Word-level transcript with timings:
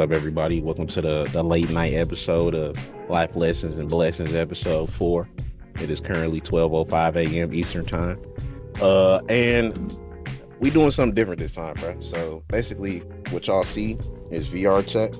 Up, 0.00 0.12
everybody? 0.12 0.62
Welcome 0.62 0.86
to 0.86 1.02
the, 1.02 1.28
the 1.30 1.42
late 1.42 1.68
night 1.68 1.92
episode 1.92 2.54
of 2.54 2.74
Life 3.10 3.36
Lessons 3.36 3.76
and 3.76 3.86
Blessings, 3.86 4.32
episode 4.32 4.90
four. 4.90 5.28
It 5.74 5.90
is 5.90 6.00
currently 6.00 6.40
12:05 6.40 7.16
a.m. 7.16 7.52
Eastern 7.52 7.84
time, 7.84 8.18
uh, 8.80 9.20
and 9.28 9.94
we 10.58 10.70
doing 10.70 10.90
something 10.90 11.14
different 11.14 11.38
this 11.38 11.54
time, 11.54 11.74
bro. 11.74 12.00
So 12.00 12.42
basically, 12.48 13.00
what 13.30 13.46
y'all 13.46 13.62
see 13.62 13.98
is 14.30 14.48
VR 14.48 14.86
chat, 14.88 15.14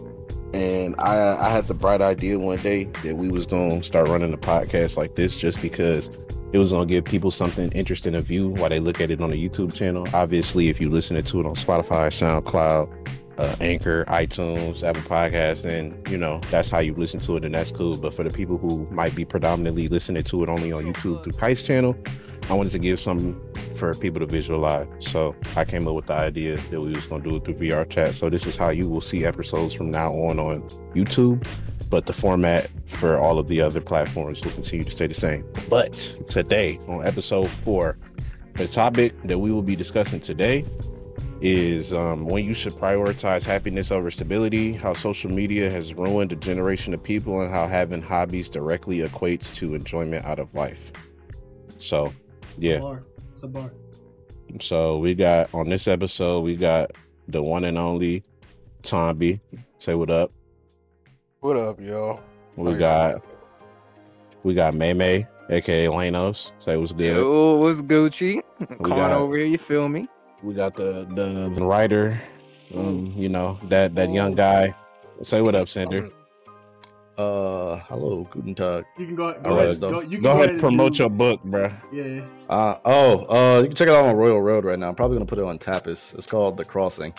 and 0.55 0.95
I 0.99 1.37
I 1.39 1.51
had 1.51 1.67
the 1.67 1.75
bright 1.75 2.01
idea 2.01 2.39
one 2.39 2.57
day 2.57 2.85
that 3.05 3.19
we 3.19 3.29
was 3.29 3.45
gonna 3.45 3.83
start 3.83 4.09
running 4.09 4.33
a 4.33 4.39
podcast 4.39 4.97
like 4.97 5.15
this, 5.15 5.37
just 5.37 5.61
because 5.61 6.11
it 6.55 6.59
was 6.59 6.73
gonna 6.73 6.87
give 6.87 7.05
people 7.05 7.31
something 7.31 7.71
interesting 7.73 8.15
to 8.15 8.21
view 8.21 8.49
while 8.57 8.71
they 8.71 8.81
look 8.81 9.03
at 9.03 9.11
it 9.11 9.21
on 9.21 9.31
a 9.31 9.37
YouTube 9.37 9.75
channel. 9.75 10.07
Obviously, 10.15 10.71
if 10.71 10.81
you 10.81 10.89
listen 10.89 11.23
to 11.23 11.41
it 11.41 11.45
on 11.45 11.55
Spotify, 11.55 12.09
SoundCloud 12.09 13.11
uh, 13.41 13.57
Anchor, 13.61 14.05
iTunes, 14.05 14.83
Apple 14.83 15.03
Podcasts, 15.03 15.65
and 15.65 16.07
you 16.11 16.19
know 16.19 16.41
that's 16.51 16.69
how 16.69 16.79
you 16.79 16.95
listen 16.95 17.19
to 17.21 17.39
it, 17.39 17.45
and 17.45 17.55
that's 17.55 17.73
cool. 17.73 17.97
But 17.97 18.13
for 18.13 18.23
the 18.23 18.31
people 18.31 18.59
who 18.59 18.87
might 18.91 19.17
be 19.17 19.25
predominantly 19.25 19.89
listening 19.89 20.23
to 20.25 20.43
it 20.43 20.49
only 20.51 20.73
on 20.73 20.85
YouTube 20.85 21.25
through 21.25 21.33
Pice 21.33 21.63
channel, 21.63 21.97
I 22.51 22.53
wanted 22.53 22.71
to 22.73 22.79
give 22.79 23.01
something 23.01 23.41
for 23.75 23.95
people 23.95 24.21
to 24.21 24.27
visualize. 24.27 24.87
So 24.99 25.35
I 25.57 25.65
came 25.65 25.89
up 25.89 25.95
with 25.95 26.07
the 26.07 26.13
idea 26.13 26.57
that 26.57 26.81
we 26.81 26.91
was 26.91 27.07
gonna 27.07 27.25
do 27.25 27.37
it 27.37 27.45
through 27.47 27.55
VR 27.55 27.89
chat. 27.89 28.15
So 28.15 28.29
this 28.29 28.45
is 28.45 28.57
how 28.57 28.69
you 28.69 28.91
will 28.91 29.01
see 29.01 29.25
episodes 29.25 29.73
from 29.73 29.91
now 29.91 30.13
on 30.13 30.39
on 30.39 30.63
YouTube, 30.95 31.49
but 31.89 32.05
the 32.05 32.13
format 32.13 32.69
for 32.85 33.19
all 33.19 33.39
of 33.39 33.49
the 33.49 33.63
other 33.63 33.81
platforms 33.81 34.43
will 34.43 34.53
continue 34.53 34.85
to 34.85 34.91
stay 34.91 35.07
the 35.07 35.15
same. 35.15 35.51
But 35.71 35.93
today 36.29 36.79
on 36.89 37.07
episode 37.07 37.49
four, 37.49 37.97
the 38.53 38.69
topic 38.69 39.15
that 39.23 39.39
we 39.39 39.51
will 39.51 39.63
be 39.63 39.77
discussing 39.77 40.21
today 40.21 40.67
is 41.41 41.93
um, 41.93 42.27
when 42.27 42.45
you 42.45 42.55
should 42.55 42.73
prioritize 42.73 43.45
happiness 43.45 43.91
over 43.91 44.11
stability, 44.11 44.73
how 44.73 44.93
social 44.93 45.31
media 45.31 45.71
has 45.71 45.95
ruined 45.95 46.33
a 46.33 46.37
generation 46.37 46.93
of 46.93 47.03
people, 47.03 47.41
and 47.41 47.53
how 47.53 47.67
having 47.67 48.03
hobbies 48.03 48.49
directly 48.49 48.99
equates 48.99 49.55
to 49.55 49.75
enjoyment 49.75 50.25
out 50.25 50.39
of 50.39 50.55
life. 50.55 50.93
So, 51.79 52.13
yeah. 52.59 52.77
It's 52.77 52.85
a 52.85 52.89
bar. 52.89 53.05
It's 53.33 53.43
a 53.43 53.49
bar. 53.49 53.73
So, 54.61 54.99
we 54.99 55.15
got 55.15 55.53
on 55.55 55.69
this 55.69 55.89
episode, 55.89 56.41
we 56.41 56.57
got 56.57 56.93
the 57.29 57.43
one 57.43 57.65
and 57.65 57.79
only 57.79 58.23
Tomby. 58.83 59.41
Say 59.79 59.95
what 59.95 60.11
up. 60.11 60.31
What 61.41 61.57
up, 61.57 61.81
y'all? 61.81 62.21
We 62.57 62.75
got 62.75 63.25
we 64.43 64.53
got 64.53 64.75
May 64.75 64.93
May, 64.93 65.27
aka 65.49 65.87
Lanos. 65.87 66.53
Say 66.59 66.77
what's 66.77 66.93
good. 66.93 67.17
Yo, 67.17 67.57
what's 67.57 67.81
Gucci? 67.81 68.43
Come 68.83 68.93
on 68.93 69.13
over 69.13 69.37
here, 69.37 69.47
you 69.47 69.57
feel 69.59 69.89
me? 69.89 70.09
We 70.43 70.55
got 70.55 70.75
the 70.75 71.07
the, 71.15 71.51
the 71.55 71.65
writer, 71.65 72.21
um, 72.75 73.13
you 73.17 73.29
know 73.29 73.59
that 73.69 73.95
that 73.95 74.11
young 74.11 74.35
guy. 74.35 74.75
Say 75.23 75.43
what 75.43 75.55
up, 75.55 75.69
Cinder. 75.69 76.11
Uh, 77.19 77.77
hello, 77.81 78.27
guten 78.31 78.55
tag. 78.55 78.87
You 78.97 79.05
can 79.05 79.15
go. 79.15 79.39
Go, 79.43 79.59
ahead, 79.59 79.79
go, 79.79 80.01
you 80.01 80.09
can 80.09 80.23
go, 80.23 80.33
go 80.33 80.33
ahead, 80.33 80.51
and 80.51 80.61
promote 80.61 80.95
do... 80.95 81.03
your 81.03 81.11
book, 81.11 81.43
bro. 81.45 81.71
Yeah. 81.93 82.25
Uh 82.49 82.77
oh. 82.87 83.27
Uh, 83.27 83.61
you 83.61 83.67
can 83.67 83.77
check 83.77 83.89
it 83.89 83.95
out 83.95 84.07
on 84.07 84.17
Royal 84.17 84.41
Road 84.41 84.65
right 84.65 84.79
now. 84.79 84.89
I'm 84.89 84.95
probably 84.95 85.19
gonna 85.19 85.27
put 85.27 85.39
it 85.39 85.45
on 85.45 85.59
Tapas. 85.59 86.15
It's 86.15 86.27
called 86.27 86.57
The 86.57 86.65
Crossing. 86.65 87.13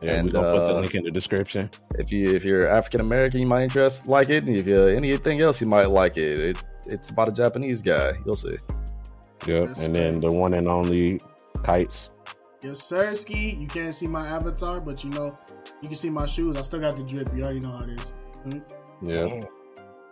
Yeah, 0.00 0.14
and, 0.14 0.26
we're 0.26 0.32
gonna 0.32 0.48
uh, 0.48 0.52
put 0.52 0.66
the 0.66 0.76
uh, 0.76 0.80
link 0.80 0.94
in 0.94 1.04
the 1.04 1.10
description. 1.10 1.70
If 1.98 2.10
you 2.10 2.34
if 2.34 2.44
you're 2.44 2.66
African 2.66 3.02
American, 3.02 3.40
you 3.40 3.46
might 3.46 3.64
interest 3.64 4.08
like 4.08 4.30
it. 4.30 4.44
And 4.44 4.56
if 4.56 4.66
you 4.66 4.86
anything 4.86 5.42
else, 5.42 5.60
you 5.60 5.66
might 5.66 5.90
like 5.90 6.16
it. 6.16 6.40
it. 6.40 6.64
It's 6.86 7.10
about 7.10 7.28
a 7.28 7.32
Japanese 7.32 7.82
guy. 7.82 8.14
You'll 8.24 8.36
see. 8.36 8.56
Yep. 9.46 9.66
That's 9.66 9.84
and 9.84 9.94
then 9.94 10.20
the 10.20 10.30
one 10.30 10.54
and 10.54 10.68
only 10.68 11.20
kites. 11.64 12.08
Yes, 12.64 12.82
sir, 12.82 13.12
Ski. 13.12 13.50
You 13.60 13.66
can't 13.66 13.94
see 13.94 14.06
my 14.06 14.26
avatar, 14.26 14.80
but 14.80 15.04
you 15.04 15.10
know, 15.10 15.38
you 15.82 15.88
can 15.88 15.96
see 15.96 16.08
my 16.08 16.24
shoes. 16.24 16.56
I 16.56 16.62
still 16.62 16.80
got 16.80 16.96
the 16.96 17.02
drip. 17.02 17.28
You 17.34 17.44
already 17.44 17.60
know 17.60 17.72
how 17.72 17.84
it 17.84 17.90
is. 17.90 18.14
Mm-hmm. 18.46 19.08
Yeah. 19.08 19.44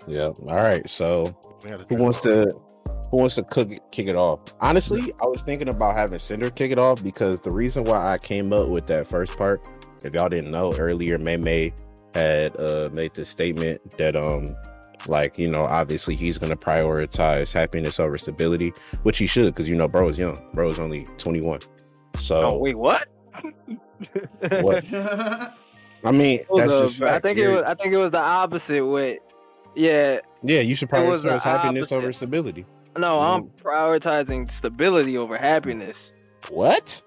Yeah. 0.07 0.33
All 0.47 0.63
right. 0.63 0.89
So, 0.89 1.35
who 1.89 1.95
wants 1.95 2.19
to 2.21 2.51
who 3.11 3.17
wants 3.17 3.37
to 3.37 3.43
cook 3.45 3.71
kick 3.91 4.07
it 4.07 4.17
off? 4.17 4.41
Honestly, 4.61 5.15
I 5.23 5.27
was 5.27 5.43
thinking 5.43 5.69
about 5.69 5.97
having 5.97 6.19
Cinder 6.19 6.51
kick 6.51 6.73
it 6.73 6.79
off 6.79 7.03
because 7.03 7.41
the 7.41 7.51
reason 7.51 7.85
why 7.85 8.13
I 8.13 8.19
came 8.19 8.53
up 8.53 8.69
with 8.69 8.87
that 8.89 9.07
first 9.07 9.39
part, 9.39 9.67
if 10.05 10.13
y'all 10.13 10.29
didn't 10.29 10.51
know 10.51 10.75
earlier, 10.75 11.17
May 11.17 11.39
May 11.39 11.73
had 12.15 12.55
uh, 12.61 12.91
made 12.93 13.15
the 13.15 13.25
statement 13.25 13.81
that 13.97 14.15
um 14.15 14.55
like 15.09 15.39
you 15.39 15.49
know 15.49 15.65
obviously 15.65 16.15
he's 16.15 16.39
going 16.39 16.51
to 16.51 16.57
prioritize 16.57 17.53
happiness 17.53 17.99
over 17.99 18.17
stability 18.17 18.73
which 19.03 19.19
he 19.19 19.27
should 19.27 19.53
because 19.53 19.69
you 19.69 19.75
know 19.75 19.89
bro 19.89 20.09
is 20.09 20.17
young 20.17 20.37
bro 20.53 20.69
is 20.69 20.79
only 20.79 21.05
21 21.19 21.59
so 22.17 22.51
oh, 22.51 22.59
wait, 22.59 22.77
what? 22.77 23.09
what? 24.61 24.85
I 26.05 26.11
mean, 26.11 26.41
that's 26.57 26.73
a, 26.73 26.87
just 26.89 27.03
I 27.03 27.21
think 27.21 27.39
it 27.39 27.49
was. 27.49 27.63
I 27.63 27.75
think 27.75 27.95
it 27.95 27.99
was 27.99 28.11
the 28.11 28.19
opposite 28.19 28.85
way. 28.85 29.21
Yeah. 29.75 30.21
Yeah, 30.43 30.61
you 30.61 30.75
should 30.75 30.89
prioritize 30.89 31.43
happiness 31.43 31.85
opposite. 31.85 31.97
over 31.97 32.13
stability. 32.13 32.67
No, 32.97 33.19
mm. 33.19 33.23
I'm 33.23 33.45
prioritizing 33.63 34.51
stability 34.51 35.17
over 35.17 35.37
happiness. 35.37 36.13
What? 36.51 37.01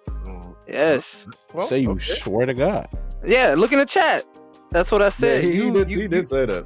Yes. 0.68 1.28
Well, 1.54 1.68
say 1.68 1.80
you 1.80 1.92
okay. 1.92 2.16
swear 2.16 2.46
to 2.46 2.54
God. 2.54 2.88
Yeah, 3.26 3.54
look 3.56 3.72
in 3.72 3.80
the 3.80 3.86
chat. 3.86 4.24
That's 4.72 4.92
what 4.92 5.02
I 5.02 5.10
said. 5.10 5.44
Yeah, 5.44 5.52
he, 5.52 5.58
you, 5.58 5.72
did, 5.72 5.90
you, 5.90 6.02
he 6.02 6.08
did 6.08 6.28
say 6.28 6.46
that. 6.46 6.66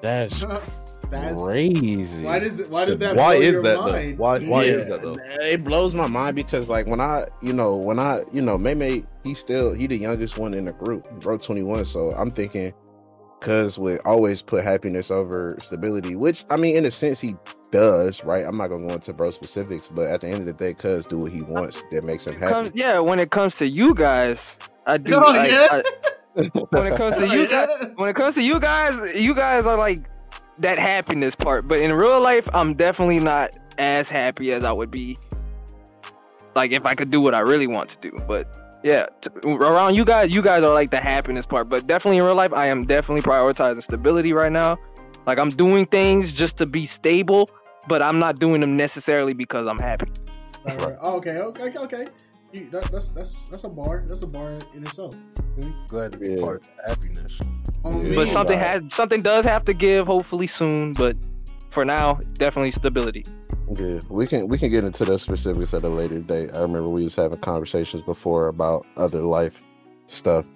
That's 0.00 0.44
That's 1.20 1.42
crazy. 1.42 2.24
Why 2.24 2.38
does 2.38 2.60
it? 2.60 2.70
Why 2.70 2.84
does 2.84 2.98
that? 2.98 3.16
Why 3.16 3.34
is 3.34 3.62
that 3.62 3.78
mind? 3.78 4.18
though? 4.18 4.22
Why? 4.22 4.38
Why 4.40 4.64
yeah. 4.64 4.72
is 4.72 4.88
that 4.88 5.02
though? 5.02 5.16
It 5.40 5.64
blows 5.64 5.94
my 5.94 6.06
mind 6.06 6.36
because 6.36 6.68
like 6.68 6.86
when 6.86 7.00
I, 7.00 7.26
you 7.42 7.52
know, 7.52 7.76
when 7.76 7.98
I, 7.98 8.22
you 8.32 8.42
know, 8.42 8.58
May 8.58 8.74
May 8.74 9.04
he 9.24 9.34
still 9.34 9.72
he 9.72 9.86
the 9.86 9.96
youngest 9.96 10.38
one 10.38 10.54
in 10.54 10.64
the 10.64 10.72
group, 10.72 11.08
bro, 11.20 11.38
twenty 11.38 11.62
one. 11.62 11.84
So 11.84 12.10
I'm 12.12 12.30
thinking, 12.30 12.72
cause 13.40 13.78
we 13.78 13.98
always 14.00 14.42
put 14.42 14.64
happiness 14.64 15.10
over 15.10 15.56
stability, 15.60 16.16
which 16.16 16.44
I 16.50 16.56
mean, 16.56 16.76
in 16.76 16.84
a 16.84 16.90
sense, 16.90 17.20
he 17.20 17.36
does, 17.70 18.24
right? 18.24 18.44
I'm 18.44 18.56
not 18.56 18.68
gonna 18.68 18.86
go 18.86 18.94
into 18.94 19.12
bro 19.12 19.30
specifics, 19.30 19.88
but 19.88 20.06
at 20.06 20.20
the 20.20 20.28
end 20.28 20.40
of 20.40 20.46
the 20.46 20.52
day, 20.52 20.74
cuz 20.74 21.06
do 21.06 21.18
what 21.18 21.32
he 21.32 21.42
wants 21.42 21.82
that 21.92 22.04
makes 22.04 22.26
him 22.26 22.34
happy. 22.34 22.52
Comes, 22.52 22.72
yeah, 22.74 22.98
when 22.98 23.18
it 23.18 23.30
comes 23.30 23.54
to 23.56 23.68
you 23.68 23.94
guys, 23.94 24.56
I 24.86 24.98
do. 24.98 25.14
Oh, 25.14 25.22
I, 25.26 25.46
yeah. 25.46 25.68
I, 25.70 25.82
when 26.70 26.92
it 26.92 26.96
comes 26.96 27.16
to 27.16 27.28
oh, 27.28 27.32
you 27.32 27.46
guys, 27.46 27.68
when 27.94 28.10
it 28.10 28.16
comes 28.16 28.34
to 28.34 28.42
you 28.42 28.58
guys, 28.58 29.14
you 29.14 29.34
guys 29.34 29.66
are 29.66 29.78
like 29.78 30.00
that 30.58 30.78
happiness 30.78 31.34
part. 31.34 31.66
But 31.68 31.78
in 31.80 31.92
real 31.92 32.20
life, 32.20 32.48
I'm 32.54 32.74
definitely 32.74 33.20
not 33.20 33.56
as 33.78 34.08
happy 34.08 34.52
as 34.52 34.64
I 34.64 34.72
would 34.72 34.90
be 34.90 35.18
like 36.54 36.72
if 36.72 36.86
I 36.86 36.94
could 36.94 37.10
do 37.10 37.20
what 37.20 37.34
I 37.34 37.40
really 37.40 37.66
want 37.66 37.90
to 37.90 38.10
do. 38.10 38.16
But 38.28 38.56
yeah, 38.82 39.06
t- 39.20 39.30
around 39.44 39.94
you 39.94 40.04
guys, 40.04 40.32
you 40.32 40.42
guys 40.42 40.62
are 40.62 40.72
like 40.72 40.90
the 40.90 41.00
happiness 41.00 41.46
part. 41.46 41.68
But 41.68 41.86
definitely 41.86 42.18
in 42.18 42.24
real 42.24 42.34
life, 42.34 42.52
I 42.52 42.66
am 42.66 42.82
definitely 42.82 43.22
prioritizing 43.22 43.82
stability 43.82 44.32
right 44.32 44.52
now. 44.52 44.78
Like 45.26 45.38
I'm 45.38 45.48
doing 45.48 45.86
things 45.86 46.32
just 46.32 46.58
to 46.58 46.66
be 46.66 46.86
stable, 46.86 47.50
but 47.88 48.02
I'm 48.02 48.18
not 48.18 48.38
doing 48.38 48.60
them 48.60 48.76
necessarily 48.76 49.32
because 49.32 49.66
I'm 49.66 49.78
happy. 49.78 50.10
Right, 50.64 50.80
right. 50.80 50.96
Oh, 51.00 51.16
okay, 51.16 51.38
okay, 51.38 51.72
okay. 51.76 52.06
That, 52.54 52.84
that's 52.90 53.10
that's 53.10 53.48
that's 53.48 53.64
a 53.64 53.68
bar. 53.68 54.02
That's 54.06 54.22
a 54.22 54.26
bar 54.26 54.58
in 54.74 54.82
itself. 54.82 55.16
Glad 55.88 56.12
to 56.12 56.18
be 56.18 56.32
yeah. 56.32 56.40
part 56.40 56.66
of 56.66 56.88
happiness. 56.88 57.70
But 57.82 58.28
something 58.28 58.58
has 58.58 58.82
something 58.88 59.22
does 59.22 59.44
have 59.44 59.64
to 59.66 59.74
give, 59.74 60.06
hopefully 60.06 60.46
soon. 60.46 60.94
But 60.94 61.16
for 61.70 61.84
now, 61.84 62.18
definitely 62.34 62.70
stability. 62.70 63.24
Yeah, 63.76 64.00
we 64.08 64.26
can 64.26 64.48
we 64.48 64.58
can 64.58 64.70
get 64.70 64.84
into 64.84 65.04
the 65.04 65.18
specifics 65.18 65.74
at 65.74 65.82
a 65.82 65.88
later 65.88 66.20
date. 66.20 66.50
I 66.52 66.60
remember 66.60 66.88
we 66.88 67.04
was 67.04 67.16
having 67.16 67.38
conversations 67.38 68.02
before 68.02 68.48
about 68.48 68.86
other 68.96 69.22
life 69.22 69.62
stuff, 70.06 70.46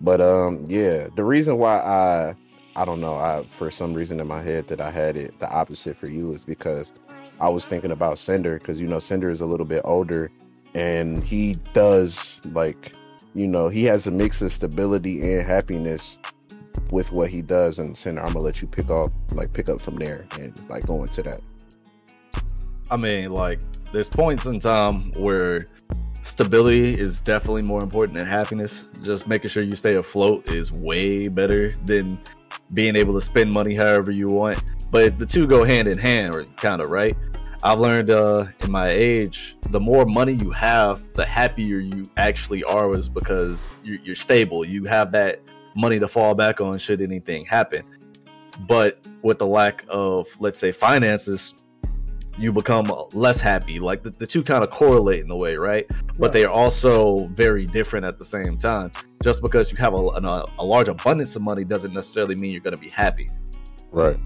but 0.00 0.20
um, 0.20 0.64
yeah, 0.66 1.08
the 1.14 1.24
reason 1.24 1.58
why 1.58 1.78
I 1.78 2.34
I 2.74 2.84
don't 2.84 3.00
know 3.00 3.14
I 3.14 3.44
for 3.46 3.70
some 3.70 3.94
reason 3.94 4.18
in 4.18 4.26
my 4.26 4.42
head 4.42 4.66
that 4.68 4.80
I 4.80 4.90
had 4.90 5.16
it 5.16 5.38
the 5.38 5.48
opposite 5.50 5.96
for 5.96 6.08
you 6.08 6.32
is 6.32 6.44
because 6.44 6.92
I 7.40 7.48
was 7.48 7.66
thinking 7.66 7.92
about 7.92 8.18
Cinder 8.18 8.58
because 8.58 8.80
you 8.80 8.88
know 8.88 8.98
Cinder 8.98 9.30
is 9.30 9.40
a 9.40 9.46
little 9.46 9.66
bit 9.66 9.82
older 9.84 10.30
and 10.74 11.18
he 11.22 11.56
does 11.72 12.40
like 12.52 12.92
you 13.34 13.46
know 13.46 13.68
he 13.68 13.84
has 13.84 14.06
a 14.06 14.10
mix 14.10 14.42
of 14.42 14.52
stability 14.52 15.20
and 15.20 15.46
happiness 15.46 16.18
with 16.90 17.12
what 17.12 17.28
he 17.28 17.42
does. 17.42 17.78
And 17.78 17.96
Cinder 17.96 18.22
i'm 18.22 18.32
gonna 18.32 18.44
let 18.44 18.60
you 18.62 18.68
pick 18.68 18.90
off 18.90 19.10
like 19.34 19.52
pick 19.52 19.68
up 19.68 19.80
from 19.80 19.96
there 19.96 20.26
and 20.38 20.60
like 20.68 20.86
go 20.86 21.02
into 21.02 21.22
that. 21.22 21.40
I 22.90 22.96
mean 22.96 23.30
like 23.30 23.58
there's 23.92 24.08
points 24.08 24.46
in 24.46 24.60
time 24.60 25.12
where 25.12 25.68
stability 26.22 26.88
is 26.88 27.20
definitely 27.20 27.62
more 27.62 27.82
important 27.82 28.18
than 28.18 28.26
happiness. 28.26 28.88
Just 29.02 29.28
making 29.28 29.50
sure 29.50 29.62
you 29.62 29.74
stay 29.74 29.94
afloat 29.94 30.50
is 30.50 30.72
way 30.72 31.28
better 31.28 31.74
than 31.84 32.18
being 32.74 32.96
able 32.96 33.14
to 33.14 33.20
spend 33.20 33.50
money 33.50 33.74
however 33.74 34.10
you 34.10 34.26
want. 34.26 34.62
But 34.90 35.18
the 35.18 35.26
two 35.26 35.46
go 35.46 35.64
hand 35.64 35.88
in 35.88 35.98
hand 35.98 36.34
or 36.34 36.44
kind 36.56 36.82
of 36.82 36.90
right 36.90 37.16
I've 37.62 37.80
learned 37.80 38.10
uh, 38.10 38.46
in 38.60 38.70
my 38.70 38.88
age, 38.88 39.56
the 39.70 39.80
more 39.80 40.04
money 40.04 40.34
you 40.34 40.50
have, 40.52 41.12
the 41.14 41.26
happier 41.26 41.78
you 41.78 42.04
actually 42.16 42.62
are, 42.64 42.96
is 42.96 43.08
because 43.08 43.76
you're, 43.82 43.98
you're 44.04 44.14
stable. 44.14 44.64
You 44.64 44.84
have 44.84 45.10
that 45.12 45.40
money 45.74 45.98
to 45.98 46.06
fall 46.06 46.34
back 46.34 46.60
on 46.60 46.78
should 46.78 47.00
anything 47.00 47.44
happen. 47.44 47.80
But 48.68 49.08
with 49.22 49.38
the 49.38 49.46
lack 49.46 49.84
of, 49.88 50.28
let's 50.38 50.58
say, 50.58 50.70
finances, 50.70 51.64
you 52.38 52.52
become 52.52 52.92
less 53.12 53.40
happy. 53.40 53.80
Like 53.80 54.04
the, 54.04 54.10
the 54.10 54.26
two 54.26 54.44
kind 54.44 54.62
of 54.62 54.70
correlate 54.70 55.24
in 55.24 55.30
a 55.30 55.36
way, 55.36 55.56
right? 55.56 55.90
But 56.18 56.32
they 56.32 56.44
are 56.44 56.52
also 56.52 57.26
very 57.28 57.66
different 57.66 58.06
at 58.06 58.18
the 58.18 58.24
same 58.24 58.56
time. 58.56 58.92
Just 59.22 59.42
because 59.42 59.72
you 59.72 59.76
have 59.78 59.94
a, 59.94 59.96
a, 59.96 60.46
a 60.60 60.64
large 60.64 60.86
abundance 60.86 61.34
of 61.34 61.42
money 61.42 61.64
doesn't 61.64 61.92
necessarily 61.92 62.36
mean 62.36 62.52
you're 62.52 62.60
going 62.60 62.76
to 62.76 62.80
be 62.80 62.88
happy. 62.88 63.30
Right. 63.90 64.16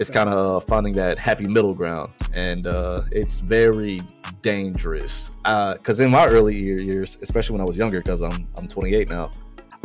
It's 0.00 0.08
kind 0.08 0.30
of 0.30 0.64
finding 0.64 0.94
that 0.94 1.18
happy 1.18 1.46
middle 1.46 1.74
ground, 1.74 2.10
and 2.34 2.66
uh, 2.66 3.02
it's 3.12 3.40
very 3.40 4.00
dangerous. 4.40 5.30
Because 5.44 6.00
uh, 6.00 6.04
in 6.04 6.10
my 6.10 6.26
early 6.26 6.56
years, 6.56 7.18
especially 7.20 7.52
when 7.52 7.60
I 7.60 7.64
was 7.64 7.76
younger, 7.76 8.00
because 8.00 8.22
I'm 8.22 8.48
I'm 8.56 8.66
28 8.66 9.10
now, 9.10 9.30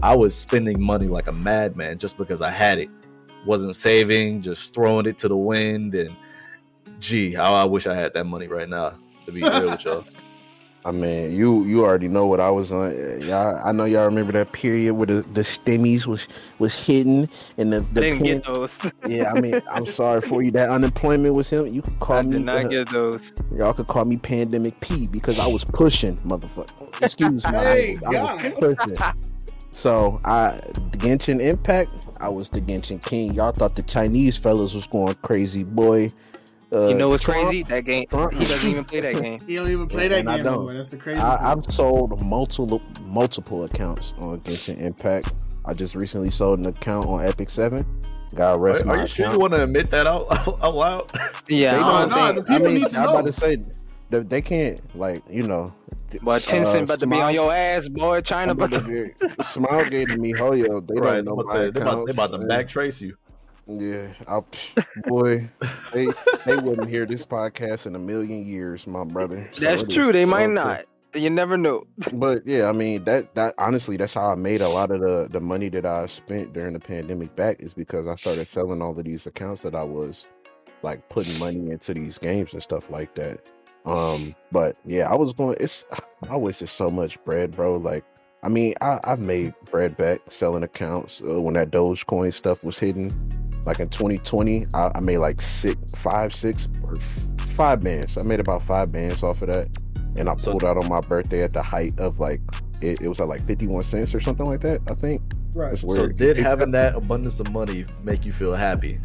I 0.02 0.16
was 0.16 0.34
spending 0.34 0.82
money 0.82 1.08
like 1.08 1.28
a 1.28 1.34
madman 1.34 1.98
just 1.98 2.18
because 2.18 2.42
I 2.42 2.50
had 2.50 2.80
it. 2.80 2.90
Wasn't 3.46 3.76
saving, 3.76 4.42
just 4.42 4.74
throwing 4.74 5.06
it 5.06 5.18
to 5.18 5.28
the 5.28 5.36
wind, 5.36 5.94
and 5.96 6.16
gee, 7.02 7.34
how 7.34 7.54
I 7.54 7.66
wish 7.66 7.86
I 7.86 7.94
had 7.94 8.14
that 8.14 8.24
money 8.24 8.48
right 8.48 8.70
now. 8.70 8.94
To 9.26 9.34
be 9.34 9.42
real 9.42 9.66
with 9.66 9.84
y'all. 9.86 10.06
I 10.86 10.92
mean, 10.92 11.34
you 11.34 11.64
you 11.66 11.84
already 11.84 12.08
know 12.08 12.28
what 12.28 12.40
I 12.40 12.52
was 12.52 12.72
on. 12.72 12.92
Y'all, 13.22 13.60
I 13.66 13.72
know 13.72 13.86
y'all 13.86 14.06
remember 14.06 14.32
that 14.34 14.52
period 14.52 14.94
where 14.94 15.08
the, 15.08 15.14
the 15.34 15.42
stimmies 15.42 16.06
was 16.06 16.28
was 16.60 16.86
hidden 16.86 17.28
and 17.58 17.74
the, 17.74 17.80
the 17.80 18.02
didn't 18.02 18.24
get 18.24 18.46
those. 18.46 18.92
yeah, 19.08 19.34
I 19.34 19.42
mean, 19.42 19.60
I'm 19.72 19.88
sorry 19.88 20.22
for 20.22 20.44
you. 20.44 20.52
That 20.52 20.70
unemployment 20.70 21.36
was 21.36 21.50
him. 21.50 21.66
You 21.66 21.82
could 21.82 22.00
call 22.00 22.18
I 22.18 22.22
me. 22.22 22.34
did 22.34 22.46
not 22.46 22.66
uh, 22.66 22.68
get 22.68 22.90
those. 22.92 23.34
Y'all 23.58 23.74
could 23.74 23.88
call 23.88 24.06
me 24.06 24.18
Pandemic 24.18 24.80
P 24.80 25.08
because 25.08 25.40
I 25.40 25.48
was 25.48 25.64
pushing, 25.66 26.18
motherfucker. 26.18 27.02
Excuse 27.02 27.44
me. 27.48 27.52
Hey, 27.52 27.98
I, 28.06 28.16
I 28.16 28.54
was 28.60 28.76
pushing. 28.76 28.98
So 29.72 30.22
I 30.24 30.62
the 30.92 31.00
Genshin 31.00 31.42
Impact, 31.42 32.08
I 32.22 32.30
was 32.30 32.50
the 32.50 32.62
Genshin 32.62 33.02
King. 33.02 33.34
Y'all 33.34 33.52
thought 33.52 33.76
the 33.76 33.84
Chinese 33.84 34.38
fellas 34.38 34.76
was 34.76 34.86
going 34.86 35.16
crazy, 35.16 35.64
boy. 35.64 36.10
Uh, 36.76 36.88
You 36.90 36.96
know 36.96 37.08
what's 37.08 37.24
Trump- 37.24 37.48
crazy? 37.50 37.64
That 37.70 37.86
game. 37.86 38.06
Trump- 38.10 38.34
He 38.34 38.40
doesn't 38.44 38.70
even 38.70 38.84
play 38.84 39.00
that 39.00 39.22
game. 39.22 39.38
He 39.48 39.56
don't 39.56 39.70
even 39.72 39.88
play 39.88 40.04
Yeah, 40.04 40.22
that 40.22 40.26
game 40.26 40.48
anymore. 40.48 40.74
That's 40.74 40.90
the 40.90 40.98
crazy 40.98 41.22
I, 41.22 41.38
thing. 41.38 41.46
I've 41.48 41.66
sold 41.66 42.22
multiple 42.26 42.82
multiple 43.06 43.64
accounts 43.64 44.14
on 44.20 44.40
Genshin 44.42 44.80
Impact. 44.82 45.34
I 45.66 45.74
just 45.74 45.96
recently 45.96 46.30
sold 46.30 46.60
an 46.60 46.66
account 46.68 47.06
on 47.08 47.26
Epic 47.26 47.50
Seven. 47.50 47.86
Got 48.36 48.56
Are, 48.56 48.60
rest 48.60 48.82
are 48.84 48.86
my 48.86 49.02
you 49.02 49.08
sure 49.08 49.32
you 49.32 49.40
want 49.40 49.54
to 49.54 49.64
admit 49.64 49.88
that 49.92 50.08
out, 50.08 50.26
out 50.62 50.76
loud? 50.76 51.12
Yeah, 51.48 51.74
They 51.76 51.80
no, 51.80 52.06
no, 52.08 52.16
think, 52.34 52.36
the 52.36 52.42
people 52.54 52.68
I 52.68 52.72
mean, 52.72 52.82
need 52.82 52.90
to 52.90 52.98
I'm 52.98 53.06
know. 53.06 53.12
about 53.14 53.26
to 53.28 53.32
say 53.32 53.58
they, 54.10 54.20
they 54.20 54.42
can't 54.42 54.82
like 54.98 55.24
you 55.30 55.48
know. 55.48 55.74
But 56.22 56.44
Tencent 56.44 56.82
uh, 56.82 56.84
about 56.84 57.00
to 57.00 57.08
be 57.08 57.20
on 57.22 57.34
your 57.34 57.52
ass, 57.54 57.88
boy. 57.90 58.22
China 58.22 58.52
I'm 58.52 58.58
about 58.58 58.74
about 58.74 58.88
to. 58.88 59.10
to 59.14 59.28
be- 59.28 59.28
Smilegate 59.44 60.08
to 60.10 60.18
me 60.18 60.34
Hoyo. 60.34 60.86
They 60.86 60.96
right, 61.00 61.24
don't 61.24 61.26
know 61.26 61.34
about 61.34 61.42
to 61.44 61.48
my 61.48 61.54
say, 61.66 61.72
they 61.72 61.82
about, 61.82 62.06
they 62.06 62.12
about 62.12 62.28
to 62.30 62.36
accounts, 62.36 62.48
back 62.48 62.68
trace 62.68 63.02
you. 63.02 63.18
Yeah, 63.68 64.10
I, 64.28 64.42
boy, 65.08 65.50
they 65.92 66.08
they 66.46 66.56
wouldn't 66.56 66.90
hear 66.90 67.06
this 67.06 67.26
podcast 67.26 67.88
in 67.88 67.96
a 67.96 68.00
million 68.00 68.46
years, 68.46 68.86
my 68.86 69.04
brother. 69.04 69.50
So 69.54 69.62
That's 69.62 69.84
true. 69.84 70.12
They 70.12 70.26
might 70.26 70.52
not. 70.52 70.86
You 71.16 71.30
never 71.30 71.58
know. 71.58 71.88
But 72.14 72.46
yeah, 72.46 72.68
I 72.68 72.74
mean 72.74 73.06
that 73.06 73.34
that 73.36 73.56
honestly, 73.58 73.98
that's 73.98 74.14
how 74.14 74.30
I 74.30 74.36
made 74.36 74.62
a 74.62 74.70
lot 74.70 74.92
of 74.92 75.00
the 75.00 75.28
the 75.32 75.40
money 75.40 75.70
that 75.70 75.86
I 75.86 76.06
spent 76.06 76.54
during 76.54 76.74
the 76.74 76.80
pandemic 76.80 77.36
back 77.36 77.62
is 77.62 77.74
because 77.74 78.08
I 78.08 78.16
started 78.16 78.46
selling 78.48 78.82
all 78.82 78.98
of 78.98 79.04
these 79.04 79.26
accounts 79.26 79.64
that 79.64 79.74
I 79.74 79.84
was 79.84 80.28
like 80.84 81.08
putting 81.10 81.40
money 81.40 81.72
into 81.72 81.94
these 81.94 82.18
games 82.20 82.54
and 82.54 82.62
stuff 82.62 82.92
like 82.92 83.16
that. 83.16 83.40
Um, 83.86 84.36
but 84.52 84.78
yeah, 84.86 85.10
I 85.10 85.16
was 85.16 85.34
going. 85.34 85.58
It's 85.60 85.86
I 86.30 86.38
wasted 86.38 86.70
so 86.70 86.92
much 86.92 87.24
bread, 87.24 87.56
bro. 87.56 87.78
Like, 87.78 88.04
I 88.44 88.50
mean, 88.50 88.76
I 88.82 89.00
I've 89.04 89.22
made 89.22 89.54
bread 89.72 89.98
back 89.98 90.20
selling 90.30 90.64
accounts 90.64 91.22
uh, 91.22 91.42
when 91.42 91.56
that 91.56 91.72
Dogecoin 91.72 92.34
stuff 92.34 92.64
was 92.64 92.78
hidden. 92.78 93.10
Like 93.66 93.80
in 93.80 93.90
2020, 93.90 94.68
I, 94.74 94.92
I 94.96 95.00
made 95.00 95.18
like 95.20 95.42
six, 95.42 95.76
five, 95.96 96.34
six, 96.36 96.70
or 96.84 96.96
f- 96.98 97.30
five 97.40 97.84
bands. 97.84 98.18
I 98.18 98.22
made 98.24 98.40
about 98.40 98.62
five 98.62 98.92
bands 98.92 99.24
off 99.24 99.42
of 99.42 99.48
that, 99.50 99.68
and 100.16 100.30
I 100.30 100.36
So- 100.36 100.52
pulled 100.52 100.64
out 100.64 100.78
on 100.78 100.88
my 100.88 101.02
birthday 101.02 101.42
at 101.44 101.54
the 101.54 101.62
height 101.64 102.00
of 102.00 102.20
like 102.20 102.42
it, 102.82 103.02
it 103.02 103.08
was 103.08 103.20
at 103.20 103.28
like 103.28 103.42
51 103.42 103.84
cents 103.84 104.14
or 104.14 104.20
something 104.20 104.46
like 104.46 104.60
that. 104.62 104.82
I 104.90 104.94
think. 104.94 105.22
right. 105.56 105.78
So 105.78 106.08
did 106.08 106.38
having 106.38 106.72
that 106.72 106.96
abundance 106.96 107.40
of 107.40 107.52
money 107.52 107.86
make 108.04 108.26
you 108.26 108.32
feel 108.32 108.54
happy? 108.54 108.98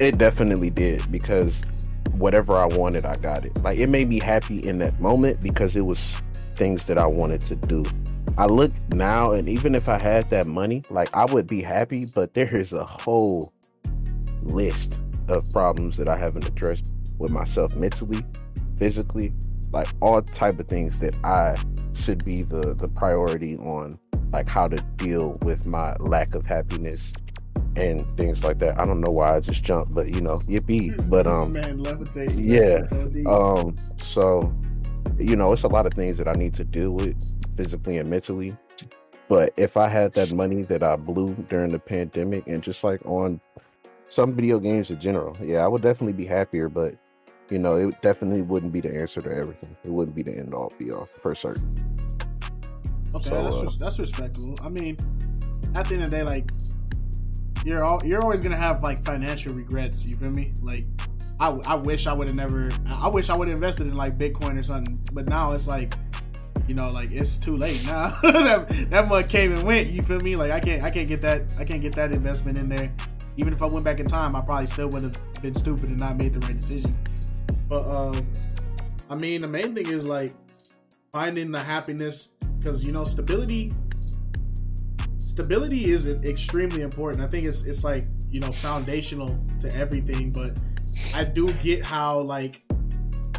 It 0.00 0.18
definitely 0.18 0.70
did 0.70 1.10
because 1.12 1.62
whatever 2.12 2.56
I 2.56 2.66
wanted, 2.66 3.04
I 3.04 3.16
got 3.16 3.44
it. 3.44 3.56
Like 3.62 3.78
it 3.78 3.88
made 3.88 4.08
me 4.08 4.18
happy 4.18 4.66
in 4.66 4.78
that 4.78 4.98
moment 5.00 5.40
because 5.40 5.76
it 5.76 5.82
was 5.82 6.20
things 6.56 6.86
that 6.86 6.98
I 6.98 7.06
wanted 7.06 7.40
to 7.42 7.56
do. 7.56 7.84
I 8.36 8.46
look 8.46 8.72
now, 8.92 9.32
and 9.32 9.48
even 9.48 9.74
if 9.74 9.88
I 9.88 9.98
had 9.98 10.28
that 10.30 10.46
money, 10.46 10.82
like 10.90 11.14
I 11.14 11.24
would 11.24 11.46
be 11.46 11.62
happy, 11.62 12.06
but 12.06 12.34
there 12.34 12.54
is 12.54 12.72
a 12.72 12.84
whole 12.84 13.52
list 14.42 14.98
of 15.28 15.50
problems 15.52 15.96
that 15.98 16.08
I 16.08 16.16
haven't 16.16 16.46
addressed 16.46 16.92
with 17.18 17.30
myself 17.30 17.76
mentally, 17.76 18.24
physically, 18.76 19.32
like 19.72 19.88
all 20.00 20.20
type 20.20 20.58
of 20.58 20.66
things 20.66 20.98
that 21.00 21.14
I 21.24 21.56
should 21.92 22.24
be 22.24 22.42
the 22.42 22.74
the 22.74 22.88
priority 22.88 23.56
on, 23.58 23.98
like 24.32 24.48
how 24.48 24.66
to 24.66 24.76
deal 24.96 25.38
with 25.42 25.64
my 25.66 25.94
lack 26.00 26.34
of 26.34 26.44
happiness 26.44 27.12
and 27.76 28.10
things 28.16 28.42
like 28.44 28.58
that. 28.58 28.78
I 28.78 28.84
don't 28.84 29.00
know 29.00 29.10
why 29.10 29.36
I 29.36 29.40
just 29.40 29.64
jumped, 29.64 29.94
but 29.94 30.12
you 30.12 30.20
know, 30.20 30.36
yippee. 30.40 31.08
But 31.10 31.26
um, 31.28 31.52
man 31.52 31.78
levitating. 31.78 32.38
yeah, 32.38 32.78
That's 32.78 32.90
so 32.90 33.06
deep. 33.08 33.26
um, 33.28 33.76
so 34.02 34.52
you 35.18 35.36
know, 35.36 35.52
it's 35.52 35.62
a 35.62 35.68
lot 35.68 35.86
of 35.86 35.94
things 35.94 36.16
that 36.18 36.26
I 36.26 36.32
need 36.32 36.54
to 36.54 36.64
deal 36.64 36.90
with 36.90 37.16
physically 37.56 37.98
and 37.98 38.08
mentally. 38.08 38.56
But 39.28 39.54
if 39.56 39.76
I 39.76 39.88
had 39.88 40.12
that 40.14 40.32
money 40.32 40.62
that 40.62 40.82
I 40.82 40.96
blew 40.96 41.34
during 41.48 41.72
the 41.72 41.78
pandemic 41.78 42.46
and 42.46 42.62
just 42.62 42.84
like 42.84 43.04
on 43.06 43.40
some 44.08 44.34
video 44.34 44.58
games 44.58 44.90
in 44.90 45.00
general, 45.00 45.36
yeah, 45.42 45.64
I 45.64 45.68
would 45.68 45.82
definitely 45.82 46.12
be 46.12 46.26
happier. 46.26 46.68
But 46.68 46.94
you 47.50 47.58
know, 47.58 47.76
it 47.76 48.00
definitely 48.02 48.42
wouldn't 48.42 48.72
be 48.72 48.80
the 48.80 48.94
answer 48.94 49.22
to 49.22 49.30
everything. 49.30 49.76
It 49.84 49.90
wouldn't 49.90 50.14
be 50.14 50.22
the 50.22 50.36
end 50.36 50.54
all 50.54 50.72
be 50.78 50.90
all 50.90 51.08
for 51.22 51.34
certain. 51.34 51.74
Okay, 53.14 53.30
So, 53.30 53.42
that's 53.44 53.56
uh, 53.56 53.76
that's 53.78 53.98
respectable. 53.98 54.58
I 54.62 54.68
mean, 54.68 54.98
at 55.74 55.86
the 55.86 55.94
end 55.94 56.04
of 56.04 56.10
the 56.10 56.16
day, 56.18 56.22
like 56.22 56.50
you're 57.64 57.82
all, 57.82 58.04
you're 58.04 58.20
always 58.22 58.40
gonna 58.40 58.56
have 58.56 58.82
like 58.82 59.02
financial 59.04 59.54
regrets. 59.54 60.04
You 60.04 60.16
feel 60.16 60.30
me? 60.30 60.52
Like 60.62 60.86
I, 61.40 61.48
I 61.48 61.74
wish 61.74 62.06
I 62.06 62.12
would 62.12 62.26
have 62.26 62.36
never. 62.36 62.70
I 62.86 63.08
wish 63.08 63.30
I 63.30 63.36
would 63.36 63.48
have 63.48 63.56
invested 63.56 63.86
in 63.86 63.96
like 63.96 64.18
Bitcoin 64.18 64.58
or 64.58 64.62
something. 64.62 65.00
But 65.12 65.28
now 65.28 65.52
it's 65.52 65.66
like, 65.66 65.94
you 66.66 66.74
know, 66.74 66.90
like 66.90 67.12
it's 67.12 67.36
too 67.36 67.56
late 67.56 67.84
now. 67.84 68.08
that 68.22 68.68
that 68.90 69.08
money 69.08 69.26
came 69.26 69.52
and 69.52 69.62
went. 69.62 69.90
You 69.90 70.02
feel 70.02 70.20
me? 70.20 70.36
Like 70.36 70.50
I 70.50 70.60
can't 70.60 70.82
I 70.82 70.90
can't 70.90 71.08
get 71.08 71.20
that 71.22 71.42
I 71.58 71.64
can't 71.64 71.82
get 71.82 71.94
that 71.94 72.12
investment 72.12 72.58
in 72.58 72.66
there. 72.66 72.92
Even 73.36 73.52
if 73.52 73.62
I 73.62 73.66
went 73.66 73.84
back 73.84 73.98
in 74.00 74.06
time, 74.06 74.36
I 74.36 74.40
probably 74.40 74.66
still 74.66 74.88
would 74.88 75.02
have 75.02 75.42
been 75.42 75.54
stupid 75.54 75.88
and 75.88 75.98
not 75.98 76.16
made 76.16 76.32
the 76.32 76.40
right 76.40 76.56
decision. 76.56 76.96
But 77.68 77.88
um, 77.88 78.26
I 79.10 79.14
mean, 79.14 79.40
the 79.40 79.48
main 79.48 79.74
thing 79.74 79.86
is 79.86 80.06
like 80.06 80.34
finding 81.14 81.52
the 81.52 81.60
happiness 81.60 82.30
because 82.58 82.84
you 82.84 82.90
know 82.90 83.04
stability 83.04 83.72
stability 85.18 85.84
is 85.84 86.06
extremely 86.06 86.82
important 86.82 87.22
i 87.22 87.26
think 87.28 87.46
it's 87.46 87.62
it's 87.62 87.84
like 87.84 88.04
you 88.30 88.40
know 88.40 88.50
foundational 88.50 89.38
to 89.60 89.72
everything 89.76 90.32
but 90.32 90.56
i 91.14 91.22
do 91.22 91.52
get 91.54 91.84
how 91.84 92.18
like 92.18 92.63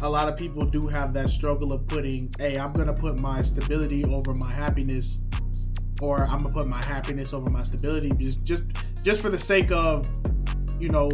a 0.06 0.08
lot 0.08 0.28
of 0.28 0.36
people 0.36 0.64
do 0.64 0.86
have 0.86 1.12
that 1.12 1.28
struggle 1.28 1.72
of 1.72 1.86
putting 1.86 2.30
hey 2.38 2.56
i'm 2.58 2.72
gonna 2.72 2.92
put 2.92 3.18
my 3.18 3.42
stability 3.42 4.04
over 4.04 4.32
my 4.34 4.50
happiness 4.50 5.20
or 6.00 6.22
i'm 6.24 6.42
gonna 6.42 6.54
put 6.54 6.68
my 6.68 6.80
happiness 6.82 7.34
over 7.34 7.50
my 7.50 7.62
stability 7.64 8.10
just 8.18 8.42
just 8.44 8.64
just 9.02 9.20
for 9.20 9.30
the 9.30 9.38
sake 9.38 9.70
of 9.72 10.06
you 10.78 10.88
know 10.88 11.10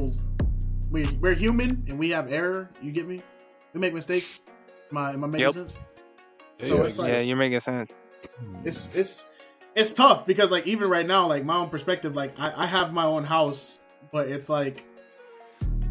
we, 0.91 1.07
we're 1.23 1.35
human 1.35 1.83
and 1.89 1.99
we 1.99 2.11
have 2.11 2.31
error 2.31 2.69
you 2.83 2.93
get 2.93 3.09
me 3.09 3.23
we 3.73 3.81
make 3.81 3.95
mistakes 3.95 4.43
am 4.91 4.99
i, 4.99 5.13
am 5.13 5.25
I 5.25 5.27
making 5.27 5.41
Yep. 5.47 5.55
sense 5.55 5.79
so 6.63 6.77
Yeah. 6.77 6.83
it's 6.83 6.99
like 6.99 7.09
yeah, 7.13 7.21
you're 7.21 7.37
making 7.37 7.61
sense. 7.61 7.91
Hmm. 8.39 8.57
it's 8.65 8.95
it's 8.95 9.31
it's 9.75 9.93
tough 9.95 10.27
because 10.27 10.51
like 10.51 10.67
even 10.67 10.89
right 10.91 11.07
now 11.07 11.27
like 11.27 11.45
my 11.47 11.57
own 11.57 11.71
perspective 11.71 12.15
like 12.15 12.39
I, 12.39 12.53
I 12.65 12.67
have 12.67 12.93
my 12.93 13.05
own 13.05 13.25
house 13.25 13.81
but 14.13 14.29
it's 14.29 14.51
like 14.51 14.85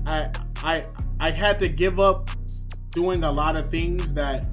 i 0.06 0.30
i 0.58 0.86
i 1.20 1.32
had 1.32 1.58
to 1.60 1.68
give 1.68 2.00
up 2.00 2.30
doing 2.92 3.24
a 3.24 3.32
lot 3.32 3.56
of 3.56 3.70
things 3.70 4.14
that 4.14 4.46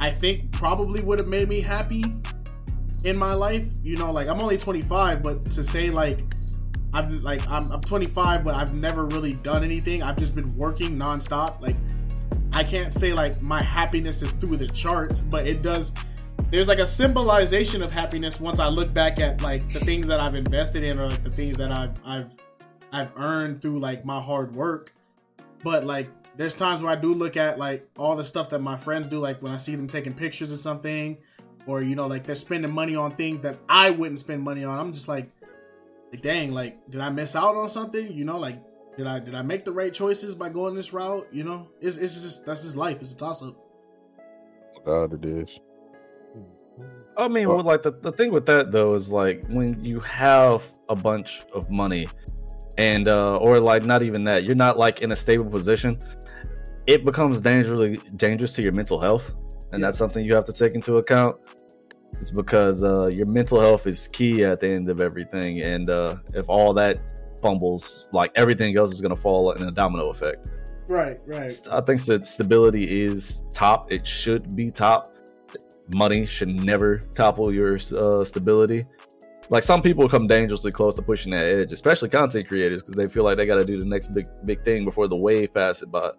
i 0.00 0.10
think 0.10 0.50
probably 0.52 1.00
would 1.00 1.18
have 1.18 1.28
made 1.28 1.48
me 1.48 1.60
happy 1.60 2.04
in 3.04 3.16
my 3.18 3.34
life. 3.34 3.66
You 3.82 3.96
know 3.96 4.10
like 4.10 4.28
i'm 4.28 4.40
only 4.40 4.58
25 4.58 5.22
but 5.22 5.44
to 5.52 5.62
say 5.62 5.90
like 5.90 6.20
i'm 6.92 7.22
like 7.22 7.48
i'm, 7.50 7.70
I'm 7.70 7.80
25 7.80 8.42
but 8.42 8.54
i've 8.54 8.74
never 8.74 9.04
really 9.06 9.34
done 9.34 9.62
anything. 9.62 10.02
I've 10.02 10.16
just 10.16 10.34
been 10.34 10.56
working 10.56 10.96
nonstop. 10.96 11.60
Like 11.60 11.76
i 12.52 12.64
can't 12.64 12.92
say 12.92 13.12
like 13.12 13.40
my 13.42 13.62
happiness 13.62 14.22
is 14.22 14.32
through 14.32 14.56
the 14.56 14.68
charts 14.68 15.20
but 15.20 15.46
it 15.46 15.62
does 15.62 15.92
there's 16.50 16.68
like 16.68 16.78
a 16.78 16.86
symbolization 16.86 17.82
of 17.82 17.90
happiness 17.90 18.38
once 18.40 18.60
I 18.60 18.68
look 18.68 18.94
back 18.94 19.18
at 19.18 19.40
like 19.40 19.72
the 19.72 19.80
things 19.80 20.06
that 20.06 20.20
I've 20.20 20.34
invested 20.34 20.82
in 20.82 20.98
or 20.98 21.06
like 21.06 21.22
the 21.22 21.30
things 21.30 21.56
that 21.56 21.72
I've 21.72 21.94
I've 22.06 22.36
I've 22.92 23.10
earned 23.16 23.60
through 23.60 23.80
like 23.80 24.04
my 24.04 24.20
hard 24.20 24.54
work. 24.54 24.94
But 25.64 25.84
like 25.84 26.08
there's 26.36 26.54
times 26.54 26.82
where 26.82 26.92
I 26.92 26.96
do 26.96 27.14
look 27.14 27.36
at 27.36 27.58
like 27.58 27.88
all 27.96 28.16
the 28.16 28.24
stuff 28.24 28.50
that 28.50 28.60
my 28.60 28.76
friends 28.76 29.08
do, 29.08 29.20
like 29.20 29.42
when 29.42 29.52
I 29.52 29.56
see 29.56 29.74
them 29.76 29.86
taking 29.86 30.14
pictures 30.14 30.52
of 30.52 30.58
something, 30.58 31.18
or 31.66 31.82
you 31.82 31.94
know, 31.94 32.06
like 32.06 32.24
they're 32.24 32.34
spending 32.34 32.72
money 32.72 32.96
on 32.96 33.12
things 33.12 33.40
that 33.40 33.58
I 33.68 33.90
wouldn't 33.90 34.18
spend 34.18 34.42
money 34.42 34.64
on. 34.64 34.78
I'm 34.78 34.92
just 34.92 35.08
like, 35.08 35.30
like 36.12 36.22
dang, 36.22 36.52
like 36.52 36.90
did 36.90 37.00
I 37.00 37.10
miss 37.10 37.36
out 37.36 37.56
on 37.56 37.68
something? 37.68 38.12
You 38.12 38.24
know, 38.24 38.38
like 38.38 38.60
did 38.96 39.06
I 39.06 39.18
did 39.20 39.34
I 39.34 39.42
make 39.42 39.64
the 39.64 39.72
right 39.72 39.92
choices 39.92 40.34
by 40.34 40.48
going 40.48 40.74
this 40.74 40.92
route? 40.92 41.26
You 41.32 41.44
know, 41.44 41.68
it's 41.80 41.96
it's 41.98 42.14
just 42.14 42.46
that's 42.46 42.62
just 42.62 42.76
life. 42.76 42.98
It's 43.00 43.12
a 43.12 43.16
toss 43.16 43.42
up. 43.42 43.56
God, 44.84 45.14
it 45.14 45.24
is. 45.24 45.58
I 47.16 47.28
mean, 47.28 47.48
well, 47.48 47.60
like 47.60 47.82
the, 47.82 47.92
the 47.92 48.12
thing 48.12 48.32
with 48.32 48.46
that 48.46 48.72
though 48.72 48.94
is 48.94 49.10
like 49.10 49.44
when 49.48 49.84
you 49.84 50.00
have 50.00 50.64
a 50.88 50.96
bunch 50.96 51.44
of 51.54 51.70
money 51.70 52.08
and 52.76 53.06
uh 53.06 53.36
or 53.36 53.60
like 53.60 53.84
not 53.84 54.02
even 54.02 54.24
that, 54.24 54.44
you're 54.44 54.56
not 54.56 54.78
like 54.78 55.00
in 55.00 55.12
a 55.12 55.16
stable 55.16 55.44
position, 55.44 55.96
it 56.86 57.04
becomes 57.04 57.40
dangerously 57.40 57.98
dangerous 58.16 58.52
to 58.52 58.62
your 58.62 58.72
mental 58.72 59.00
health. 59.00 59.34
And 59.72 59.80
Yeah. 59.80 59.88
that's 59.88 59.98
something 59.98 60.24
you 60.24 60.34
have 60.34 60.44
to 60.46 60.52
take 60.52 60.74
into 60.74 60.96
account. 60.98 61.36
It's 62.20 62.30
because 62.30 62.84
uh 62.84 63.06
your 63.06 63.26
mental 63.26 63.58
health 63.60 63.86
is 63.86 64.08
key 64.08 64.44
at 64.44 64.60
the 64.60 64.68
end 64.68 64.88
of 64.88 65.00
everything. 65.00 65.62
And 65.62 65.88
uh 65.90 66.16
if 66.34 66.48
all 66.48 66.72
that 66.74 66.98
fumbles, 67.42 68.08
like 68.12 68.30
everything 68.36 68.76
else 68.76 68.92
is 68.92 69.00
gonna 69.00 69.16
fall 69.16 69.52
in 69.52 69.66
a 69.66 69.70
domino 69.70 70.10
effect. 70.10 70.48
Right, 70.88 71.18
right. 71.26 71.52
I 71.70 71.80
think 71.80 72.02
that 72.04 72.26
stability 72.26 73.02
is 73.04 73.42
top. 73.54 73.90
It 73.90 74.06
should 74.06 74.54
be 74.54 74.70
top. 74.70 75.14
Money 75.94 76.24
should 76.26 76.48
never 76.48 76.98
topple 76.98 77.52
your 77.52 77.78
uh, 77.96 78.22
stability. 78.24 78.86
Like 79.50 79.62
some 79.64 79.82
people 79.82 80.08
come 80.08 80.26
dangerously 80.26 80.72
close 80.72 80.94
to 80.94 81.02
pushing 81.02 81.32
that 81.32 81.44
edge, 81.44 81.72
especially 81.72 82.08
content 82.10 82.48
creators, 82.48 82.82
because 82.82 82.94
they 82.96 83.08
feel 83.08 83.24
like 83.24 83.36
they 83.36 83.44
got 83.46 83.56
to 83.56 83.64
do 83.64 83.78
the 83.78 83.84
next 83.84 84.08
big 84.14 84.26
big 84.44 84.64
thing 84.64 84.84
before 84.84 85.08
the 85.08 85.16
wave 85.16 85.52
passes 85.52 85.86
by. 85.86 86.10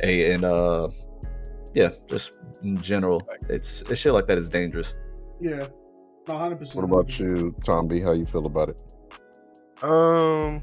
Hey, 0.00 0.32
and 0.32 0.44
uh, 0.44 0.88
yeah, 1.74 1.90
just 2.08 2.38
in 2.62 2.80
general, 2.80 3.22
it's 3.48 3.82
it's 3.82 4.00
shit 4.00 4.12
like 4.12 4.26
that 4.26 4.38
is 4.38 4.48
dangerous. 4.48 4.94
Yeah, 5.40 5.66
one 6.26 6.38
hundred 6.38 6.58
percent. 6.58 6.88
What 6.88 7.00
about 7.00 7.18
you, 7.18 7.54
Tom 7.64 7.86
B? 7.88 8.00
How 8.00 8.12
you 8.12 8.24
feel 8.24 8.46
about 8.46 8.70
it? 8.70 8.82
Um, 9.82 10.62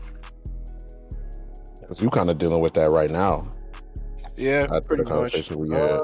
Because 1.81 2.01
you 2.01 2.09
kind 2.09 2.29
of 2.29 2.37
dealing 2.37 2.59
with 2.61 2.73
that 2.75 2.89
right 2.89 3.09
now. 3.09 3.49
yeah, 4.35 4.67
After 4.71 4.81
pretty 4.81 5.03
the 5.03 5.09
much. 5.09 5.15
conversation 5.17 5.57
we 5.59 5.73
had. 5.73 5.99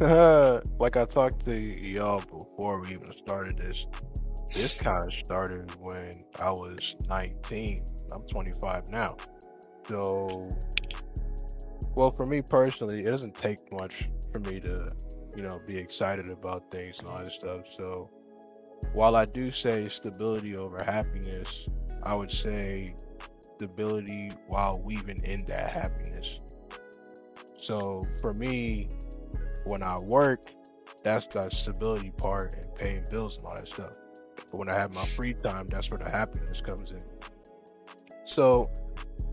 Uh, 0.00 0.60
like 0.78 0.96
I 0.98 1.04
talked 1.06 1.44
to 1.46 1.58
y'all 1.58 2.20
before 2.20 2.80
we 2.82 2.90
even 2.90 3.12
started 3.24 3.56
this. 3.58 3.86
This 4.52 4.74
kind 4.74 5.04
of 5.06 5.12
started 5.12 5.70
when 5.80 6.24
I 6.38 6.50
was 6.50 6.96
19. 7.08 7.84
I'm 8.12 8.22
25 8.22 8.88
now. 8.90 9.16
So, 9.88 10.48
well, 11.96 12.12
for 12.12 12.26
me 12.26 12.42
personally, 12.42 13.00
it 13.00 13.10
doesn't 13.10 13.34
take 13.34 13.58
much 13.72 14.06
for 14.30 14.38
me 14.40 14.60
to, 14.60 14.86
you 15.34 15.42
know, 15.42 15.60
be 15.66 15.78
excited 15.78 16.28
about 16.28 16.70
things 16.70 16.98
and 16.98 17.08
all 17.08 17.18
that 17.18 17.32
stuff. 17.32 17.62
So, 17.70 18.10
while 18.92 19.16
I 19.16 19.24
do 19.24 19.50
say 19.50 19.88
stability 19.88 20.56
over 20.58 20.84
happiness, 20.84 21.66
I 22.02 22.14
would 22.14 22.30
say 22.30 22.94
stability 23.56 24.30
while 24.48 24.78
weaving 24.78 25.24
in 25.24 25.46
that 25.46 25.70
happiness. 25.70 26.36
So, 27.56 28.02
for 28.20 28.34
me, 28.34 28.88
when 29.64 29.82
I 29.82 29.96
work, 29.96 30.42
that's 31.02 31.26
the 31.28 31.48
stability 31.48 32.10
part 32.10 32.52
and 32.52 32.74
paying 32.74 33.04
bills 33.10 33.38
and 33.38 33.46
all 33.46 33.54
that 33.54 33.68
stuff. 33.68 33.94
But 34.36 34.54
when 34.54 34.68
I 34.68 34.74
have 34.74 34.92
my 34.92 35.06
free 35.06 35.32
time, 35.32 35.66
that's 35.68 35.90
where 35.90 35.98
the 35.98 36.10
happiness 36.10 36.60
comes 36.60 36.92
in. 36.92 37.00
So, 38.26 38.70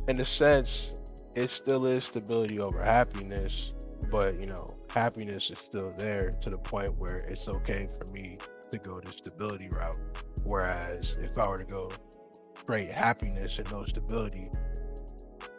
in 0.08 0.18
a 0.22 0.26
sense, 0.26 0.94
it 1.36 1.50
still 1.50 1.86
is 1.86 2.06
stability 2.06 2.60
over 2.60 2.82
happiness, 2.82 3.74
but 4.12 4.40
you 4.40 4.46
know, 4.46 4.68
happiness 4.90 5.50
is 5.50 5.58
still 5.60 5.94
there 5.98 6.32
to 6.42 6.50
the 6.50 6.58
point 6.58 6.96
where 6.98 7.18
it's 7.30 7.48
okay 7.48 7.88
for 7.98 8.06
me 8.12 8.38
to 8.72 8.78
go 8.78 9.00
the 9.00 9.12
stability 9.12 9.70
route. 9.70 9.98
Whereas 10.44 11.16
if 11.22 11.38
I 11.38 11.48
were 11.48 11.58
to 11.58 11.64
go 11.64 11.92
straight 12.58 12.92
happiness 12.92 13.58
and 13.60 13.72
no 13.72 13.84
stability, 13.86 14.50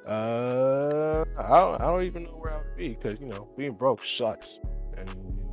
uh, 0.07 1.25
I 1.39 1.49
don't, 1.49 1.81
I 1.81 1.85
don't 1.87 2.03
even 2.03 2.23
know 2.23 2.37
where 2.37 2.53
I 2.53 2.59
would 2.59 2.77
be 2.77 2.89
because 2.91 3.19
you 3.21 3.27
know 3.27 3.49
being 3.57 3.73
broke 3.73 4.05
sucks. 4.05 4.59
And 4.97 5.09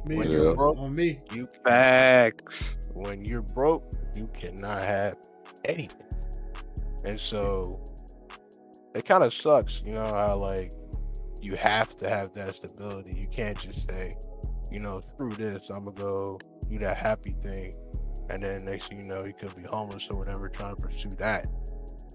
Me, 0.05 0.17
when 0.17 0.29
you're 0.29 0.55
broke, 0.55 0.77
on 0.77 0.93
me. 0.93 1.21
you 1.33 1.47
Facts. 1.63 2.77
when 2.93 3.23
you're 3.25 3.41
broke, 3.41 3.83
you 4.15 4.29
cannot 4.33 4.81
have 4.81 5.15
anything. 5.65 5.97
And 7.05 7.19
so 7.19 7.79
it 8.95 9.05
kind 9.05 9.23
of 9.23 9.33
sucks, 9.33 9.81
you 9.85 9.93
know, 9.93 10.03
how 10.03 10.37
like 10.37 10.71
you 11.41 11.55
have 11.55 11.95
to 11.97 12.09
have 12.09 12.33
that 12.33 12.55
stability. 12.55 13.17
You 13.17 13.27
can't 13.27 13.59
just 13.59 13.87
say, 13.87 14.15
you 14.71 14.79
know, 14.79 14.99
through 14.99 15.31
this, 15.31 15.69
I'm 15.69 15.85
gonna 15.85 15.91
go 15.91 16.39
do 16.69 16.79
that 16.79 16.97
happy 16.97 17.35
thing. 17.43 17.73
And 18.29 18.41
then 18.41 18.63
next 18.65 18.87
thing 18.87 19.01
you 19.01 19.07
know, 19.07 19.25
you 19.25 19.33
could 19.33 19.55
be 19.55 19.63
homeless 19.63 20.07
or 20.09 20.17
whatever, 20.17 20.47
trying 20.49 20.75
to 20.75 20.81
pursue 20.81 21.09
that. 21.17 21.47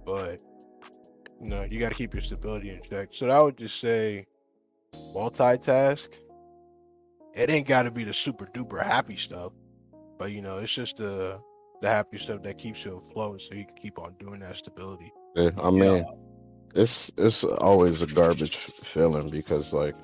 But 0.04 0.40
you 1.42 1.48
know, 1.48 1.66
you 1.68 1.78
got 1.78 1.90
to 1.90 1.94
keep 1.94 2.14
your 2.14 2.22
stability 2.22 2.70
in 2.70 2.80
check. 2.82 3.10
So 3.12 3.28
I 3.28 3.40
would 3.40 3.58
just 3.58 3.80
say, 3.80 4.26
multitask. 5.14 6.08
It 7.34 7.50
ain't 7.50 7.68
got 7.68 7.82
to 7.82 7.90
be 7.90 8.04
the 8.04 8.14
super 8.14 8.46
duper 8.46 8.82
happy 8.82 9.16
stuff, 9.16 9.52
but 10.18 10.32
you 10.32 10.40
know, 10.40 10.58
it's 10.58 10.72
just 10.72 10.96
the 10.96 11.38
the 11.82 11.88
happy 11.88 12.16
stuff 12.16 12.42
that 12.42 12.56
keeps 12.56 12.82
you 12.84 12.96
afloat, 12.96 13.42
so 13.42 13.54
you 13.54 13.66
can 13.66 13.76
keep 13.76 13.98
on 13.98 14.14
doing 14.18 14.40
that 14.40 14.56
stability. 14.56 15.12
Yeah, 15.34 15.50
I 15.62 15.70
mean, 15.70 16.06
it's 16.76 17.10
it's 17.16 17.42
always 17.42 18.02
a 18.02 18.06
garbage 18.06 18.56
feeling 18.56 19.30
because 19.30 19.72
like 19.72 19.94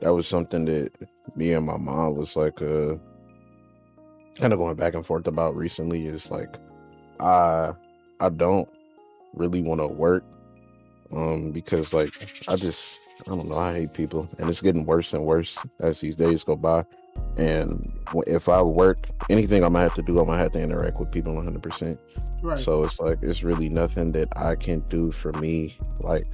that 0.00 0.12
was 0.12 0.26
something 0.26 0.64
that 0.64 0.90
me 1.36 1.52
and 1.52 1.66
my 1.66 1.76
mom 1.76 2.16
was 2.16 2.36
like 2.36 2.60
uh 2.60 2.96
kind 4.38 4.52
of 4.52 4.58
going 4.58 4.76
back 4.76 4.94
and 4.94 5.06
forth 5.06 5.26
about 5.28 5.56
recently 5.56 6.06
is 6.06 6.30
like 6.30 6.56
I 7.20 7.72
I 8.20 8.28
don't 8.28 8.68
really 9.34 9.62
want 9.62 9.80
to 9.80 9.86
work 9.86 10.24
um 11.12 11.52
because 11.52 11.94
like 11.94 12.12
I 12.48 12.56
just 12.56 13.22
I 13.26 13.30
don't 13.30 13.48
know 13.48 13.58
I 13.58 13.74
hate 13.74 13.94
people 13.94 14.28
and 14.38 14.50
it's 14.50 14.60
getting 14.60 14.84
worse 14.84 15.12
and 15.14 15.24
worse 15.24 15.56
as 15.80 16.00
these 16.00 16.16
days 16.16 16.42
go 16.42 16.56
by 16.56 16.82
and 17.36 17.92
if 18.26 18.48
I 18.48 18.62
work 18.62 18.98
anything 19.30 19.62
I'm 19.64 19.72
gonna 19.72 19.84
have 19.84 19.94
to 19.94 20.02
do 20.02 20.18
I'm 20.18 20.26
gonna 20.26 20.38
have 20.38 20.52
to 20.52 20.60
interact 20.60 20.98
with 20.98 21.10
people 21.10 21.34
100 21.34 21.62
percent 21.62 21.98
Right. 22.42 22.58
so 22.58 22.84
it's 22.84 23.00
like 23.00 23.18
it's 23.22 23.42
really 23.42 23.68
nothing 23.68 24.12
that 24.12 24.28
I 24.36 24.54
can 24.56 24.80
do 24.80 25.10
for 25.10 25.32
me. 25.34 25.76
Like 26.00 26.26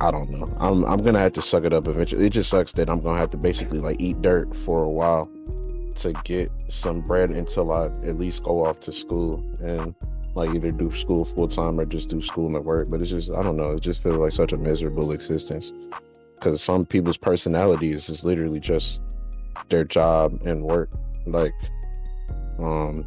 I 0.00 0.10
don't 0.10 0.28
know. 0.30 0.46
I'm 0.58 0.84
I'm 0.84 1.02
gonna 1.02 1.18
have 1.18 1.32
to 1.34 1.42
suck 1.42 1.64
it 1.64 1.72
up 1.72 1.88
eventually. 1.88 2.26
It 2.26 2.30
just 2.30 2.50
sucks 2.50 2.72
that 2.72 2.90
I'm 2.90 3.00
gonna 3.00 3.18
have 3.18 3.30
to 3.30 3.38
basically 3.38 3.78
like 3.78 3.96
eat 4.00 4.20
dirt 4.20 4.54
for 4.54 4.84
a 4.84 4.88
while 4.90 5.30
to 5.96 6.12
get 6.24 6.50
some 6.68 7.00
bread 7.00 7.30
until 7.30 7.72
I 7.72 7.86
at 8.06 8.18
least 8.18 8.44
go 8.44 8.66
off 8.66 8.80
to 8.80 8.92
school 8.92 9.42
and 9.62 9.94
like 10.34 10.50
either 10.50 10.70
do 10.70 10.90
school 10.90 11.24
full 11.24 11.48
time 11.48 11.80
or 11.80 11.86
just 11.86 12.10
do 12.10 12.20
school 12.20 12.54
and 12.54 12.62
work. 12.64 12.88
But 12.90 13.00
it's 13.00 13.08
just 13.10 13.32
I 13.32 13.42
don't 13.42 13.56
know. 13.56 13.72
It 13.72 13.80
just 13.80 14.02
feels 14.02 14.16
like 14.16 14.32
such 14.32 14.52
a 14.52 14.58
miserable 14.58 15.12
existence 15.12 15.72
because 16.34 16.62
some 16.62 16.84
people's 16.84 17.16
personalities 17.16 18.10
is 18.10 18.22
literally 18.22 18.60
just 18.60 19.00
their 19.68 19.84
job 19.84 20.40
and 20.44 20.62
work. 20.62 20.90
Like 21.26 21.54
um 22.58 23.06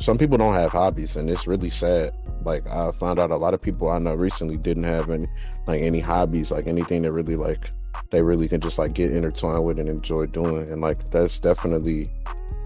some 0.00 0.16
people 0.16 0.38
don't 0.38 0.54
have 0.54 0.72
hobbies 0.72 1.16
and 1.16 1.28
it's 1.28 1.46
really 1.46 1.70
sad 1.70 2.12
like 2.44 2.66
i 2.72 2.90
found 2.90 3.18
out 3.18 3.30
a 3.30 3.36
lot 3.36 3.54
of 3.54 3.60
people 3.60 3.90
i 3.90 3.98
know 3.98 4.14
recently 4.14 4.56
didn't 4.56 4.84
have 4.84 5.10
any 5.10 5.26
like 5.66 5.80
any 5.80 6.00
hobbies 6.00 6.50
like 6.50 6.66
anything 6.66 7.02
that 7.02 7.12
really 7.12 7.36
like 7.36 7.70
they 8.10 8.22
really 8.22 8.48
can 8.48 8.60
just 8.60 8.78
like 8.78 8.94
get 8.94 9.10
intertwined 9.10 9.62
with 9.62 9.78
and 9.78 9.88
enjoy 9.88 10.24
doing 10.26 10.68
and 10.70 10.80
like 10.80 11.10
that's 11.10 11.38
definitely 11.38 12.10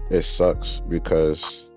it 0.09 0.21
sucks 0.21 0.81
because 0.87 1.71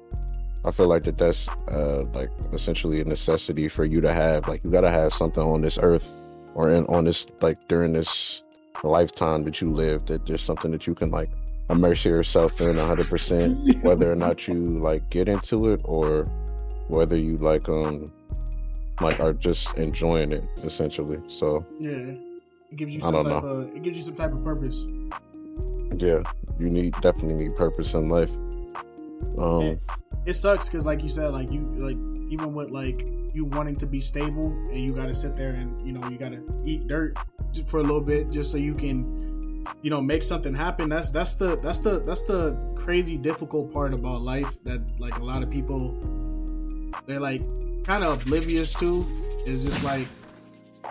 i 0.65 0.71
feel 0.71 0.87
like 0.87 1.03
that 1.03 1.19
that's 1.19 1.49
uh 1.73 2.05
like 2.15 2.31
essentially 2.53 3.01
a 3.01 3.05
necessity 3.05 3.69
for 3.69 3.85
you 3.85 4.01
to 4.01 4.13
have 4.13 4.47
like 4.47 4.63
you 4.65 4.71
gotta 4.71 4.91
have 4.91 5.13
something 5.13 5.43
on 5.43 5.61
this 5.61 5.79
earth 5.83 6.09
or 6.55 6.71
in 6.71 6.87
on 6.87 7.05
this 7.05 7.27
like 7.43 7.57
during 7.69 7.93
this 7.93 8.45
lifetime 8.85 9.43
that 9.43 9.61
you 9.61 9.69
live 9.69 10.07
that 10.07 10.25
there's 10.25 10.43
something 10.43 10.71
that 10.71 10.87
you 10.87 10.95
can 10.95 11.11
like 11.11 11.29
immerse 11.71 12.05
yourself 12.05 12.61
in 12.61 12.77
100% 12.77 13.83
whether 13.83 14.11
or 14.11 14.17
not 14.17 14.49
you 14.49 14.55
like 14.55 15.09
get 15.11 15.29
into 15.29 15.71
it 15.71 15.81
or 15.85 16.25
whether 16.89 17.17
you 17.17 17.37
like 17.37 17.69
um 17.69 18.07
like 19.01 19.21
are 19.21 19.33
just 19.33 19.79
enjoying 19.79 20.33
it 20.33 20.43
essentially 20.57 21.21
so 21.29 21.65
yeah, 21.79 22.15
it 22.71 22.77
gives 22.77 22.95
you 22.95 23.01
some 23.01 23.23
type 23.23 23.45
of 23.45 23.75
it 23.75 23.83
gives 23.83 23.97
you 23.97 24.03
some 24.03 24.15
type 24.15 24.33
of 24.33 24.43
purpose. 24.43 24.85
yeah 25.97 26.23
you 26.59 26.71
need 26.71 26.95
definitely 27.03 27.35
need 27.35 27.57
purpose 27.57 27.95
in 27.95 28.09
life 28.09 28.33
um 29.39 29.63
Yeah. 29.63 29.75
It 30.27 30.35
sucks 30.35 30.69
because, 30.69 30.85
like 30.85 31.03
you 31.03 31.09
said, 31.09 31.33
like 31.33 31.51
you 31.51 31.63
like 31.77 31.97
even 32.29 32.53
with 32.53 32.69
like 32.69 33.09
you 33.33 33.47
wanting 33.47 33.75
to 33.77 33.87
be 33.87 33.99
stable 33.99 34.49
and 34.71 34.79
you 34.79 34.93
got 34.93 35.07
to 35.07 35.15
sit 35.15 35.37
there 35.37 35.55
and 35.55 35.81
you 35.87 35.93
know 35.93 36.07
you 36.11 36.19
got 36.19 36.33
to 36.33 36.45
eat 36.67 36.87
dirt 36.87 37.17
for 37.67 37.79
a 37.79 37.83
little 37.83 38.03
bit 38.03 38.31
just 38.31 38.51
so 38.51 38.59
you 38.59 38.75
can 38.75 39.38
you 39.83 39.91
know 39.91 40.01
make 40.01 40.23
something 40.23 40.55
happen 40.55 40.89
that's 40.89 41.11
that's 41.11 41.35
the 41.35 41.57
that's 41.57 41.79
the 41.79 42.01
that's 42.01 42.23
the 42.23 42.57
crazy 42.75 43.17
difficult 43.17 43.73
part 43.73 43.95
about 43.95 44.23
life 44.23 44.63
that 44.65 44.81
like 45.01 45.17
a 45.19 45.25
lot 45.25 45.43
of 45.43 45.51
people 45.51 45.95
they're 47.07 47.21
like 47.21 47.43
kind 47.85 48.05
of 48.05 48.23
oblivious 48.23 48.75
to 48.75 49.05
is 49.47 49.65
just 49.65 49.85
like 49.85 50.07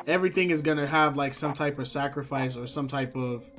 everything 0.07 0.50
is 0.50 0.62
gonna 0.62 0.88
have 0.88 1.17
like 1.17 1.34
some 1.34 1.53
type 1.53 1.77
of 1.77 1.88
sacrifice 1.88 2.55
or 2.55 2.65
some 2.65 2.88
type 2.88 3.15
of 3.15 3.50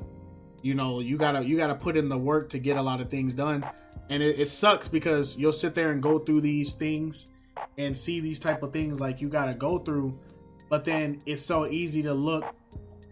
you 0.62 0.74
know 0.74 1.00
you 1.00 1.16
gotta 1.16 1.44
you 1.44 1.56
gotta 1.56 1.74
put 1.74 1.96
in 1.96 2.08
the 2.08 2.18
work 2.18 2.48
to 2.48 2.58
get 2.58 2.76
a 2.76 2.82
lot 2.82 3.00
of 3.00 3.10
things 3.10 3.34
done. 3.34 3.64
And 4.10 4.22
it, 4.22 4.40
it 4.40 4.48
sucks 4.48 4.88
because 4.88 5.36
you'll 5.36 5.52
sit 5.52 5.74
there 5.74 5.90
and 5.90 6.02
go 6.02 6.18
through 6.18 6.40
these 6.40 6.72
things 6.72 7.30
and 7.76 7.94
see 7.94 8.20
these 8.20 8.38
type 8.38 8.62
of 8.62 8.72
things 8.72 9.00
like 9.00 9.20
you 9.20 9.28
gotta 9.28 9.52
go 9.52 9.78
through 9.78 10.18
but 10.68 10.84
then 10.84 11.20
it's 11.26 11.42
so 11.42 11.66
easy 11.66 12.02
to 12.02 12.12
look, 12.12 12.44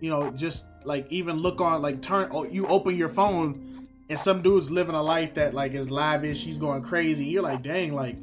you 0.00 0.10
know, 0.10 0.30
just 0.30 0.66
like 0.86 1.06
even 1.10 1.36
look 1.36 1.60
on 1.60 1.82
like 1.82 2.00
turn. 2.00 2.28
Oh, 2.30 2.44
you 2.44 2.66
open 2.66 2.96
your 2.96 3.08
phone 3.08 3.86
and 4.08 4.18
some 4.18 4.42
dude's 4.42 4.70
living 4.70 4.94
a 4.94 5.02
life 5.02 5.34
that 5.34 5.54
like 5.54 5.72
is 5.72 5.90
lavish. 5.90 6.44
He's 6.44 6.58
going 6.58 6.82
crazy. 6.82 7.26
You're 7.26 7.42
like, 7.42 7.62
dang, 7.62 7.92
like, 7.92 8.18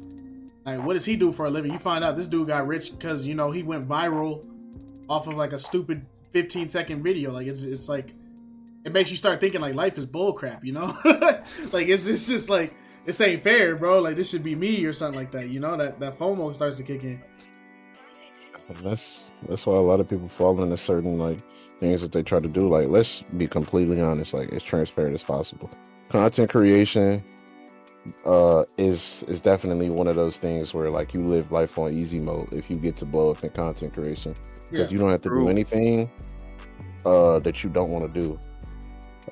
like 0.64 0.82
what 0.82 0.94
does 0.94 1.04
he 1.04 1.16
do 1.16 1.32
for 1.32 1.46
a 1.46 1.50
living? 1.50 1.72
You 1.72 1.78
find 1.78 2.02
out 2.02 2.16
this 2.16 2.26
dude 2.26 2.48
got 2.48 2.66
rich 2.66 2.90
because 2.92 3.26
you 3.26 3.34
know 3.34 3.50
he 3.50 3.62
went 3.62 3.86
viral 3.86 4.48
off 5.08 5.26
of 5.26 5.34
like 5.34 5.52
a 5.52 5.58
stupid 5.58 6.06
15 6.32 6.68
second 6.68 7.02
video. 7.02 7.32
Like 7.32 7.46
it's 7.46 7.64
it's 7.64 7.88
like 7.88 8.14
it 8.84 8.92
makes 8.92 9.10
you 9.10 9.16
start 9.16 9.40
thinking 9.40 9.60
like 9.60 9.74
life 9.74 9.98
is 9.98 10.06
bullcrap. 10.06 10.64
You 10.64 10.72
know, 10.72 10.96
like 11.72 11.88
it's 11.88 12.06
it's 12.06 12.26
just 12.28 12.48
like 12.48 12.74
this 13.04 13.20
ain't 13.20 13.42
fair, 13.42 13.76
bro. 13.76 14.00
Like 14.00 14.16
this 14.16 14.30
should 14.30 14.42
be 14.42 14.54
me 14.54 14.84
or 14.86 14.92
something 14.92 15.18
like 15.18 15.32
that. 15.32 15.48
You 15.48 15.60
know 15.60 15.76
that 15.76 16.00
that 16.00 16.18
FOMO 16.18 16.54
starts 16.54 16.76
to 16.76 16.82
kick 16.82 17.04
in. 17.04 17.22
And 18.68 18.76
that's 18.78 19.32
that's 19.48 19.66
why 19.66 19.74
a 19.76 19.80
lot 19.80 20.00
of 20.00 20.08
people 20.08 20.28
fall 20.28 20.62
into 20.62 20.76
certain 20.76 21.18
like 21.18 21.40
things 21.78 22.00
that 22.02 22.12
they 22.12 22.22
try 22.22 22.40
to 22.40 22.48
do. 22.48 22.68
Like, 22.68 22.88
let's 22.88 23.20
be 23.22 23.46
completely 23.46 24.00
honest, 24.00 24.32
like 24.32 24.50
as 24.52 24.62
transparent 24.62 25.14
as 25.14 25.22
possible. 25.22 25.70
Content 26.08 26.50
creation 26.50 27.22
uh 28.26 28.64
is 28.76 29.24
is 29.28 29.40
definitely 29.40 29.88
one 29.88 30.06
of 30.06 30.14
those 30.14 30.36
things 30.36 30.74
where 30.74 30.90
like 30.90 31.14
you 31.14 31.26
live 31.26 31.50
life 31.50 31.78
on 31.78 31.92
easy 31.92 32.20
mode 32.20 32.52
if 32.52 32.68
you 32.70 32.76
get 32.76 32.94
to 32.98 33.06
blow 33.06 33.30
up 33.30 33.42
in 33.42 33.48
content 33.48 33.94
creation 33.94 34.34
because 34.70 34.90
Yeah. 34.90 34.94
you 34.94 34.98
don't 34.98 35.10
have 35.10 35.22
to 35.22 35.30
do 35.30 35.48
anything 35.48 36.10
uh 37.06 37.38
that 37.40 37.64
you 37.64 37.70
don't 37.70 37.90
want 37.90 38.12
to 38.12 38.20
do. 38.20 38.38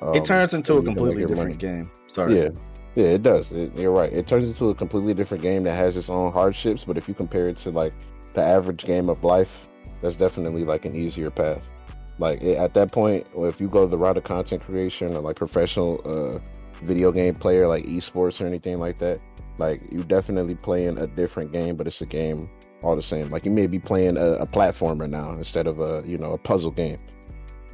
Um, 0.01 0.15
it 0.15 0.25
turns 0.25 0.53
into 0.55 0.73
a 0.73 0.75
you 0.77 0.81
can 0.81 0.87
make 0.87 0.95
completely 0.97 1.25
different 1.27 1.49
money. 1.63 1.77
game. 1.83 1.91
Sorry. 2.07 2.35
Yeah, 2.35 2.49
yeah, 2.95 3.05
it 3.05 3.21
does. 3.23 3.51
It, 3.51 3.77
you're 3.77 3.91
right. 3.91 4.11
It 4.11 4.25
turns 4.27 4.47
into 4.47 4.69
a 4.69 4.75
completely 4.75 5.13
different 5.13 5.43
game 5.43 5.63
that 5.63 5.75
has 5.75 5.95
its 5.95 6.09
own 6.09 6.31
hardships. 6.31 6.83
But 6.83 6.97
if 6.97 7.07
you 7.07 7.13
compare 7.13 7.47
it 7.49 7.57
to 7.57 7.69
like 7.69 7.93
the 8.33 8.41
average 8.41 8.85
game 8.85 9.09
of 9.09 9.23
life, 9.23 9.69
that's 10.01 10.15
definitely 10.15 10.65
like 10.65 10.85
an 10.85 10.95
easier 10.95 11.29
path. 11.29 11.71
Like 12.19 12.43
at 12.43 12.73
that 12.75 12.91
point, 12.91 13.25
if 13.35 13.59
you 13.59 13.67
go 13.67 13.87
the 13.87 13.97
route 13.97 14.17
of 14.17 14.23
content 14.23 14.61
creation 14.61 15.15
or 15.15 15.21
like 15.21 15.35
professional 15.35 16.01
uh, 16.05 16.39
video 16.83 17.11
game 17.11 17.35
player, 17.35 17.67
like 17.67 17.85
esports 17.85 18.41
or 18.41 18.45
anything 18.45 18.77
like 18.77 18.99
that, 18.99 19.19
like 19.57 19.81
you 19.91 20.03
definitely 20.03 20.55
playing 20.55 20.99
a 20.99 21.07
different 21.07 21.51
game, 21.51 21.75
but 21.75 21.87
it's 21.87 22.01
a 22.01 22.05
game 22.05 22.49
all 22.83 22.95
the 22.95 23.01
same. 23.01 23.29
Like 23.29 23.45
you 23.45 23.51
may 23.51 23.67
be 23.67 23.79
playing 23.79 24.17
a, 24.17 24.33
a 24.33 24.47
platformer 24.47 25.09
now 25.09 25.31
instead 25.31 25.67
of 25.67 25.79
a 25.79 26.03
you 26.05 26.17
know 26.17 26.33
a 26.33 26.37
puzzle 26.37 26.71
game, 26.71 26.99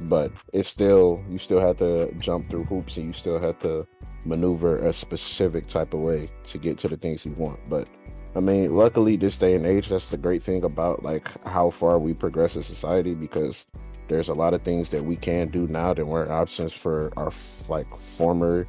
but 0.02 0.32
it's 0.52 0.68
still 0.68 1.22
you 1.28 1.38
still 1.38 1.60
have 1.60 1.76
to 1.76 2.12
jump 2.14 2.46
through 2.46 2.64
hoops 2.64 2.96
and 2.96 3.06
you 3.06 3.12
still 3.12 3.38
have 3.38 3.58
to 3.60 3.86
maneuver 4.24 4.78
a 4.78 4.92
specific 4.92 5.66
type 5.66 5.94
of 5.94 6.00
way 6.00 6.28
to 6.44 6.58
get 6.58 6.78
to 6.78 6.88
the 6.88 6.96
things 6.96 7.24
you 7.24 7.32
want. 7.32 7.58
But 7.68 7.88
I 8.34 8.40
mean, 8.40 8.74
luckily 8.74 9.16
this 9.16 9.36
day 9.38 9.54
and 9.56 9.66
age, 9.66 9.88
that's 9.88 10.10
the 10.10 10.16
great 10.16 10.42
thing 10.42 10.62
about 10.62 11.02
like 11.02 11.28
how 11.44 11.70
far 11.70 11.98
we 11.98 12.14
progress 12.14 12.56
as 12.56 12.66
society 12.66 13.14
because 13.14 13.66
there's 14.08 14.28
a 14.28 14.34
lot 14.34 14.54
of 14.54 14.62
things 14.62 14.90
that 14.90 15.04
we 15.04 15.16
can 15.16 15.48
do 15.48 15.66
now 15.66 15.94
that 15.94 16.06
weren't 16.06 16.30
options 16.30 16.72
for 16.72 17.10
our 17.16 17.32
like 17.68 17.86
former 17.98 18.66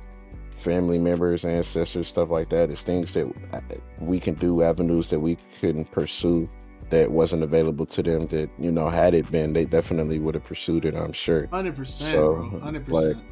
family 0.51 0.97
members, 0.99 1.45
ancestors, 1.45 2.07
stuff 2.07 2.29
like 2.29 2.49
that. 2.49 2.69
It's 2.69 2.83
things 2.83 3.13
that 3.13 3.31
uh, 3.53 3.61
we 4.01 4.19
can 4.19 4.35
do, 4.35 4.63
avenues 4.63 5.09
that 5.09 5.19
we 5.19 5.37
can 5.59 5.85
pursue 5.85 6.47
that 6.89 7.11
wasn't 7.11 7.43
available 7.43 7.85
to 7.87 8.03
them. 8.03 8.27
That 8.27 8.49
you 8.59 8.71
know, 8.71 8.89
had 8.89 9.13
it 9.13 9.29
been, 9.31 9.53
they 9.53 9.65
definitely 9.65 10.19
would 10.19 10.35
have 10.35 10.43
pursued 10.43 10.85
it. 10.85 10.95
I'm 10.95 11.13
sure 11.13 11.47
Hundred 11.47 11.75
percent, 11.75 12.11
So, 12.11 12.35
bro. 12.35 12.59
Hundred 12.59 12.87
like, 12.89 13.03
percent. 13.03 13.25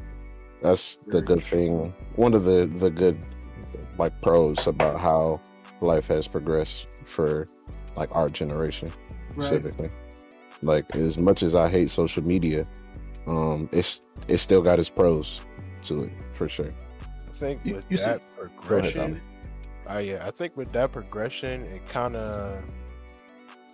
that's 0.62 1.00
the 1.07 1.21
good 1.21 1.43
thing. 1.43 1.93
One 2.15 2.33
of 2.33 2.43
the 2.43 2.65
the 2.65 2.89
good 2.89 3.17
like 3.98 4.19
pros 4.21 4.65
about 4.67 5.00
how 5.00 5.41
life 5.81 6.07
has 6.07 6.27
progressed 6.27 6.88
for 7.05 7.48
like 7.95 8.13
our 8.15 8.29
generation 8.29 8.89
Right. 9.36 9.45
specifically. 9.45 9.89
Like 10.62 10.93
as 10.95 11.17
much 11.17 11.43
as 11.43 11.55
I 11.55 11.70
hate 11.70 11.89
social 11.89 12.24
media, 12.24 12.65
um, 13.27 13.70
it's 13.72 14.01
it 14.27 14.37
still 14.37 14.61
got 14.61 14.79
its 14.79 14.89
pros 14.89 15.42
to 15.83 16.03
it 16.03 16.11
for 16.33 16.50
sure. 16.50 16.72
I 17.27 17.31
think 17.31 17.65
You- 17.65 17.75
with 17.75 17.85
you 17.89 17.98
see- 17.98 18.05
that 18.05 18.22
Go 18.22 18.42
ahead, 18.42 18.57
progression, 18.59 19.01
Tommy. 19.01 19.22
uh, 19.96 20.00
yeah, 20.00 20.25
I 20.27 20.31
think 20.31 20.57
with 20.57 20.72
that 20.74 20.92
progression, 20.92 21.63
it 21.63 21.85
kind 21.85 22.15
of, 22.18 22.61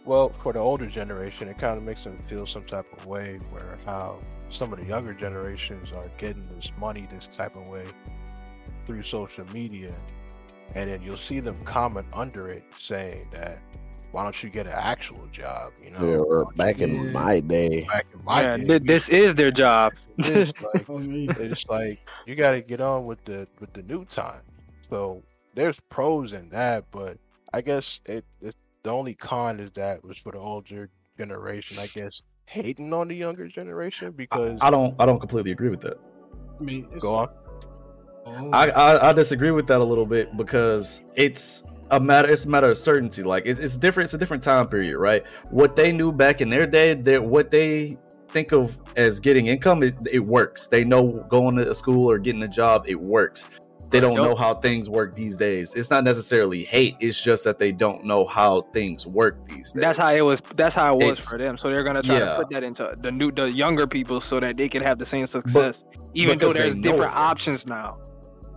well, 0.06 0.30
for 0.30 0.54
the 0.54 0.60
older 0.60 0.86
generation, 0.86 1.48
it 1.48 1.58
kind 1.58 1.80
of 1.80 1.84
makes 1.84 2.04
them 2.04 2.16
feel 2.28 2.46
some 2.46 2.62
type 2.64 2.86
of 2.94 3.06
way 3.08 3.40
where 3.50 3.78
how 3.86 4.20
some 4.52 4.72
of 4.72 4.80
the 4.80 4.86
younger 4.86 5.14
generations 5.14 5.92
are 5.94 6.08
getting 6.20 6.44
this 6.56 6.72
money 6.78 7.08
this 7.10 7.28
type 7.36 7.56
of 7.56 7.68
way 7.68 7.86
through 8.86 9.02
social 9.02 9.46
media, 9.52 9.96
and 10.74 10.90
then 10.90 11.02
you'll 11.02 11.18
see 11.18 11.40
them 11.40 11.56
comment 11.64 12.08
under 12.14 12.50
it 12.50 12.64
saying 12.80 13.28
that, 13.32 13.60
why 14.12 14.24
don't 14.24 14.42
you 14.42 14.50
get 14.50 14.66
an 14.66 14.74
actual 14.76 15.26
job? 15.32 15.74
You 15.84 15.92
know, 15.92 16.00
yeah, 16.10 16.18
or 16.18 16.46
back 16.56 16.80
you 16.80 16.86
in 16.86 17.06
Yeah. 17.06 17.12
my 17.12 17.40
day, 17.42 17.86
back 17.88 18.06
in 18.14 18.24
my 18.24 18.42
Yeah, 18.42 18.58
day, 18.58 18.64
thi- 18.66 18.78
this 18.80 19.10
is 19.10 19.36
their 19.36 19.52
job. 19.52 19.94
it's 20.18 20.54
like 20.74 20.86
it's 21.38 21.66
like 21.68 22.00
you 22.26 22.36
got 22.36 22.52
to 22.52 22.62
get 22.62 22.82
on 22.82 23.06
with 23.06 23.24
the 23.26 23.48
with 23.60 23.74
the 23.74 23.84
new 23.84 24.06
time. 24.06 24.42
So 24.90 25.22
there's 25.54 25.80
pros 25.90 26.32
in 26.32 26.50
that, 26.50 26.86
but 26.92 27.18
I 27.54 27.62
guess 27.62 28.00
it, 28.06 28.24
it 28.42 28.56
the 28.84 28.92
only 28.92 29.16
con 29.16 29.60
is 29.60 29.72
that 29.74 30.04
was 30.04 30.18
for 30.18 30.32
the 30.32 30.38
older 30.40 30.90
generation. 31.18 31.78
I 31.80 31.88
guess 31.88 32.22
hating 32.46 32.94
on 32.94 33.08
the 33.08 33.16
younger 33.16 33.48
generation 33.48 34.12
because 34.12 34.60
I 34.62 34.70
don't 34.70 34.96
I 35.00 35.06
don't 35.06 35.20
completely 35.20 35.52
agree 35.52 35.70
with 35.70 35.82
that. 35.82 35.98
I 36.60 36.64
mean, 36.64 36.88
it's, 36.94 37.04
go 37.04 37.16
on. 37.16 37.28
Oh, 38.26 38.50
I, 38.52 38.70
I 38.70 39.10
I 39.10 39.14
disagree 39.14 39.52
with 39.52 39.68
that 39.68 39.82
a 39.82 39.84
little 39.84 40.06
bit 40.06 40.36
because 40.36 41.02
it's 41.16 41.64
a 41.92 42.00
matter 42.00 42.30
it's 42.30 42.46
a 42.46 42.50
matter 42.50 42.70
of 42.70 42.78
certainty. 42.78 43.24
Like 43.24 43.46
it's, 43.46 43.60
it's 43.60 43.78
different. 43.78 44.08
It's 44.08 44.14
a 44.14 44.18
different 44.18 44.44
time 44.44 44.68
period, 44.68 44.98
right? 44.98 45.26
What 45.52 45.76
they 45.76 45.92
knew 45.92 46.12
back 46.12 46.42
in 46.42 46.50
their 46.50 46.66
day, 46.66 46.96
that 46.96 47.24
what 47.24 47.52
they 47.52 47.98
think 48.30 48.52
of 48.52 48.78
as 48.96 49.20
getting 49.20 49.48
income, 49.48 49.84
it, 49.84 49.96
it 50.12 50.20
works. 50.20 50.68
They 50.68 50.84
know 50.84 51.12
going 51.30 51.56
to 51.58 51.76
school 51.76 52.10
or 52.10 52.18
getting 52.18 52.44
a 52.44 52.48
job, 52.48 52.86
it 52.88 53.00
works. 53.00 53.46
They 53.92 54.00
don't 54.00 54.16
know 54.16 54.36
how 54.36 54.56
things 54.56 54.90
work 54.90 55.16
these 55.16 55.36
days. 55.38 55.76
It's 55.76 55.92
not 55.92 56.04
necessarily 56.04 56.64
hate. 56.64 56.96
It's 57.00 57.22
just 57.22 57.44
that 57.44 57.60
they 57.60 57.72
don't 57.72 58.04
know 58.04 58.26
how 58.26 58.64
things 58.74 59.06
work 59.06 59.48
these 59.48 59.72
days. 59.72 59.82
That's 59.82 59.98
how 59.98 60.12
it 60.12 60.22
was. 60.22 60.42
That's 60.42 60.74
how 60.74 60.96
it 60.96 60.98
was 60.98 61.12
It's- 61.20 61.30
for 61.30 61.38
them. 61.38 61.58
So 61.58 61.70
they're 61.70 61.84
gonna 61.84 62.02
try 62.02 62.18
yeah. 62.18 62.32
to 62.32 62.36
put 62.36 62.50
that 62.50 62.64
into 62.64 62.92
the 62.98 63.12
new, 63.12 63.32
the 63.32 63.50
younger 63.50 63.86
people, 63.86 64.20
so 64.20 64.40
that 64.40 64.58
they 64.58 64.68
can 64.68 64.82
have 64.82 64.98
the 64.98 65.06
same 65.06 65.28
success, 65.28 65.84
even 66.16 66.40
though 66.40 66.52
there's 66.52 66.76
different 66.76 67.16
options 67.16 67.68
now. 67.68 68.00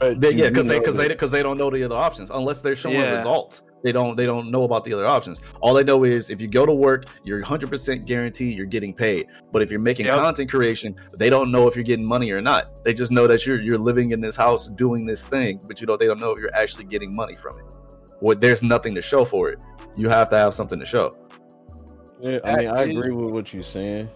They, 0.01 0.31
yeah, 0.33 0.49
because 0.49 0.67
they 0.67 0.79
because 0.79 0.97
they 0.97 1.09
because 1.09 1.31
they 1.31 1.43
don't 1.43 1.59
know 1.59 1.71
the 1.71 1.83
other 1.83 1.97
options 1.97 2.31
unless 2.31 2.61
they're 2.61 2.77
showing 2.77 2.97
Yeah. 2.97 3.11
results. 3.17 3.63
They 3.83 3.93
don't 3.93 4.17
they 4.17 4.27
don't 4.27 4.51
know 4.51 4.63
about 4.65 4.85
the 4.85 4.93
other 4.95 5.07
options. 5.07 5.41
All 5.61 5.75
they 5.75 5.83
know 5.85 6.05
is 6.05 6.31
if 6.31 6.41
you 6.41 6.49
go 6.49 6.65
to 6.67 6.73
work, 6.73 7.07
you're 7.25 7.41
100% 7.43 8.05
guaranteed 8.07 8.57
you're 8.57 8.67
getting 8.67 8.93
paid. 8.95 9.27
But 9.53 9.63
if 9.63 9.71
you're 9.71 9.81
making 9.81 10.07
Yep. 10.07 10.19
content 10.19 10.51
creation, 10.51 10.95
they 11.17 11.31
don't 11.31 11.51
know 11.51 11.67
if 11.69 11.75
you're 11.77 11.85
getting 11.85 12.05
money 12.07 12.31
or 12.31 12.41
not. 12.41 12.85
They 12.85 12.93
just 12.95 13.11
know 13.11 13.27
that 13.27 13.45
you're 13.47 13.61
you're 13.61 13.79
living 13.79 14.11
in 14.13 14.21
this 14.21 14.37
house 14.37 14.69
doing 14.69 15.05
this 15.07 15.27
thing, 15.27 15.61
but 15.67 15.81
you 15.81 15.87
don't 15.87 15.99
they 15.99 16.07
don't 16.07 16.21
know 16.21 16.31
if 16.33 16.39
you're 16.41 16.55
actually 16.55 16.85
getting 16.85 17.15
money 17.15 17.35
from 17.37 17.59
it. 17.59 17.65
Well, 18.21 18.37
there's 18.37 18.63
nothing 18.63 18.95
to 18.97 19.03
show 19.03 19.25
for 19.25 19.51
it. 19.51 19.61
You 19.97 20.09
have 20.09 20.29
to 20.31 20.37
have 20.37 20.55
something 20.55 20.79
to 20.79 20.87
show. 20.87 21.13
Yeah, 22.21 22.39
I 22.45 22.57
mean, 22.57 22.69
I 22.69 22.83
agree 22.83 23.11
with 23.13 23.33
what 23.33 23.53
you're 23.53 23.63
saying. 23.63 24.09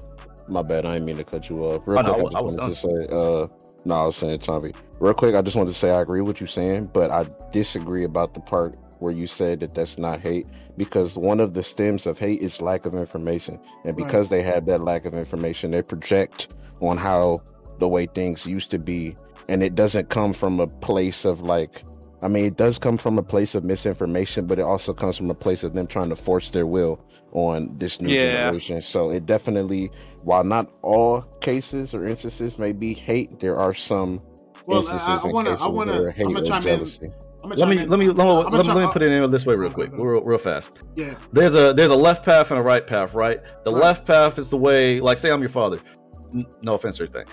My 0.48 0.62
bad, 0.62 0.84
I 0.86 0.94
didn't 0.94 1.06
mean 1.06 1.16
to 1.18 1.24
cut 1.24 1.48
you 1.48 1.64
off. 1.64 1.82
Real 1.86 2.00
Oh, 2.00 2.02
quick, 2.02 2.14
I 2.16 2.20
was- 2.20 2.34
I 2.34 2.38
I 2.38 2.42
just 2.42 2.44
was 2.44 2.56
wanted 2.56 2.74
to 2.74 2.74
say, 2.74 3.14
uh, 3.14 3.46
no, 3.84 3.94
I 3.94 4.06
was 4.06 4.16
saying 4.16 4.38
Tommy. 4.40 4.72
Real 5.00 5.14
quick, 5.14 5.34
I 5.34 5.42
just 5.42 5.56
wanted 5.56 5.70
to 5.70 5.76
say 5.76 5.90
I 5.90 6.00
agree 6.00 6.20
with 6.20 6.40
you're 6.40 6.46
saying, 6.46 6.90
but 6.92 7.10
I 7.10 7.26
disagree 7.52 8.04
about 8.04 8.34
the 8.34 8.40
part 8.40 8.76
where 9.00 9.12
you 9.12 9.26
said 9.26 9.60
that 9.60 9.74
that's 9.74 9.98
not 9.98 10.20
hate 10.20 10.46
because 10.76 11.18
one 11.18 11.40
of 11.40 11.54
the 11.54 11.62
stems 11.64 12.06
of 12.06 12.18
hate 12.18 12.40
is 12.40 12.62
lack 12.62 12.86
of 12.86 12.94
information, 12.94 13.58
and 13.84 13.96
Right. 13.98 14.06
because 14.06 14.28
they 14.28 14.42
have 14.42 14.66
that 14.66 14.82
lack 14.82 15.04
of 15.04 15.14
information, 15.14 15.72
they 15.72 15.82
project 15.82 16.48
on 16.80 16.96
how 16.96 17.40
the 17.80 17.88
way 17.88 18.06
things 18.06 18.46
used 18.46 18.70
to 18.70 18.78
be, 18.78 19.16
and 19.48 19.62
it 19.62 19.74
doesn't 19.74 20.08
come 20.08 20.32
from 20.32 20.60
a 20.60 20.66
place 20.68 21.24
of 21.24 21.40
like. 21.40 21.82
I 22.22 22.28
mean, 22.28 22.44
it 22.44 22.56
does 22.56 22.78
come 22.78 22.96
from 22.96 23.18
a 23.18 23.22
place 23.22 23.54
of 23.54 23.64
misinformation, 23.64 24.46
but 24.46 24.58
it 24.58 24.62
also 24.62 24.92
comes 24.92 25.16
from 25.16 25.30
a 25.30 25.34
place 25.34 25.64
of 25.64 25.74
them 25.74 25.86
trying 25.86 26.08
to 26.10 26.16
force 26.16 26.50
their 26.50 26.66
will 26.66 27.00
on 27.32 27.74
this 27.78 28.00
new 28.00 28.10
Yeah. 28.14 28.44
generation. 28.44 28.80
So 28.80 29.10
it 29.10 29.26
definitely, 29.26 29.90
while 30.22 30.44
not 30.44 30.68
all 30.82 31.22
cases 31.40 31.94
or 31.94 32.06
instances 32.06 32.58
may 32.58 32.72
be 32.72 32.94
hate, 32.94 33.40
there 33.40 33.56
are 33.58 33.74
some 33.74 34.20
Well, 34.68 34.78
instances 34.80 35.08
I- 35.08 35.16
I 35.16 35.22
and 35.24 35.32
wanna- 35.32 35.50
I 35.50 35.52
cases 35.54 35.68
wanna- 35.68 35.92
where 35.92 36.10
hate 36.12 36.26
I'ma 36.26 36.40
or 36.40 36.44
chime 36.44 36.56
in. 36.58 36.62
jealousy. 36.62 37.08
I'm 37.42 37.50
gonna 37.50 37.60
Let 37.60 37.68
me 37.70 37.76
let 37.78 37.80
me 37.80 37.86
let 37.86 37.98
me, 37.98 38.22
let 38.22 38.52
me, 38.52 38.58
let 38.72 38.76
me 38.76 38.86
put 38.92 39.02
it 39.02 39.10
in 39.10 39.28
this 39.32 39.44
way 39.44 39.56
real 39.56 39.70
quick, 39.70 39.90
real, 39.92 40.22
real 40.22 40.38
fast. 40.38 40.78
Yeah, 40.94 41.14
There's 41.32 41.56
a 41.56 41.72
there's 41.72 41.90
a 41.90 41.96
left 41.96 42.24
path 42.24 42.52
and 42.52 42.60
a 42.60 42.62
right 42.62 42.86
path, 42.86 43.14
right? 43.14 43.40
The 43.64 43.72
Right. 43.72 43.82
left 43.82 44.06
path 44.06 44.38
is 44.38 44.48
the 44.48 44.56
way, 44.56 45.00
like, 45.00 45.18
say 45.18 45.28
I'm 45.28 45.40
your 45.40 45.48
father. 45.48 45.78
No 46.62 46.74
offense 46.74 47.00
or 47.00 47.04
anything. 47.04 47.26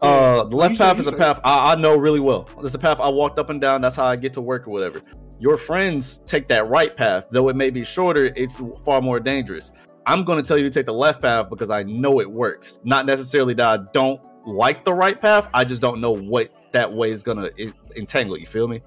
Uh, 0.00 0.44
the 0.44 0.56
left 0.56 0.78
path 0.78 0.98
is 0.98 1.06
a 1.06 1.12
path 1.12 1.40
I, 1.44 1.72
I 1.72 1.74
know 1.74 1.96
really 1.96 2.20
well. 2.20 2.48
It's 2.62 2.74
a 2.74 2.78
path 2.78 3.00
I 3.00 3.08
walked 3.08 3.38
up 3.38 3.50
and 3.50 3.60
down. 3.60 3.80
That's 3.80 3.96
how 3.96 4.06
I 4.06 4.16
get 4.16 4.32
to 4.34 4.40
work 4.40 4.66
or 4.66 4.70
whatever. 4.70 5.00
Your 5.40 5.56
friends 5.56 6.18
take 6.26 6.48
that 6.48 6.68
right 6.68 6.96
path, 6.96 7.26
though 7.30 7.48
it 7.48 7.56
may 7.56 7.70
be 7.70 7.84
shorter. 7.84 8.32
It's 8.36 8.60
far 8.84 9.00
more 9.00 9.20
dangerous. 9.20 9.72
I'm 10.06 10.24
going 10.24 10.42
to 10.42 10.46
tell 10.46 10.56
you 10.56 10.64
to 10.64 10.70
take 10.70 10.86
the 10.86 10.92
left 10.92 11.22
path 11.22 11.50
because 11.50 11.70
I 11.70 11.82
know 11.82 12.20
it 12.20 12.30
works. 12.30 12.80
Not 12.82 13.06
necessarily 13.06 13.54
that 13.54 13.80
I 13.80 13.84
don't 13.92 14.20
like 14.46 14.84
the 14.84 14.94
right 14.94 15.18
path. 15.18 15.48
I 15.52 15.64
just 15.64 15.82
don't 15.82 16.00
know 16.00 16.12
what 16.12 16.48
that 16.72 16.90
way 16.90 17.10
is 17.10 17.22
going 17.22 17.38
to 17.38 17.72
entangle. 17.94 18.38
You 18.38 18.46
feel 18.46 18.66
me? 18.66 18.80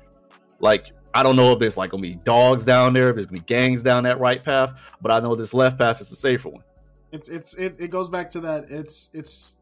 Like 0.60 0.94
I 1.14 1.24
don't 1.24 1.36
know 1.36 1.52
if 1.52 1.60
there's 1.60 1.78
like 1.78 1.92
gonna 1.92 2.02
be 2.02 2.16
dogs 2.16 2.64
down 2.64 2.94
there, 2.94 3.10
if 3.10 3.16
there's 3.16 3.26
gonna 3.26 3.40
be 3.42 3.46
gangs 3.46 3.84
down 3.84 4.04
that 4.04 4.20
right 4.20 4.44
path, 4.44 4.74
but 5.02 5.12
I 5.12 5.20
know 5.20 5.36
this 5.36 5.54
left 5.54 5.78
path 5.78 6.00
is 6.00 6.10
the 6.10 6.16
safer 6.16 6.50
one. 6.50 6.64
It's 7.12 7.30
it's 7.30 7.54
it, 7.56 7.80
it 7.80 7.88
goes 7.90 8.10
back 8.10 8.30
to 8.32 8.42
that. 8.42 8.72
It's 8.72 9.10
it's. 9.14 9.56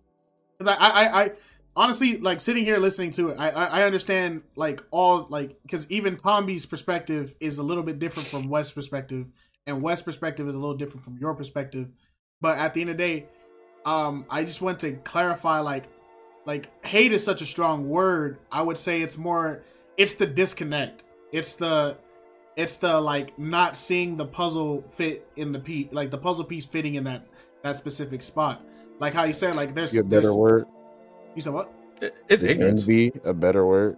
I 0.62 0.73
I 0.73 1.23
I 1.23 1.31
honestly 1.75 2.17
like 2.17 2.39
sitting 2.39 2.63
here 2.63 2.77
listening 2.77 3.12
to 3.12 3.29
it. 3.29 3.39
I 3.39 3.49
I, 3.49 3.65
I 3.65 3.83
understand 3.83 4.43
like 4.55 4.83
all 4.91 5.27
like 5.29 5.57
because 5.63 5.89
even 5.91 6.17
Tomby's 6.17 6.65
perspective 6.65 7.35
is 7.39 7.57
a 7.57 7.63
little 7.63 7.83
bit 7.83 7.99
different 7.99 8.27
from 8.29 8.49
West's 8.49 8.73
perspective, 8.73 9.31
and 9.65 9.81
West's 9.81 10.03
perspective 10.03 10.47
is 10.47 10.55
a 10.55 10.59
little 10.59 10.77
different 10.77 11.03
from 11.03 11.17
your 11.17 11.33
perspective. 11.33 11.89
But 12.41 12.57
at 12.57 12.73
the 12.73 12.81
end 12.81 12.91
of 12.91 12.97
the 12.97 13.03
day, 13.03 13.25
um, 13.85 14.25
I 14.29 14.43
just 14.43 14.62
want 14.62 14.79
to 14.79 14.93
clarify 14.93 15.59
like 15.59 15.85
like 16.45 16.69
hate 16.85 17.12
is 17.12 17.23
such 17.23 17.41
a 17.41 17.45
strong 17.45 17.89
word. 17.89 18.39
I 18.51 18.62
would 18.62 18.77
say 18.77 19.01
it's 19.01 19.17
more 19.17 19.63
it's 19.97 20.15
the 20.15 20.27
disconnect. 20.27 21.03
It's 21.31 21.55
the 21.55 21.97
it's 22.55 22.77
the 22.77 22.99
like 22.99 23.38
not 23.39 23.77
seeing 23.77 24.17
the 24.17 24.25
puzzle 24.25 24.81
fit 24.81 25.25
in 25.38 25.53
the 25.53 25.59
piece 25.59 25.93
like 25.93 26.12
the 26.12 26.17
puzzle 26.17 26.43
piece 26.43 26.65
fitting 26.65 26.95
in 26.95 27.05
that 27.05 27.25
that 27.63 27.76
specific 27.76 28.22
spot. 28.22 28.62
Like 29.00 29.13
how 29.13 29.24
you 29.24 29.34
said, 29.34 29.56
like 29.56 29.74
there's 29.74 29.95
a 29.95 30.04
better 30.04 30.22
there's, 30.22 30.34
word. 30.36 30.65
You 31.36 31.41
said 31.41 31.54
what? 31.54 31.72
It's 32.30 32.43
ignorance. 32.43 32.82
Envy, 32.82 33.12
a 33.24 33.34
better 33.34 33.65
word. 33.65 33.98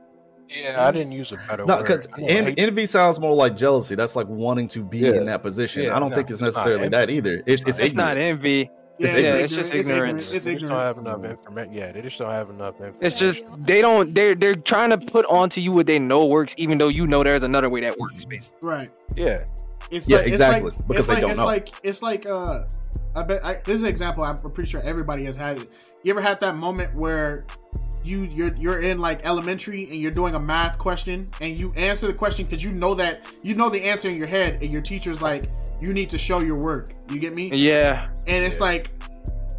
Yeah, 0.50 0.86
I 0.86 0.92
didn't 0.92 1.14
use 1.14 1.32
a 1.32 1.38
better 1.48 1.66
No, 1.66 1.76
word. 1.78 1.84
because 1.84 2.08
I 2.14 2.22
know 2.22 2.54
envy, 2.58 2.86
sounds 2.86 3.20
more 3.20 3.34
like 3.34 3.56
jealousy. 3.56 3.96
That's 3.96 4.16
like 4.16 4.28
wanting 4.28 4.68
to 4.70 4.84
be 4.84 5.00
Yeah. 5.00 5.14
in 5.14 5.26
that 5.26 5.42
position. 5.42 5.84
Yeah, 5.84 5.96
I 5.96 6.00
don't 6.00 6.10
no, 6.10 6.16
think 6.18 6.30
it's 6.30 6.42
it's 6.42 6.56
necessarily 6.56 6.90
that 6.90 7.10
either. 7.10 7.42
It's 7.46 7.64
it's, 7.66 7.80
It's 7.80 7.94
not 7.94 8.18
envy. 8.18 8.70
Yeah, 8.98 9.08
It's 9.08 9.16
it's 9.16 9.56
just 9.56 9.74
It's 9.74 9.88
ignorance. 9.90 10.34
It's 10.34 10.46
they 10.46 10.56
don't 10.56 10.70
have 10.70 10.98
enough 10.98 11.24
information. 11.24 11.74
Yeah, 11.74 11.92
they 11.92 12.02
just 12.02 12.20
don't 12.20 12.30
have 12.32 12.50
enough 12.50 12.76
information. 12.76 12.98
It's 13.02 13.18
just 13.18 13.46
they 13.66 13.82
don't. 13.82 14.14
They're 14.14 14.36
they're 14.36 14.56
trying 14.56 14.90
to 14.92 14.98
put 14.98 15.26
onto 15.28 15.62
you 15.62 15.72
what 15.72 15.88
they 15.88 15.98
know 16.00 16.26
works, 16.26 16.54
even 16.58 16.78
though 16.78 16.90
you 16.90 17.08
know 17.08 17.24
there's 17.24 17.44
another 17.44 17.70
way 17.70 17.82
that 17.82 17.98
works. 17.98 18.26
Basically, 18.26 18.58
Right. 18.62 18.90
yeah. 19.16 19.46
It's 19.90 20.10
Yeah, 20.10 20.18
like, 20.18 20.28
exactly, 20.28 20.72
It's 20.72 20.80
like, 20.80 20.88
because 20.88 20.98
it's 21.00 21.08
they 21.08 21.14
like, 21.14 21.22
don't 21.22 21.32
it's 21.32 21.40
know. 21.40 21.46
like 21.46 21.70
it's 21.84 22.02
like 22.04 22.26
uh 22.26 22.64
I 23.16 23.24
bet 23.24 23.46
I, 23.46 23.54
this 23.56 23.76
is 23.76 23.84
an 23.84 23.90
example 23.90 24.24
I'm 24.24 24.38
pretty 24.38 24.70
sure 24.70 24.82
everybody 24.84 25.24
has 25.26 25.36
had 25.36 25.60
it. 25.60 25.72
You 26.04 26.12
ever 26.12 26.22
had 26.22 26.40
that 26.42 26.56
moment 26.56 26.96
where 26.96 27.46
you 28.04 28.24
you're 28.24 28.56
you're 28.56 28.82
in 28.82 29.00
like 29.00 29.24
elementary 29.24 29.84
and 29.84 29.96
you're 29.96 30.12
doing 30.12 30.36
a 30.36 30.40
math 30.40 30.78
question 30.78 31.30
and 31.40 31.58
you 31.58 31.72
answer 31.74 32.08
the 32.08 32.14
question 32.14 32.46
because 32.46 32.64
you 32.64 32.72
know 32.72 32.94
that 32.96 33.28
you 33.44 33.54
know 33.56 33.70
the 33.70 33.84
answer 33.84 34.10
in 34.10 34.18
your 34.18 34.28
head 34.28 34.62
and 34.62 34.72
your 34.72 34.82
teacher's 34.82 35.22
like 35.22 35.50
you 35.80 35.94
need 35.94 36.10
to 36.10 36.18
show 36.18 36.40
your 36.40 36.58
work. 36.58 36.94
You 37.10 37.20
get 37.20 37.36
me? 37.36 37.54
yeah, 37.56 38.08
and 38.28 38.44
it's 38.44 38.62
like 38.62 38.92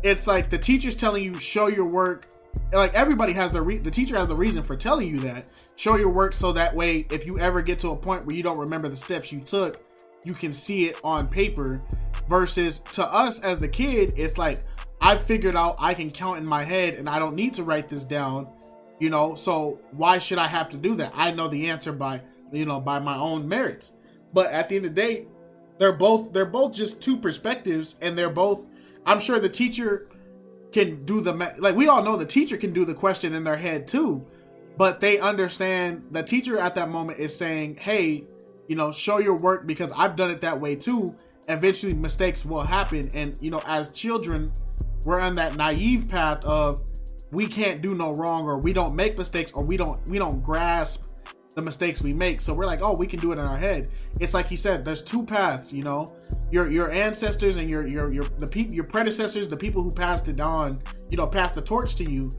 it's 0.02 0.26
like 0.26 0.50
the 0.50 0.58
teacher's 0.58 0.96
telling 0.96 1.22
you 1.22 1.34
show 1.34 1.68
your 1.68 1.86
work 1.86 2.26
like 2.72 2.92
everybody 2.94 3.32
has 3.32 3.52
the 3.52 3.62
re- 3.62 3.78
the 3.78 3.90
teacher 3.90 4.16
has 4.16 4.28
the 4.28 4.36
reason 4.36 4.62
for 4.62 4.76
telling 4.76 5.08
you 5.08 5.18
that 5.20 5.48
show 5.76 5.96
your 5.96 6.10
work 6.10 6.34
so 6.34 6.52
that 6.52 6.74
way 6.74 7.06
if 7.10 7.24
you 7.26 7.38
ever 7.38 7.62
get 7.62 7.78
to 7.78 7.90
a 7.90 7.96
point 7.96 8.26
where 8.26 8.36
you 8.36 8.42
don't 8.42 8.58
remember 8.58 8.88
the 8.88 8.96
steps 8.96 9.32
you 9.32 9.40
took 9.40 9.82
you 10.24 10.34
can 10.34 10.52
see 10.52 10.86
it 10.86 11.00
on 11.02 11.28
paper 11.28 11.80
versus 12.28 12.78
to 12.78 13.04
us 13.04 13.40
as 13.40 13.58
the 13.58 13.68
kid 13.68 14.12
it's 14.16 14.38
like 14.38 14.64
i 15.00 15.16
figured 15.16 15.56
out 15.56 15.76
i 15.78 15.94
can 15.94 16.10
count 16.10 16.38
in 16.38 16.46
my 16.46 16.62
head 16.64 16.94
and 16.94 17.08
i 17.08 17.18
don't 17.18 17.34
need 17.34 17.54
to 17.54 17.62
write 17.62 17.88
this 17.88 18.04
down 18.04 18.48
you 19.02 19.10
know? 19.10 19.34
So 19.34 19.80
why 19.90 20.18
should 20.18 20.38
i 20.38 20.46
have 20.46 20.68
to 20.68 20.76
do 20.76 20.94
that? 20.94 21.12
I 21.16 21.32
know 21.32 21.48
the 21.48 21.70
answer 21.70 21.92
by 21.92 22.22
you 22.52 22.64
know 22.64 22.80
by 22.80 23.00
my 23.00 23.16
own 23.16 23.48
merits. 23.48 23.92
But 24.32 24.52
at 24.52 24.68
the 24.68 24.76
end 24.76 24.86
of 24.86 24.94
the 24.94 25.02
day 25.02 25.26
they're 25.78 25.92
both 25.92 26.32
they're 26.32 26.46
both 26.46 26.72
just 26.72 27.02
two 27.02 27.16
perspectives 27.16 27.96
and 28.00 28.16
they're 28.16 28.30
both 28.30 28.66
i'm 29.04 29.18
sure 29.18 29.40
the 29.40 29.48
teacher 29.48 30.06
can 30.70 31.04
do 31.04 31.20
the 31.20 31.32
like 31.58 31.74
we 31.74 31.88
all 31.88 32.02
know 32.02 32.16
the 32.16 32.26
teacher 32.26 32.56
can 32.56 32.72
do 32.72 32.84
the 32.84 32.94
question 32.94 33.32
in 33.34 33.42
their 33.42 33.56
head 33.56 33.88
too 33.88 34.24
but 34.76 35.00
they 35.00 35.18
understand 35.18 36.04
the 36.10 36.22
teacher 36.22 36.58
at 36.58 36.74
that 36.74 36.88
moment 36.88 37.18
is 37.18 37.34
saying 37.34 37.74
hey 37.76 38.22
you 38.68 38.76
know 38.76 38.92
show 38.92 39.18
your 39.18 39.36
work 39.36 39.66
because 39.66 39.90
i've 39.92 40.14
done 40.14 40.30
it 40.30 40.42
that 40.42 40.60
way 40.60 40.76
too 40.76 41.16
eventually 41.48 41.94
mistakes 41.94 42.44
will 42.44 42.60
happen. 42.60 43.10
And 43.14 43.38
you 43.40 43.50
know 43.50 43.62
as 43.66 43.90
children 43.90 44.52
we're 45.04 45.20
on 45.20 45.34
that 45.34 45.56
naive 45.56 46.08
path 46.08 46.44
of 46.44 46.82
we 47.32 47.46
can't 47.46 47.82
do 47.82 47.94
no 47.94 48.12
wrong 48.14 48.44
or 48.44 48.58
we 48.58 48.72
don't 48.72 48.94
make 48.94 49.16
mistakes 49.18 49.50
or 49.52 49.64
we 49.64 49.76
don't 49.76 50.04
we 50.06 50.18
don't 50.18 50.42
grasp 50.42 51.08
the 51.54 51.62
mistakes 51.62 52.00
we 52.00 52.12
make. 52.12 52.40
So 52.40 52.54
we're 52.54 52.66
like 52.66 52.80
oh 52.82 52.96
we 52.96 53.06
can 53.06 53.20
do 53.20 53.32
it 53.32 53.38
in 53.38 53.44
our 53.44 53.56
head. 53.56 53.94
It's 54.20 54.34
like 54.34 54.46
he 54.46 54.56
said 54.56 54.84
there's 54.84 55.02
two 55.02 55.24
paths 55.24 55.72
you 55.72 55.82
know. 55.82 56.14
Your 56.50 56.70
your 56.70 56.90
ancestors 56.90 57.56
and 57.56 57.68
your 57.68 57.86
your 57.86 58.12
your 58.12 58.24
the 58.38 58.46
people 58.46 58.74
your 58.74 58.84
predecessors 58.84 59.48
the 59.48 59.56
people 59.56 59.82
who 59.82 59.90
passed 59.90 60.28
it 60.28 60.40
on 60.40 60.80
you 61.10 61.16
know 61.16 61.26
passed 61.26 61.54
the 61.54 61.62
torch 61.62 61.96
to 61.96 62.04
you 62.04 62.30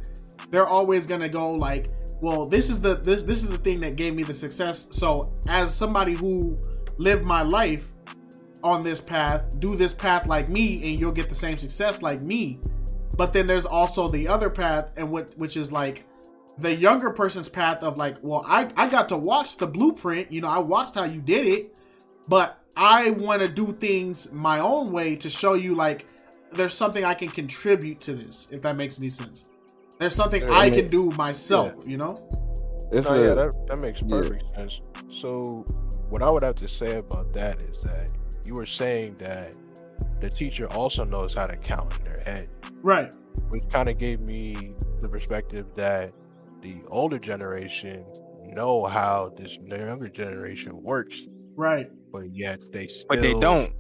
they're 0.50 0.68
always 0.68 1.08
gonna 1.08 1.30
go 1.30 1.52
like 1.52 1.90
well 2.22 2.46
this 2.46 2.70
is 2.70 2.80
the 2.80 2.96
this 2.96 3.24
this 3.24 3.44
is 3.44 3.50
the 3.50 3.58
thing 3.58 3.80
that 3.80 3.96
gave 3.96 4.16
me 4.16 4.24
the 4.24 4.34
success. 4.34 4.88
So 4.92 5.34
as 5.48 5.74
somebody 5.74 6.14
who 6.14 6.58
lived 6.98 7.24
my 7.24 7.42
life 7.42 7.90
on 8.64 8.84
this 8.84 9.02
path 9.02 9.60
do 9.60 9.76
this 9.76 9.94
path 9.94 10.26
like 10.26 10.50
me 10.50 10.92
and 10.92 11.00
you'll 11.00 11.12
get 11.12 11.30
the 11.30 11.36
same 11.36 11.58
success 11.58 12.02
like 12.02 12.22
me. 12.22 12.60
But 13.18 13.34
then 13.34 13.46
there's 13.46 13.66
also 13.66 14.08
the 14.08 14.28
other 14.28 14.50
path 14.50 14.94
and 14.98 15.12
what 15.12 15.32
which 15.38 15.58
is 15.58 15.72
like 15.72 16.06
the 16.58 16.74
younger 16.74 17.10
person's 17.10 17.50
path 17.50 17.84
of 17.84 17.98
like 17.98 18.18
well 18.22 18.44
i 18.48 18.70
i 18.78 18.90
got 18.90 19.10
to 19.10 19.18
watch 19.18 19.58
the 19.58 19.68
blueprint. 19.68 20.32
You 20.32 20.42
know 20.42 20.48
i 20.48 20.60
watched 20.60 20.96
how 20.96 21.04
you 21.04 21.22
did 21.22 21.46
it 21.46 21.80
but 22.28 22.60
i 22.78 23.12
want 23.12 23.42
to 23.42 23.48
do 23.48 23.68
things 23.74 24.32
my 24.32 24.60
own 24.60 24.92
way 24.92 25.16
to 25.16 25.30
show 25.30 25.54
you 25.54 25.76
like 25.76 26.08
there's 26.52 26.74
something 26.74 27.04
i 27.04 27.14
can 27.14 27.28
contribute 27.28 28.00
to 28.02 28.14
this 28.14 28.52
if 28.52 28.62
that 28.62 28.76
makes 28.78 29.00
any 29.00 29.10
sense. 29.10 29.50
There's 30.00 30.16
something 30.16 30.42
Yeah, 30.42 30.52
i 30.54 30.66
I 30.66 30.70
can 30.70 30.88
do 30.88 31.12
myself 31.12 31.88
you 31.88 31.98
know? 31.98 32.28
It's 32.92 33.08
oh, 33.08 33.16
No, 33.16 33.24
a, 33.24 33.28
yeah, 33.28 33.34
that, 33.34 33.68
that 33.68 33.80
makes 33.80 34.02
yeah. 34.02 34.18
perfect 34.18 34.50
sense. 34.52 34.82
So, 35.20 35.66
what 36.10 36.22
I 36.22 36.30
would 36.30 36.44
have 36.44 36.56
to 36.56 36.68
say 36.68 36.98
about 36.98 37.34
that 37.34 37.62
is 37.64 37.82
that 37.82 38.12
you 38.46 38.54
were 38.54 38.66
saying 38.66 39.16
that 39.20 39.56
the 40.20 40.30
teacher 40.30 40.68
also 40.74 41.04
knows 41.04 41.34
how 41.34 41.46
to 41.46 41.58
count 41.58 41.98
in 42.00 42.06
their 42.06 42.24
head, 42.26 42.50
right 42.82 43.14
which 43.50 43.64
kind 43.70 43.90
of 43.90 43.98
gave 43.98 44.20
me 44.20 44.74
the 45.02 45.10
perspective 45.10 45.66
that 45.76 46.12
the 46.62 46.78
older 46.88 47.20
generation 47.20 48.06
know 48.46 48.86
how 48.86 49.34
this 49.38 49.58
younger 49.66 50.10
generation 50.10 50.82
works, 50.82 51.22
right 51.56 51.90
but 52.12 52.34
yet 52.34 52.64
they 52.72 52.88
still. 52.88 53.06
but 53.10 53.22
they 53.22 53.34
don't. 53.34 53.72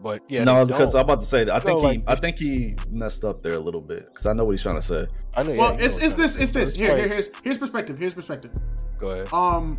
But 0.00 0.22
yeah, 0.28 0.44
no, 0.44 0.66
because. 0.66 0.94
I'm 0.94 1.02
about 1.02 1.20
to 1.20 1.26
say. 1.26 1.48
I 1.50 1.58
think 1.58 1.82
No, 1.82 1.88
he, 1.88 2.02
I 2.06 2.14
think 2.14 2.38
he 2.38 2.76
messed 2.90 3.24
up 3.24 3.42
there 3.42 3.54
a 3.54 3.60
little 3.60 3.80
bit 3.80 4.06
because 4.06 4.26
I 4.26 4.32
know 4.32 4.44
what 4.44 4.50
he's 4.50 4.62
trying 4.62 4.74
to 4.74 4.82
say. 4.82 5.06
I 5.34 5.42
know. 5.42 5.54
well 5.54 5.74
yeah, 5.74 5.84
it's 5.84 5.98
it's 5.98 6.14
this 6.14 6.36
it's 6.36 6.50
this 6.50 6.74
here, 6.74 6.96
here 6.96 7.08
here's 7.08 7.30
here's 7.42 7.58
perspective 7.58 7.98
here's 7.98 8.12
perspective 8.12 8.52
Go 8.98 9.10
ahead. 9.10 9.32
um 9.32 9.76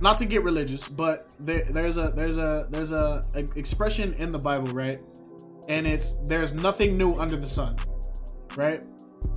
not 0.00 0.18
to 0.18 0.26
get 0.26 0.42
religious 0.42 0.88
but 0.88 1.34
there, 1.40 1.64
there's 1.70 1.96
a 1.96 2.08
there's 2.10 2.36
a 2.36 2.66
there's 2.70 2.92
a, 2.92 3.24
a 3.34 3.40
expression 3.56 4.14
in 4.14 4.30
the 4.30 4.38
bible 4.38 4.72
right? 4.72 5.00
And 5.68 5.86
it's 5.86 6.14
there's 6.26 6.54
nothing 6.54 6.96
new 6.96 7.14
under 7.14 7.36
the 7.36 7.46
sun 7.46 7.76
right? 8.56 8.82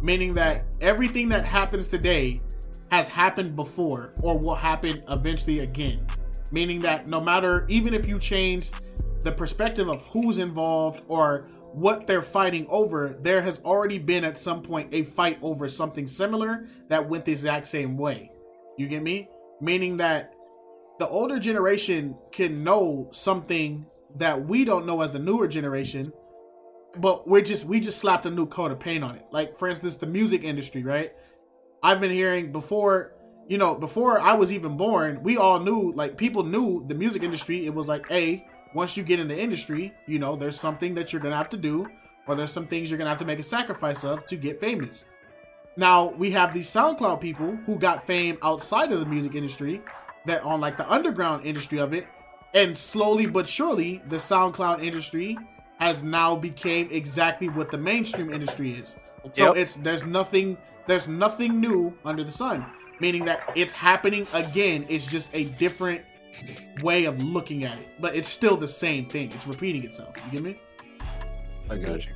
Meaning 0.01 0.33
that 0.33 0.65
everything 0.81 1.29
that 1.29 1.45
happens 1.45 1.87
today 1.87 2.41
has 2.91 3.07
happened 3.07 3.55
before 3.55 4.13
or 4.21 4.37
will 4.37 4.55
happen 4.55 5.03
eventually 5.09 5.59
again. 5.59 6.05
Meaning 6.51 6.81
that 6.81 7.07
no 7.07 7.21
matter 7.21 7.65
even 7.69 7.93
if 7.93 8.05
you 8.05 8.19
change 8.19 8.71
the 9.21 9.31
perspective 9.31 9.87
of 9.87 10.01
who's 10.07 10.39
involved 10.39 11.03
or 11.07 11.47
what 11.73 12.05
they're 12.05 12.21
fighting 12.21 12.67
over 12.69 13.15
there 13.21 13.41
has 13.41 13.61
already 13.63 13.97
been 13.97 14.25
at 14.25 14.37
some 14.37 14.61
point 14.61 14.93
a 14.93 15.03
fight 15.03 15.37
over 15.41 15.69
something 15.69 16.05
similar 16.05 16.67
that 16.89 17.07
went 17.07 17.23
the 17.23 17.31
exact 17.31 17.65
same 17.65 17.97
way. 17.97 18.29
You 18.77 18.87
get 18.87 19.03
me? 19.03 19.29
Meaning 19.61 19.97
that 19.97 20.35
the 21.01 21.07
older 21.07 21.39
generation 21.39 22.15
can 22.31 22.63
know 22.63 23.09
something 23.11 23.87
that 24.17 24.45
we 24.45 24.63
don't 24.63 24.85
know 24.85 25.01
as 25.01 25.09
the 25.09 25.17
newer 25.17 25.47
generation 25.47 26.13
but 26.95 27.27
we're 27.27 27.41
just 27.41 27.65
we 27.65 27.79
just 27.79 27.97
slapped 27.97 28.27
a 28.27 28.29
new 28.29 28.45
coat 28.45 28.71
of 28.71 28.79
paint 28.79 29.03
on 29.03 29.15
it. 29.15 29.25
Like 29.31 29.57
for 29.57 29.67
instance 29.67 29.95
the 29.95 30.05
music 30.05 30.43
industry 30.43 30.83
right? 30.83 31.11
I've 31.81 31.99
been 31.99 32.11
hearing 32.11 32.51
before 32.51 33.15
you 33.47 33.57
know 33.57 33.73
before 33.73 34.19
i 34.19 34.33
was 34.33 34.53
even 34.53 34.77
born 34.77 35.23
we 35.23 35.37
all 35.37 35.59
knew 35.59 35.91
like 35.93 36.17
people 36.17 36.43
knew 36.43 36.85
the 36.87 36.93
music 36.93 37.23
industry. 37.23 37.65
It 37.65 37.73
was 37.73 37.87
like 37.87 38.05
a 38.11 38.45
once 38.75 38.95
you 38.95 39.01
get 39.01 39.19
in 39.19 39.27
the 39.27 39.39
industry 39.39 39.95
you 40.05 40.19
know 40.19 40.35
there's 40.35 40.59
something 40.59 40.93
that 40.93 41.11
you're 41.11 41.21
gonna 41.23 41.35
have 41.35 41.49
to 41.49 41.57
do 41.57 41.89
or 42.27 42.35
there's 42.35 42.51
some 42.51 42.67
things 42.67 42.91
you're 42.91 42.99
gonna 42.99 43.09
have 43.09 43.17
to 43.17 43.25
make 43.25 43.39
a 43.39 43.43
sacrifice 43.57 44.03
of 44.03 44.23
to 44.27 44.35
get 44.35 44.59
famous. 44.59 45.05
Now 45.77 46.09
we 46.09 46.29
have 46.29 46.53
these 46.53 46.67
SoundCloud 46.69 47.19
people 47.21 47.57
who 47.65 47.79
got 47.79 48.03
fame 48.03 48.37
outside 48.43 48.91
of 48.91 48.99
the 48.99 49.05
music 49.07 49.33
industry 49.33 49.81
that 50.25 50.43
on 50.43 50.59
like 50.61 50.77
the 50.77 50.89
underground 50.91 51.45
industry 51.45 51.79
of 51.79 51.93
it 51.93 52.07
and 52.53 52.77
slowly 52.77 53.25
but 53.25 53.47
surely 53.47 54.01
the 54.09 54.17
SoundCloud 54.17 54.83
industry 54.83 55.37
has 55.79 56.03
now 56.03 56.35
became 56.35 56.87
exactly 56.91 57.49
what 57.49 57.71
the 57.71 57.77
mainstream 57.77 58.31
industry 58.31 58.73
is. 58.73 58.95
So 59.33 59.47
Yep. 59.47 59.57
it's 59.57 59.75
there's 59.77 60.05
nothing 60.05 60.57
there's 60.87 61.07
nothing 61.07 61.59
new 61.59 61.95
under 62.05 62.23
the 62.23 62.31
sun, 62.31 62.65
meaning 62.99 63.25
that 63.25 63.41
it's 63.55 63.73
happening 63.73 64.27
again. 64.33 64.85
It's 64.89 65.05
just 65.05 65.29
a 65.33 65.45
different 65.45 66.01
way 66.81 67.05
of 67.05 67.21
looking 67.23 67.63
at 67.63 67.77
it, 67.79 67.89
but 67.99 68.15
it's 68.15 68.27
still 68.27 68.57
the 68.57 68.67
same 68.67 69.05
thing. 69.05 69.31
It's 69.31 69.47
repeating 69.47 69.83
itself. 69.83 70.15
You 70.25 70.31
get 70.31 70.43
me? 70.43 70.55
I 71.69 71.77
got 71.77 72.05
you. 72.05 72.11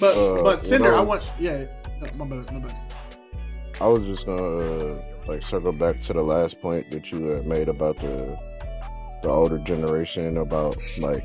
But 0.00 0.16
Uh, 0.16 0.42
but 0.42 0.60
Cinder, 0.60 0.90
what 0.90 0.94
I 0.94 0.98
I 0.98 1.04
want 1.04 1.22
yeah. 1.38 1.64
no, 2.00 2.24
My 2.24 2.24
bad, 2.36 2.52
my 2.52 2.58
bad. 2.60 2.76
I 3.80 3.86
was 3.88 4.04
just 4.04 4.26
gonna 4.26 4.42
uh, 4.42 5.02
like 5.26 5.42
circle 5.42 5.72
back 5.72 5.98
to 6.00 6.12
the 6.12 6.22
last 6.22 6.60
point 6.60 6.90
that 6.90 7.10
you 7.10 7.32
uh, 7.32 7.42
made 7.48 7.68
about 7.68 7.96
the 7.96 8.38
the 9.22 9.30
older 9.30 9.58
generation 9.58 10.36
about 10.36 10.76
like 10.98 11.24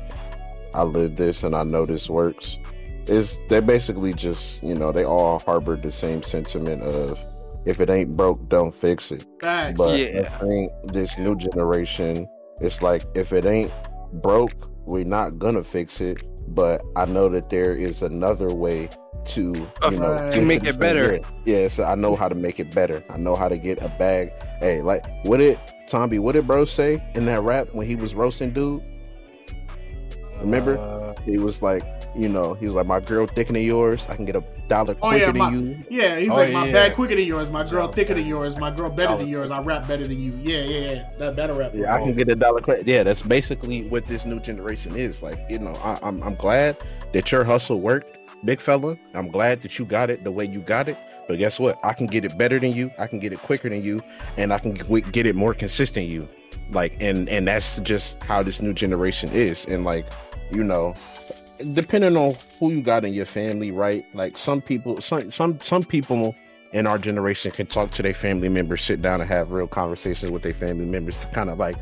I 0.74 0.82
live 0.82 1.16
this 1.16 1.42
and 1.42 1.54
I 1.54 1.64
know 1.64 1.84
this 1.84 2.08
works 2.08 2.58
is 3.06 3.40
they 3.48 3.60
basically 3.60 4.12
just 4.14 4.62
you 4.62 4.74
know 4.74 4.92
they 4.92 5.04
all 5.04 5.40
harbored 5.40 5.82
the 5.82 5.90
same 5.90 6.22
sentiment 6.22 6.82
of 6.82 7.18
if 7.66 7.80
it 7.80 7.90
ain't 7.90 8.16
broke, 8.16 8.48
don't 8.48 8.74
fix 8.74 9.12
it. 9.12 9.26
Facts. 9.40 9.76
But 9.76 9.98
Yeah. 9.98 10.38
I 10.40 10.46
think 10.46 10.70
this 10.84 11.18
new 11.18 11.36
generation, 11.36 12.26
it's 12.60 12.80
like 12.80 13.04
if 13.14 13.32
it 13.32 13.44
ain't 13.44 13.72
broke, 14.22 14.70
we're 14.86 15.04
not 15.04 15.38
gonna 15.38 15.62
fix 15.62 16.00
it. 16.00 16.22
But 16.48 16.82
I 16.96 17.04
know 17.04 17.28
that 17.28 17.50
there 17.50 17.74
is 17.74 18.02
another 18.02 18.52
way 18.52 18.88
to 19.26 19.52
Uh, 19.82 19.90
you 19.90 19.98
know 19.98 20.30
to 20.30 20.36
get 20.38 20.46
make 20.46 20.64
it 20.64 20.78
better. 20.78 21.14
Yeah, 21.44 21.58
yeah 21.62 21.68
so 21.68 21.84
I 21.84 21.94
know 21.94 22.14
how 22.16 22.28
to 22.28 22.34
make 22.34 22.58
it 22.60 22.74
better. 22.74 23.02
I 23.10 23.16
know 23.16 23.36
how 23.36 23.48
to 23.48 23.56
get 23.58 23.82
a 23.82 23.88
bag. 23.98 24.32
Hey, 24.60 24.80
like 24.82 25.04
what 25.24 25.38
did 25.38 25.58
Tommy? 25.88 26.18
What 26.18 26.32
did 26.32 26.46
bro 26.46 26.64
say 26.64 27.02
in 27.14 27.26
that 27.26 27.42
rap 27.42 27.68
when 27.72 27.86
he 27.86 27.96
was 27.96 28.14
roasting 28.14 28.52
dude? 28.52 28.86
Remember? 30.40 30.78
Uh, 30.78 31.14
He 31.26 31.36
was 31.38 31.60
like, 31.60 31.82
you 32.16 32.28
know, 32.28 32.54
he 32.54 32.64
was 32.64 32.74
like, 32.74 32.86
my 32.86 32.98
girl 32.98 33.26
thicker 33.26 33.52
than 33.52 33.62
yours. 33.62 34.06
I 34.08 34.16
can 34.16 34.24
get 34.24 34.36
a 34.36 34.42
dollar 34.68 34.96
Oh, 35.02 35.08
quicker 35.10 35.16
yeah, 35.26 35.32
than 35.32 35.36
my- 35.38 35.50
you. 35.50 35.78
Yeah, 35.90 36.18
he's 36.18 36.30
Oh, 36.30 36.36
like 36.36 36.50
my 36.50 36.66
yeah. 36.66 36.72
bag 36.72 36.94
quicker 36.94 37.14
than 37.14 37.24
yours, 37.26 37.50
my 37.50 37.62
girl 37.68 37.88
thicker 37.88 38.14
than 38.14 38.24
yours, 38.26 38.56
my 38.56 38.70
girl 38.70 38.88
better 38.88 39.16
than 39.16 39.28
yours. 39.28 39.50
I 39.50 39.60
rap 39.62 39.86
better 39.86 40.06
than 40.06 40.18
you. 40.18 40.32
Yeah, 40.40 40.62
yeah, 40.62 40.92
yeah. 40.92 41.08
That 41.18 41.36
better 41.36 41.52
rap. 41.52 41.72
Yeah, 41.74 41.94
I 41.94 41.98
can 41.98 42.14
get 42.14 42.28
a 42.30 42.34
dollar 42.34 42.60
quick. 42.62 42.84
Yeah, 42.86 43.02
that's 43.02 43.22
basically 43.22 43.86
what 43.88 44.06
this 44.06 44.24
new 44.24 44.40
generation 44.40 44.96
is. 44.96 45.22
Like, 45.22 45.38
you 45.50 45.58
know, 45.58 45.74
I, 45.84 45.98
I'm 46.02 46.22
I'm 46.22 46.36
glad 46.36 46.78
that 47.12 47.30
your 47.30 47.44
hustle 47.44 47.80
worked, 47.80 48.16
big 48.44 48.60
fella. 48.60 48.96
I'm 49.14 49.28
glad 49.28 49.62
that 49.62 49.78
you 49.78 49.84
got 49.84 50.10
it 50.10 50.24
the 50.24 50.30
way 50.30 50.44
you 50.44 50.60
got 50.60 50.88
it. 50.88 50.98
But 51.28 51.38
guess 51.38 51.60
what? 51.60 51.78
I 51.84 51.92
can 51.92 52.06
get 52.06 52.24
it 52.24 52.36
better 52.36 52.58
than 52.58 52.72
you. 52.72 52.90
I 52.98 53.06
can 53.06 53.18
get 53.18 53.32
it 53.32 53.40
quicker 53.40 53.68
than 53.68 53.82
you, 53.82 54.00
and 54.36 54.52
I 54.52 54.58
can 54.58 54.74
get 54.74 55.26
it 55.26 55.36
more 55.36 55.54
consistent 55.54 56.06
than 56.06 56.12
you. 56.12 56.28
Like, 56.72 56.96
and 57.00 57.28
and 57.28 57.46
that's 57.48 57.80
just 57.80 58.22
how 58.22 58.42
this 58.42 58.60
new 58.60 58.72
generation 58.72 59.30
is. 59.32 59.64
And 59.66 59.84
like, 59.84 60.06
you 60.50 60.64
know, 60.64 60.94
depending 61.72 62.16
on 62.16 62.36
who 62.58 62.70
you 62.70 62.82
got 62.82 63.04
in 63.04 63.12
your 63.14 63.26
family, 63.26 63.70
right? 63.70 64.04
Like 64.14 64.36
some 64.36 64.60
people, 64.60 65.00
some 65.00 65.30
some 65.30 65.60
some 65.60 65.82
people 65.82 66.34
in 66.72 66.86
our 66.86 66.98
generation 66.98 67.50
can 67.50 67.66
talk 67.66 67.90
to 67.92 68.02
their 68.02 68.14
family 68.14 68.48
members, 68.48 68.82
sit 68.82 69.02
down 69.02 69.20
and 69.20 69.28
have 69.28 69.50
real 69.50 69.66
conversations 69.66 70.30
with 70.30 70.42
their 70.42 70.54
family 70.54 70.86
members 70.86 71.18
to 71.18 71.26
kind 71.28 71.50
of 71.50 71.58
like 71.58 71.76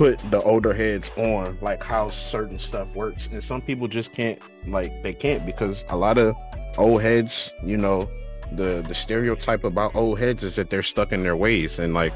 put 0.00 0.18
the 0.30 0.40
older 0.44 0.72
heads 0.72 1.12
on 1.18 1.58
like 1.60 1.84
how 1.84 2.08
certain 2.08 2.58
stuff 2.58 2.96
works. 2.96 3.28
And 3.30 3.44
some 3.44 3.60
people 3.60 3.86
just 3.86 4.14
can't 4.14 4.40
like 4.66 5.02
they 5.02 5.12
can't 5.12 5.44
because 5.44 5.84
a 5.90 5.96
lot 5.96 6.16
of 6.16 6.34
old 6.78 7.02
heads, 7.02 7.52
you 7.62 7.76
know, 7.76 8.08
the 8.52 8.82
the 8.88 8.94
stereotype 8.94 9.62
about 9.62 9.94
old 9.94 10.18
heads 10.18 10.42
is 10.42 10.56
that 10.56 10.70
they're 10.70 10.82
stuck 10.82 11.12
in 11.12 11.22
their 11.22 11.36
ways 11.36 11.78
and 11.78 11.92
like 11.92 12.14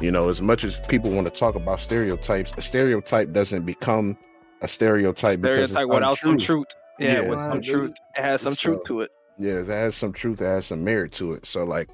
you 0.00 0.12
know 0.12 0.28
as 0.28 0.40
much 0.40 0.62
as 0.62 0.78
people 0.86 1.10
want 1.10 1.26
to 1.26 1.32
talk 1.32 1.56
about 1.56 1.78
stereotypes 1.80 2.52
a 2.56 2.62
stereotype 2.62 3.32
doesn't 3.32 3.64
become 3.66 4.16
a 4.62 4.68
stereotype 4.68 5.40
because 5.40 5.70
Stereotype 5.70 5.84
it's 5.86 5.94
without 5.94 6.16
some 6.18 6.30
untrue. 6.30 6.46
truth. 6.46 6.66
Yeah, 7.00 7.12
Yeah, 7.22 7.28
with 7.30 7.38
some 7.50 7.60
truth. 7.62 7.90
It 8.16 8.24
has 8.24 8.42
some 8.42 8.54
So- 8.54 8.62
truth 8.62 8.84
to 8.84 9.00
it. 9.00 9.10
Yeah, 9.38 9.54
it 9.54 9.66
has 9.66 9.96
some 9.96 10.12
truth, 10.12 10.40
it 10.40 10.44
has 10.46 10.66
some 10.66 10.84
merit 10.84 11.10
to 11.14 11.32
it. 11.32 11.44
So 11.46 11.64
like, 11.64 11.90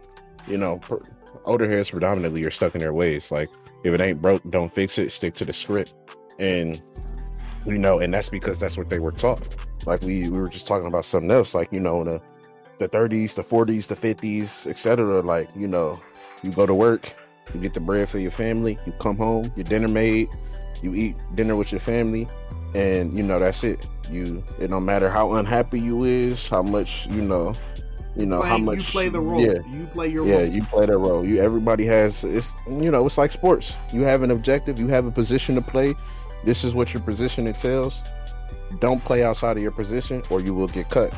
you 0.47 0.59
know, 0.59 0.77
per, 0.77 1.01
older 1.47 1.67
heads 1.69 1.91
predominantly 1.91 2.45
are 2.45 2.51
stuck 2.51 2.75
in 2.75 2.81
their 2.81 2.93
ways. 2.93 3.31
Like, 3.33 3.49
if 3.85 3.95
it 3.95 4.01
ain't 4.01 4.21
broke, 4.21 4.43
don't 4.51 4.73
fix 4.73 4.99
it. 4.99 5.11
Stick 5.13 5.35
to 5.35 5.45
the 5.45 5.53
script, 5.53 5.95
and 6.39 6.81
you 7.67 7.79
know, 7.79 7.99
and 7.99 8.13
that's 8.13 8.29
because 8.29 8.59
that's 8.59 8.77
what 8.79 8.89
they 8.89 8.99
were 8.99 9.13
taught. 9.13 9.41
Like 9.87 10.03
we 10.03 10.29
we 10.29 10.39
were 10.39 10.49
just 10.49 10.67
talking 10.67 10.87
about 10.87 11.05
something 11.05 11.31
else. 11.31 11.55
Like 11.55 11.73
you 11.73 11.81
know, 11.81 12.05
the 12.05 12.21
the 12.79 12.89
30s, 12.89 13.35
the 13.35 13.43
40s, 13.43 13.89
the 13.89 13.95
50s, 13.95 14.67
etc. 14.67 15.21
Like 15.21 15.51
you 15.57 15.67
know, 15.67 16.01
you 16.43 16.51
go 16.51 16.67
to 16.67 16.75
work, 16.75 17.15
you 17.55 17.61
get 17.61 17.75
the 17.75 17.81
bread 17.81 18.09
for 18.09 18.19
your 18.19 18.31
family, 18.31 18.79
you 18.87 18.93
come 18.93 19.17
home, 19.17 19.53
your 19.57 19.65
dinner 19.65 19.89
made, 19.89 20.29
you 20.83 20.95
eat 20.95 21.17
dinner 21.35 21.57
with 21.57 21.73
your 21.73 21.81
family, 21.81 22.27
and 22.75 23.13
you 23.15 23.23
know 23.23 23.39
that's 23.39 23.65
it. 23.65 23.87
You 24.11 24.43
it 24.59 24.69
don't 24.69 24.85
matter 24.85 25.11
how 25.11 25.35
unhappy 25.35 25.81
you 25.81 26.05
is, 26.05 26.49
how 26.49 26.63
much 26.63 27.07
you 27.09 27.23
know, 27.23 27.55
you 28.17 28.27
know 28.27 28.43
how 28.43 28.59
much 28.59 28.79
you 28.79 28.85
play 28.85 29.09
the 29.09 29.21
role. 29.21 29.41
Yeah, 29.41 29.59
You 29.71 29.87
play 29.93 30.09
your 30.09 30.23
role. 30.25 30.31
yeah, 30.33 30.41
role. 30.43 30.49
you 30.49 30.63
play 30.65 30.87
that 30.87 30.99
role. 30.99 31.25
You 31.25 31.41
everybody 31.43 31.85
has 31.87 32.25
it's 32.25 32.55
you 32.67 32.91
know 32.91 33.05
it's 33.07 33.19
like 33.19 33.33
sports. 33.33 33.77
You 33.93 34.03
have 34.03 34.23
an 34.23 34.31
objective, 34.31 34.79
you 34.79 34.89
have 34.89 35.07
a 35.07 35.11
position 35.11 35.55
to 35.57 35.63
play. 35.63 35.95
This 36.45 36.65
is 36.65 36.75
what 36.75 36.93
your 36.95 37.03
position 37.03 37.47
entails. 37.47 38.03
Don't 38.79 39.05
play 39.05 39.23
outside 39.25 39.57
of 39.57 39.63
your 39.63 39.73
position, 39.73 40.23
or 40.31 40.41
you 40.41 40.55
will 40.55 40.69
get 40.69 40.89
cut. 40.89 41.17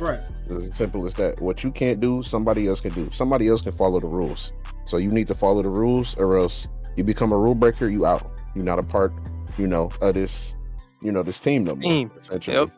Right. 0.00 0.18
It's 0.50 0.68
as 0.70 0.76
simple 0.76 1.06
as 1.06 1.14
that. 1.14 1.40
What 1.40 1.62
you 1.64 1.70
can't 1.70 2.00
do, 2.00 2.22
somebody 2.22 2.66
else 2.68 2.80
can 2.80 2.92
do. 2.92 3.10
Somebody 3.10 3.48
else 3.48 3.62
can 3.62 3.72
follow 3.72 4.00
the 4.00 4.06
rules. 4.06 4.52
So 4.84 4.96
you 4.96 5.10
need 5.10 5.26
to 5.28 5.34
follow 5.34 5.62
the 5.62 5.70
rules, 5.70 6.14
or 6.18 6.36
else 6.38 6.66
you 6.96 7.04
become 7.04 7.32
a 7.32 7.36
rule 7.36 7.54
breaker. 7.54 7.88
You 7.88 8.06
out. 8.06 8.30
You're 8.54 8.64
not 8.64 8.78
a 8.78 8.82
part, 8.82 9.12
you 9.58 9.66
know, 9.66 9.90
of 10.00 10.14
this, 10.14 10.54
you 11.02 11.12
know, 11.12 11.22
this 11.22 11.38
team 11.38 11.64
no 11.64 11.76
more. 11.76 11.90
Team. 11.90 12.10
Essentially. 12.20 12.56
Yep. 12.56 12.70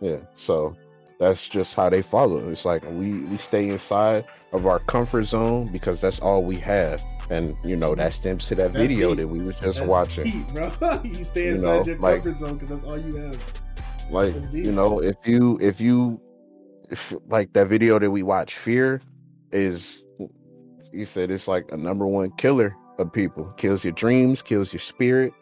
Yeah. 0.00 0.16
So 0.34 0.76
that's 1.18 1.48
just 1.48 1.74
how 1.74 1.88
they 1.88 2.02
follow. 2.02 2.36
It's 2.50 2.64
like 2.64 2.82
we 2.90 3.24
we 3.24 3.36
stay 3.38 3.68
inside 3.68 4.24
of 4.52 4.66
our 4.66 4.78
comfort 4.80 5.24
zone 5.24 5.66
because 5.72 6.00
that's 6.00 6.20
all 6.20 6.42
we 6.42 6.56
have. 6.56 7.02
And 7.30 7.56
you 7.64 7.74
know 7.74 7.94
that 7.96 8.12
stems 8.12 8.46
to 8.48 8.54
that 8.56 8.72
That's 8.72 8.76
video 8.90 9.08
deep. 9.10 9.18
that 9.18 9.28
we 9.28 9.42
was 9.42 9.58
just 9.60 9.78
That's 9.78 9.90
watching. 9.90 10.24
deep, 10.24 10.48
bro. 10.78 11.00
you 11.04 11.22
stay 11.24 11.44
You 11.46 11.50
inside 11.52 11.78
know, 11.78 11.84
your 11.84 11.98
like- 11.98 12.22
comfort 12.22 12.38
zone 12.38 12.54
because 12.54 12.68
that's 12.68 12.84
all 12.84 12.98
you 12.98 13.16
have. 13.16 13.38
like 14.10 14.34
you 14.52 14.70
know 14.70 15.02
if 15.02 15.16
you 15.24 15.58
if 15.60 15.80
you 15.80 16.20
if 16.90 17.12
like 17.26 17.52
that 17.54 17.66
video 17.66 17.98
that 17.98 18.10
we 18.10 18.22
watch 18.22 18.54
fear 18.56 19.00
is 19.50 20.04
he 20.92 21.04
said 21.04 21.30
it's 21.32 21.48
like 21.48 21.64
a 21.72 21.76
number 21.76 22.06
one 22.06 22.30
killer 22.36 22.76
of 23.00 23.12
people 23.12 23.44
kills 23.56 23.84
your 23.84 23.92
dreams 23.94 24.40
kills 24.42 24.72
your 24.72 24.78
spirit 24.80 25.32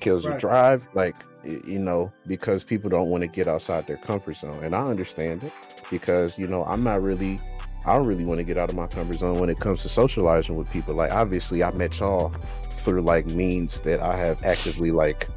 kills 0.00 0.24
your 0.24 0.38
drive 0.38 0.88
like 0.94 1.16
you 1.44 1.78
know 1.78 2.12
because 2.26 2.64
people 2.64 2.90
don't 2.90 3.08
want 3.08 3.22
to 3.22 3.28
get 3.28 3.46
outside 3.46 3.86
their 3.86 3.96
comfort 3.96 4.36
zone 4.36 4.58
and 4.62 4.74
i 4.74 4.86
understand 4.86 5.42
it 5.42 5.52
because 5.90 6.38
you 6.38 6.46
know 6.46 6.64
i'm 6.64 6.82
not 6.82 7.00
really 7.02 7.38
i 7.86 7.94
don't 7.94 8.06
really 8.06 8.24
want 8.24 8.38
to 8.38 8.44
get 8.44 8.58
out 8.58 8.68
of 8.68 8.76
my 8.76 8.86
comfort 8.86 9.14
zone 9.14 9.38
when 9.38 9.48
it 9.48 9.58
comes 9.58 9.82
to 9.82 9.88
socializing 9.88 10.56
with 10.56 10.70
people 10.70 10.94
like 10.94 11.12
obviously 11.12 11.62
i 11.62 11.70
met 11.72 11.98
y'all 12.00 12.30
through 12.72 13.00
like 13.00 13.26
means 13.26 13.80
that 13.80 14.00
i 14.00 14.16
have 14.16 14.42
actively 14.44 14.90
like 14.90 15.28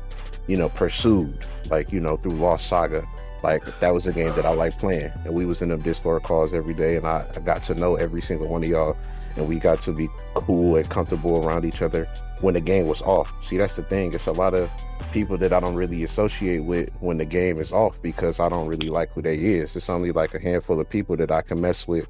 you 0.47 0.57
know 0.57 0.69
pursued 0.69 1.37
like 1.69 1.91
you 1.91 1.99
know 1.99 2.17
through 2.17 2.33
lost 2.33 2.67
saga 2.67 3.07
like 3.43 3.63
that 3.79 3.93
was 3.93 4.07
a 4.07 4.11
game 4.11 4.33
that 4.35 4.45
i 4.45 4.53
like 4.53 4.77
playing 4.77 5.11
and 5.23 5.33
we 5.33 5.45
was 5.45 5.61
in 5.61 5.69
them 5.69 5.81
discord 5.81 6.23
calls 6.23 6.53
every 6.53 6.73
day 6.73 6.95
and 6.95 7.05
I, 7.05 7.25
I 7.35 7.39
got 7.39 7.63
to 7.63 7.75
know 7.75 7.95
every 7.95 8.21
single 8.21 8.49
one 8.49 8.63
of 8.63 8.69
y'all 8.69 8.97
and 9.35 9.47
we 9.47 9.57
got 9.57 9.79
to 9.81 9.91
be 9.91 10.09
cool 10.33 10.75
and 10.75 10.89
comfortable 10.89 11.45
around 11.45 11.65
each 11.65 11.81
other 11.81 12.07
when 12.41 12.53
the 12.53 12.61
game 12.61 12.87
was 12.87 13.01
off. 13.01 13.33
See 13.41 13.57
that's 13.57 13.75
the 13.75 13.83
thing. 13.83 14.13
It's 14.13 14.27
a 14.27 14.31
lot 14.31 14.53
of 14.53 14.69
people 15.11 15.37
that 15.37 15.51
i 15.51 15.59
don't 15.59 15.75
really 15.75 16.03
associate 16.03 16.63
with 16.63 16.89
when 17.01 17.17
the 17.17 17.25
game 17.25 17.59
is 17.59 17.73
off 17.73 18.01
because 18.01 18.39
i 18.39 18.47
don't 18.47 18.67
really 18.67 18.87
like 18.87 19.11
who 19.11 19.21
they 19.21 19.35
is. 19.35 19.75
It's 19.75 19.89
only 19.89 20.11
like 20.11 20.33
a 20.33 20.39
handful 20.39 20.79
of 20.79 20.89
people 20.89 21.17
that 21.17 21.31
i 21.31 21.41
can 21.41 21.59
mess 21.59 21.87
with 21.87 22.07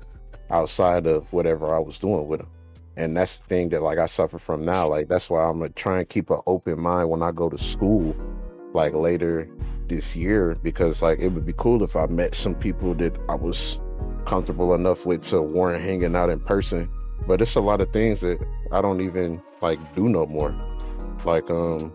outside 0.52 1.08
of 1.08 1.32
whatever 1.34 1.76
i 1.76 1.80
was 1.80 1.98
doing 1.98 2.28
with 2.28 2.42
them 2.42 2.50
and 2.98 3.18
that's 3.18 3.40
the 3.40 3.48
thing 3.48 3.70
that 3.70 3.82
like 3.82 3.98
i 3.98 4.06
suffer 4.06 4.38
from 4.38 4.64
now. 4.64 4.88
Like 4.88 5.08
that's 5.08 5.30
why 5.30 5.44
i'm 5.44 5.60
gonna 5.60 5.70
try 5.70 6.00
and 6.00 6.10
keep 6.10 6.30
an 6.30 6.42
open 6.46 6.80
mind 6.80 7.10
when 7.10 7.24
i 7.24 7.32
go 7.32 7.50
to 7.50 7.58
school 7.58 8.16
like 8.74 8.94
later 8.94 9.50
this 9.88 10.16
year 10.16 10.56
because 10.62 11.02
like 11.02 11.20
it 11.20 11.30
would 11.30 11.46
be 11.46 11.54
cool 11.54 11.84
if 11.84 11.96
i 11.96 12.06
met 12.06 12.34
some 12.36 12.56
people 12.56 12.94
that 12.94 13.18
i 13.30 13.36
was 13.36 13.80
comfortable 14.26 14.74
enough 14.74 15.06
with 15.06 15.24
to 15.24 15.42
warrant 15.42 15.82
hanging 15.82 16.16
out 16.16 16.30
in 16.30 16.40
person 16.40 16.90
but 17.28 17.42
it's 17.42 17.56
a 17.56 17.62
lot 17.62 17.82
of 17.82 17.92
things 17.94 18.22
that 18.22 18.40
i 18.72 18.82
don't 18.82 19.02
even 19.02 19.42
like 19.62 19.80
do 19.96 20.10
no 20.10 20.26
more. 20.26 20.54
Like 21.26 21.50
um 21.52 21.94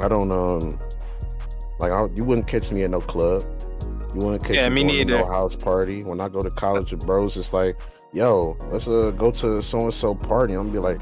i 0.00 0.06
don't 0.08 0.30
um 0.30 0.78
like 1.80 1.90
I, 1.90 2.06
you 2.14 2.24
wouldn't 2.24 2.46
catch 2.46 2.70
me 2.70 2.84
at 2.84 2.90
no 2.90 3.00
club. 3.00 3.44
You 4.14 4.20
wouldn't 4.26 4.44
catch 4.44 4.54
Yeah, 4.56 4.68
me, 4.68 4.84
me 4.84 4.92
going 4.94 5.08
to 5.08 5.14
neither. 5.14 5.24
no 5.24 5.30
house 5.32 5.56
party. 5.56 6.04
When 6.04 6.20
i 6.20 6.28
go 6.28 6.40
to 6.40 6.50
college 6.50 6.92
with 6.92 7.04
bros 7.06 7.36
it's 7.36 7.52
like 7.52 7.80
yo 8.12 8.56
let's 8.70 8.86
uh 8.86 9.10
go 9.16 9.30
to 9.32 9.60
so 9.62 9.80
and 9.80 9.92
so 9.94 10.14
party. 10.14 10.54
I'm 10.54 10.68
gonna 10.70 10.72
be 10.72 10.78
like 10.78 11.00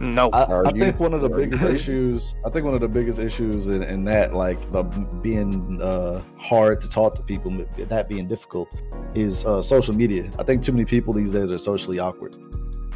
No. 0.00 0.28
I, 0.30 0.68
I 0.68 0.72
think 0.72 0.98
one 0.98 1.14
of 1.14 1.22
the 1.22 1.28
biggest 1.28 1.64
issues. 1.64 2.34
I 2.44 2.50
think 2.50 2.64
one 2.64 2.74
of 2.74 2.80
the 2.80 2.88
biggest 2.88 3.18
issues 3.18 3.68
in, 3.68 3.82
in 3.82 4.04
that, 4.06 4.34
like 4.34 4.70
the 4.70 4.82
being 5.22 5.80
uh, 5.80 6.22
hard 6.38 6.80
to 6.82 6.88
talk 6.88 7.14
to 7.16 7.22
people, 7.22 7.50
that 7.78 8.08
being 8.08 8.26
difficult, 8.26 8.74
is 9.14 9.44
uh, 9.46 9.62
social 9.62 9.94
media. 9.94 10.30
I 10.38 10.42
think 10.42 10.62
too 10.62 10.72
many 10.72 10.84
people 10.84 11.14
these 11.14 11.32
days 11.32 11.50
are 11.52 11.58
socially 11.58 11.98
awkward. 11.98 12.36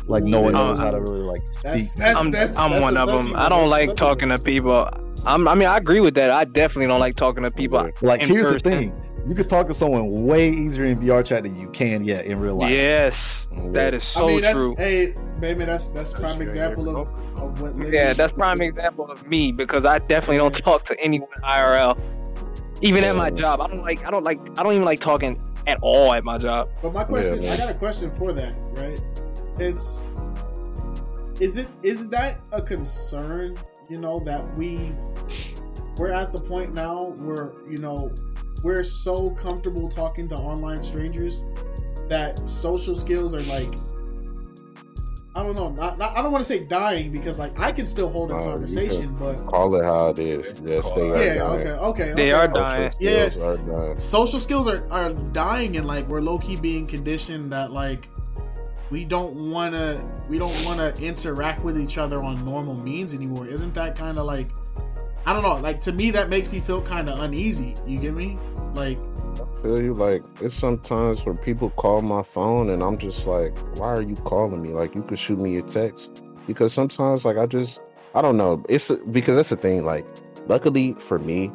Like 0.06 0.24
no 0.24 0.40
one 0.40 0.54
Uh, 0.54 0.68
knows 0.68 0.80
how 0.80 0.90
to 0.90 1.00
really 1.00 1.20
like 1.20 1.46
speak. 1.46 1.62
That's 1.64 1.92
that's 1.94 2.18
I'm, 2.18 2.30
that's, 2.30 2.56
I'm 2.56 2.80
one 2.80 2.96
of 2.96 3.08
them. 3.08 3.34
I 3.36 3.48
don't 3.48 3.68
like 3.68 3.94
talking 3.94 4.30
to 4.30 4.38
people. 4.38 4.88
I'm, 5.26 5.46
I 5.46 5.54
mean, 5.54 5.68
I 5.68 5.76
agree 5.76 6.00
with 6.00 6.14
that. 6.14 6.30
I 6.30 6.44
definitely 6.44 6.86
don't 6.86 7.00
like 7.00 7.14
talking 7.14 7.44
to 7.44 7.50
people. 7.50 7.90
like 8.00 8.22
in 8.22 8.28
here's 8.28 8.50
the 8.50 8.58
thing: 8.58 8.92
you 9.28 9.34
could 9.34 9.46
talk 9.46 9.66
to 9.68 9.74
someone 9.74 10.24
way 10.26 10.48
easier 10.48 10.86
in 10.86 10.98
VR 10.98 11.24
chat 11.24 11.42
than 11.42 11.54
you 11.54 11.68
can 11.70 12.02
yet 12.02 12.24
in 12.24 12.38
real 12.40 12.56
life. 12.56 12.70
Yes, 12.70 13.46
that 13.72 13.92
is 13.92 14.02
so 14.04 14.24
I 14.24 14.28
mean, 14.28 14.40
that's 14.40 14.58
true. 14.58 14.74
hey, 14.76 15.14
baby, 15.38 15.66
that's 15.66 15.90
that's 15.90 16.12
That's 16.12 16.20
prime 16.20 16.36
your- 16.38 16.48
example 16.48 16.88
of, 16.96 17.08
of 17.36 17.60
what. 17.60 17.74
literally- 17.74 17.94
Yeah, 17.94 18.14
that's 18.14 18.32
prime 18.32 18.62
example 18.62 19.04
of 19.10 19.28
me 19.28 19.52
because 19.52 19.84
I 19.84 19.98
definitely 19.98 20.38
don't 20.38 20.54
talk 20.56 20.84
to 20.86 20.98
anyone 21.00 21.28
IRL. 21.44 21.98
Even 22.80 23.04
at 23.04 23.16
my 23.16 23.28
job, 23.28 23.60
I 23.60 23.66
don't 23.66 23.82
like. 23.82 24.06
I 24.06 24.10
don't 24.10 24.24
like. 24.24 24.38
I 24.58 24.62
don't 24.62 24.72
even 24.72 24.84
like 24.84 25.00
talking 25.00 25.36
at 25.66 25.78
all 25.82 26.14
at 26.14 26.24
my 26.24 26.38
job. 26.38 26.70
But 26.80 26.94
my 26.94 27.04
question, 27.04 27.40
man. 27.40 27.52
I 27.52 27.56
got 27.56 27.68
a 27.68 27.74
question 27.74 28.10
for 28.12 28.32
that, 28.32 28.54
right? 28.72 29.00
It's 29.58 30.06
is 31.40 31.56
it 31.56 31.68
is 31.82 32.08
that 32.10 32.40
a 32.52 32.62
concern, 32.62 33.56
you 33.90 33.98
know, 33.98 34.20
that 34.20 34.56
we've 34.56 34.96
we're 35.98 36.12
at 36.12 36.32
the 36.32 36.40
point 36.40 36.72
now 36.72 37.06
where, 37.18 37.52
you 37.68 37.78
know, 37.78 38.14
we're 38.62 38.82
so 38.82 39.30
comfortable 39.30 39.88
talking 39.88 40.28
to 40.28 40.34
online 40.36 40.82
strangers 40.82 41.44
that 42.08 42.46
social 42.48 42.94
skills 42.94 43.34
are 43.34 43.42
like 43.42 43.74
I 45.34 45.44
don't 45.44 45.54
know. 45.54 45.68
Not, 45.68 45.98
not 45.98 46.16
I 46.16 46.22
don't 46.22 46.32
want 46.32 46.40
to 46.40 46.48
say 46.48 46.64
dying 46.64 47.12
because 47.12 47.38
like 47.38 47.56
I 47.60 47.70
can 47.70 47.86
still 47.86 48.08
hold 48.08 48.32
a 48.32 48.34
Uh, 48.34 48.42
conversation, 48.54 49.14
but 49.14 49.44
Call 49.46 49.72
it 49.76 49.84
how 49.84 50.08
it 50.08 50.18
is. 50.18 50.60
Yes, 50.64 50.90
they 50.92 51.10
are 51.10 51.22
yeah, 51.22 51.34
dying. 51.34 51.60
okay, 51.60 51.70
okay, 51.70 52.12
They 52.16 52.32
okay. 52.32 52.32
are 52.32 52.46
Social 52.48 52.60
dying. 52.60 52.92
Yeah. 52.98 53.28
skills 53.30 53.44
are 53.44 53.56
dying. 53.58 53.98
Social 54.00 54.40
skills 54.40 54.66
are 54.66 54.90
are 54.90 55.12
dying, 55.12 55.76
and 55.76 55.86
like 55.86 56.08
we're 56.08 56.22
low 56.22 56.38
key 56.40 56.56
being 56.56 56.88
conditioned 56.88 57.52
that 57.52 57.70
like 57.70 58.08
we 58.90 59.04
don't 59.04 59.50
want 59.52 59.74
to 59.74 60.02
we 60.28 60.38
don't 60.40 60.64
want 60.64 60.80
to 60.80 61.00
interact 61.04 61.62
with 61.62 61.78
each 61.78 61.98
other 61.98 62.20
on 62.20 62.44
normal 62.44 62.74
means 62.74 63.14
anymore. 63.14 63.46
Isn't 63.46 63.74
that 63.74 63.94
kind 63.96 64.18
of 64.18 64.24
like 64.24 64.48
I 65.28 65.34
don't 65.34 65.42
know? 65.42 65.56
Like 65.56 65.82
to 65.82 65.92
me, 65.92 66.10
that 66.12 66.30
makes 66.30 66.50
me 66.50 66.58
feel 66.58 66.80
kind 66.80 67.06
of 67.06 67.20
uneasy. 67.20 67.76
You 67.86 67.98
get 67.98 68.14
me? 68.14 68.38
Like 68.72 68.96
I 68.96 69.62
feel 69.62 69.78
you 69.78 69.92
like 69.92 70.22
it's 70.40 70.54
sometimes 70.54 71.22
where 71.26 71.34
people 71.34 71.68
call 71.68 72.00
my 72.00 72.22
phone 72.22 72.70
and 72.70 72.82
I'm 72.82 72.96
just 72.96 73.26
like, 73.26 73.54
why 73.76 73.88
are 73.88 74.00
you 74.00 74.14
calling 74.16 74.62
me? 74.62 74.70
Like 74.70 74.94
you 74.94 75.02
could 75.02 75.18
shoot 75.18 75.38
me 75.38 75.58
a 75.58 75.62
text 75.62 76.22
because 76.46 76.72
sometimes 76.72 77.26
like 77.26 77.36
I 77.36 77.44
just 77.44 77.78
I 78.14 78.22
don't 78.22 78.38
know. 78.38 78.64
It's 78.70 78.90
because 79.10 79.36
that's 79.36 79.50
the 79.50 79.56
thing. 79.56 79.84
Like 79.84 80.06
luckily 80.46 80.94
for 80.94 81.18
me, 81.18 81.52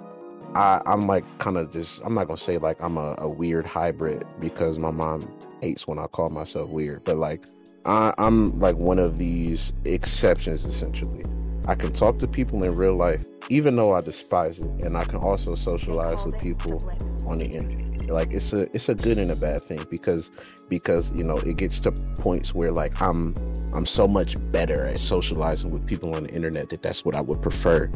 I 0.53 0.79
I'm 0.85 1.07
like 1.07 1.25
kind 1.39 1.57
of 1.57 1.73
just 1.73 1.99
I'm 2.05 2.13
not 2.13 2.27
gonna 2.27 2.37
say 2.37 2.59
like 2.59 2.77
I'm 2.79 2.97
a, 2.97 3.15
a 3.17 3.27
weird 3.27 3.65
hybrid 3.65 4.23
because 4.39 4.77
my 4.77 4.91
mom 4.91 5.27
hates 5.63 5.87
when 5.87 5.97
I 5.97 6.05
call 6.05 6.29
myself 6.29 6.69
weird, 6.69 7.05
but 7.05 7.17
like 7.17 7.47
I, 7.87 8.13
I'm 8.19 8.59
like 8.59 8.75
one 8.75 8.99
of 8.99 9.17
these 9.17 9.73
exceptions 9.83 10.63
essentially. 10.63 11.23
I 11.67 11.75
can 11.75 11.93
talk 11.93 12.19
to 12.19 12.27
people 12.27 12.63
in 12.63 12.75
real 12.75 12.95
life, 12.95 13.25
even 13.49 13.75
though 13.75 13.93
I 13.93 14.01
despise 14.01 14.59
it, 14.59 14.67
and 14.83 14.97
I 14.97 15.05
can 15.05 15.19
also 15.19 15.55
socialize 15.55 16.25
with 16.25 16.39
people 16.39 16.81
on 17.27 17.37
the 17.37 17.45
internet. 17.45 18.09
Like 18.09 18.33
it's 18.33 18.51
a 18.51 18.63
it's 18.75 18.89
a 18.89 18.95
good 18.95 19.17
and 19.17 19.31
a 19.31 19.35
bad 19.35 19.61
thing 19.61 19.85
because 19.89 20.29
because 20.69 21.15
you 21.15 21.23
know 21.23 21.37
it 21.37 21.55
gets 21.55 21.79
to 21.81 21.91
points 22.19 22.53
where 22.53 22.71
like 22.71 23.01
I'm 23.01 23.33
I'm 23.73 23.85
so 23.85 24.07
much 24.07 24.35
better 24.51 24.85
at 24.85 24.99
socializing 24.99 25.71
with 25.71 25.87
people 25.87 26.13
on 26.13 26.23
the 26.23 26.29
internet 26.29 26.69
that 26.69 26.81
that's 26.81 27.05
what 27.05 27.15
I 27.15 27.21
would 27.21 27.41
prefer. 27.41 27.87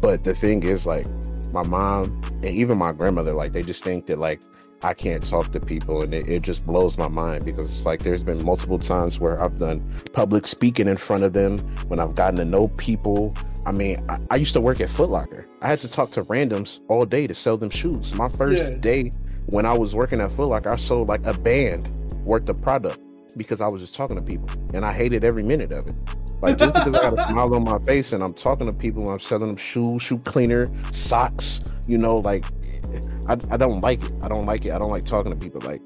But 0.00 0.24
the 0.24 0.34
thing 0.34 0.62
is 0.62 0.86
like 0.86 1.06
my 1.52 1.62
mom 1.62 2.20
and 2.42 2.46
even 2.46 2.78
my 2.78 2.92
grandmother 2.92 3.34
like 3.34 3.52
they 3.52 3.62
just 3.62 3.84
think 3.84 4.06
that 4.06 4.18
like 4.18 4.42
I 4.82 4.92
can't 4.94 5.24
talk 5.26 5.52
to 5.52 5.60
people 5.60 6.02
and 6.02 6.12
it, 6.12 6.28
it 6.28 6.42
just 6.42 6.66
blows 6.66 6.98
my 6.98 7.08
mind 7.08 7.44
because 7.44 7.64
it's 7.72 7.86
like 7.86 8.02
there's 8.02 8.22
been 8.22 8.44
multiple 8.44 8.78
times 8.78 9.18
where 9.18 9.42
I've 9.42 9.56
done 9.56 9.82
public 10.12 10.46
speaking 10.46 10.86
in 10.86 10.96
front 10.96 11.24
of 11.24 11.32
them 11.32 11.58
when 11.88 11.98
I've 11.98 12.14
gotten 12.14 12.36
to 12.36 12.44
know 12.44 12.68
people. 12.68 13.34
I 13.64 13.72
mean, 13.72 14.04
I, 14.08 14.18
I 14.30 14.36
used 14.36 14.52
to 14.52 14.60
work 14.60 14.80
at 14.80 14.90
Foot 14.90 15.10
Locker. 15.10 15.46
I 15.62 15.66
had 15.68 15.80
to 15.80 15.88
talk 15.88 16.10
to 16.12 16.24
randoms 16.24 16.80
all 16.88 17.04
day 17.04 17.26
to 17.26 17.34
sell 17.34 17.56
them 17.56 17.70
shoes. 17.70 18.14
My 18.14 18.28
first 18.28 18.74
Yeah. 18.74 18.78
day 18.78 19.12
when 19.46 19.64
I 19.66 19.72
was 19.76 19.94
working 19.94 20.20
at 20.20 20.30
Foot 20.30 20.48
Locker, 20.50 20.70
I 20.70 20.76
sold 20.76 21.08
like 21.08 21.24
a 21.26 21.34
band 21.34 21.88
worth 22.24 22.48
of 22.48 22.60
product 22.60 22.98
because 23.36 23.60
I 23.60 23.66
was 23.68 23.80
just 23.80 23.94
talking 23.94 24.16
to 24.16 24.22
people 24.22 24.48
and 24.74 24.84
I 24.84 24.92
hated 24.92 25.24
every 25.24 25.42
minute 25.42 25.72
of 25.72 25.86
it. 25.86 25.94
Like 26.42 26.58
just 26.58 26.74
because 26.74 26.94
I 26.94 27.10
got 27.10 27.14
a 27.14 27.22
smile 27.22 27.54
on 27.54 27.64
my 27.64 27.78
face 27.78 28.12
and 28.12 28.22
I'm 28.22 28.34
talking 28.34 28.66
to 28.66 28.72
people, 28.72 29.02
and 29.04 29.12
I'm 29.12 29.18
selling 29.18 29.46
them 29.48 29.56
shoes, 29.56 30.02
shoe 30.02 30.18
cleaner, 30.18 30.66
socks, 30.92 31.62
you 31.88 31.96
know, 31.96 32.18
like 32.18 32.44
I, 33.28 33.54
I 33.54 33.56
don't 33.56 33.80
like 33.80 34.02
it. 34.02 34.12
I 34.22 34.28
don't 34.28 34.46
like 34.46 34.64
it. 34.66 34.72
I 34.72 34.78
don't 34.78 34.90
like 34.90 35.04
talking 35.04 35.32
to 35.32 35.38
people. 35.38 35.60
Like 35.62 35.82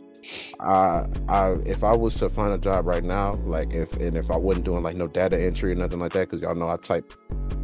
I 0.61 1.07
I 1.29 1.53
if 1.67 1.83
I 1.85 1.97
was 1.97 2.15
to 2.17 2.29
find 2.29 2.53
a 2.53 2.59
job 2.59 2.87
right 2.87 3.05
now, 3.05 3.33
like 3.45 3.75
if 3.75 3.93
and 3.95 4.17
if 4.17 4.31
I 4.31 4.37
wasn't 4.37 4.65
doing 4.65 4.83
like 4.83 4.97
no 4.97 5.07
data 5.07 5.41
entry 5.41 5.73
or 5.73 5.75
nothing 5.75 6.01
like 6.01 6.13
that, 6.13 6.29
because 6.29 6.41
y'all 6.41 6.55
know 6.55 6.69
I 6.69 6.77
type 6.77 7.13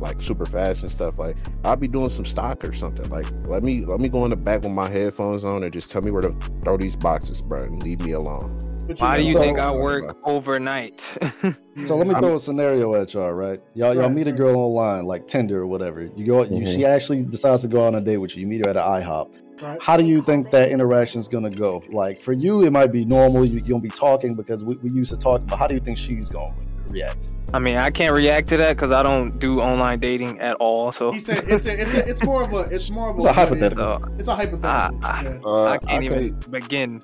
like 0.01 0.21
super 0.21 0.47
fast 0.47 0.83
and 0.83 0.93
stuff, 0.93 1.19
like 1.19 1.37
I'll 1.65 1.77
be 1.77 1.89
doing 1.89 2.09
some 2.09 2.25
stock 2.25 2.65
or 2.65 2.73
something. 2.73 3.09
Like 3.11 3.27
let 3.47 3.63
me 3.63 3.85
let 3.85 4.01
me 4.01 4.09
go 4.09 4.25
in 4.25 4.31
the 4.31 4.37
back 4.37 4.63
with 4.63 4.73
my 4.73 4.89
headphones 4.89 5.45
on 5.45 5.63
and 5.63 5.73
just 5.73 5.91
tell 5.91 6.03
me 6.03 6.11
where 6.11 6.23
to 6.23 6.35
throw 6.65 6.77
these 6.77 6.97
boxes, 6.97 7.41
bro, 7.41 7.65
and 7.65 7.83
leave 7.83 8.01
me 8.01 8.13
alone. 8.13 8.76
What 8.87 8.99
Why 9.01 9.17
do 9.19 9.23
you 9.25 9.33
So- 9.33 9.41
think 9.41 9.59
I 9.59 9.71
work 9.73 10.17
overnight? 10.25 11.01
So 11.87 11.95
let 11.95 12.07
me 12.07 12.15
I'm- 12.15 12.23
throw 12.23 12.37
a 12.37 12.41
scenario 12.41 12.95
at 12.95 13.13
y'all, 13.13 13.33
right? 13.33 13.61
Y'all, 13.75 13.95
y'all 13.95 14.09
meet 14.09 14.27
a 14.27 14.33
girl 14.33 14.57
online, 14.57 15.05
like 15.05 15.29
Tinder 15.29 15.61
or 15.61 15.67
whatever. 15.67 16.09
You 16.17 16.25
go, 16.27 16.43
you, 16.45 16.63
Mhm. 16.65 16.75
she 16.75 16.87
actually 16.87 17.23
decides 17.23 17.61
to 17.63 17.69
go 17.69 17.85
on 17.85 17.95
a 17.97 18.01
date 18.01 18.17
with 18.17 18.35
you. 18.35 18.43
You 18.43 18.49
meet 18.49 18.65
her 18.65 18.71
at 18.71 18.77
an 18.79 18.83
IHOP. 18.83 19.29
Right. 19.61 19.79
How 19.83 19.99
do 19.99 20.05
you 20.05 20.23
think 20.23 20.51
that 20.53 20.71
interaction 20.71 21.21
is 21.21 21.29
gonna 21.29 21.51
go? 21.51 21.83
Like 21.91 22.23
for 22.23 22.33
you, 22.33 22.65
it 22.65 22.71
might 22.73 22.93
be 22.93 23.05
normal. 23.05 23.45
You, 23.45 23.57
you 23.59 23.69
don't 23.69 23.83
be 23.83 23.91
talking 23.91 24.35
because 24.35 24.65
we, 24.65 24.77
we 24.77 24.91
used 24.91 25.11
to 25.13 25.19
talk. 25.19 25.43
But 25.47 25.57
how 25.57 25.67
do 25.67 25.75
you 25.75 25.81
think 25.81 25.99
she's 25.99 26.31
gonna 26.31 26.55
react? 26.91 27.29
I 27.53 27.59
mean, 27.59 27.77
I 27.77 27.91
can't 27.91 28.15
react 28.15 28.49
to 28.49 28.57
that 28.57 28.75
because 28.77 28.91
I 28.91 29.03
don't 29.03 29.39
do 29.39 29.61
online 29.61 30.01
dating 30.01 30.41
at 30.41 30.57
all. 30.57 30.93
So 30.93 31.13
He 31.13 31.19
said 31.19 31.45
it's 31.47 31.67
a, 31.67 31.79
it's 31.81 31.95
a, 31.95 32.09
it's 32.09 32.25
more 32.25 32.43
of 32.43 32.53
a 32.55 32.61
it's 32.75 32.91
more 32.91 33.11
of 33.11 33.17
a, 33.17 33.19
It's 33.19 33.27
a 33.27 33.33
hypothetical. 33.35 34.01
It's 34.19 34.29
a 34.29 34.35
hypothetical. 34.35 35.01
Ah, 35.03 35.23
yeah. 35.23 35.39
Uh, 35.45 35.65
I 35.65 35.79
can't 35.79 36.03
can- 36.03 36.05
even 36.05 36.41
begin. 36.51 37.01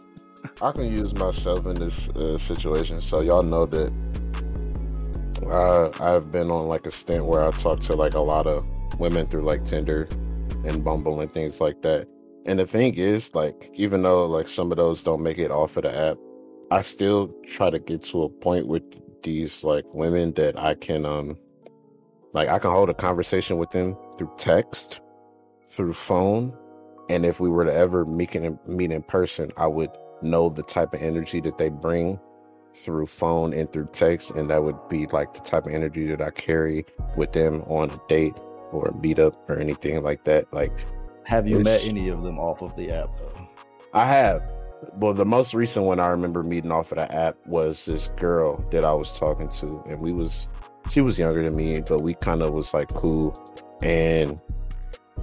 I 0.61 0.73
can 0.73 0.91
use 0.91 1.15
myself 1.15 1.67
in 1.67 1.75
this 1.75 2.09
uh, 2.11 2.39
situation, 2.39 3.01
so 3.01 3.21
y'all 3.21 3.43
know 3.43 3.67
that 3.67 3.93
uh, 5.47 5.91
I've 6.01 6.31
been 6.31 6.51
on 6.51 6.69
like 6.69 6.87
a 6.87 6.91
stint 6.91 7.27
where 7.27 7.45
I 7.45 7.51
talk 7.53 7.81
to 7.81 7.97
like 7.97 8.15
a 8.15 8.21
lot 8.21 8.47
of 8.47 8.65
women 8.99 9.27
through 9.27 9.45
like 9.45 9.65
Tinder 9.65 10.09
and 10.65 10.85
Bumble 10.85 11.21
and 11.21 11.31
things 11.31 11.61
like 11.61 11.83
that. 11.83 12.07
And 12.47 12.59
the 12.59 12.67
thing 12.67 12.95
is, 12.95 13.35
like, 13.35 13.71
even 13.75 14.03
though 14.03 14.27
like 14.27 14.49
some 14.49 14.71
of 14.73 14.77
those 14.77 15.03
don't 15.03 15.23
make 15.23 15.39
it 15.39 15.51
off 15.51 15.77
of 15.77 15.85
the 15.85 15.97
app, 15.97 16.17
I 16.71 16.83
still 16.83 17.33
try 17.47 17.71
to 17.71 17.79
get 17.79 18.03
to 18.05 18.25
a 18.25 18.29
point 18.29 18.67
with 18.67 18.83
these 19.23 19.63
like 19.63 19.85
women 19.95 20.33
that 20.35 20.59
I 20.59 20.75
can 20.75 21.07
um 21.07 21.37
like 22.33 22.49
I 22.49 22.59
can 22.59 22.71
hold 22.71 22.91
a 22.91 22.95
conversation 22.95 23.59
with 23.59 23.71
them 23.71 23.97
through 24.19 24.33
text, 24.39 25.01
through 25.69 25.93
phone, 25.93 26.57
and 27.09 27.27
if 27.27 27.41
we 27.41 27.49
were 27.49 27.65
to 27.65 27.73
ever 27.73 28.05
meet 28.05 28.35
in 28.35 28.59
meet 28.67 28.91
in 28.91 29.03
person, 29.03 29.53
I 29.57 29.67
would 29.67 29.91
know 30.23 30.49
the 30.49 30.63
type 30.63 30.95
of 30.95 31.03
energy 31.03 31.41
that 31.41 31.59
they 31.59 31.69
bring 31.69 32.19
through 32.75 33.07
phone 33.07 33.53
and 33.53 33.71
through 33.71 33.87
text, 33.93 34.31
and 34.33 34.49
that 34.51 34.63
would 34.63 34.89
be 34.89 35.07
like 35.07 35.35
the 35.35 35.41
type 35.41 35.67
of 35.67 35.73
energy 35.73 36.07
that 36.09 36.23
I 36.23 36.31
carry 36.31 36.85
with 37.17 37.33
them 37.33 37.63
on 37.63 37.91
a 37.91 38.01
date 38.09 38.35
or 38.71 38.89
a 38.89 38.93
meetup 38.93 39.35
or 39.49 39.59
anything 39.59 40.03
like 40.03 40.25
that. 40.25 40.53
Like 40.53 40.73
Have 41.25 41.47
you 41.47 41.61
met 41.61 41.85
any 41.85 42.09
of 42.09 42.23
them 42.23 42.39
off 42.39 42.63
of 42.63 42.75
the 42.77 42.91
app 42.91 43.15
though? 43.17 43.49
I 43.93 44.07
have. 44.07 44.43
Well, 44.95 45.13
the 45.15 45.27
most 45.27 45.55
recent 45.55 45.85
one 45.87 46.01
I 46.01 46.09
remember 46.09 46.43
meeting 46.43 46.73
off 46.73 46.91
of 46.91 46.97
the 46.99 47.15
app 47.15 47.37
was 47.47 47.85
this 47.85 48.09
girl 48.17 48.65
that 48.73 48.85
I 48.85 48.93
was 48.93 49.17
talking 49.19 49.49
to, 49.49 49.83
and 49.89 50.01
we 50.01 50.13
was 50.13 50.49
she 50.91 51.01
was 51.01 51.19
younger 51.19 51.45
than 51.45 51.55
me, 51.55 51.81
but 51.83 52.01
we 52.01 52.15
kind 52.15 52.43
of 52.43 52.53
was 52.53 52.75
like 52.75 52.89
cool. 52.95 53.37
And 53.83 54.41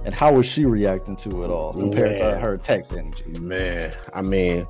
And 0.04 0.14
how 0.14 0.32
was 0.32 0.46
she 0.46 0.64
reacting 0.64 1.16
to 1.16 1.42
it 1.42 1.50
all 1.50 1.74
compared 1.74 2.18
Man. 2.18 2.32
to 2.34 2.38
her 2.38 2.56
text 2.56 2.92
energy? 2.92 3.24
man, 3.40 3.92
I 4.14 4.22
mean, 4.22 4.66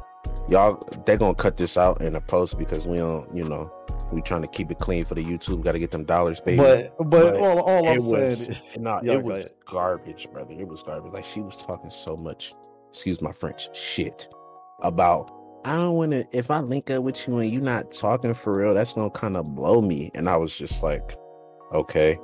y'all 0.49 0.83
they 1.07 1.17
gonna 1.17 1.35
cut 1.35 1.57
this 1.57 1.77
out 1.77 2.01
in 2.01 2.17
a 2.17 2.21
post 2.21 2.59
because 2.59 2.87
we 2.87 2.99
don't, 2.99 3.33
you 3.35 3.45
know, 3.49 3.73
we 4.13 4.21
trying 4.23 4.43
to 4.43 4.49
keep 4.49 4.71
it 4.71 4.79
clean 4.79 5.05
for 5.05 5.15
the 5.15 5.25
YouTube. 5.25 5.63
Got 5.63 5.73
to 5.73 5.79
get 5.79 5.91
them 5.91 6.05
dollars, 6.05 6.41
baby. 6.41 6.57
But 6.59 6.97
but, 6.99 7.11
But 7.11 7.37
all, 7.37 7.61
all 7.61 7.89
I'm 7.89 7.99
was 7.99 8.47
saying, 8.47 8.59
no, 8.79 9.01
Yeah, 9.03 9.15
it 9.15 9.23
was 9.23 9.45
ahead. 9.45 9.57
garbage, 9.67 10.29
brother. 10.33 10.53
It 10.53 10.67
was 10.67 10.83
garbage. 10.83 11.13
Like 11.13 11.25
she 11.25 11.41
was 11.41 11.63
talking 11.63 11.91
so 11.91 12.17
much, 12.17 12.53
excuse 12.89 13.21
my 13.21 13.33
French, 13.33 13.69
shit 13.77 14.29
about. 14.83 15.31
I 15.65 15.77
don't 15.77 15.95
want 15.95 16.13
to. 16.13 16.27
If 16.33 16.51
I 16.51 16.61
link 16.61 16.91
up 16.91 17.03
with 17.03 17.29
you 17.29 17.39
and 17.39 17.51
you 17.51 17.61
not 17.61 17.91
talking 17.91 18.33
for 18.35 18.59
real, 18.59 18.75
that's 18.75 18.95
gonna 18.95 19.11
kind 19.11 19.37
of 19.37 19.55
blow 19.55 19.81
me. 19.83 20.11
And 20.15 20.29
I 20.29 20.37
was 20.37 20.57
just 20.57 20.83
like, 20.83 21.15
okay. 21.73 22.19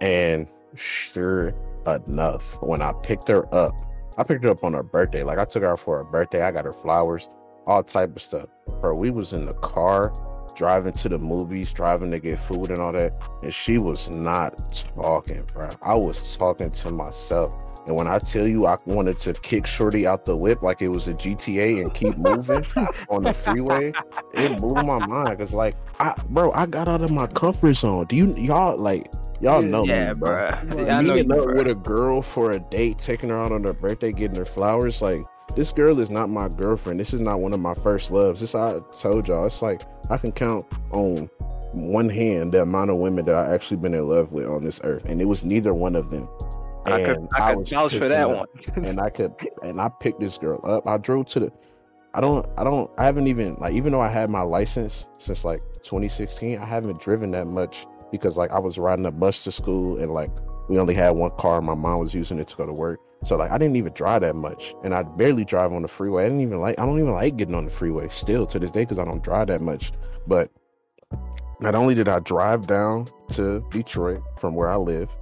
And 0.00 0.48
sure 0.74 1.54
enough, 1.86 2.60
when 2.62 2.82
I 2.82 2.92
picked 3.04 3.28
her 3.28 3.52
up, 3.54 3.72
I 4.18 4.22
picked 4.22 4.44
her 4.44 4.50
up 4.50 4.64
on 4.64 4.72
her 4.72 4.82
birthday. 4.82 5.22
Like 5.22 5.38
I 5.38 5.44
took 5.44 5.62
her 5.62 5.72
out 5.72 5.80
for 5.80 5.98
her 5.98 6.04
birthday. 6.04 6.42
I 6.42 6.50
got 6.50 6.64
her 6.64 6.72
flowers, 6.72 7.28
all 7.66 7.82
type 7.82 8.16
of 8.16 8.22
stuff. 8.22 8.48
Bro, 8.80 8.94
we 8.96 9.10
was 9.10 9.32
in 9.32 9.46
the 9.46 9.54
car 9.54 10.12
driving 10.54 10.92
to 10.92 11.08
the 11.08 11.18
movies, 11.18 11.72
driving 11.72 12.10
to 12.10 12.18
get 12.18 12.38
food 12.38 12.70
and 12.70 12.80
all 12.80 12.92
that. 12.92 13.12
And 13.42 13.52
she 13.52 13.78
was 13.78 14.08
not 14.08 14.74
talking, 14.96 15.44
bro. 15.52 15.70
I 15.82 15.94
was 15.94 16.36
talking 16.36 16.70
to 16.70 16.90
myself. 16.90 17.52
And 17.86 17.94
when 17.94 18.08
I 18.08 18.18
tell 18.18 18.48
you 18.48 18.66
I 18.66 18.76
wanted 18.84 19.18
to 19.20 19.32
kick 19.32 19.64
Shorty 19.64 20.08
out 20.08 20.24
the 20.24 20.36
whip 20.36 20.60
like 20.60 20.82
it 20.82 20.88
was 20.88 21.06
a 21.06 21.14
GTA 21.14 21.82
and 21.82 21.94
keep 21.94 22.16
moving 22.18 22.66
on 23.08 23.22
the 23.22 23.32
freeway, 23.32 23.92
it 24.34 24.58
blew 24.58 24.82
my 24.82 25.06
mind. 25.06 25.38
Cause 25.38 25.54
like, 25.54 25.76
I, 26.00 26.14
bro, 26.30 26.50
I 26.52 26.66
got 26.66 26.88
out 26.88 27.02
of 27.02 27.12
my 27.12 27.28
comfort 27.28 27.74
zone. 27.74 28.06
Do 28.06 28.16
you, 28.16 28.34
y'all 28.34 28.76
like, 28.76 29.12
y'all 29.40 29.62
know 29.62 29.84
Yeah, 29.84 30.12
me, 30.12 30.18
bro. 30.20 30.28
bruh. 30.30 30.86
Yeah, 30.86 30.98
I 30.98 31.02
know 31.02 31.14
you, 31.14 31.24
Meeting 31.24 31.32
up 31.32 31.38
bruh. 31.46 31.56
with 31.56 31.68
a 31.68 31.74
girl 31.74 32.22
for 32.22 32.52
a 32.52 32.58
date, 32.60 32.98
taking 32.98 33.30
her 33.30 33.36
out 33.36 33.52
on 33.52 33.64
her 33.64 33.72
birthday, 33.72 34.12
getting 34.12 34.36
her 34.36 34.44
flowers. 34.44 35.00
Like, 35.02 35.24
this 35.54 35.72
girl 35.72 35.98
is 36.00 36.10
not 36.10 36.28
my 36.28 36.48
girlfriend. 36.48 36.98
This 37.00 37.12
is 37.14 37.20
not 37.20 37.40
one 37.40 37.52
of 37.52 37.60
my 37.60 37.74
first 37.74 38.10
loves. 38.10 38.40
This 38.40 38.54
I 38.54 38.80
told 38.98 39.28
y'all. 39.28 39.46
It's 39.46 39.62
like 39.62 39.82
I 40.10 40.18
can 40.18 40.32
count 40.32 40.66
on 40.90 41.30
one 41.72 42.08
hand 42.08 42.52
the 42.52 42.62
amount 42.62 42.90
of 42.90 42.96
women 42.96 43.24
that 43.26 43.34
I 43.34 43.52
actually 43.52 43.76
been 43.78 43.94
in 43.94 44.08
love 44.08 44.32
with 44.32 44.46
on 44.46 44.64
this 44.64 44.80
earth, 44.84 45.04
and 45.04 45.20
it 45.20 45.26
was 45.26 45.44
neither 45.44 45.72
one 45.74 45.94
of 45.96 46.10
them. 46.10 46.28
I 46.84 47.02
could, 47.02 47.16
And 47.16 47.28
I 47.34 47.48
could 47.50 47.58
was 47.58 47.70
vouch 47.70 47.94
for 47.96 48.08
that 48.08 48.28
one. 48.30 48.46
and 48.86 49.00
I 49.00 49.10
could, 49.10 49.34
and 49.62 49.80
I 49.80 49.88
picked 49.88 50.20
this 50.20 50.38
girl 50.38 50.60
up. 50.64 50.86
I 50.86 50.98
drove 50.98 51.26
to 51.28 51.40
the. 51.40 51.52
I 52.14 52.20
don't, 52.20 52.46
I 52.56 52.64
don't, 52.64 52.90
I 52.96 53.04
haven't 53.04 53.26
even 53.26 53.56
like, 53.56 53.74
even 53.74 53.92
though 53.92 54.00
I 54.00 54.08
had 54.08 54.30
my 54.30 54.40
license 54.40 55.08
since 55.18 55.44
like 55.44 55.60
2016, 55.82 56.58
I 56.58 56.64
haven't 56.64 56.98
driven 57.00 57.30
that 57.32 57.46
much 57.46 57.86
because 58.16 58.36
like 58.36 58.50
I 58.50 58.58
was 58.58 58.78
riding 58.78 59.06
a 59.06 59.10
bus 59.10 59.44
to 59.44 59.52
school 59.52 59.98
and 59.98 60.12
like 60.12 60.30
we 60.68 60.78
only 60.78 60.94
had 60.94 61.10
one 61.10 61.30
car. 61.38 61.60
My 61.62 61.74
mom 61.74 62.00
was 62.00 62.14
using 62.14 62.38
it 62.38 62.48
to 62.48 62.56
go 62.56 62.66
to 62.66 62.72
work. 62.72 63.00
So 63.24 63.36
like 63.36 63.50
I 63.50 63.58
didn't 63.58 63.76
even 63.76 63.92
drive 63.92 64.22
that 64.22 64.36
much, 64.36 64.74
and 64.84 64.94
I 64.94 65.02
barely 65.02 65.44
drive 65.44 65.72
on 65.72 65.82
the 65.82 65.88
freeway. 65.88 66.24
I 66.24 66.28
didn't 66.28 66.42
even 66.42 66.60
like. 66.60 66.78
I 66.78 66.86
don't 66.86 66.98
even 66.98 67.12
like 67.12 67.36
getting 67.36 67.54
on 67.54 67.64
the 67.64 67.70
freeway 67.70 68.08
still 68.08 68.46
to 68.46 68.58
this 68.58 68.70
day 68.70 68.82
because 68.82 68.98
I 68.98 69.04
don't 69.04 69.22
drive 69.22 69.48
that 69.48 69.60
much. 69.60 69.92
But 70.26 70.50
not 71.60 71.74
only 71.74 71.94
did 71.94 72.08
I 72.08 72.20
drive 72.20 72.66
down 72.66 73.06
to 73.30 73.64
Detroit 73.70 74.22
from 74.38 74.54
where 74.54 74.68
I 74.68 74.76
live, 74.76 75.16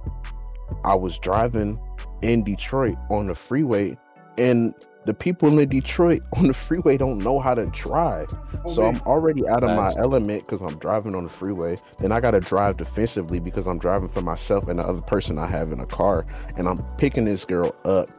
I 0.83 0.95
was 0.95 1.17
driving 1.17 1.79
in 2.21 2.43
Detroit 2.43 2.97
on 3.09 3.27
the 3.27 3.35
freeway, 3.35 3.97
and 4.37 4.73
the 5.05 5.13
people 5.13 5.59
in 5.59 5.69
Detroit 5.69 6.21
on 6.37 6.47
the 6.47 6.53
freeway 6.53 6.97
don't 6.97 7.19
know 7.19 7.39
how 7.39 7.53
to 7.53 7.65
drive. 7.67 8.33
Oh, 8.65 8.69
so 8.69 8.81
man. 8.81 8.95
I'm 8.95 9.01
already 9.07 9.47
out 9.47 9.63
of 9.63 9.69
my 9.69 9.93
element 9.97 10.45
because 10.45 10.61
I'm 10.61 10.77
driving 10.79 11.15
on 11.15 11.23
the 11.23 11.29
freeway. 11.29 11.77
Then 11.99 12.11
I 12.11 12.19
got 12.19 12.31
to 12.31 12.39
drive 12.39 12.77
defensively 12.77 13.39
because 13.39 13.67
I'm 13.67 13.79
driving 13.79 14.09
for 14.09 14.21
myself 14.21 14.67
and 14.67 14.79
the 14.79 14.83
other 14.83 15.01
person 15.01 15.37
I 15.37 15.47
have 15.47 15.71
in 15.71 15.79
a 15.79 15.85
car. 15.85 16.25
And 16.57 16.67
I'm 16.67 16.77
picking 16.97 17.23
this 17.25 17.45
girl 17.45 17.75
up. 17.85 18.09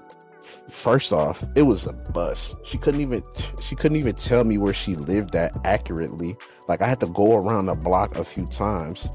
First 0.70 1.12
off, 1.12 1.42
it 1.56 1.62
was 1.62 1.88
a 1.88 1.92
bus. 2.12 2.54
She 2.64 2.78
couldn't 2.78 3.00
even 3.00 3.22
she 3.60 3.74
couldn't 3.74 3.96
even 3.96 4.14
tell 4.14 4.44
me 4.44 4.58
where 4.58 4.72
she 4.72 4.94
lived 4.94 5.34
at 5.34 5.56
accurately. 5.66 6.36
Like 6.68 6.82
I 6.82 6.86
had 6.86 7.00
to 7.00 7.08
go 7.08 7.36
around 7.36 7.66
the 7.66 7.74
block 7.74 8.16
a 8.16 8.24
few 8.24 8.46
times. 8.46 9.10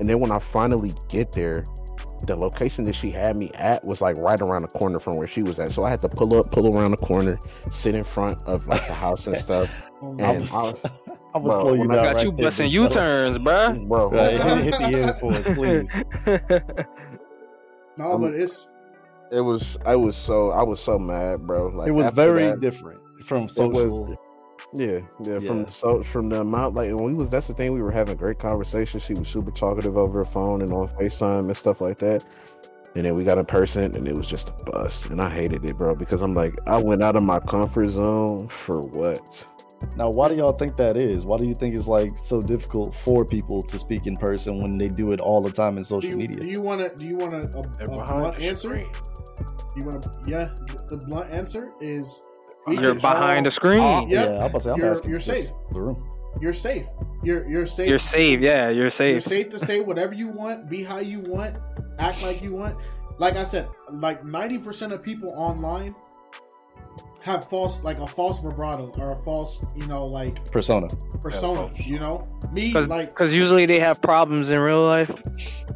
And 0.00 0.10
then 0.10 0.18
when 0.18 0.32
I 0.32 0.40
finally 0.40 0.92
get 1.08 1.30
there, 1.30 1.64
the 2.26 2.36
location 2.36 2.84
that 2.86 2.94
she 2.94 3.10
had 3.10 3.36
me 3.36 3.50
at 3.54 3.84
was 3.84 4.00
like 4.00 4.16
right 4.18 4.40
around 4.40 4.62
the 4.62 4.68
corner 4.68 4.98
from 5.00 5.16
where 5.16 5.26
she 5.26 5.42
was 5.42 5.58
at. 5.60 5.72
So 5.72 5.84
I 5.84 5.90
had 5.90 6.00
to 6.00 6.08
pull 6.08 6.36
up, 6.38 6.50
pull 6.52 6.76
around 6.76 6.92
the 6.92 6.96
corner, 6.96 7.38
sit 7.70 7.94
in 7.94 8.04
front 8.04 8.42
of 8.44 8.66
like 8.66 8.86
the 8.86 8.94
house 8.94 9.26
and 9.26 9.36
stuff. 9.38 9.72
Oh, 10.04 10.08
And 10.18 10.18
man. 10.18 10.48
I, 10.52 10.74
I'm 11.34 11.44
gonna 11.44 11.44
Bro, 11.44 11.60
slow 11.60 11.72
you 11.74 11.80
when 11.82 11.90
I. 11.92 11.94
Got 11.94 12.14
right 12.16 12.24
you 12.24 12.32
there, 12.32 12.46
busting 12.46 12.70
U 12.72 12.88
turns, 12.88 13.38
bro. 13.46 13.72
bro, 13.86 14.10
Right, 14.10 14.32
hit, 14.32 14.64
hit 14.64 14.74
the 14.78 15.00
end 15.00 15.14
for 15.20 15.32
us, 15.32 15.46
please. 15.54 16.84
no, 17.96 18.12
um, 18.14 18.20
but 18.20 18.34
it's 18.34 18.70
it 19.30 19.40
was 19.40 19.78
I 19.86 19.94
was 19.96 20.16
so 20.16 20.50
I 20.50 20.62
was 20.64 20.80
so 20.80 20.98
mad, 20.98 21.46
bro. 21.46 21.68
Like 21.68 21.86
it 21.88 21.92
was 21.92 22.08
very 22.10 22.46
that, 22.46 22.60
different 22.60 23.00
from 23.26 23.44
It 23.44 23.58
was- 23.68 24.16
social. 24.70 24.80
Yeah, 24.80 25.00
yeah, 25.22 25.38
From 25.40 25.60
Yeah. 25.60 25.66
so 25.66 26.02
from 26.02 26.28
the 26.28 26.40
amount 26.40 26.74
like 26.74 26.92
when 26.94 27.04
we 27.04 27.14
was 27.14 27.30
that's 27.30 27.48
the 27.48 27.54
thing 27.54 27.72
we 27.72 27.82
were 27.82 27.90
having 27.90 28.16
great 28.16 28.38
conversations. 28.38 29.02
She 29.04 29.14
was 29.14 29.28
super 29.28 29.50
talkative 29.50 29.96
over 29.96 30.20
the 30.20 30.24
phone 30.24 30.62
and 30.62 30.72
on 30.72 30.88
Facetime 30.88 31.46
and 31.46 31.56
stuff 31.56 31.80
like 31.80 31.98
that. 31.98 32.24
And 32.94 33.06
then 33.06 33.14
we 33.14 33.24
got 33.24 33.38
in 33.38 33.46
person 33.46 33.96
and 33.96 34.06
it 34.06 34.14
was 34.16 34.28
just 34.28 34.50
a 34.50 34.52
bust. 34.70 35.06
And 35.06 35.20
I 35.22 35.30
hated 35.30 35.64
it, 35.64 35.78
bro, 35.78 35.94
because 35.94 36.20
I'm 36.20 36.34
like, 36.34 36.54
I 36.66 36.76
went 36.76 37.02
out 37.02 37.16
of 37.16 37.22
my 37.22 37.40
comfort 37.40 37.88
zone 37.88 38.48
for 38.48 38.80
what? 38.82 39.46
Now, 39.96 40.10
why 40.10 40.28
do 40.28 40.36
y'all 40.36 40.52
think 40.52 40.76
that 40.76 40.96
is? 40.96 41.24
Why 41.24 41.38
do 41.38 41.48
you 41.48 41.54
think 41.54 41.74
it's 41.74 41.88
like 41.88 42.16
so 42.18 42.40
difficult 42.40 42.94
for 42.94 43.24
people 43.24 43.62
to 43.62 43.78
speak 43.78 44.06
in 44.06 44.16
person 44.16 44.62
when 44.62 44.78
they 44.78 44.88
do 44.88 45.12
it 45.12 45.20
all 45.20 45.40
the 45.40 45.50
time 45.50 45.76
in 45.76 45.82
do 45.82 45.88
social 45.88 46.10
you, 46.10 46.16
media? 46.18 46.40
do 46.40 46.46
you 46.48 46.60
want 46.60 46.80
to 46.80 46.94
do 46.96 47.06
you 47.06 47.16
want 47.16 47.34
uh, 47.34 47.48
a, 47.80 47.84
a, 47.84 47.84
a 47.86 48.06
blunt 48.06 48.40
answer? 48.40 48.68
screen. 48.68 48.92
You 49.74 49.84
want 49.84 50.02
to 50.02 50.10
yeah? 50.26 50.50
The, 50.66 50.96
the 50.96 51.04
blunt 51.06 51.30
answer 51.30 51.72
is 51.80 52.22
we 52.66 52.78
You're 52.78 52.94
behind 52.94 53.38
all- 53.38 53.44
the 53.44 53.50
screen. 53.50 54.08
Yep. 54.08 54.28
Yeah, 54.28 54.36
I'm 54.38 54.42
about 54.50 54.52
to 54.58 54.60
say, 54.60 54.70
I'm 54.70 54.78
You're- 54.78 54.90
asking 54.90 55.10
you're 55.10 55.20
safe. 55.20 55.48
The 55.72 55.80
room. 55.80 56.08
You're 56.40 56.52
safe. 56.52 56.86
You're 57.22 57.46
you're 57.46 57.66
safe. 57.66 57.88
You're 57.88 57.98
safe. 57.98 58.40
Yeah, 58.40 58.68
you're 58.70 58.90
safe. 58.90 59.10
You're 59.12 59.20
safe. 59.20 59.44
safe 59.44 59.48
to 59.50 59.58
say 59.58 59.80
whatever 59.90 60.14
you 60.14 60.28
want, 60.28 60.68
be 60.68 60.82
how 60.82 60.98
you 60.98 61.20
want, 61.20 61.56
act 61.98 62.22
like 62.22 62.42
you 62.42 62.52
want. 62.52 62.76
Like 63.18 63.36
I 63.36 63.44
said, 63.44 63.68
like 63.90 64.24
ninety 64.24 64.58
percent 64.58 64.92
of 64.92 65.02
people 65.02 65.30
online 65.36 65.94
have 67.20 67.44
false, 67.48 67.84
like 67.84 67.98
a 68.00 68.06
false 68.06 68.40
vibrato 68.40 68.90
or 68.98 69.12
a 69.12 69.16
false, 69.16 69.64
you 69.76 69.86
know, 69.86 70.04
like 70.06 70.50
Persona. 70.50 70.88
persona. 71.20 71.70
Yeah, 71.76 71.86
You 71.86 71.98
know, 72.00 72.28
me 72.52 72.68
Because 72.68 72.88
like 72.88 73.10
because 73.10 73.32
usually 73.32 73.64
they 73.66 73.78
have 73.78 74.02
problems 74.02 74.50
in 74.50 74.60
real 74.60 74.82
life. 74.84 75.08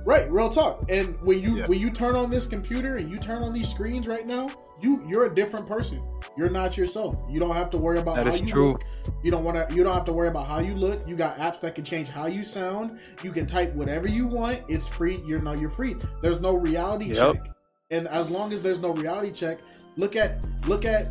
right, 0.04 0.28
real 0.32 0.48
talk. 0.50 0.84
And 0.90 1.16
when 1.22 1.40
you 1.40 1.58
Yeah. 1.58 1.66
when 1.66 1.78
you 1.78 1.90
turn 1.90 2.16
on 2.16 2.30
this 2.30 2.46
computer 2.48 2.96
and 2.96 3.08
you 3.10 3.18
turn 3.18 3.42
on 3.44 3.52
these 3.52 3.68
screens 3.68 4.08
right 4.08 4.26
now, 4.26 4.48
you 4.80 5.02
you're 5.08 5.26
a 5.26 5.34
different 5.34 5.66
person. 5.66 6.02
You're 6.36 6.50
not 6.50 6.76
yourself. 6.76 7.16
You 7.30 7.40
don't 7.40 7.54
have 7.54 7.70
to 7.70 7.78
worry 7.78 7.98
about 7.98 8.16
That 8.16 8.26
how 8.26 8.34
you 8.34 8.46
true. 8.46 8.72
look. 8.72 8.84
You 9.22 9.30
don't 9.30 9.42
want 9.44 9.68
to. 9.68 9.74
You 9.74 9.82
don't 9.82 9.94
have 9.94 10.04
to 10.04 10.12
worry 10.12 10.28
about 10.28 10.46
how 10.46 10.58
you 10.58 10.74
look. 10.74 11.06
You 11.08 11.16
got 11.16 11.36
apps 11.38 11.60
that 11.60 11.74
can 11.74 11.84
change 11.84 12.08
how 12.10 12.26
you 12.26 12.44
sound. 12.44 12.98
You 13.22 13.32
can 13.32 13.46
type 13.46 13.72
whatever 13.74 14.06
you 14.06 14.26
want. 14.26 14.62
It's 14.68 14.86
free. 14.86 15.20
You're 15.26 15.40
no. 15.40 15.52
You're 15.54 15.70
free. 15.70 15.96
There's 16.20 16.40
no 16.40 16.54
reality 16.56 17.06
Yep. 17.06 17.16
check. 17.34 17.48
And 17.90 18.06
as 18.08 18.28
long 18.28 18.52
as 18.52 18.62
there's 18.62 18.80
no 18.80 18.92
reality 18.92 19.32
check, 19.32 19.58
look 19.96 20.16
at 20.16 20.44
look 20.66 20.84
at 20.84 21.08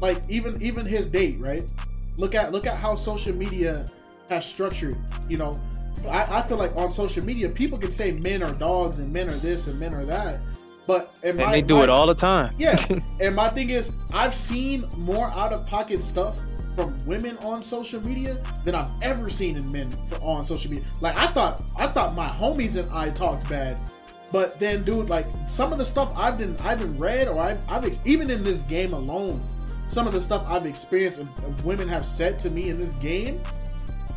like 0.00 0.20
even 0.28 0.60
even 0.62 0.84
his 0.86 1.06
date, 1.06 1.38
right? 1.38 1.70
Look 2.16 2.34
at 2.34 2.52
look 2.52 2.66
at 2.66 2.76
how 2.76 2.96
social 2.96 3.34
media 3.34 3.86
has 4.28 4.44
structured. 4.44 4.96
You 5.28 5.38
know, 5.38 5.60
I, 6.08 6.38
I 6.38 6.42
feel 6.42 6.56
like 6.58 6.74
on 6.76 6.90
social 6.90 7.24
media 7.24 7.48
people 7.48 7.78
can 7.78 7.90
say 7.90 8.12
men 8.12 8.42
are 8.42 8.52
dogs 8.52 8.98
and 8.98 9.12
men 9.12 9.28
are 9.28 9.36
this 9.36 9.66
and 9.68 9.78
men 9.78 9.94
are 9.94 10.04
that, 10.06 10.40
but 10.88 11.16
And 11.22 11.36
my, 11.38 11.52
they 11.52 11.62
do 11.62 11.76
my- 11.76 11.84
it 11.84 11.88
all 11.90 12.06
the 12.06 12.14
time. 12.14 12.54
yeah, 12.58 12.82
and 13.20 13.36
my 13.36 13.48
thing 13.50 13.70
is, 13.70 13.92
I've 14.12 14.34
seen 14.34 14.88
more 14.98 15.30
out 15.30 15.52
of 15.52 15.64
pocket 15.66 16.02
stuff 16.02 16.40
from 16.74 16.96
women 17.06 17.36
on 17.38 17.62
social 17.62 18.00
media 18.04 18.38
than 18.64 18.74
I've 18.74 18.90
ever 19.02 19.28
seen 19.28 19.56
in 19.56 19.70
men 19.70 19.90
for, 20.06 20.16
on 20.22 20.44
social 20.44 20.70
media. 20.70 20.86
Like 21.00 21.16
I 21.16 21.26
thought, 21.28 21.62
I 21.78 21.86
thought 21.88 22.14
my 22.14 22.26
homies 22.28 22.76
and 22.82 22.90
I 22.92 23.10
talked 23.10 23.48
bad, 23.48 23.76
but 24.32 24.58
then, 24.58 24.82
dude, 24.84 25.08
like 25.08 25.26
some 25.46 25.72
of 25.72 25.78
the 25.78 25.84
stuff 25.84 26.12
I've 26.16 26.38
been, 26.38 26.56
I've 26.60 26.78
been 26.78 26.96
read 26.96 27.28
or 27.28 27.38
I've, 27.40 27.62
I've 27.68 27.98
even 28.06 28.30
in 28.30 28.42
this 28.42 28.62
game 28.62 28.92
alone, 28.94 29.42
some 29.88 30.06
of 30.06 30.12
the 30.12 30.20
stuff 30.20 30.44
I've 30.46 30.66
experienced 30.66 31.20
and 31.20 31.60
women 31.62 31.86
have 31.88 32.04
said 32.06 32.38
to 32.40 32.50
me 32.50 32.68
in 32.70 32.78
this 32.78 32.94
game. 32.94 33.40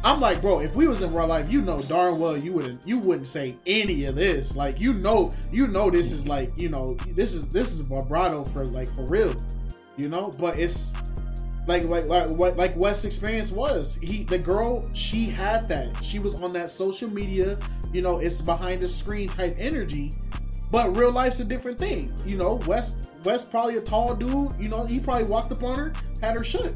I'm 0.04 0.20
like, 0.20 0.41
bro, 0.41 0.62
if 0.62 0.76
we 0.76 0.88
was 0.88 1.04
in 1.04 1.14
real 1.14 1.28
life, 1.28 1.52
you 1.52 1.62
know 1.62 1.82
darn 1.84 2.18
well 2.18 2.36
you 2.36 2.54
wouldn't 2.54 2.88
you 2.88 2.97
wouldn't 2.99 3.28
say 3.28 3.56
any 3.66 4.06
of 4.06 4.16
this. 4.16 4.56
Like 4.56 4.80
you 4.80 4.93
know, 4.93 5.32
you 5.52 5.68
know 5.68 5.91
this 5.91 6.12
is 6.12 6.28
like, 6.28 6.52
you 6.56 6.70
know, 6.70 6.95
this 7.12 7.34
is 7.34 7.47
this 7.47 7.72
is 7.72 7.82
vibrato 7.82 8.43
for 8.43 8.66
like 8.66 8.89
for 8.89 9.06
real. 9.06 9.36
You 9.97 10.10
know? 10.10 10.32
But 10.39 10.58
it's 10.58 10.93
like 11.68 11.84
like 11.84 12.06
like 12.06 12.28
what 12.30 12.58
like 12.58 12.76
West's 12.76 13.06
experience 13.06 13.52
was. 13.52 13.95
He 14.02 14.24
the 14.24 14.39
girl, 14.39 14.89
she 14.93 15.26
had 15.26 15.70
that. 15.70 16.04
She 16.04 16.18
was 16.18 16.41
on 16.41 16.52
that 16.54 16.72
social 16.72 17.10
media, 17.10 17.60
you 17.93 18.02
know, 18.02 18.18
it's 18.18 18.41
behind 18.41 18.82
the 18.82 18.88
screen 18.88 19.30
type 19.30 19.56
energy. 19.58 20.14
But 20.72 20.95
real 20.95 21.12
life's 21.12 21.41
a 21.41 21.45
different 21.45 21.78
thing. 21.78 22.12
You 22.26 22.38
know, 22.38 22.56
West 22.66 23.12
West 23.24 23.52
probably 23.52 23.78
a 23.78 23.82
tall 23.82 24.16
dude, 24.16 24.54
you 24.60 24.70
know, 24.70 24.86
he 24.86 24.99
probably 24.99 25.26
walked 25.26 25.52
up 25.52 25.62
on 25.64 25.78
her, 25.78 25.93
had 26.22 26.36
her 26.36 26.43
shut. 26.43 26.74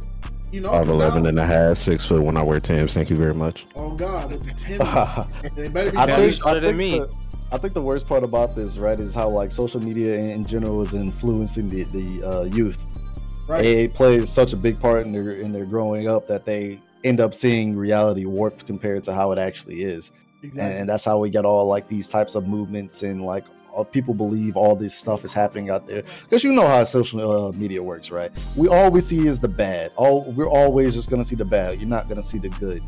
You 0.51 0.61
know, 0.61 0.69
'cause 0.69 0.87
5'11 0.87 1.27
and 1.27 1.39
a 1.39 1.45
half, 1.45 1.77
six 1.77 2.05
foot 2.05 2.21
when 2.21 2.37
I 2.37 2.43
wear 2.43 2.59
Tim's. 2.59 2.93
Thank 2.93 3.09
you 3.09 3.15
very 3.17 3.33
much. 3.33 3.65
Oh 3.75 3.89
God, 3.91 4.31
with 4.31 4.45
the 4.45 4.53
Timbers. 4.53 5.53
they 5.55 5.67
better 5.67 5.91
be 5.91 5.97
I 5.97 6.05
Yeah, 6.05 6.15
think, 6.17 6.31
you 6.37 6.37
Timbers. 6.43 6.45
I, 6.45 6.59
think 6.61 6.77
me. 6.77 6.99
the, 6.99 7.09
I 7.51 7.57
think 7.57 7.73
the 7.73 7.81
worst 7.81 8.07
part 8.07 8.23
about 8.23 8.55
this, 8.55 8.77
right, 8.77 8.99
is 8.99 9.13
how 9.13 9.27
like 9.29 9.51
social 9.51 9.81
media 9.83 10.15
in, 10.15 10.29
in 10.29 10.45
general 10.45 10.81
is 10.81 10.93
influencing 10.93 11.67
the 11.69 11.83
the 11.85 12.23
uh, 12.29 12.43
youth. 12.43 12.83
right. 13.47 13.65
It 13.65 13.93
plays 13.93 14.29
such 14.29 14.53
a 14.53 14.57
big 14.57 14.79
part 14.79 15.05
in 15.05 15.11
their 15.11 15.31
in 15.31 15.51
their 15.51 15.65
growing 15.65 16.07
up 16.07 16.27
that 16.27 16.45
they 16.45 16.79
end 17.03 17.19
up 17.19 17.33
seeing 17.35 17.75
reality 17.75 18.25
warped 18.25 18.65
compared 18.65 19.03
to 19.05 19.13
how 19.13 19.31
it 19.31 19.37
actually 19.39 19.83
is, 19.83 20.11
Exactly. 20.41 20.79
and 20.79 20.89
that's 20.89 21.03
how 21.05 21.19
we 21.19 21.29
get 21.29 21.43
all 21.45 21.65
like 21.67 21.87
these 21.87 22.07
types 22.07 22.33
of 22.35 22.47
movements 22.47 23.03
and 23.03 23.23
like 23.25 23.45
all, 23.47 23.54
people 23.83 24.13
believe 24.13 24.55
all 24.55 24.75
this 24.75 24.95
stuff 24.95 25.25
is 25.25 25.33
happening 25.33 25.69
out 25.69 25.87
there 25.87 26.03
because 26.23 26.43
you 26.43 26.51
know 26.53 26.65
how 26.65 26.83
social 26.83 27.47
uh, 27.47 27.51
media 27.51 27.81
works, 27.81 28.11
right? 28.11 28.31
We 28.55 28.67
all 28.67 28.89
we 28.91 29.01
see 29.01 29.27
is 29.27 29.39
the 29.39 29.47
bad. 29.47 29.91
All 29.97 30.31
we're 30.33 30.49
always 30.49 30.93
just 30.93 31.09
gonna 31.09 31.25
see 31.25 31.35
the 31.35 31.45
bad. 31.45 31.79
You're 31.79 31.89
not 31.89 32.07
gonna 32.07 32.23
see 32.23 32.37
the 32.37 32.49
good, 32.49 32.81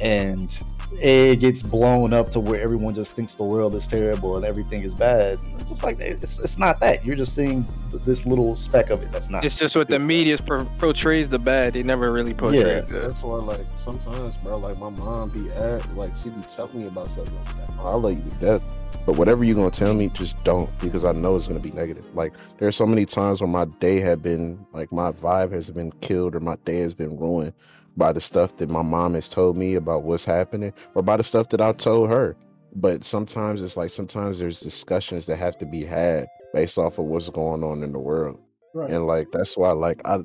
and 0.00 0.62
it 1.02 1.40
gets 1.40 1.62
blown 1.62 2.12
up 2.12 2.30
to 2.30 2.40
where 2.40 2.60
everyone 2.60 2.94
just 2.94 3.14
thinks 3.14 3.34
the 3.34 3.42
world 3.42 3.74
is 3.74 3.86
terrible 3.86 4.36
and 4.36 4.44
everything 4.44 4.82
is 4.82 4.94
bad. 4.94 5.38
It's 5.54 5.70
just 5.70 5.82
like 5.82 5.98
it's, 6.00 6.38
it's 6.38 6.58
not 6.58 6.80
that. 6.80 7.04
You're 7.04 7.16
just 7.16 7.34
seeing 7.34 7.66
this 8.04 8.24
little 8.24 8.56
speck 8.56 8.90
of 8.90 9.02
it. 9.02 9.10
That's 9.10 9.28
not. 9.28 9.44
It's 9.44 9.58
just 9.58 9.74
what 9.74 9.88
the 9.88 9.98
media 9.98 10.38
per- 10.38 10.64
portrays 10.64 11.28
the 11.28 11.38
bad. 11.38 11.72
They 11.74 11.82
never 11.82 12.12
really 12.12 12.34
portray 12.34 12.58
Yeah. 12.58 12.80
the 12.80 12.86
good. 12.86 13.10
That's 13.10 13.22
why, 13.22 13.36
like, 13.36 13.66
sometimes, 13.82 14.36
bro, 14.38 14.58
like, 14.58 14.78
my 14.78 14.90
mom 14.90 15.28
be 15.30 15.50
at, 15.50 15.96
like, 15.96 16.12
she 16.22 16.30
be 16.30 16.42
telling 16.42 16.82
me 16.82 16.86
about 16.86 17.08
stuff 17.08 17.32
like 17.32 17.56
that. 17.56 17.70
I'll 17.80 18.00
let 18.00 18.16
you 18.16 18.22
to 18.30 18.36
death. 18.36 18.78
But 19.04 19.16
whatever 19.16 19.44
you're 19.44 19.54
going 19.54 19.70
to 19.70 19.78
tell 19.78 19.94
me, 19.94 20.08
just 20.08 20.42
don't, 20.44 20.76
because 20.80 21.04
I 21.04 21.12
know 21.12 21.36
it's 21.36 21.46
going 21.46 21.60
to 21.60 21.68
be 21.68 21.74
negative. 21.74 22.04
Like, 22.14 22.34
there's 22.58 22.76
so 22.76 22.86
many 22.86 23.04
times 23.04 23.40
where 23.40 23.48
my 23.48 23.64
day 23.80 24.00
had 24.00 24.22
been, 24.22 24.64
like, 24.72 24.92
my 24.92 25.12
vibe 25.12 25.52
has 25.52 25.70
been 25.70 25.92
killed 26.00 26.34
or 26.34 26.40
my 26.40 26.56
day 26.64 26.80
has 26.80 26.94
been 26.94 27.16
ruined 27.18 27.52
by 27.96 28.12
the 28.12 28.20
stuff 28.20 28.56
that 28.56 28.68
my 28.68 28.82
mom 28.82 29.14
has 29.14 29.28
told 29.28 29.56
me 29.56 29.74
about 29.74 30.02
what's 30.02 30.24
happening 30.24 30.72
or 30.94 31.02
by 31.02 31.16
the 31.16 31.24
stuff 31.24 31.48
that 31.50 31.60
I 31.60 31.72
told 31.72 32.10
her. 32.10 32.36
But 32.74 33.04
sometimes 33.04 33.62
it's 33.62 33.76
like, 33.76 33.90
sometimes 33.90 34.38
there's 34.38 34.60
discussions 34.60 35.26
that 35.26 35.36
have 35.36 35.56
to 35.58 35.66
be 35.66 35.84
had 35.84 36.26
based 36.52 36.78
off 36.78 36.98
of 36.98 37.06
what's 37.06 37.30
going 37.30 37.64
on 37.64 37.82
in 37.82 37.92
the 37.92 37.98
world 37.98 38.38
right. 38.76 38.90
and 38.90 39.06
like 39.06 39.30
that's 39.32 39.56
why 39.56 39.72
like 39.72 40.00
i 40.04 40.18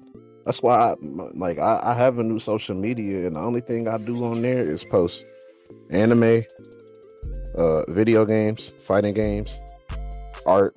that's 0.46 0.62
why 0.62 0.76
i 0.76 0.96
like 1.02 1.58
I, 1.58 1.80
I 1.84 1.94
have 1.94 2.20
a 2.20 2.24
new 2.24 2.40
social 2.40 2.76
media 2.76 3.28
and 3.28 3.36
the 3.36 3.40
only 3.40 3.62
thing 3.62 3.88
i 3.88 3.98
do 3.98 4.24
on 4.26 4.42
there 4.42 4.70
is 4.70 4.84
post 4.84 5.26
anime 5.90 6.44
uh 7.58 7.84
video 7.92 8.26
games 8.26 8.74
fighting 8.80 9.14
games 9.14 9.60
art 10.46 10.76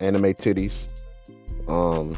anime 0.00 0.34
titties 0.34 0.97
um, 1.68 2.16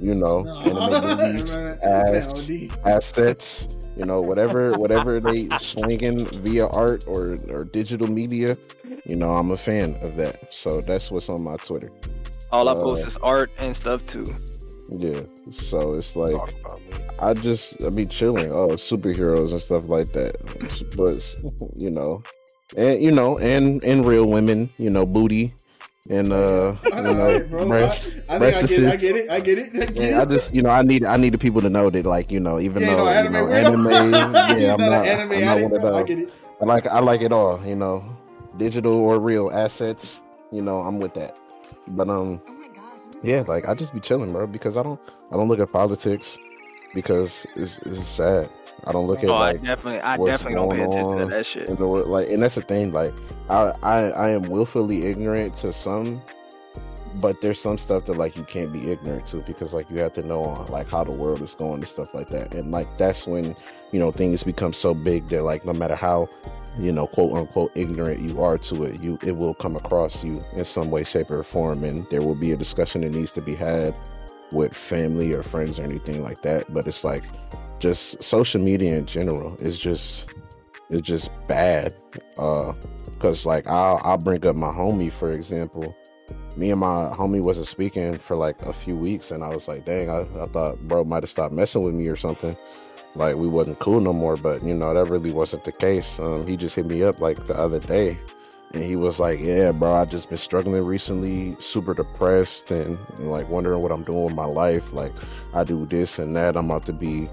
you 0.00 0.14
know, 0.14 0.44
anime 0.64 1.34
movies, 1.34 1.50
ass, 1.82 2.50
assets, 2.84 3.68
you 3.96 4.04
know, 4.04 4.20
whatever 4.20 4.76
whatever 4.78 5.20
they 5.20 5.48
swinging 5.58 6.26
via 6.26 6.66
art 6.68 7.04
or 7.06 7.36
or 7.50 7.64
digital 7.64 8.08
media, 8.08 8.56
you 9.04 9.16
know, 9.16 9.34
I'm 9.34 9.50
a 9.50 9.56
fan 9.56 9.96
of 10.02 10.16
that. 10.16 10.52
So 10.52 10.80
that's 10.80 11.10
what's 11.10 11.28
on 11.28 11.42
my 11.42 11.56
Twitter. 11.56 11.90
All 12.52 12.68
I 12.68 12.72
Uh, 12.72 12.82
post 12.82 13.06
is 13.06 13.16
art 13.18 13.50
and 13.58 13.76
stuff 13.76 14.06
too. 14.06 14.26
Yeah. 14.90 15.20
So 15.52 15.94
it's 15.94 16.16
like 16.16 16.32
Talk 16.32 16.52
about 16.64 16.80
me. 16.80 16.98
I 17.20 17.34
just 17.34 17.82
I 17.84 17.90
be 17.90 18.06
chilling. 18.06 18.50
Oh, 18.50 18.68
superheroes 18.70 19.52
and 19.52 19.60
stuff 19.60 19.88
like 19.88 20.08
that. 20.12 20.34
But 20.96 21.22
you 21.76 21.90
know, 21.90 22.22
and 22.76 23.00
you 23.00 23.12
know, 23.12 23.38
and 23.38 23.82
and 23.84 24.04
real 24.04 24.28
women, 24.28 24.68
you 24.78 24.90
know, 24.90 25.06
booty 25.06 25.54
and 26.10 26.32
uh, 26.32 26.74
you 26.84 27.02
know, 27.02 27.40
Alright, 27.40 27.50
bro. 27.50 27.60
I, 27.62 27.64
I 28.28 28.38
breasts, 28.38 28.72
I 28.72 28.74
get, 28.74 28.80
it, 28.82 28.90
I 28.90 28.96
get 28.96 29.16
it. 29.16 29.30
I 29.30 29.40
get 29.40 29.58
it. 29.58 29.82
I 29.82 29.86
get 29.86 29.94
Yeah, 30.10 30.20
I 30.20 30.24
just 30.24 30.52
you 30.52 30.60
know 30.60 30.70
I 30.70 30.82
need 30.82 31.04
I 31.04 31.16
need 31.16 31.32
the 31.34 31.38
people 31.38 31.60
to 31.60 31.70
know 31.70 31.88
that 31.88 32.04
like 32.04 32.30
you 32.32 32.40
know 32.40 32.58
even 32.58 32.82
You 32.82 32.88
ain't 32.88 32.96
though 32.98 33.04
no 33.04 33.10
you 33.10 33.16
anime 33.16 33.32
know 33.32 33.48
anime 33.48 33.86
yeah 34.60 34.74
I'm 34.74 34.80
not 34.80 34.90
not, 34.90 35.06
anime 35.06 35.32
I'm 35.32 35.44
not 35.44 35.58
addict, 35.58 35.62
one 35.70 35.74
of 35.74 35.80
bro. 35.80 35.90
I 35.94 35.98
those 36.00 36.08
get 36.08 36.18
it. 36.18 36.32
I 36.60 36.64
like 36.64 36.86
I 36.88 36.98
like 36.98 37.20
it 37.22 37.32
all 37.32 37.64
you 37.64 37.76
know 37.76 38.04
digital 38.58 38.94
or 38.94 39.20
real 39.20 39.50
assets 39.52 40.20
you 40.50 40.62
know 40.62 40.80
I'm 40.80 40.98
with 40.98 41.14
that 41.14 41.36
but 41.88 42.08
um 42.10 42.42
yeah 43.22 43.44
like 43.46 43.68
I 43.68 43.74
just 43.74 43.94
be 43.94 44.00
chilling 44.00 44.32
bro 44.32 44.48
because 44.48 44.76
I 44.76 44.82
don't 44.82 45.00
I 45.30 45.36
don't 45.36 45.48
look 45.48 45.60
at 45.60 45.70
politics 45.70 46.36
because 46.92 47.46
it's 47.54 47.78
it's 47.86 48.04
sad 48.04 48.48
I 48.86 48.92
don't 48.92 49.06
look 49.06 49.18
at 49.18 49.28
Oh, 49.28 49.32
like 49.32 49.62
I 49.62 49.64
definitely, 49.64 50.00
I 50.00 50.16
what's 50.16 50.42
definitely 50.42 50.54
don't 50.54 50.76
pay 50.76 50.84
attention 50.84 51.18
to 51.18 51.26
that 51.26 51.46
shit. 51.46 51.66
the. 51.66 51.84
Like, 51.84 52.28
and 52.28 52.42
that's 52.42 52.54
the 52.54 52.62
thing. 52.62 52.92
Like, 52.92 53.12
I, 53.48 53.72
I, 53.82 53.96
I 54.10 54.28
am 54.30 54.42
willfully 54.42 55.06
ignorant 55.06 55.54
to 55.56 55.72
some, 55.72 56.22
but 57.20 57.40
there's 57.40 57.60
some 57.60 57.78
stuff 57.78 58.04
that 58.06 58.16
like 58.16 58.36
you 58.36 58.44
can't 58.44 58.72
be 58.72 58.90
ignorant 58.90 59.26
to 59.28 59.38
because 59.38 59.72
like 59.72 59.90
you 59.90 59.98
have 59.98 60.14
to 60.14 60.26
know 60.26 60.42
on 60.44 60.66
like 60.66 60.90
how 60.90 61.04
the 61.04 61.12
world 61.12 61.42
is 61.42 61.54
going 61.54 61.74
and 61.74 61.88
stuff 61.88 62.14
like 62.14 62.28
that. 62.28 62.54
And 62.54 62.70
like 62.70 62.96
that's 62.96 63.26
when 63.26 63.56
you 63.92 63.98
know 63.98 64.12
things 64.12 64.42
become 64.42 64.72
so 64.72 64.94
big 64.94 65.26
that 65.26 65.42
like 65.42 65.64
no 65.64 65.72
matter 65.72 65.96
how 65.96 66.28
you 66.78 66.92
know 66.92 67.06
quote 67.06 67.36
unquote 67.36 67.72
ignorant 67.74 68.20
you 68.20 68.42
are 68.42 68.58
to 68.58 68.84
it, 68.84 69.02
you 69.02 69.18
it 69.24 69.36
will 69.36 69.54
come 69.54 69.76
across 69.76 70.24
you 70.24 70.42
in 70.54 70.64
some 70.64 70.90
way, 70.90 71.04
shape, 71.04 71.30
or 71.30 71.42
form, 71.42 71.84
and 71.84 72.06
there 72.10 72.22
will 72.22 72.34
be 72.34 72.52
a 72.52 72.56
discussion 72.56 73.02
that 73.02 73.14
needs 73.14 73.32
to 73.32 73.42
be 73.42 73.54
had 73.54 73.94
with 74.52 74.74
family 74.74 75.32
or 75.32 75.42
friends 75.42 75.78
or 75.78 75.82
anything 75.82 76.22
like 76.22 76.42
that. 76.42 76.72
But 76.72 76.86
it's 76.86 77.04
like 77.04 77.24
just 77.80 78.22
social 78.22 78.60
media 78.60 78.96
in 78.96 79.06
general 79.06 79.56
is 79.56 79.78
just 79.78 80.32
it's 80.90 81.02
just 81.02 81.30
bad. 81.48 81.94
Uh, 82.38 82.74
cause 83.18 83.46
like 83.46 83.66
I'll 83.66 84.00
I'll 84.04 84.18
bring 84.18 84.46
up 84.46 84.54
my 84.54 84.70
homie 84.70 85.12
for 85.12 85.32
example. 85.32 85.96
Me 86.56 86.70
and 86.70 86.80
my 86.80 87.12
homie 87.16 87.42
wasn't 87.42 87.66
speaking 87.66 88.16
for 88.18 88.36
like 88.36 88.60
a 88.62 88.72
few 88.72 88.96
weeks, 88.96 89.30
and 89.30 89.42
I 89.42 89.48
was 89.48 89.66
like, 89.66 89.84
dang, 89.84 90.10
I, 90.10 90.20
I 90.40 90.46
thought 90.46 90.78
bro 90.86 91.04
might 91.04 91.22
have 91.22 91.30
stopped 91.30 91.54
messing 91.54 91.82
with 91.82 91.94
me 91.94 92.08
or 92.08 92.16
something. 92.16 92.56
Like 93.16 93.36
we 93.36 93.48
wasn't 93.48 93.78
cool 93.78 94.00
no 94.00 94.12
more, 94.12 94.36
but 94.36 94.62
you 94.62 94.74
know 94.74 94.92
that 94.94 95.10
really 95.10 95.32
wasn't 95.32 95.64
the 95.64 95.72
case. 95.72 96.20
Um, 96.20 96.46
he 96.46 96.56
just 96.56 96.76
hit 96.76 96.86
me 96.86 97.02
up 97.02 97.20
like 97.20 97.46
the 97.46 97.54
other 97.54 97.80
day, 97.80 98.18
and 98.74 98.84
he 98.84 98.94
was 98.94 99.18
like, 99.18 99.40
"Yeah, 99.40 99.72
bro, 99.72 99.94
I 99.94 100.04
just 100.04 100.28
been 100.28 100.38
struggling 100.38 100.84
recently, 100.84 101.56
super 101.58 101.94
depressed, 101.94 102.70
and, 102.70 102.98
and, 103.18 103.30
like 103.30 103.48
wondering 103.48 103.80
what 103.80 103.90
I'm 103.90 104.02
doing 104.02 104.24
with 104.24 104.34
my 104.34 104.44
life. 104.44 104.92
Like 104.92 105.12
I 105.54 105.64
do 105.64 105.86
this 105.86 106.18
and 106.18 106.36
that. 106.36 106.56
I'm 106.56 106.66
about 106.70 106.84
to 106.86 106.92
be 106.92 107.28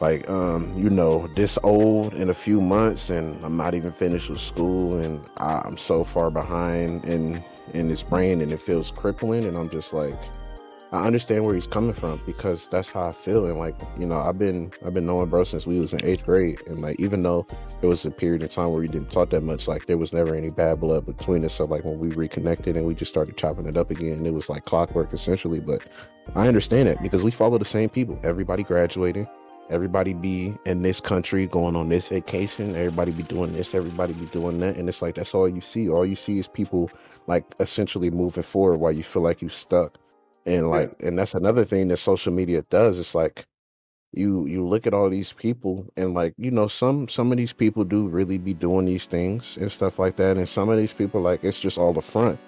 like 0.00 0.28
um 0.28 0.72
you 0.76 0.88
know 0.88 1.26
this 1.28 1.58
old 1.62 2.14
in 2.14 2.30
a 2.30 2.34
few 2.34 2.60
months 2.60 3.10
and 3.10 3.42
i'm 3.44 3.56
not 3.56 3.74
even 3.74 3.90
finished 3.90 4.28
with 4.28 4.40
school 4.40 4.98
and 4.98 5.20
i'm 5.38 5.76
so 5.76 6.04
far 6.04 6.30
behind 6.30 7.04
in 7.04 7.42
in 7.74 7.88
his 7.88 8.02
brain 8.02 8.40
and 8.40 8.52
it 8.52 8.60
feels 8.60 8.90
crippling 8.90 9.44
and 9.44 9.56
i'm 9.56 9.68
just 9.68 9.92
like 9.92 10.14
i 10.92 11.04
understand 11.04 11.44
where 11.44 11.54
he's 11.54 11.66
coming 11.66 11.92
from 11.92 12.18
because 12.24 12.68
that's 12.68 12.88
how 12.88 13.06
i 13.08 13.10
feel 13.10 13.46
and 13.46 13.58
like 13.58 13.74
you 13.98 14.06
know 14.06 14.20
i've 14.20 14.38
been 14.38 14.70
i've 14.86 14.94
been 14.94 15.04
knowing 15.04 15.28
bro 15.28 15.44
since 15.44 15.66
we 15.66 15.78
was 15.78 15.92
in 15.92 16.02
eighth 16.04 16.24
grade 16.24 16.60
and 16.66 16.80
like 16.80 16.98
even 16.98 17.22
though 17.22 17.46
there 17.80 17.90
was 17.90 18.04
a 18.06 18.10
period 18.10 18.42
of 18.42 18.50
time 18.50 18.70
where 18.70 18.80
we 18.80 18.88
didn't 18.88 19.10
talk 19.10 19.30
that 19.30 19.42
much 19.42 19.68
like 19.68 19.86
there 19.86 19.98
was 19.98 20.12
never 20.12 20.34
any 20.34 20.50
bad 20.50 20.80
blood 20.80 21.06
between 21.06 21.44
us. 21.44 21.54
So 21.54 21.64
like 21.64 21.84
when 21.84 21.98
we 21.98 22.08
reconnected 22.08 22.76
and 22.76 22.84
we 22.84 22.94
just 22.94 23.10
started 23.10 23.36
chopping 23.36 23.66
it 23.66 23.76
up 23.76 23.90
again 23.92 24.26
it 24.26 24.32
was 24.32 24.48
like 24.48 24.64
clockwork 24.64 25.12
essentially. 25.12 25.60
But 25.60 25.86
i 26.34 26.48
understand 26.48 26.88
it 26.88 27.00
because 27.02 27.22
we 27.22 27.30
follow 27.30 27.58
the 27.58 27.64
same 27.64 27.88
people. 27.88 28.18
Everybody 28.24 28.64
graduating 28.64 29.28
everybody 29.70 30.14
be 30.14 30.56
in 30.66 30.82
this 30.82 31.00
country 31.00 31.46
going 31.46 31.76
on 31.76 31.88
this 31.88 32.08
vacation. 32.08 32.74
Everybody 32.76 33.12
be 33.12 33.22
doing 33.22 33.52
this. 33.52 33.74
Everybody 33.74 34.12
be 34.14 34.26
doing 34.26 34.58
that. 34.60 34.76
And 34.76 34.88
it's 34.88 35.02
like 35.02 35.16
that's 35.16 35.34
all 35.34 35.48
you 35.48 35.60
see. 35.60 35.88
All 35.88 36.06
you 36.06 36.16
see 36.16 36.38
is 36.38 36.48
people 36.48 36.90
like 37.26 37.44
essentially 37.60 38.10
moving 38.10 38.42
forward 38.42 38.78
while 38.78 38.92
you 38.92 39.02
feel 39.02 39.22
like 39.22 39.42
you 39.42 39.48
stuck. 39.48 39.98
And 40.46 40.70
like 40.70 40.94
and 41.02 41.18
that's 41.18 41.34
another 41.34 41.64
thing 41.64 41.88
that 41.88 41.98
social 41.98 42.32
media 42.32 42.62
does. 42.70 42.98
It's 42.98 43.14
like 43.14 43.46
you 44.12 44.46
you 44.46 44.66
look 44.66 44.86
at 44.86 44.94
all 44.94 45.10
these 45.10 45.32
people 45.32 45.86
and 45.96 46.14
like 46.14 46.32
you 46.38 46.50
know 46.50 46.66
some 46.66 47.08
some 47.08 47.30
of 47.30 47.36
these 47.38 47.52
people 47.52 47.84
do 47.84 48.08
really 48.08 48.38
be 48.38 48.54
doing 48.54 48.86
these 48.86 49.06
things 49.06 49.56
and 49.58 49.70
stuff 49.70 49.98
like 49.98 50.16
that. 50.16 50.36
And 50.36 50.48
some 50.48 50.68
of 50.68 50.78
these 50.78 50.92
people 50.94 51.20
like 51.20 51.44
it's 51.44 51.60
just 51.60 51.78
all 51.78 51.92
the 51.92 52.00
front 52.00 52.38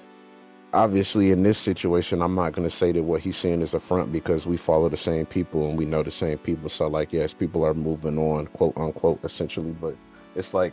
obviously 0.73 1.31
in 1.31 1.43
this 1.43 1.59
situation 1.59 2.23
i'm 2.23 2.35
not 2.35 2.53
going 2.53 2.69
to 2.69 2.75
say 2.75 2.93
that 2.93 3.03
what 3.03 3.21
he's 3.21 3.37
saying 3.37 3.61
is 3.61 3.75
a 3.75 3.81
front 3.81 4.13
because 4.13 4.47
we 4.47 4.57
follow 4.57 4.89
the 4.89 4.97
same 4.97 5.27
people 5.27 5.69
and 5.69 5.77
we 5.77 5.85
know 5.85 6.03
the 6.03 6.11
same 6.11 6.39
people. 6.39 6.69
So 6.69 6.87
like 6.87 7.13
yes 7.13 7.33
people 7.33 7.65
are 7.65 7.75
moving 7.75 8.19
on 8.19 8.47
quote 8.49 8.77
unquote 8.77 9.25
essentially 9.25 9.73
but 9.73 9.97
it's 10.37 10.55
like 10.55 10.73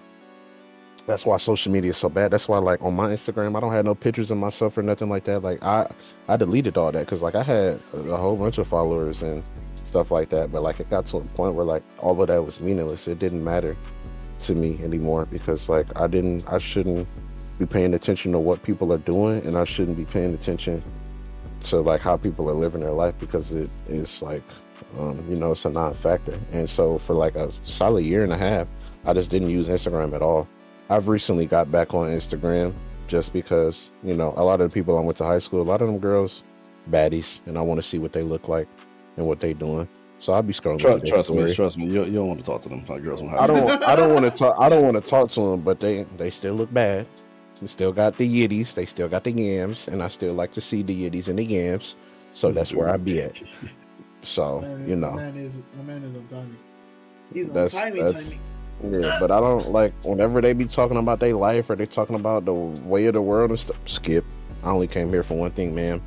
that's 1.07 1.25
why 1.25 1.37
social 1.37 1.71
media 1.71 1.91
is 1.91 1.97
so 1.97 2.09
bad. 2.09 2.31
That's 2.31 2.49
why 2.49 2.57
like 2.57 2.81
on 2.81 2.95
my 2.95 3.09
instagram 3.09 3.57
i 3.57 3.59
don't 3.59 3.73
have 3.73 3.85
no 3.85 3.95
pictures 3.95 4.29
of 4.29 4.37
myself 4.37 4.77
or 4.77 4.83
nothing 4.83 5.09
like 5.09 5.23
that. 5.23 5.41
Like 5.41 5.63
i 5.63 5.89
i 6.27 6.37
deleted 6.37 6.77
all 6.77 6.91
that 6.91 7.05
because 7.05 7.23
like 7.23 7.35
i 7.35 7.43
had 7.43 7.79
a, 7.93 7.97
a 8.11 8.17
whole 8.17 8.35
bunch 8.35 8.57
of 8.59 8.67
followers 8.67 9.23
and 9.23 9.41
stuff 9.83 10.11
like 10.11 10.29
that 10.29 10.51
but 10.51 10.61
like 10.61 10.79
it 10.81 10.89
got 10.89 11.05
to 11.07 11.17
a 11.17 11.21
point 11.21 11.55
where 11.55 11.65
like 11.65 11.81
all 11.99 12.21
of 12.21 12.27
that 12.27 12.43
was 12.43 12.61
meaningless. 12.61 13.07
It 13.07 13.19
didn't 13.19 13.43
matter 13.43 13.75
to 14.39 14.53
me 14.53 14.77
anymore 14.83 15.25
because 15.25 15.67
like 15.67 15.99
i 15.99 16.05
didn't 16.05 16.47
i 16.47 16.59
shouldn't 16.59 17.07
be 17.59 17.65
paying 17.65 17.93
attention 17.93 18.31
to 18.31 18.39
what 18.39 18.63
people 18.63 18.93
are 18.93 18.99
doing 18.99 19.45
and 19.45 19.57
I 19.57 19.63
shouldn't 19.63 19.97
be 19.97 20.05
paying 20.05 20.33
attention 20.33 20.83
to 21.61 21.81
like 21.81 22.01
how 22.01 22.17
people 22.17 22.49
are 22.49 22.53
living 22.53 22.81
their 22.81 22.91
life 22.91 23.17
because 23.19 23.51
it 23.51 23.69
is 23.89 24.21
like 24.21 24.43
um, 24.97 25.23
you 25.29 25.35
know 25.37 25.51
it's 25.51 25.65
a 25.65 25.69
non-factor 25.69 26.39
and 26.51 26.69
so 26.69 26.97
for 26.97 27.13
like 27.13 27.35
a 27.35 27.49
solid 27.63 28.05
year 28.05 28.23
and 28.23 28.31
a 28.31 28.37
half 28.37 28.69
I 29.05 29.13
just 29.13 29.29
didn't 29.29 29.49
use 29.49 29.67
Instagram 29.67 30.13
at 30.13 30.21
all 30.21 30.47
I've 30.89 31.07
recently 31.07 31.45
got 31.45 31.71
back 31.71 31.93
on 31.93 32.07
Instagram 32.09 32.73
just 33.07 33.33
because 33.33 33.91
you 34.03 34.15
know 34.15 34.33
a 34.37 34.43
lot 34.43 34.61
of 34.61 34.69
the 34.69 34.73
people 34.73 34.97
I 34.97 35.01
went 35.01 35.17
to 35.17 35.25
high 35.25 35.39
school 35.39 35.61
a 35.61 35.63
lot 35.63 35.81
of 35.81 35.87
them 35.87 35.99
girls 35.99 36.43
baddies 36.89 37.45
and 37.47 37.57
I 37.57 37.61
want 37.61 37.79
to 37.79 37.81
see 37.81 37.99
what 37.99 38.13
they 38.13 38.21
look 38.21 38.47
like 38.47 38.67
and 39.17 39.25
what 39.25 39.39
they 39.39 39.53
doing 39.53 39.87
so 40.19 40.33
I'll 40.33 40.43
be 40.43 40.53
scrolling 40.53 40.79
Trust, 40.79 41.05
trust 41.05 41.31
me, 41.31 41.53
trust 41.53 41.77
me. 41.77 41.85
You, 41.85 42.05
you 42.05 42.13
don't 42.13 42.27
want 42.27 42.39
to 42.39 42.45
talk 42.45 42.61
to 42.61 42.69
them 42.69 42.85
like 42.87 43.03
girls 43.03 43.19
from 43.19 43.29
high 43.29 43.43
I 43.43 43.47
don't. 43.47 43.83
I 43.83 43.95
don't 43.95 44.13
want 44.13 44.25
to 44.25 44.31
talk. 44.31 44.55
I 44.59 44.69
don't 44.69 44.83
want 44.83 45.01
to 45.01 45.07
talk 45.07 45.29
to 45.31 45.41
them, 45.41 45.59
but 45.59 45.79
they 45.79 46.03
they 46.17 46.29
still 46.29 46.55
look 46.55 46.73
bad. 46.73 47.05
They 47.59 47.67
still 47.67 47.91
got 47.91 48.13
the 48.13 48.27
yiddies. 48.27 48.73
They 48.75 48.85
still 48.85 49.07
got 49.09 49.23
the 49.23 49.31
yams, 49.31 49.87
and 49.87 50.03
I 50.03 50.07
still 50.07 50.33
like 50.33 50.51
to 50.51 50.61
see 50.61 50.81
the 50.83 50.93
yiddies 51.09 51.27
and 51.27 51.39
the 51.39 51.43
yams. 51.43 51.95
So 52.33 52.51
that's 52.51 52.73
where 52.73 52.89
I 52.89 52.97
be 52.97 53.21
at. 53.21 53.41
So 54.21 54.59
Man, 54.61 54.87
you 54.87 54.95
my 54.95 55.07
know, 55.09 55.13
man 55.15 55.35
is 55.37 55.61
my 55.75 55.83
man 55.83 56.03
is 56.03 56.15
on 56.15 56.27
timing. 56.27 56.57
He's 57.33 57.49
on 57.49 57.55
That's- 57.55 57.73
timing, 57.73 58.05
that's- 58.05 58.33
timing. 58.81 59.03
yeah. 59.03 59.17
But 59.19 59.31
I 59.31 59.39
don't 59.39 59.71
like 59.71 59.93
whenever 60.03 60.39
they 60.41 60.53
be 60.53 60.65
talking 60.65 60.97
about 60.97 61.19
their 61.19 61.35
life 61.35 61.69
or 61.69 61.75
they 61.75 61.85
talking 61.87 62.15
about 62.15 62.45
the 62.45 62.53
way 62.53 63.05
of 63.07 63.13
the 63.13 63.21
world 63.21 63.49
and 63.49 63.59
stuff. 63.59 63.79
Skip. 63.85 64.23
I 64.63 64.69
only 64.69 64.87
came 64.87 65.09
here 65.09 65.23
for 65.23 65.35
one 65.35 65.49
thing, 65.51 65.73
man. 65.73 66.01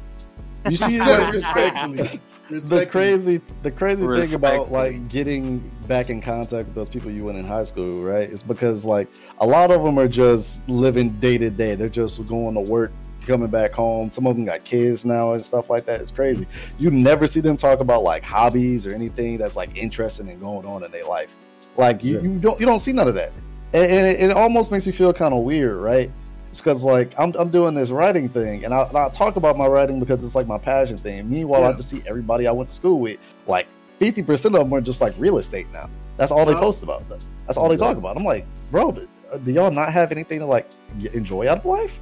You 0.69 0.77
see, 0.77 0.99
Said 0.99 1.19
like, 1.21 1.33
respectfully. 1.33 2.21
The 2.51 2.87
crazy 2.87 3.41
the 3.63 3.71
crazy 3.71 4.03
thing 4.07 4.35
about 4.35 4.69
Respectfully. 4.71 4.99
like 5.01 5.09
getting 5.09 5.59
back 5.89 6.11
in 6.11 6.21
contact 6.21 6.67
with 6.67 6.75
those 6.75 6.89
people 6.89 7.11
you 7.11 7.25
went 7.25 7.39
in 7.39 7.45
high 7.45 7.63
school 7.63 7.99
right 8.03 8.29
is 8.29 8.43
because 8.43 8.85
like 8.85 9.09
a 9.39 9.47
lot 9.47 9.71
of 9.71 9.83
them 9.83 9.99
are 9.99 10.09
just 10.09 10.69
living 10.69 11.09
day 11.21 11.39
to 11.39 11.51
day. 11.51 11.75
They're 11.75 11.89
just 11.89 12.25
going 12.27 12.55
to 12.55 12.61
work 12.71 12.93
coming 13.23 13.49
back 13.49 13.73
home. 13.73 14.11
Some 14.11 14.27
of 14.27 14.37
them 14.37 14.45
got 14.45 14.65
kids 14.65 15.05
now 15.05 15.33
and 15.35 15.45
stuff 15.45 15.71
like 15.71 15.87
that. 15.87 16.01
It's 16.01 16.11
crazy. 16.11 16.47
You 16.79 16.91
never 16.91 17.27
see 17.27 17.41
them 17.41 17.57
talk 17.57 17.81
about 17.81 18.03
like 18.03 18.25
hobbies 18.25 18.87
or 18.87 18.93
anything 18.95 19.39
that's 19.39 19.57
like 19.57 19.77
interesting 19.77 20.29
and 20.29 20.43
going 20.43 20.67
on 20.67 20.85
in 20.85 20.91
their 20.91 21.05
life. 21.05 21.29
Like 21.77 22.03
you, 22.03 22.15
Yeah. 22.17 22.23
you 22.23 22.39
don't 22.39 22.61
you 22.61 22.67
don't 22.67 22.81
see 22.81 22.93
none 22.93 23.09
of 23.09 23.15
that. 23.15 23.33
And, 23.73 23.85
and 23.85 24.07
it, 24.07 24.21
it 24.21 24.31
almost 24.33 24.71
makes 24.73 24.87
me 24.87 24.93
feel 24.93 25.13
kind 25.13 25.33
of 25.33 25.45
weird 25.45 25.77
right 25.77 26.11
it's 26.51 26.59
because 26.59 26.85
like 26.85 27.19
I'm, 27.19 27.33
I'm 27.39 27.51
doing 27.51 27.75
this 27.75 27.91
writing 27.91 28.29
thing 28.29 28.65
and 28.65 28.75
I, 28.75 28.83
and 28.83 28.97
I 28.99 29.09
talk 29.09 29.37
about 29.37 29.57
my 29.57 29.67
writing 29.67 29.99
because 29.99 30.23
it's 30.25 30.35
like 30.35 30.47
my 30.47 30.59
passion 30.59 30.97
thing 30.97 31.31
meanwhile 31.31 31.65
i 31.65 31.73
just 31.73 31.89
see 31.89 32.03
everybody 32.09 32.47
i 32.47 32.53
went 32.53 32.69
to 32.69 32.75
school 32.75 32.99
with 32.99 33.25
like 33.47 33.69
50% 34.01 34.47
of 34.47 34.53
them 34.53 34.75
are 34.75 34.81
just 34.81 35.01
like 35.01 35.15
real 35.19 35.39
estate 35.39 35.71
now 35.73 35.89
that's 36.17 36.33
all 36.33 36.45
they 36.45 36.55
post 36.55 36.83
about 36.83 37.05
that's 37.47 37.57
all 37.57 37.69
they 37.69 37.77
talk 37.77 37.97
about 37.99 38.17
i'm 38.17 38.25
like 38.25 38.47
bro 38.71 38.91
do, 38.93 39.09
uh, 39.33 39.37
do 39.39 39.53
y'all 39.53 39.71
not 39.71 39.93
have 39.93 40.11
anything 40.11 40.41
to 40.41 40.47
like 40.47 40.69
enjoy 41.15 41.49
out 41.49 41.59
of 41.59 41.65
life 41.65 41.99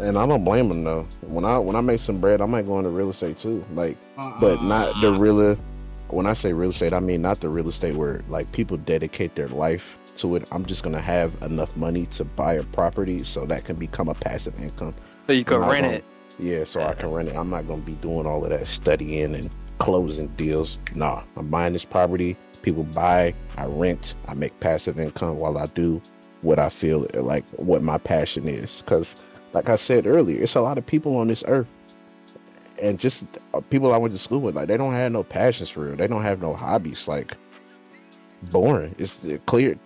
And 0.00 0.18
I 0.18 0.26
don't 0.26 0.44
blame 0.44 0.68
them 0.68 0.84
though. 0.84 1.06
When 1.28 1.44
I 1.44 1.58
when 1.58 1.76
I 1.76 1.80
make 1.80 2.00
some 2.00 2.20
bread, 2.20 2.40
I 2.40 2.46
might 2.46 2.66
go 2.66 2.78
into 2.78 2.90
real 2.90 3.10
estate 3.10 3.38
too. 3.38 3.62
Like, 3.72 3.96
Uh-uh. 4.18 4.40
but 4.40 4.62
not 4.62 5.00
the 5.00 5.12
real. 5.12 5.56
When 6.10 6.26
I 6.26 6.34
say 6.34 6.52
real 6.52 6.70
estate, 6.70 6.92
I 6.92 7.00
mean 7.00 7.22
not 7.22 7.40
the 7.40 7.48
real 7.48 7.68
estate 7.68 7.94
where 7.94 8.22
like 8.28 8.50
people 8.52 8.76
dedicate 8.76 9.34
their 9.34 9.48
life 9.48 9.97
to 10.18 10.36
it. 10.36 10.48
I'm 10.52 10.64
just 10.64 10.82
gonna 10.82 11.00
have 11.00 11.40
enough 11.42 11.76
money 11.76 12.06
to 12.06 12.24
buy 12.24 12.54
a 12.54 12.62
property 12.64 13.24
so 13.24 13.46
that 13.46 13.64
can 13.64 13.76
become 13.76 14.08
a 14.08 14.14
passive 14.14 14.58
income. 14.60 14.92
So 15.26 15.32
you 15.32 15.44
can 15.44 15.60
rent 15.60 15.86
it. 15.86 16.04
Yeah, 16.38 16.64
so 16.64 16.82
I 16.82 16.94
can 16.94 17.10
rent 17.10 17.28
it. 17.28 17.36
I'm 17.36 17.50
not 17.50 17.66
gonna 17.66 17.82
be 17.82 17.94
doing 17.94 18.26
all 18.26 18.44
of 18.44 18.50
that 18.50 18.66
studying 18.66 19.34
and 19.34 19.50
closing 19.78 20.28
deals. 20.28 20.76
Nah, 20.94 21.22
I'm 21.36 21.48
buying 21.48 21.72
this 21.72 21.84
property. 21.84 22.36
People 22.62 22.84
buy, 22.84 23.34
I 23.56 23.66
rent, 23.66 24.14
I 24.26 24.34
make 24.34 24.58
passive 24.60 24.98
income 24.98 25.38
while 25.38 25.58
I 25.58 25.66
do 25.66 26.00
what 26.42 26.58
I 26.58 26.68
feel 26.68 27.06
like 27.14 27.44
what 27.56 27.82
my 27.82 27.98
passion 27.98 28.48
is. 28.48 28.82
Cause 28.86 29.16
like 29.52 29.68
I 29.68 29.76
said 29.76 30.06
earlier, 30.06 30.42
it's 30.42 30.54
a 30.54 30.60
lot 30.60 30.78
of 30.78 30.86
people 30.86 31.16
on 31.16 31.28
this 31.28 31.42
earth. 31.46 31.72
And 32.80 32.98
just 32.98 33.48
uh, 33.54 33.60
people 33.70 33.92
I 33.92 33.96
went 33.96 34.12
to 34.12 34.18
school 34.18 34.40
with, 34.40 34.54
like 34.54 34.68
they 34.68 34.76
don't 34.76 34.92
have 34.92 35.10
no 35.10 35.24
passions 35.24 35.68
for 35.68 35.86
real. 35.86 35.96
They 35.96 36.06
don't 36.06 36.22
have 36.22 36.40
no 36.40 36.54
hobbies. 36.54 37.08
Like 37.08 37.36
boring. 38.44 38.94
It's 38.98 39.26
clear, 39.46 39.78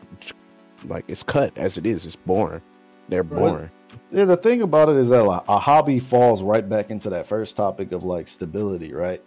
like 0.87 1.05
it's 1.09 1.23
cut 1.23 1.57
as 1.59 1.79
it 1.79 1.87
is. 1.87 2.07
It's 2.07 2.17
boring. 2.17 2.63
They're 3.09 3.23
boring. 3.23 3.71
Yeah, 4.11 4.25
the 4.25 4.37
thing 4.37 4.63
about 4.63 4.89
it 4.89 4.97
is 4.97 5.09
that 5.11 5.25
like, 5.25 5.43
a 5.49 5.59
hobby 5.59 5.99
falls 5.99 6.43
right 6.43 6.67
back 6.69 6.91
into 6.91 7.11
that 7.11 7.27
first 7.27 7.57
topic 7.57 7.93
of 7.93 8.05
like 8.05 8.29
stability, 8.29 8.93
right? 8.93 9.21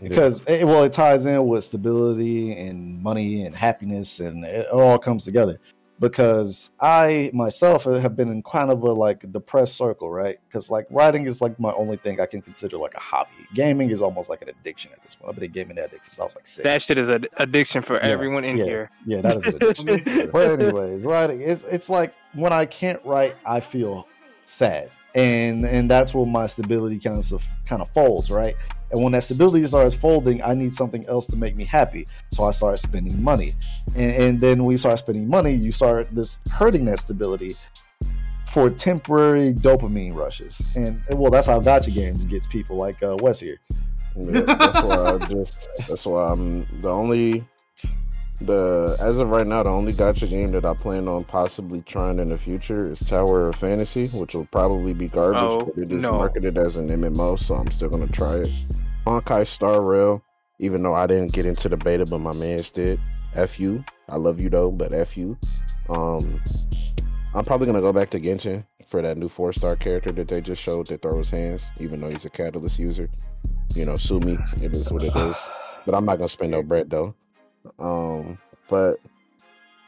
Because 0.00 0.44
it, 0.46 0.66
well, 0.66 0.82
it 0.84 0.92
ties 0.92 1.24
in 1.24 1.46
with 1.46 1.64
stability 1.64 2.52
and 2.52 3.00
money 3.02 3.44
and 3.44 3.54
happiness, 3.54 4.20
and 4.20 4.44
it 4.44 4.68
all 4.68 4.98
comes 4.98 5.24
together 5.24 5.60
because 6.00 6.70
I 6.80 7.30
myself 7.34 7.86
uh, 7.86 7.94
have 7.94 8.16
been 8.16 8.28
in 8.28 8.42
kind 8.42 8.70
of 8.70 8.82
a 8.82 8.92
like 8.92 9.30
depressed 9.32 9.76
circle, 9.76 10.10
right? 10.10 10.36
Because 10.48 10.70
like 10.70 10.86
writing 10.90 11.26
is 11.26 11.40
like 11.40 11.58
my 11.58 11.72
only 11.72 11.96
thing 11.96 12.20
I 12.20 12.26
can 12.26 12.40
consider 12.42 12.76
like 12.76 12.94
a 12.94 13.00
hobby. 13.00 13.30
Gaming 13.54 13.90
is 13.90 14.00
almost 14.00 14.28
like 14.28 14.42
an 14.42 14.48
addiction 14.48 14.92
at 14.92 15.02
this 15.02 15.14
point. 15.14 15.30
I've 15.30 15.34
been 15.34 15.44
a 15.44 15.48
gaming 15.48 15.78
addict 15.78 16.06
since 16.06 16.18
I 16.18 16.24
was 16.24 16.34
like 16.36 16.46
six. 16.46 16.64
That 16.64 16.82
shit 16.82 16.98
is 16.98 17.08
an 17.08 17.26
addiction 17.38 17.82
for 17.82 17.94
Yeah, 17.96 18.02
everyone 18.08 18.44
in 18.44 18.56
yeah, 18.58 18.64
here. 18.64 18.90
Yeah, 19.06 19.20
that 19.22 19.36
is 19.36 19.46
an 19.46 19.54
addiction. 19.60 20.30
but 20.32 20.60
anyways, 20.60 21.04
writing 21.04 21.40
it's 21.40 21.64
it's 21.64 21.88
like 21.90 22.14
when 22.34 22.52
I 22.52 22.66
can't 22.66 23.00
write, 23.04 23.34
I 23.44 23.60
feel 23.60 24.06
sad, 24.44 24.90
and 25.14 25.64
and 25.64 25.90
that's 25.90 26.14
where 26.14 26.24
my 26.26 26.46
stability 26.46 26.98
kind 26.98 27.18
of 27.32 27.44
kind 27.66 27.82
of 27.82 27.90
folds, 27.90 28.30
right? 28.30 28.54
And 28.90 29.02
when 29.02 29.12
that 29.12 29.22
stability 29.22 29.66
starts 29.66 29.94
folding, 29.94 30.42
I 30.42 30.54
need 30.54 30.74
something 30.74 31.06
else 31.08 31.26
to 31.28 31.36
make 31.36 31.54
me 31.56 31.64
happy. 31.64 32.06
So 32.32 32.44
I 32.44 32.52
start 32.52 32.78
spending 32.78 33.22
money, 33.22 33.54
and, 33.96 34.12
and 34.12 34.40
then 34.40 34.62
when 34.62 34.72
you 34.72 34.78
start 34.78 34.98
spending 34.98 35.28
money, 35.28 35.52
you 35.52 35.72
start 35.72 36.08
this 36.12 36.38
hurting 36.50 36.84
that 36.86 37.00
stability 37.00 37.54
for 38.52 38.70
temporary 38.70 39.52
dopamine 39.52 40.14
rushes. 40.14 40.74
And 40.74 41.02
well, 41.10 41.30
that's 41.30 41.46
how 41.46 41.60
gacha 41.60 41.92
games 41.92 42.24
gets 42.24 42.46
people 42.46 42.76
like 42.76 43.02
uh, 43.02 43.16
Wes 43.20 43.38
here. 43.40 43.58
Yeah, 44.16 44.40
that's 44.40 44.82
why 44.82 44.96
I 45.14 45.18
just 45.28 45.68
that's 45.86 46.06
why 46.06 46.28
I'm 46.32 46.66
the 46.80 46.90
only 46.90 47.44
the 48.40 48.96
as 49.00 49.18
of 49.18 49.28
right 49.30 49.46
now 49.46 49.62
the 49.64 49.70
only 49.70 49.92
gacha 49.92 50.28
game 50.28 50.50
that 50.52 50.64
I 50.64 50.72
plan 50.72 51.08
on 51.08 51.24
possibly 51.24 51.82
trying 51.82 52.18
in 52.20 52.28
the 52.28 52.38
future 52.38 52.90
is 52.90 53.00
Tower 53.00 53.48
of 53.48 53.56
Fantasy, 53.56 54.06
which 54.08 54.34
will 54.34 54.46
probably 54.46 54.94
be 54.94 55.08
garbage, 55.08 55.38
Oh, 55.42 55.58
but 55.66 55.76
it 55.78 55.92
is 55.92 56.02
no. 56.02 56.12
marketed 56.12 56.56
as 56.56 56.76
an 56.76 56.88
MMO, 56.88 57.38
so 57.38 57.54
I'm 57.56 57.70
still 57.70 57.88
gonna 57.90 58.06
try 58.08 58.34
it. 58.36 58.50
Honkai 59.08 59.46
Star 59.46 59.80
Rail, 59.80 60.22
even 60.58 60.82
though 60.82 60.94
I 60.94 61.06
didn't 61.06 61.32
get 61.32 61.46
into 61.46 61.70
the 61.70 61.78
beta, 61.78 62.04
but 62.04 62.18
my 62.18 62.32
mans 62.34 62.70
did. 62.70 63.00
F 63.34 63.58
you. 63.58 63.82
I 64.08 64.16
love 64.16 64.38
you 64.38 64.50
though, 64.50 64.70
but 64.70 64.92
F 64.92 65.16
you. 65.16 65.38
Um 65.88 66.42
I'm 67.34 67.44
probably 67.44 67.66
gonna 67.66 67.80
go 67.80 67.92
back 67.92 68.10
to 68.10 68.20
Genshin 68.20 68.66
for 68.86 69.00
that 69.00 69.16
new 69.16 69.28
four 69.28 69.52
star 69.52 69.76
character 69.76 70.12
that 70.12 70.28
they 70.28 70.40
just 70.40 70.62
showed 70.62 70.88
that 70.88 71.02
throws 71.02 71.30
hands, 71.30 71.68
even 71.80 72.00
though 72.00 72.10
he's 72.10 72.24
a 72.26 72.30
catalyst 72.30 72.78
user. 72.78 73.08
You 73.74 73.86
know, 73.86 73.96
sue 73.96 74.20
me. 74.20 74.38
It 74.60 74.74
is 74.74 74.90
what 74.90 75.02
it 75.02 75.16
is. 75.16 75.36
But 75.86 75.94
I'm 75.94 76.04
not 76.04 76.18
gonna 76.18 76.28
spend 76.28 76.50
no 76.50 76.62
bread 76.62 76.90
though. 76.90 77.14
Um, 77.78 78.38
but 78.68 78.98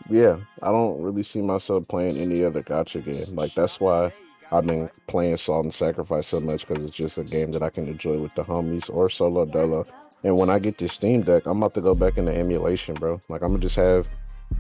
yeah, 0.09 0.37
I 0.63 0.71
don't 0.71 1.03
really 1.03 1.23
see 1.23 1.43
myself 1.43 1.87
playing 1.89 2.17
any 2.17 2.43
other 2.43 2.63
gacha 2.63 3.05
game. 3.05 3.37
Like 3.37 3.55
that's 3.55 3.81
why 3.81 4.13
I've 4.53 4.67
been 4.67 4.91
playing 5.07 5.37
Salt 5.37 5.65
and 5.65 5.75
Sacrifice 5.75 6.27
so 6.27 6.41
much 6.41 6.67
because 6.67 6.85
it's 6.85 6.97
just 6.97 7.19
a 7.19 7.25
game 7.25 7.53
that 7.53 7.63
I 7.63 7.71
can 7.71 7.87
enjoy 7.87 8.19
with 8.19 8.35
the 8.35 8.43
homies 8.43 8.93
or 8.93 9.09
solo 9.09 9.45
dolo. 9.45 9.85
And 10.25 10.37
when 10.37 10.51
I 10.51 10.59
get 10.59 10.79
this 10.79 10.93
Steam 10.93 11.23
Deck, 11.23 11.47
I'm 11.47 11.59
about 11.59 11.75
to 11.75 11.81
go 11.81 11.95
back 11.95 12.19
into 12.19 12.37
emulation, 12.37 12.95
bro. 12.95 13.21
Like 13.29 13.43
I'm 13.43 13.49
gonna 13.49 13.61
just 13.61 13.77
have 13.77 14.09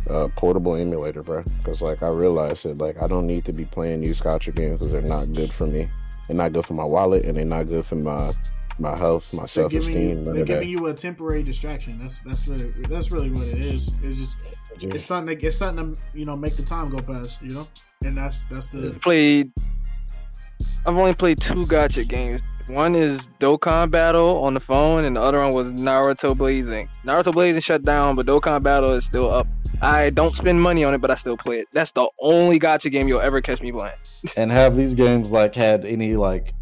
a 0.06 0.28
portable 0.28 0.76
emulator, 0.76 1.22
bro. 1.22 1.42
Because 1.58 1.82
like 1.82 2.02
I 2.02 2.08
realized 2.08 2.64
that 2.64 2.78
like 2.78 3.02
I 3.02 3.06
don't 3.06 3.26
need 3.26 3.44
to 3.46 3.52
be 3.52 3.64
playing 3.64 4.00
these 4.00 4.20
gacha 4.20 4.54
games 4.54 4.78
because 4.78 4.92
they're 4.92 5.02
not 5.02 5.32
good 5.32 5.52
for 5.52 5.66
me. 5.66 5.88
They're 6.26 6.36
not 6.36 6.52
good 6.52 6.64
for 6.64 6.74
my 6.74 6.84
wallet 6.84 7.24
and 7.24 7.36
they're 7.36 7.44
not 7.44 7.66
good 7.66 7.84
for 7.84 7.96
my 7.96 8.32
my 8.78 8.96
health, 8.96 9.32
my 9.34 9.46
self 9.46 9.70
giving 9.70 9.92
you, 9.92 10.18
esteem. 10.18 10.24
they're 10.24 10.44
giving 10.44 10.68
you 10.68 10.86
a 10.86 10.94
temporary 10.94 11.42
distraction. 11.42 11.98
That's 11.98 12.22
that's 12.22 12.48
really 12.48 12.70
that's 12.88 13.10
really 13.10 13.30
what 13.30 13.46
it 13.46 13.58
is. 13.58 14.02
It's 14.02 14.18
just 14.18 14.44
it's 14.80 15.04
something 15.04 15.38
to, 15.38 15.46
it's 15.46 15.56
something 15.56 15.94
to 15.94 16.00
you 16.14 16.24
know 16.24 16.36
make 16.36 16.56
the 16.56 16.62
time 16.62 16.88
go 16.88 17.00
past. 17.00 17.42
You 17.42 17.50
know, 17.50 17.68
and 18.04 18.16
that's 18.16 18.44
that's 18.44 18.68
the 18.68 18.92
Played. 19.02 19.52
I've 20.90 20.98
only 20.98 21.14
played 21.14 21.40
two 21.40 21.66
gacha 21.66 22.06
games. 22.06 22.40
One 22.66 22.96
is 22.96 23.28
Dokkan 23.38 23.92
Battle 23.92 24.42
on 24.42 24.54
the 24.54 24.60
phone, 24.60 25.04
and 25.04 25.14
the 25.14 25.20
other 25.20 25.38
one 25.38 25.54
was 25.54 25.70
Naruto 25.70 26.36
Blazing. 26.36 26.88
Naruto 27.06 27.32
Blazing 27.32 27.60
shut 27.60 27.84
down, 27.84 28.16
but 28.16 28.26
Dokkan 28.26 28.60
Battle 28.60 28.90
is 28.94 29.04
still 29.04 29.32
up. 29.32 29.46
I 29.82 30.10
don't 30.10 30.34
spend 30.34 30.60
money 30.60 30.82
on 30.82 30.92
it, 30.92 31.00
but 31.00 31.12
I 31.12 31.14
still 31.14 31.36
play 31.36 31.60
it. 31.60 31.68
That's 31.70 31.92
the 31.92 32.10
only 32.18 32.58
gacha 32.58 32.90
game 32.90 33.06
you'll 33.06 33.20
ever 33.20 33.40
catch 33.40 33.62
me 33.62 33.70
playing. 33.70 33.94
and 34.36 34.50
have 34.50 34.74
these 34.74 34.94
games 34.94 35.30
like 35.30 35.54
had 35.54 35.84
any 35.84 36.16
like 36.16 36.54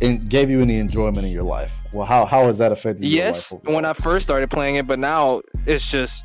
in, 0.00 0.26
gave 0.26 0.48
you 0.48 0.62
any 0.62 0.78
enjoyment 0.78 1.26
in 1.26 1.32
your 1.32 1.42
life? 1.42 1.70
Well, 1.92 2.06
how 2.06 2.24
how 2.24 2.46
has 2.46 2.56
that 2.56 2.72
affected 2.72 3.04
your 3.04 3.12
Yes, 3.12 3.52
when 3.64 3.84
I 3.84 3.92
first 3.92 4.22
started 4.22 4.48
playing 4.48 4.76
it, 4.76 4.86
but 4.86 4.98
now 4.98 5.42
it's 5.66 5.86
just 5.86 6.24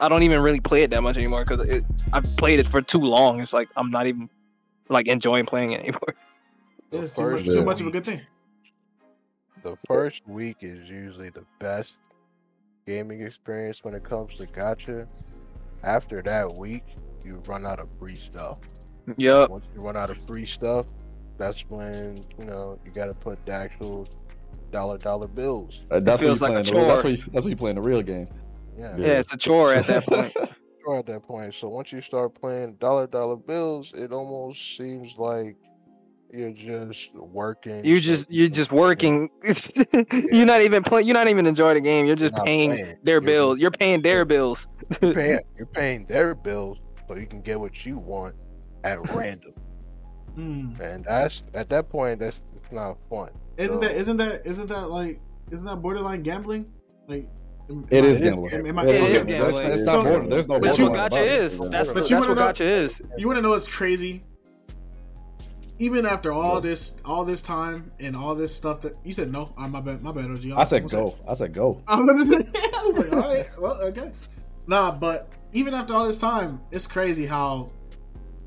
I 0.00 0.10
don't 0.10 0.22
even 0.22 0.42
really 0.42 0.60
play 0.60 0.82
it 0.82 0.90
that 0.90 1.02
much 1.02 1.16
anymore 1.16 1.46
because 1.46 1.82
I've 2.12 2.36
played 2.36 2.58
it 2.58 2.68
for 2.68 2.82
too 2.82 3.00
long. 3.00 3.40
It's 3.40 3.54
like 3.54 3.70
I'm 3.74 3.90
not 3.90 4.06
even 4.06 4.28
like 4.90 5.08
enjoying 5.08 5.46
playing 5.46 5.72
it 5.72 5.80
anymore. 5.80 6.14
The 6.90 7.02
it's 7.02 7.12
too, 7.12 7.30
much, 7.30 7.48
too 7.48 7.64
much 7.64 7.80
of 7.80 7.86
a 7.88 7.90
good 7.90 8.04
thing. 8.04 8.22
the 9.62 9.76
first 9.86 10.26
week 10.26 10.58
is 10.60 10.88
usually 10.88 11.28
the 11.30 11.44
best 11.60 11.96
gaming 12.86 13.20
experience 13.22 13.84
when 13.84 13.94
it 13.94 14.02
comes 14.04 14.34
to 14.36 14.46
gacha. 14.46 15.08
After 15.84 16.22
that 16.22 16.54
week, 16.56 16.84
you 17.24 17.42
run 17.46 17.66
out 17.66 17.78
of 17.78 17.88
free 17.98 18.16
stuff. 18.16 18.58
Yup. 19.16 19.50
Once 19.50 19.64
you 19.74 19.80
run 19.80 19.96
out 19.96 20.10
of 20.10 20.18
free 20.26 20.46
stuff, 20.46 20.86
that's 21.36 21.64
when 21.68 22.24
you 22.38 22.44
know 22.46 22.78
you 22.84 22.90
got 22.90 23.06
to 23.06 23.14
put 23.14 23.44
the 23.46 23.52
actual 23.52 24.08
dollar 24.70 24.98
dollar 24.98 25.28
bills. 25.28 25.82
Uh, 25.90 26.00
that's 26.00 26.20
feels 26.20 26.40
when 26.40 26.52
you 26.52 26.56
like 26.56 26.66
a 26.66 26.70
playing 26.70 26.86
the, 26.86 26.88
that's 26.88 27.02
chore. 27.02 27.10
when 27.10 27.16
you, 27.16 27.32
that's 27.32 27.44
when 27.44 27.50
you 27.50 27.56
playing 27.56 27.76
the 27.76 27.82
real 27.82 28.02
game. 28.02 28.26
Yeah, 28.78 28.96
Yeah, 28.96 29.18
it's 29.18 29.32
a 29.32 29.36
chore 29.36 29.72
at 29.72 29.86
that 29.86 30.04
point. 30.04 30.32
sure 30.84 30.98
at 30.98 31.06
that 31.06 31.22
point. 31.22 31.54
So 31.54 31.68
once 31.68 31.92
you 31.92 32.00
start 32.00 32.34
playing 32.34 32.74
dollar 32.74 33.06
dollar 33.06 33.36
bills, 33.36 33.92
it 33.94 34.12
almost 34.12 34.76
seems 34.76 35.12
like 35.16 35.56
you're 36.32 36.50
just 36.52 37.14
working. 37.14 37.84
You 37.84 37.96
so 37.96 38.00
just 38.00 38.30
you 38.30 38.40
you're 38.42 38.48
just 38.50 38.72
working. 38.72 39.30
you're 40.30 40.46
not 40.46 40.60
even 40.60 40.82
playing. 40.82 41.06
You're 41.06 41.14
not 41.14 41.28
even 41.28 41.46
enjoying 41.46 41.74
the 41.76 41.80
game. 41.80 42.06
You're 42.06 42.16
just 42.16 42.34
Not 42.34 42.44
paying 42.46 42.70
playing. 42.70 42.96
their 43.02 43.14
You're- 43.16 43.26
bills. 43.26 43.58
You're 43.58 43.70
paying 43.70 44.02
their 44.02 44.24
bills. 44.24 44.66
You're 45.00 45.14
paying, 45.14 45.40
you're 45.56 45.66
paying 45.66 46.02
their 46.04 46.34
bills 46.34 46.78
so 47.06 47.16
you 47.16 47.26
can 47.26 47.40
get 47.40 47.58
what 47.58 47.84
you 47.86 47.96
want 47.98 48.34
at 48.84 48.98
random. 49.14 49.52
Mm. 50.36 50.78
And 50.80 51.04
that's 51.04 51.42
at 51.54 51.68
that 51.70 51.88
point 51.88 52.20
that's 52.20 52.40
it's 52.56 52.70
not 52.70 52.98
fun. 53.10 53.30
Isn't 53.56 53.80
So- 53.82 53.88
that 53.88 53.96
isn't 53.96 54.16
that 54.18 54.42
isn't 54.46 54.68
that 54.68 54.90
like 54.90 55.20
isn't 55.50 55.66
that 55.66 55.76
borderline 55.76 56.22
gambling? 56.22 56.68
Like 57.08 57.26
am- 57.70 57.86
It 57.90 57.98
am 57.98 58.04
I- 58.04 58.06
is 58.08 58.20
It 58.20 58.24
is 58.24 58.30
gambling. 58.30 58.52
Am, 58.52 58.66
am 58.66 58.78
It 58.78 59.00
okay. 59.00 59.24
gambling. 59.24 59.66
It's 59.72 59.82
not 59.84 60.04
border. 60.04 60.26
There's 60.28 60.46
no. 60.48 60.60
but 60.60 60.78
you- 60.78 60.84
what 60.90 60.92
gacha 60.92 61.06
about 61.06 61.12
it. 61.14 61.32
is. 61.42 61.58
That's 61.58 61.88
But 61.92 62.02
what, 62.02 62.10
you 62.10 62.16
that's 62.16 62.26
wanna 62.28 62.34
know- 62.40 62.46
gacha 62.48 62.60
is. 62.60 63.00
You 63.16 63.26
want 63.26 63.38
to 63.38 63.42
know 63.42 63.50
what's 63.50 63.66
crazy? 63.66 64.20
Even 65.80 66.06
after 66.06 66.32
all 66.32 66.60
this, 66.60 66.96
all 67.04 67.24
this 67.24 67.40
time 67.40 67.92
and 68.00 68.16
all 68.16 68.34
this 68.34 68.54
stuff 68.54 68.80
that 68.80 68.96
you 69.04 69.12
said, 69.12 69.30
no, 69.30 69.52
uh, 69.56 69.68
my 69.68 69.80
bad, 69.80 70.02
my 70.02 70.10
bad, 70.10 70.30
OG. 70.30 70.50
I 70.56 70.64
said 70.64 70.82
What's 70.82 70.92
go. 70.94 71.16
I 71.26 71.34
said 71.34 71.52
go. 71.54 71.80
I 71.86 72.00
was, 72.00 72.32
I 72.32 72.82
was 72.86 72.98
like, 72.98 73.12
all 73.12 73.18
right, 73.20 73.48
well, 73.58 73.80
okay. 73.82 74.10
Nah, 74.66 74.90
but 74.90 75.32
even 75.52 75.74
after 75.74 75.94
all 75.94 76.04
this 76.04 76.18
time, 76.18 76.60
it's 76.72 76.86
crazy 76.86 77.26
how 77.26 77.68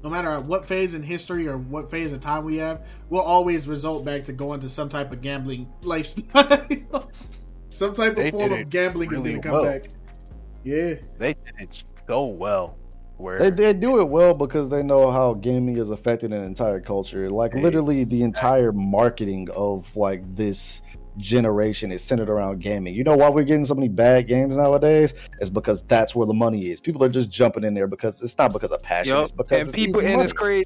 no 0.04 0.10
matter 0.10 0.40
what 0.40 0.66
phase 0.66 0.94
in 0.94 1.04
history 1.04 1.48
or 1.48 1.58
what 1.58 1.90
phase 1.92 2.12
of 2.14 2.20
time 2.20 2.44
we 2.44 2.58
have, 2.58 2.86
we'll 3.10 3.22
always 3.22 3.68
result 3.68 4.04
back 4.04 4.24
to 4.26 4.34
going 4.34 4.60
to 4.62 4.70
some 4.70 4.90
type 4.90 5.12
of 5.12 5.22
gambling 5.22 5.72
lifestyle. 5.82 6.68
some 7.72 7.94
type 7.94 8.12
of 8.12 8.18
They 8.18 8.32
form 8.32 8.52
of 8.52 8.70
gambling 8.70 9.10
really 9.10 9.36
is 9.36 9.40
going 9.40 9.42
to 9.42 9.48
come 9.48 9.52
well. 9.62 9.66
back. 9.66 9.90
Yeah. 10.64 10.96
They 11.18 11.34
did 11.34 11.54
it 11.60 11.84
so 12.08 12.28
well. 12.28 12.78
Where 13.22 13.38
They, 13.40 13.50
they 13.52 13.74
do 13.74 14.00
it 14.02 14.10
well 14.10 14.34
because 14.34 14.70
they 14.70 14.82
know 14.84 15.12
how 15.12 15.36
gaming 15.36 15.78
is 15.78 15.90
affecting 15.90 16.34
an 16.34 16.44
entire 16.44 16.80
culture. 16.80 17.30
Like 17.30 17.54
Hey. 17.54 17.62
literally 17.62 18.04
the 18.04 18.24
entire 18.24 18.72
marketing 18.72 19.48
of 19.56 19.96
like 19.96 20.24
this 20.36 20.82
generation 21.18 21.92
is 21.92 22.04
centered 22.04 22.30
around 22.30 22.60
gaming. 22.62 22.94
You 22.96 23.04
know 23.04 23.16
why 23.16 23.30
we're 23.30 23.44
getting 23.44 23.66
so 23.66 23.76
many 23.76 23.90
bad 23.90 24.28
games 24.28 24.58
nowadays? 24.58 25.14
It's 25.40 25.50
because 25.50 25.84
that's 25.84 26.16
where 26.16 26.26
the 26.26 26.34
money 26.34 26.72
is. 26.72 26.82
People 26.82 27.04
are 27.04 27.10
just 27.10 27.30
jumping 27.30 27.64
in 27.64 27.74
there 27.74 27.88
because 27.88 28.22
it's 28.22 28.38
not 28.38 28.54
because 28.54 28.72
of 28.72 28.82
passion. 28.82 29.14
Yup. 29.14 29.22
It's 29.24 29.32
because 29.32 29.60
And 29.60 29.68
it's 29.68 29.76
people 29.76 30.02
easy 30.02 30.14
and 30.14 30.22
it's 30.22 30.34
crazy 30.34 30.66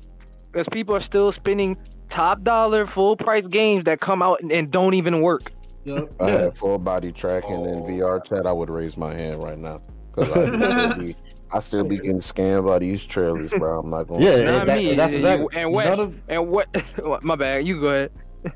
because 0.51 0.69
people 0.69 0.95
are 0.95 0.99
still 1.01 1.31
spending 1.31 1.75
top 2.09 2.43
dollar 2.43 2.85
full 2.87 3.17
price 3.17 3.47
games 3.47 3.83
that 3.85 3.99
come 3.99 4.21
out 4.21 4.39
and, 4.41 4.51
and 4.51 4.71
don't 4.71 4.93
even 4.93 5.21
work. 5.21 5.51
Yep. 5.83 6.13
I 6.21 6.29
had 6.31 6.57
full 6.57 6.77
body 6.79 7.11
tracking 7.11 7.65
in 7.65 7.79
Oh. 7.79 7.83
VR 7.87 8.23
chat, 8.23 8.47
I 8.47 8.51
would 8.51 8.69
raise 8.69 8.95
my 8.97 9.13
hand 9.13 9.43
right 9.43 9.57
now 9.57 9.77
because 10.15 10.29
I, 10.31 10.45
still 10.93 11.03
be- 11.03 11.15
I 11.55 11.59
still 11.59 11.83
be 11.85 11.95
getting 11.97 12.19
scammed 12.19 12.65
by 12.65 12.79
these 12.79 13.05
trailers, 13.05 13.51
bro. 13.51 13.79
I'm 13.79 13.89
not 13.89 14.07
going. 14.07 14.21
Yeah, 14.21 14.31
to 14.31 14.37
and 14.37 14.45
Not 14.45 14.67
that- 14.67 14.77
me. 14.77 14.93
that's 14.95 15.13
exactly- 15.13 15.47
And 15.53 15.71
none 15.71 15.73
West 15.73 16.01
of- 16.01 16.19
and 16.27 16.47
what? 16.49 17.23
My 17.23 17.35
bad. 17.35 17.65
You 17.65 17.79
go 17.79 17.87
ahead. 17.87 18.11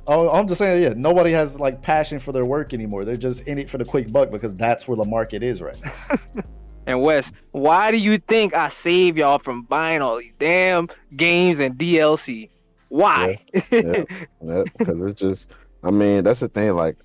oh, 0.08 0.30
I'm 0.30 0.47
just 0.47 0.60
saying, 0.60 0.84
yeah, 0.84 0.93
nobody 0.95 1.32
has 1.32 1.60
like 1.60 1.82
passion 1.82 2.20
for 2.20 2.32
their 2.32 2.45
work 2.45 2.74
anymore. 2.74 3.06
They're 3.06 3.16
just 3.16 3.47
in 3.47 3.58
it 3.58 3.70
for 3.70 3.78
the 3.78 3.86
quick 3.86 4.12
buck 4.12 4.32
because 4.32 4.54
that's 4.54 4.88
where 4.88 4.97
the 4.97 5.06
market 5.06 5.41
is 5.43 5.62
right 5.62 5.78
now. 5.84 6.41
and 6.88 7.02
Wes, 7.02 7.32
why 7.52 7.89
do 7.89 7.97
you 7.97 8.18
think 8.20 8.54
I 8.54 8.68
save 8.70 9.18
y'all 9.18 9.39
from 9.39 9.64
buying 9.64 10.02
all 10.02 10.20
these 10.20 10.34
damn 10.38 10.89
games 11.16 11.60
and 11.60 11.76
DLC? 11.76 12.50
Why? 12.89 13.39
Yeah, 13.72 14.04
yeah, 14.43 14.64
because 14.78 15.00
it's 15.12 15.20
just. 15.20 15.52
I 15.84 15.91
mean, 15.91 16.26
that's 16.26 16.41
the 16.41 16.50
thing. 16.50 16.76
Like, 16.76 16.97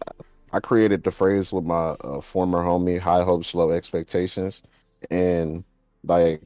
I 0.52 0.58
created 0.60 1.04
the 1.04 1.10
phrase 1.12 1.52
with 1.52 1.64
my 1.64 1.90
uh, 2.02 2.20
former 2.20 2.58
homie, 2.58 2.98
high 2.98 3.22
hopes, 3.22 3.54
low 3.54 3.70
expectations, 3.70 4.62
and 5.10 5.62
like 6.04 6.42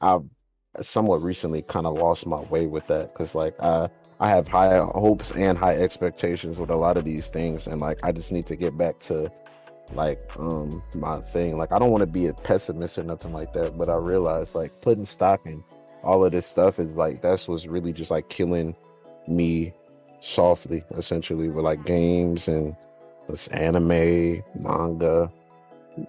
I've 0.00 0.22
somewhat 0.80 1.22
recently 1.22 1.62
kind 1.62 1.86
of 1.86 1.94
lost 1.98 2.26
my 2.26 2.40
way 2.42 2.66
with 2.66 2.86
that 2.88 3.08
because 3.08 3.34
like 3.34 3.54
I 3.60 3.88
I 4.20 4.28
have 4.28 4.48
high 4.48 4.78
hopes 4.78 5.30
and 5.32 5.56
high 5.56 5.76
expectations 5.76 6.58
with 6.58 6.70
a 6.70 6.76
lot 6.76 6.98
of 6.98 7.04
these 7.04 7.28
things, 7.28 7.66
and 7.66 7.80
like 7.80 8.04
I 8.04 8.12
just 8.12 8.32
need 8.32 8.46
to 8.46 8.56
get 8.56 8.76
back 8.76 8.98
to 9.00 9.30
like 9.94 10.20
um 10.38 10.82
my 10.94 11.20
thing. 11.20 11.56
Like 11.56 11.72
I 11.72 11.78
don't 11.78 11.90
want 11.90 12.02
to 12.02 12.06
be 12.06 12.26
a 12.26 12.34
pessimist 12.34 12.98
or 12.98 13.04
nothing 13.04 13.32
like 13.32 13.52
that, 13.54 13.78
but 13.78 13.88
I 13.88 13.96
realize 13.96 14.54
like 14.54 14.72
putting 14.82 15.06
stock 15.06 15.46
in 15.46 15.62
all 16.02 16.24
of 16.24 16.32
this 16.32 16.46
stuff 16.46 16.78
is 16.78 16.94
like 16.94 17.22
that's 17.22 17.48
what's 17.48 17.66
really 17.66 17.92
just 17.92 18.10
like 18.10 18.28
killing 18.28 18.76
me 19.26 19.72
softly, 20.20 20.84
essentially, 20.92 21.48
with 21.48 21.64
like 21.64 21.84
games 21.84 22.48
and 22.48 22.76
this 23.28 23.48
anime, 23.48 24.42
manga, 24.58 25.30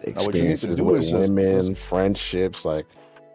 experiences 0.04 0.82
with 0.82 1.12
women, 1.12 1.70
just, 1.70 1.78
friendships, 1.78 2.66
like 2.66 2.86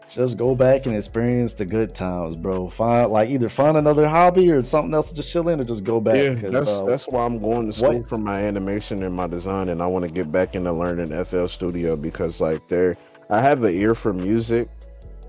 just 0.09 0.37
go 0.37 0.55
back 0.55 0.87
and 0.87 0.95
experience 0.95 1.55
the 1.55 1.65
good 1.65 1.95
times, 1.95 2.35
bro. 2.37 2.69
Find 2.69 3.11
like 3.11 3.31
either 3.31 3.49
find 3.49 3.77
another 3.77 4.07
hobby 4.07 4.51
or 4.51 4.63
something 4.63 4.95
else 4.95 5.09
to 5.09 5.15
just 5.15 5.33
chill 5.33 5.49
in, 5.49 5.61
or 5.61 5.65
just 5.65 5.85
go 5.85 6.01
back. 6.01 6.17
Yeah, 6.17 6.51
that's 6.51 6.81
uh, 6.81 6.85
that's 6.85 7.07
why 7.09 7.25
I'm 7.25 7.39
going 7.41 7.67
to 7.67 7.73
school 7.73 7.99
what? 8.01 8.09
for 8.09 8.19
my 8.19 8.41
animation 8.41 9.03
and 9.03 9.15
my 9.15 9.27
design, 9.27 9.69
and 9.69 9.83
I 9.83 9.87
want 9.87 10.05
to 10.05 10.11
get 10.11 10.31
back 10.31 10.55
into 10.55 10.73
learning 10.73 11.25
FL 11.25 11.47
Studio 11.47 11.97
because 11.97 12.41
like 12.41 12.67
there, 12.69 12.95
I 13.31 13.41
have 13.41 13.65
an 13.65 13.75
ear 13.75 13.95
for 13.95 14.13
music, 14.13 14.69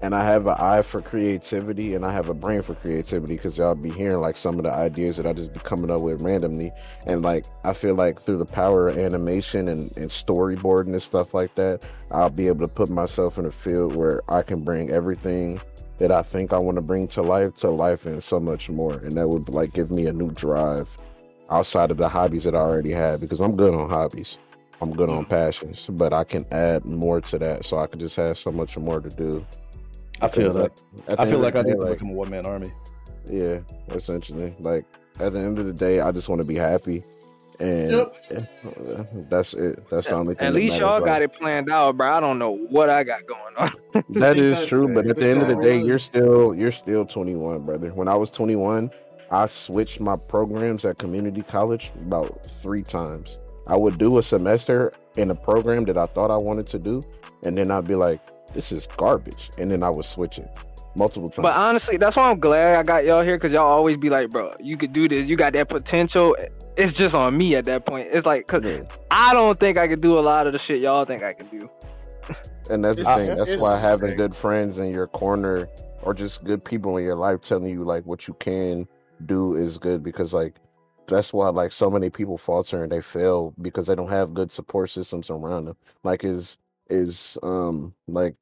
and 0.02 0.14
I 0.14 0.24
have 0.24 0.48
an 0.48 0.56
eye 0.58 0.82
for 0.82 1.02
creativity 1.02 1.96
and 1.96 2.06
I 2.06 2.12
have 2.12 2.30
a 2.30 2.34
brain 2.34 2.62
for 2.62 2.76
creativity 2.76 3.36
because 3.36 3.58
y'all 3.58 3.76
be 3.76 3.90
hearing 3.90 4.20
like 4.20 4.36
some 4.36 4.58
of 4.58 4.64
the 4.64 4.72
ideas 4.72 5.18
that 5.18 5.26
I 5.26 5.34
just 5.34 5.54
be 5.54 5.60
coming 5.62 5.90
up 5.90 6.02
with 6.02 6.22
randomly. 6.22 6.72
And 7.06 7.22
like 7.22 7.46
I 7.64 7.74
feel 7.74 7.96
like 7.96 8.20
through 8.20 8.38
the 8.38 8.46
power 8.46 8.88
of 8.88 8.98
animation 8.98 9.70
and, 9.70 9.96
and 9.98 10.10
storyboarding 10.10 10.88
and 10.88 11.02
stuff 11.02 11.34
like 11.34 11.56
that, 11.56 11.86
I'll 12.12 12.30
be 12.30 12.48
able 12.48 12.66
to 12.66 12.72
put 12.72 12.90
myself 12.90 13.38
in 13.38 13.46
a 13.46 13.52
field 13.52 13.96
where 13.96 14.22
I 14.30 14.42
can 14.42 14.64
bring 14.64 14.92
everything 14.92 15.60
that 15.98 16.12
I 16.12 16.22
think 16.22 16.52
I 16.52 16.58
want 16.58 16.76
to 16.76 16.82
bring 16.82 17.08
to 17.10 17.22
life 17.22 17.56
to 17.56 17.70
life 17.70 18.06
and 18.06 18.22
so 18.22 18.40
much 18.40 18.70
more. 18.70 18.94
And 18.96 19.14
that 19.14 19.28
would 19.28 19.50
like 19.50 19.74
give 19.74 19.92
me 19.92 20.08
a 20.08 20.14
new 20.14 20.32
drive 20.32 20.96
outside 21.50 21.92
of 21.92 21.98
the 21.98 22.10
hobbies 22.10 22.44
that 22.44 22.56
I 22.56 22.60
already 22.60 22.92
have 22.92 23.22
because 23.22 23.40
I'm 23.40 23.56
good 23.56 23.74
on 23.74 23.90
hobbies. 23.90 24.38
I'm 24.82 24.92
good 24.92 25.10
on 25.10 25.26
passions, 25.26 25.90
but 25.94 26.12
I 26.12 26.26
can 26.26 26.46
add 26.52 26.84
more 26.84 27.22
to 27.22 27.40
that 27.40 27.66
so 27.66 27.78
I 27.78 27.88
can 27.88 28.00
just 28.00 28.18
have 28.18 28.38
so 28.38 28.52
much 28.52 28.78
more 28.78 29.00
to 29.00 29.10
do. 29.10 29.46
I 30.22 30.28
feel 30.28 30.54
that. 30.54 30.82
I 31.18 31.26
feel 31.30 31.40
like 31.40 31.56
I 31.56 31.62
need 31.62 31.80
to 31.80 31.88
become 31.88 32.10
a 32.10 32.14
one 32.14 32.30
man 32.30 32.46
army. 32.46 32.72
Yeah, 33.30 33.60
essentially. 33.90 34.56
Like 34.60 34.86
at 35.20 35.34
the 35.34 35.40
end 35.40 35.60
of 35.60 35.66
the 35.66 35.74
day, 35.74 36.00
I 36.00 36.12
just 36.12 36.30
want 36.30 36.40
to 36.40 36.46
be 36.46 36.56
happy, 36.56 37.04
and 37.60 37.92
yep. 37.92 38.16
that's 39.30 39.54
it. 39.54 39.90
That's 39.90 40.10
the 40.10 40.16
only 40.16 40.36
thing. 40.36 40.48
At 40.48 40.54
least 40.54 40.80
y'all 40.80 41.02
got 41.02 41.22
it 41.22 41.34
planned 41.34 41.70
out, 41.70 41.98
bro. 41.98 42.10
I 42.10 42.20
don't 42.20 42.40
know 42.40 42.58
what 42.70 42.90
I 42.90 43.04
got 43.04 43.22
going 43.26 43.56
on. 43.58 44.04
that 44.10 44.38
is 44.38 44.66
true, 44.66 44.94
but 44.94 45.08
at 45.08 45.18
the 45.18 45.30
end 45.30 45.42
of 45.42 45.48
the 45.48 45.62
day, 45.62 45.82
you're 45.82 46.00
still 46.00 46.56
you're 46.56 46.72
still 46.72 47.06
21, 47.06 47.64
brother. 47.64 47.94
When 47.94 48.08
I 48.08 48.16
was 48.16 48.30
21, 48.30 48.92
I 49.32 49.46
switched 49.48 50.00
my 50.00 50.16
programs 50.16 50.86
at 50.86 50.98
community 50.98 51.42
college 51.42 51.92
about 52.02 52.46
three 52.46 52.84
times. 52.84 53.40
I 53.68 53.76
would 53.76 53.98
do 53.98 54.18
a 54.20 54.24
semester 54.24 54.94
in 55.18 55.32
a 55.32 55.36
program 55.36 55.86
that 55.86 55.98
I 55.98 56.06
thought 56.06 56.30
I 56.30 56.38
wanted 56.38 56.68
to 56.68 56.80
do, 56.80 57.02
and 57.44 57.58
then 57.58 57.72
I'd 57.72 57.88
be 57.88 57.96
like, 57.96 58.22
this 58.56 58.72
is 58.72 58.88
garbage. 58.98 59.52
And 59.60 59.70
then 59.70 59.84
I 59.84 59.90
would 59.90 60.06
switch 60.06 60.40
it 60.40 60.50
multiple 60.96 61.30
times. 61.30 61.44
But 61.44 61.56
honestly, 61.56 61.98
that's 61.98 62.16
why 62.16 62.32
I'm 62.32 62.40
glad 62.40 62.76
I 62.76 62.84
got 62.84 63.06
y'all 63.06 63.22
here 63.22 63.36
because 63.36 63.52
y'all 63.52 63.70
always 63.70 63.98
be 63.98 64.10
like, 64.10 64.30
bro, 64.32 64.54
you 64.60 64.78
could 64.78 64.94
do 64.94 65.08
this. 65.08 65.30
You 65.30 65.36
got 65.36 65.54
that 65.54 65.70
potential. 65.70 66.36
It's 66.78 66.94
just 66.94 67.14
on 67.14 67.38
me 67.38 67.56
at 67.56 67.66
that 67.66 67.86
point. 67.86 68.08
It's 68.12 68.26
like, 68.26 68.48
cause 68.48 68.64
yeah. 68.64 68.84
I 69.12 69.34
don't 69.34 69.60
think 69.60 69.78
I 69.78 69.88
could 69.88 70.02
do 70.02 70.18
a 70.18 70.22
lot 70.22 70.48
of 70.48 70.54
the 70.54 70.60
shit 70.60 70.80
y'all 70.80 71.06
think 71.06 71.22
I 71.22 71.34
can 71.34 71.48
do. 71.48 71.70
And 72.70 72.84
that's 72.84 72.96
the 72.96 73.04
thing. 73.04 73.36
That's 73.38 73.62
why 73.62 73.80
having 73.80 74.16
good 74.16 74.34
friends 74.34 74.80
in 74.80 74.92
your 74.92 75.08
corner 75.08 75.70
or 76.02 76.14
just 76.14 76.44
good 76.44 76.64
people 76.64 76.98
in 76.98 77.04
your 77.04 77.16
life 77.16 77.42
telling 77.42 77.70
you 77.70 77.84
like 77.84 78.06
what 78.06 78.28
you 78.28 78.34
can 78.36 78.88
do 79.26 79.56
is 79.56 79.78
good 79.78 80.04
because 80.04 80.34
like 80.34 80.56
that's 81.08 81.34
why 81.34 81.50
like 81.50 81.72
so 81.72 81.90
many 81.90 82.10
people 82.10 82.38
falter 82.38 82.84
and 82.84 82.92
they 82.92 83.02
fail 83.02 83.54
because 83.62 83.86
they 83.86 83.96
don't 83.96 84.10
have 84.10 84.34
good 84.34 84.52
support 84.52 84.90
systems 84.90 85.30
around 85.30 85.66
them. 85.66 85.76
Like 86.04 86.24
is 86.24 86.58
is 86.90 87.38
um 87.44 87.94
like 88.08 88.36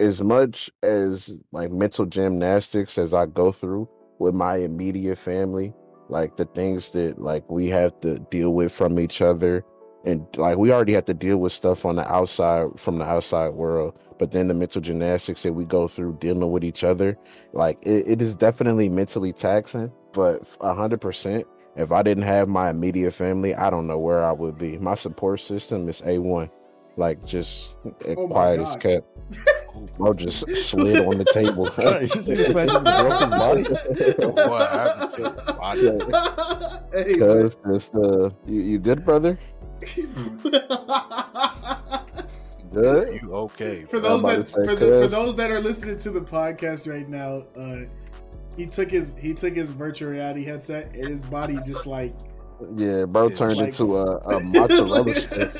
as 0.00 0.22
much 0.22 0.70
as 0.82 1.36
like 1.52 1.70
mental 1.70 2.06
gymnastics 2.06 2.96
as 2.96 3.12
I 3.12 3.26
go 3.26 3.52
through 3.52 3.88
with 4.18 4.34
my 4.34 4.56
immediate 4.56 5.18
family, 5.18 5.74
like 6.08 6.36
the 6.36 6.46
things 6.46 6.90
that 6.92 7.20
like 7.20 7.48
we 7.50 7.68
have 7.68 8.00
to 8.00 8.18
deal 8.30 8.54
with 8.54 8.72
from 8.72 8.98
each 8.98 9.20
other 9.20 9.62
and 10.06 10.26
like 10.38 10.56
we 10.56 10.72
already 10.72 10.94
have 10.94 11.04
to 11.04 11.14
deal 11.14 11.36
with 11.36 11.52
stuff 11.52 11.84
on 11.84 11.96
the 11.96 12.12
outside 12.12 12.68
from 12.76 12.96
the 12.96 13.04
outside 13.04 13.50
world 13.50 13.98
but 14.18 14.32
then 14.32 14.48
the 14.48 14.54
mental 14.54 14.80
gymnastics 14.80 15.42
that 15.42 15.52
we 15.52 15.64
go 15.66 15.86
through 15.86 16.16
dealing 16.20 16.50
with 16.50 16.64
each 16.64 16.82
other 16.82 17.18
like 17.52 17.78
it, 17.82 18.08
it 18.08 18.22
is 18.22 18.34
definitely 18.34 18.88
mentally 18.88 19.30
taxing 19.30 19.92
but 20.14 20.42
100% 20.42 21.44
if 21.76 21.92
i 21.92 22.02
didn't 22.02 22.22
have 22.22 22.48
my 22.48 22.70
immediate 22.70 23.12
family 23.12 23.54
i 23.54 23.68
don't 23.68 23.86
know 23.86 23.98
where 23.98 24.24
i 24.24 24.32
would 24.32 24.56
be 24.56 24.78
my 24.78 24.94
support 24.94 25.38
system 25.38 25.86
is 25.86 26.00
a1 26.00 26.50
like 26.96 27.24
just 27.24 27.76
oh 28.08 28.26
quiet 28.26 28.60
as 28.60 28.76
kept. 28.76 29.20
Bro 29.96 30.14
just 30.14 30.48
slid 30.56 31.04
on 31.06 31.18
the 31.18 31.24
table. 31.26 31.68
you 32.00 32.08
see 32.22 32.34
this 32.34 32.54
man 32.54 32.68
just 32.68 32.84
broke 32.84 33.20
his 33.20 33.30
body. 33.30 33.62
what 34.48 34.70
happened 34.70 35.36
Hey, 36.92 37.18
Cause 37.18 37.56
it's 37.66 37.88
the 37.88 38.34
you, 38.46 38.60
you 38.62 38.78
good, 38.78 39.04
brother? 39.04 39.38
good. 42.72 43.22
You 43.22 43.30
okay? 43.30 43.84
For 43.84 44.00
those 44.00 44.22
that 44.22 44.48
for, 44.48 44.74
the, 44.74 45.00
for, 45.02 45.06
those 45.06 45.36
that 45.36 45.50
are 45.50 45.60
listening 45.60 45.98
to 45.98 46.10
the 46.10 46.20
podcast 46.20 46.90
right 46.90 47.08
now, 47.08 47.44
uh, 47.56 47.86
he 48.56 48.66
took 48.66 48.90
his 48.90 49.16
he 49.18 49.34
took 49.34 49.54
his 49.54 49.70
virtual 49.70 50.10
reality 50.10 50.44
headset 50.44 50.94
and 50.94 51.06
his 51.06 51.22
body 51.22 51.58
just 51.64 51.86
like 51.86 52.14
yeah, 52.76 53.04
bro 53.04 53.28
turned 53.28 53.58
like... 53.58 53.68
into 53.68 53.96
a, 53.96 54.16
a 54.18 54.40
mozzarella 54.40 55.14
stick. 55.14 55.52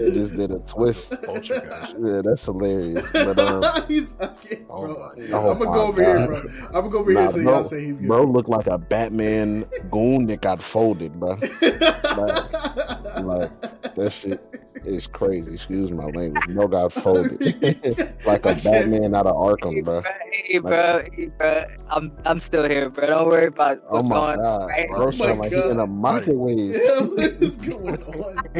It 0.00 0.14
just 0.14 0.36
did 0.36 0.50
a 0.50 0.58
twist. 0.66 1.14
Oh, 1.28 1.34
yeah, 1.34 2.22
that's 2.22 2.44
hilarious. 2.44 3.10
But, 3.12 3.38
um, 3.38 3.62
he's 3.88 4.20
okay, 4.20 4.62
oh 4.68 4.86
bro. 4.86 5.12
Oh, 5.32 5.50
I'm 5.50 5.58
gonna 5.58 5.64
go 5.64 5.86
over 5.86 6.02
God. 6.02 6.16
here, 6.16 6.26
bro. 6.26 6.38
I'm 6.66 6.72
gonna 6.72 6.90
go 6.90 6.98
over 6.98 7.12
nah, 7.12 7.20
here 7.20 7.28
until 7.28 7.42
y'all 7.42 7.64
say 7.64 7.84
he's 7.84 7.98
good. 7.98 8.08
Bro 8.08 8.24
looked 8.24 8.48
like 8.48 8.66
a 8.66 8.78
Batman 8.78 9.66
goon 9.90 10.26
that 10.26 10.40
got 10.40 10.62
folded, 10.62 11.18
bro. 11.18 11.30
like, 11.62 13.22
like 13.22 13.79
that 13.96 14.12
shit 14.12 14.60
is 14.84 15.06
crazy. 15.06 15.54
Excuse 15.54 15.90
my 15.90 16.06
language. 16.06 16.48
No 16.48 16.66
got 16.66 16.92
folded 16.92 17.40
like 18.26 18.46
a 18.46 18.54
Batman 18.64 19.14
out 19.14 19.26
of 19.26 19.36
Arkham, 19.36 19.84
bro. 19.84 20.02
Hey, 20.32 20.58
bro, 20.58 21.00
hey, 21.16 21.26
bro. 21.38 21.64
I'm 21.88 22.14
I'm 22.24 22.40
still 22.40 22.68
here, 22.68 22.90
bro. 22.90 23.06
Don't 23.08 23.26
worry 23.28 23.46
about 23.46 23.78
oh 23.88 23.96
what's 23.96 24.04
oh 24.04 24.08
my 24.08 24.16
going 24.16 24.40
God. 24.40 24.70
on. 24.70 24.86
Bro, 24.88 25.06
oh 25.06 25.10
sound 25.10 25.40
like 25.40 25.52
he's 25.52 25.66
in 25.66 25.80
a 25.80 25.86
microwave. 25.86 26.74
Yeah, 26.74 27.00
what 27.00 27.42
is 27.42 27.56
going 27.56 28.02
on? 28.02 28.52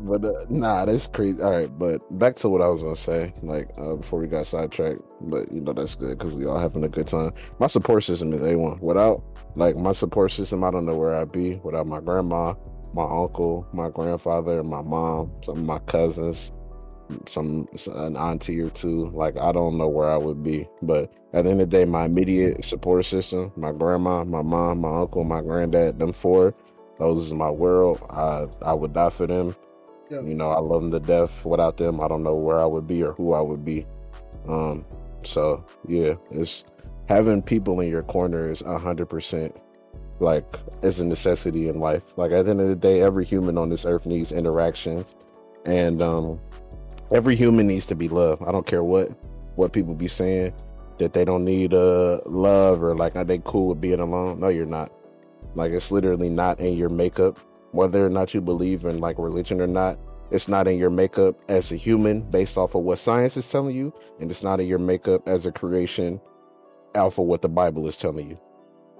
but 0.00 0.24
uh, 0.24 0.46
nah, 0.48 0.84
that's 0.84 1.06
crazy. 1.06 1.40
All 1.42 1.56
right, 1.56 1.78
but 1.78 2.02
back 2.18 2.36
to 2.36 2.48
what 2.48 2.60
I 2.60 2.68
was 2.68 2.82
gonna 2.82 2.96
say, 2.96 3.32
like 3.42 3.70
uh, 3.78 3.96
before 3.96 4.20
we 4.20 4.26
got 4.26 4.46
sidetracked. 4.46 5.00
But 5.22 5.52
you 5.52 5.60
know 5.60 5.72
that's 5.72 5.94
good 5.94 6.18
because 6.18 6.34
we 6.34 6.46
all 6.46 6.58
having 6.58 6.84
a 6.84 6.88
good 6.88 7.06
time. 7.06 7.32
My 7.58 7.66
support 7.66 8.04
system 8.04 8.32
is 8.32 8.42
a 8.42 8.56
one. 8.56 8.78
Without 8.80 9.22
like 9.56 9.76
my 9.76 9.92
support 9.92 10.30
system, 10.30 10.64
I 10.64 10.70
don't 10.70 10.86
know 10.86 10.94
where 10.94 11.14
I'd 11.14 11.32
be 11.32 11.56
without 11.56 11.86
my 11.86 12.00
grandma, 12.00 12.54
my 12.94 13.02
uncle, 13.02 13.66
my 13.72 13.88
grandfather, 13.88 14.62
my 14.62 14.82
mom, 14.82 15.32
some 15.44 15.58
of 15.58 15.64
my 15.64 15.78
cousins, 15.80 16.52
some 17.26 17.66
an 17.94 18.16
auntie 18.16 18.60
or 18.60 18.70
two. 18.70 19.04
Like 19.14 19.38
I 19.38 19.52
don't 19.52 19.78
know 19.78 19.88
where 19.88 20.08
I 20.10 20.16
would 20.16 20.42
be. 20.42 20.66
But 20.82 21.12
at 21.32 21.44
the 21.44 21.50
end 21.50 21.60
of 21.60 21.70
the 21.70 21.78
day, 21.78 21.84
my 21.84 22.04
immediate 22.04 22.64
support 22.64 23.04
system, 23.04 23.52
my 23.56 23.72
grandma, 23.72 24.24
my 24.24 24.42
mom, 24.42 24.80
my 24.80 25.00
uncle, 25.00 25.24
my 25.24 25.40
granddad, 25.40 25.98
them 25.98 26.12
four, 26.12 26.54
those 26.98 27.26
is 27.26 27.34
my 27.34 27.50
world. 27.50 28.00
I 28.10 28.46
I 28.62 28.74
would 28.74 28.92
die 28.92 29.10
for 29.10 29.26
them. 29.26 29.54
Yeah. 30.10 30.22
You 30.22 30.34
know, 30.34 30.48
I 30.50 30.58
love 30.60 30.82
them 30.82 30.90
to 30.92 31.00
death. 31.00 31.44
Without 31.44 31.76
them, 31.76 32.00
I 32.00 32.08
don't 32.08 32.22
know 32.22 32.34
where 32.34 32.60
I 32.60 32.66
would 32.66 32.86
be 32.86 33.02
or 33.02 33.12
who 33.12 33.34
I 33.34 33.40
would 33.40 33.64
be. 33.64 33.86
Um, 34.48 34.84
so 35.22 35.64
yeah, 35.86 36.14
it's 36.30 36.64
having 37.08 37.42
people 37.42 37.80
in 37.80 37.88
your 37.88 38.02
corner 38.02 38.50
is 38.50 38.62
a 38.62 38.78
hundred 38.78 39.06
percent 39.06 39.58
like 40.20 40.44
is 40.82 41.00
a 41.00 41.04
necessity 41.04 41.68
in 41.68 41.80
life. 41.80 42.16
Like 42.18 42.32
at 42.32 42.46
the 42.46 42.52
end 42.52 42.60
of 42.60 42.68
the 42.68 42.76
day, 42.76 43.02
every 43.02 43.24
human 43.24 43.58
on 43.58 43.70
this 43.70 43.84
earth 43.84 44.06
needs 44.06 44.32
interactions, 44.32 45.14
and 45.66 46.02
um, 46.02 46.40
every 47.12 47.36
human 47.36 47.66
needs 47.66 47.86
to 47.86 47.94
be 47.96 48.08
loved. 48.08 48.42
I 48.46 48.52
don't 48.52 48.66
care 48.66 48.82
what 48.84 49.10
what 49.56 49.72
people 49.72 49.94
be 49.94 50.08
saying. 50.08 50.54
that 50.98 51.12
they 51.12 51.24
don't 51.24 51.44
need 51.44 51.74
uh 51.74 52.20
love 52.26 52.82
or 52.82 52.94
like 52.96 53.16
are 53.16 53.24
they 53.24 53.38
cool 53.44 53.68
with 53.68 53.80
being 53.80 54.00
alone? 54.00 54.40
No, 54.40 54.48
you're 54.48 54.66
not. 54.66 54.92
Like 55.54 55.72
it's 55.72 55.90
literally 55.92 56.30
not 56.30 56.60
in 56.60 56.76
your 56.76 56.88
makeup, 56.90 57.38
whether 57.72 58.04
or 58.04 58.10
not 58.10 58.34
you 58.34 58.40
believe 58.40 58.84
in 58.84 58.98
like 59.00 59.18
religion 59.18 59.60
or 59.60 59.66
not. 59.66 59.98
It's 60.30 60.48
not 60.48 60.68
in 60.68 60.78
your 60.78 60.90
makeup 60.90 61.36
as 61.48 61.72
a 61.72 61.76
human 61.76 62.20
based 62.20 62.58
off 62.58 62.74
of 62.74 62.82
what 62.82 62.98
science 62.98 63.36
is 63.36 63.50
telling 63.50 63.74
you, 63.76 63.94
and 64.20 64.30
it's 64.30 64.42
not 64.42 64.60
in 64.60 64.66
your 64.66 64.78
makeup 64.78 65.26
as 65.28 65.46
a 65.46 65.52
creation 65.52 66.20
alpha 66.94 67.22
what 67.22 67.42
the 67.42 67.48
Bible 67.48 67.88
is 67.88 67.96
telling 67.96 68.30
you. 68.30 68.38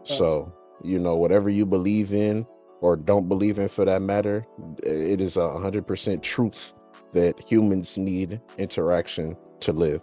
So, 0.05 0.53
you 0.83 0.99
know, 0.99 1.17
whatever 1.17 1.51
you 1.51 1.67
believe 1.67 2.13
in 2.13 2.47
or 2.81 2.97
don't 2.97 3.29
believe 3.29 3.59
in 3.59 3.69
for 3.69 3.85
that 3.85 4.03
matter, 4.03 4.47
it 4.83 5.21
is 5.21 5.37
a 5.37 5.59
hundred 5.59 5.87
percent 5.87 6.23
truth 6.23 6.73
that 7.13 7.35
humans 7.49 7.97
need 7.97 8.41
interaction 8.59 9.37
to 9.61 9.73
live. 9.73 10.03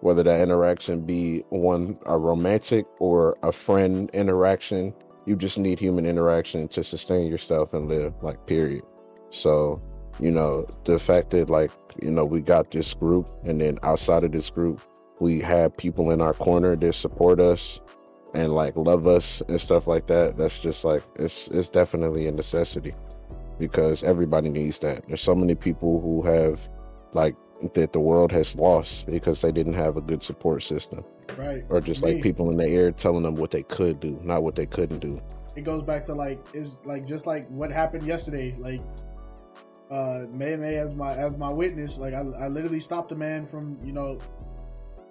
Whether 0.00 0.22
that 0.24 0.40
interaction 0.42 1.02
be 1.02 1.42
one 1.48 1.98
a 2.06 2.18
romantic 2.18 2.84
or 2.98 3.36
a 3.42 3.52
friend 3.52 4.10
interaction, 4.12 4.92
you 5.26 5.36
just 5.36 5.58
need 5.58 5.78
human 5.78 6.04
interaction 6.04 6.68
to 6.68 6.84
sustain 6.84 7.30
yourself 7.30 7.72
and 7.72 7.88
live, 7.88 8.22
like 8.22 8.46
period. 8.46 8.82
So, 9.30 9.82
you 10.20 10.30
know, 10.30 10.66
the 10.84 10.98
fact 10.98 11.30
that 11.30 11.48
like, 11.48 11.70
you 12.02 12.10
know, 12.10 12.24
we 12.24 12.40
got 12.40 12.70
this 12.70 12.92
group 12.92 13.26
and 13.44 13.60
then 13.60 13.78
outside 13.82 14.24
of 14.24 14.32
this 14.32 14.50
group, 14.50 14.82
we 15.20 15.40
have 15.40 15.76
people 15.76 16.10
in 16.10 16.20
our 16.20 16.34
corner 16.34 16.76
that 16.76 16.92
support 16.92 17.40
us 17.40 17.80
and 18.34 18.52
like 18.52 18.76
love 18.76 19.06
us 19.06 19.40
and 19.48 19.60
stuff 19.60 19.86
like 19.86 20.06
that. 20.08 20.36
That's 20.36 20.58
just 20.58 20.84
like 20.84 21.02
it's 21.16 21.48
it's 21.48 21.68
definitely 21.68 22.26
a 22.26 22.32
necessity 22.32 22.92
because 23.58 24.02
everybody 24.02 24.50
needs 24.50 24.78
that. 24.80 25.06
There's 25.06 25.22
so 25.22 25.34
many 25.34 25.54
people 25.54 26.00
who 26.00 26.22
have 26.22 26.68
like 27.12 27.36
that 27.74 27.92
the 27.92 28.00
world 28.00 28.32
has 28.32 28.54
lost 28.56 29.06
because 29.06 29.40
they 29.40 29.52
didn't 29.52 29.74
have 29.74 29.96
a 29.96 30.00
good 30.00 30.22
support 30.22 30.62
system. 30.62 31.02
Right. 31.36 31.62
Or 31.70 31.80
just 31.80 32.04
Me. 32.04 32.14
like 32.14 32.22
people 32.22 32.50
in 32.50 32.56
the 32.56 32.66
air 32.66 32.90
telling 32.90 33.22
them 33.22 33.36
what 33.36 33.50
they 33.52 33.62
could 33.62 34.00
do, 34.00 34.20
not 34.22 34.42
what 34.42 34.56
they 34.56 34.66
couldn't 34.66 34.98
do. 34.98 35.22
it 35.56 35.62
goes 35.62 35.84
back 35.84 36.02
to 36.04 36.14
like 36.14 36.40
is 36.52 36.78
like 36.84 37.06
just 37.06 37.26
like 37.26 37.46
what 37.48 37.70
happened 37.70 38.04
yesterday. 38.06 38.56
Like 38.58 38.80
uh 39.90 40.24
May 40.34 40.56
May 40.56 40.76
as 40.76 40.96
my 40.96 41.12
as 41.12 41.38
my 41.38 41.50
witness, 41.50 41.98
like 41.98 42.14
I, 42.14 42.22
I 42.40 42.48
literally 42.48 42.80
stopped 42.80 43.12
a 43.12 43.14
man 43.16 43.46
from, 43.46 43.78
you 43.84 43.92
know, 43.92 44.18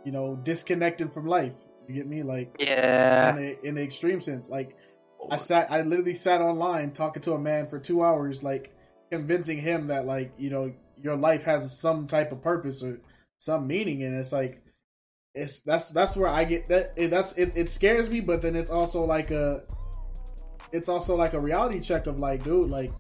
you 0.03 0.11
know, 0.11 0.36
disconnecting 0.43 1.09
from 1.09 1.26
life. 1.26 1.55
You 1.88 1.95
get 1.95 2.07
me? 2.07 2.23
Like 2.23 2.55
Yeah. 2.59 3.29
in 3.29 3.36
the 3.36 3.67
in 3.67 3.75
the 3.75 3.84
extreme 3.84 4.21
sense. 4.21 4.49
Like 4.49 4.75
I 5.29 5.38
sat 5.38 5.71
I 5.71 5.81
literally 5.81 6.13
sat 6.13 6.41
online 6.41 6.91
talking 6.91 7.21
to 7.23 7.34
a 7.34 7.39
man 7.39 7.67
for 7.67 7.79
two 7.79 8.03
hours, 8.03 8.43
like 8.43 8.73
convincing 9.11 9.57
him 9.59 9.88
that 9.88 10.05
like, 10.05 10.34
you 10.38 10.49
know, 10.49 10.73
your 11.01 11.15
life 11.15 11.43
has 11.43 11.79
some 11.79 12.07
type 12.07 12.31
of 12.31 12.41
purpose 12.41 12.84
or 12.84 12.99
some 13.38 13.67
meaning 13.67 14.03
and 14.03 14.15
it's 14.15 14.31
like 14.31 14.61
it's 15.36 15.61
that's 15.63 15.91
that's 15.91 16.15
where 16.15 16.29
I 16.29 16.43
get 16.43 16.67
that 16.67 16.93
it, 16.95 17.09
that's 17.09 17.38
it, 17.38 17.53
it 17.55 17.69
scares 17.69 18.09
me, 18.09 18.21
but 18.21 18.41
then 18.41 18.55
it's 18.55 18.71
also 18.71 19.01
like 19.01 19.31
a 19.31 19.61
it's 20.71 20.89
also 20.89 21.15
like 21.15 21.34
a 21.34 21.39
reality 21.39 21.79
check 21.79 22.07
of 22.07 22.19
like, 22.19 22.43
dude, 22.43 22.69
like 22.69 22.91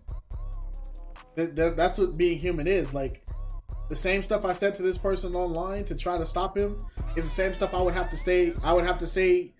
th- 1.35 1.55
th- 1.55 1.73
that's 1.75 1.97
what 1.97 2.17
being 2.17 2.37
human 2.37 2.67
is. 2.67 2.93
Like 2.93 3.22
the 3.93 3.97
same 3.97 4.23
stuff 4.23 4.43
I 4.43 4.53
said 4.53 4.73
to 4.75 4.81
this 4.81 4.97
person 4.97 5.35
online 5.35 5.83
to 5.85 5.93
try 5.95 6.17
to 6.17 6.25
stop 6.25 6.57
him 6.57 6.79
is 7.15 7.25
the 7.25 7.29
same 7.29 7.53
stuff 7.53 7.75
I 7.75 7.81
would 7.81 7.93
have 7.93 8.09
to 8.09 8.17
say. 8.17 8.55
I 8.63 8.73
would 8.73 8.85
have 8.85 8.97
to 8.97 9.05
say 9.05 9.53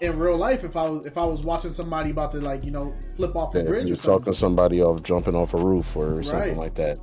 in 0.00 0.18
real 0.18 0.38
life 0.38 0.64
if 0.64 0.74
I 0.74 0.88
was 0.88 1.04
if 1.04 1.18
I 1.18 1.24
was 1.26 1.42
watching 1.44 1.70
somebody 1.70 2.10
about 2.10 2.30
to 2.32 2.38
like 2.40 2.64
you 2.64 2.70
know 2.70 2.96
flip 3.14 3.36
off 3.36 3.54
a 3.54 3.58
Yeah, 3.58 3.64
bridge 3.64 3.84
or 3.84 3.88
you're 3.88 3.96
something. 3.96 4.20
talking 4.20 4.32
somebody 4.32 4.82
off 4.82 5.02
jumping 5.02 5.34
off 5.36 5.52
a 5.52 5.58
roof 5.58 5.94
or 5.96 6.22
something 6.22 6.56
like 6.56 6.74
that. 6.76 6.98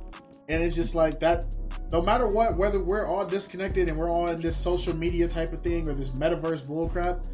And 0.48 0.60
it's 0.60 0.74
just 0.74 0.96
like 0.96 1.20
that. 1.20 1.44
No 1.92 2.02
matter 2.02 2.26
what, 2.26 2.56
whether 2.56 2.82
we're 2.82 3.06
all 3.06 3.24
disconnected 3.24 3.88
and 3.88 3.96
we're 3.96 4.10
all 4.10 4.26
in 4.28 4.40
this 4.40 4.56
social 4.56 4.96
media 4.96 5.28
type 5.28 5.52
of 5.52 5.62
thing 5.62 5.88
or 5.88 5.94
this 5.94 6.10
metaverse 6.10 6.66
bullcrap, 6.66 7.28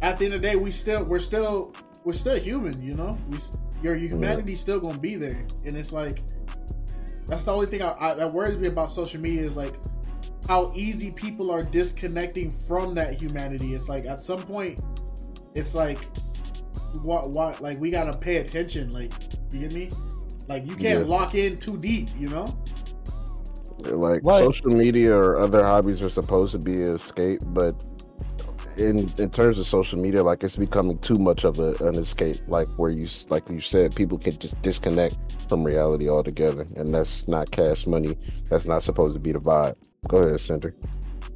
at 0.00 0.16
the 0.16 0.24
end 0.24 0.32
of 0.34 0.40
the 0.40 0.48
day, 0.48 0.56
we 0.56 0.70
still 0.70 1.04
we're 1.04 1.18
still 1.18 1.74
we're 2.04 2.14
still 2.14 2.38
human. 2.38 2.80
You 2.80 2.94
know, 2.94 3.18
we 3.28 3.36
your 3.82 3.94
humanity's 3.94 4.60
still 4.60 4.80
gonna 4.80 4.96
be 4.98 5.16
there, 5.16 5.46
and 5.66 5.76
it's 5.76 5.92
like 5.92 6.20
that's 7.26 7.44
the 7.44 7.52
only 7.52 7.66
thing 7.66 7.82
I, 7.82 7.94
I, 7.98 8.14
that 8.14 8.32
worries 8.32 8.56
me 8.58 8.68
about 8.68 8.92
social 8.92 9.20
media 9.20 9.42
is 9.42 9.56
like 9.56 9.74
how 10.48 10.72
easy 10.74 11.10
people 11.10 11.50
are 11.50 11.62
disconnecting 11.62 12.50
from 12.50 12.94
that 12.94 13.14
humanity. 13.20 13.74
It's 13.74 13.88
like 13.88 14.06
at 14.06 14.20
some 14.20 14.40
point, 14.42 14.80
it's 15.54 15.74
like 15.74 15.98
what 17.02 17.30
what 17.30 17.60
like 17.60 17.78
we 17.80 17.90
gotta 17.90 18.16
pay 18.16 18.36
attention. 18.36 18.90
Like 18.90 19.12
you 19.52 19.60
get 19.60 19.74
me? 19.74 19.88
Like 20.48 20.66
you 20.66 20.76
can't 20.76 21.06
Yeah. 21.06 21.14
lock 21.14 21.34
in 21.34 21.58
too 21.58 21.76
deep. 21.78 22.10
You 22.16 22.28
know? 22.28 22.46
Like 23.80 24.20
Right. 24.24 24.44
social 24.44 24.70
media 24.70 25.14
or 25.16 25.38
other 25.38 25.62
hobbies 25.62 26.02
are 26.02 26.10
supposed 26.10 26.52
to 26.52 26.58
be 26.58 26.80
an 26.82 26.92
escape, 26.94 27.40
but 27.46 27.84
in 28.76 29.08
in 29.18 29.30
terms 29.30 29.58
of 29.58 29.66
social 29.66 29.98
media, 29.98 30.22
like 30.22 30.44
it's 30.44 30.56
becoming 30.56 30.98
too 30.98 31.18
much 31.18 31.44
of 31.44 31.58
a, 31.58 31.74
an 31.84 31.96
escape. 31.96 32.36
Like 32.48 32.68
where 32.76 32.90
you 32.90 33.06
like 33.28 33.48
you 33.48 33.60
said, 33.60 33.94
people 33.94 34.18
can 34.18 34.38
just 34.38 34.60
disconnect 34.62 35.16
from 35.48 35.64
reality 35.64 36.08
altogether, 36.08 36.66
and 36.76 36.94
that's 36.94 37.28
not 37.28 37.50
cash 37.50 37.86
money. 37.86 38.16
That's 38.50 38.66
not 38.66 38.82
supposed 38.82 39.14
to 39.14 39.20
be 39.20 39.32
the 39.32 39.40
vibe. 39.40 39.76
Go 40.08 40.18
ahead, 40.18 40.40
Cinder. 40.40 40.74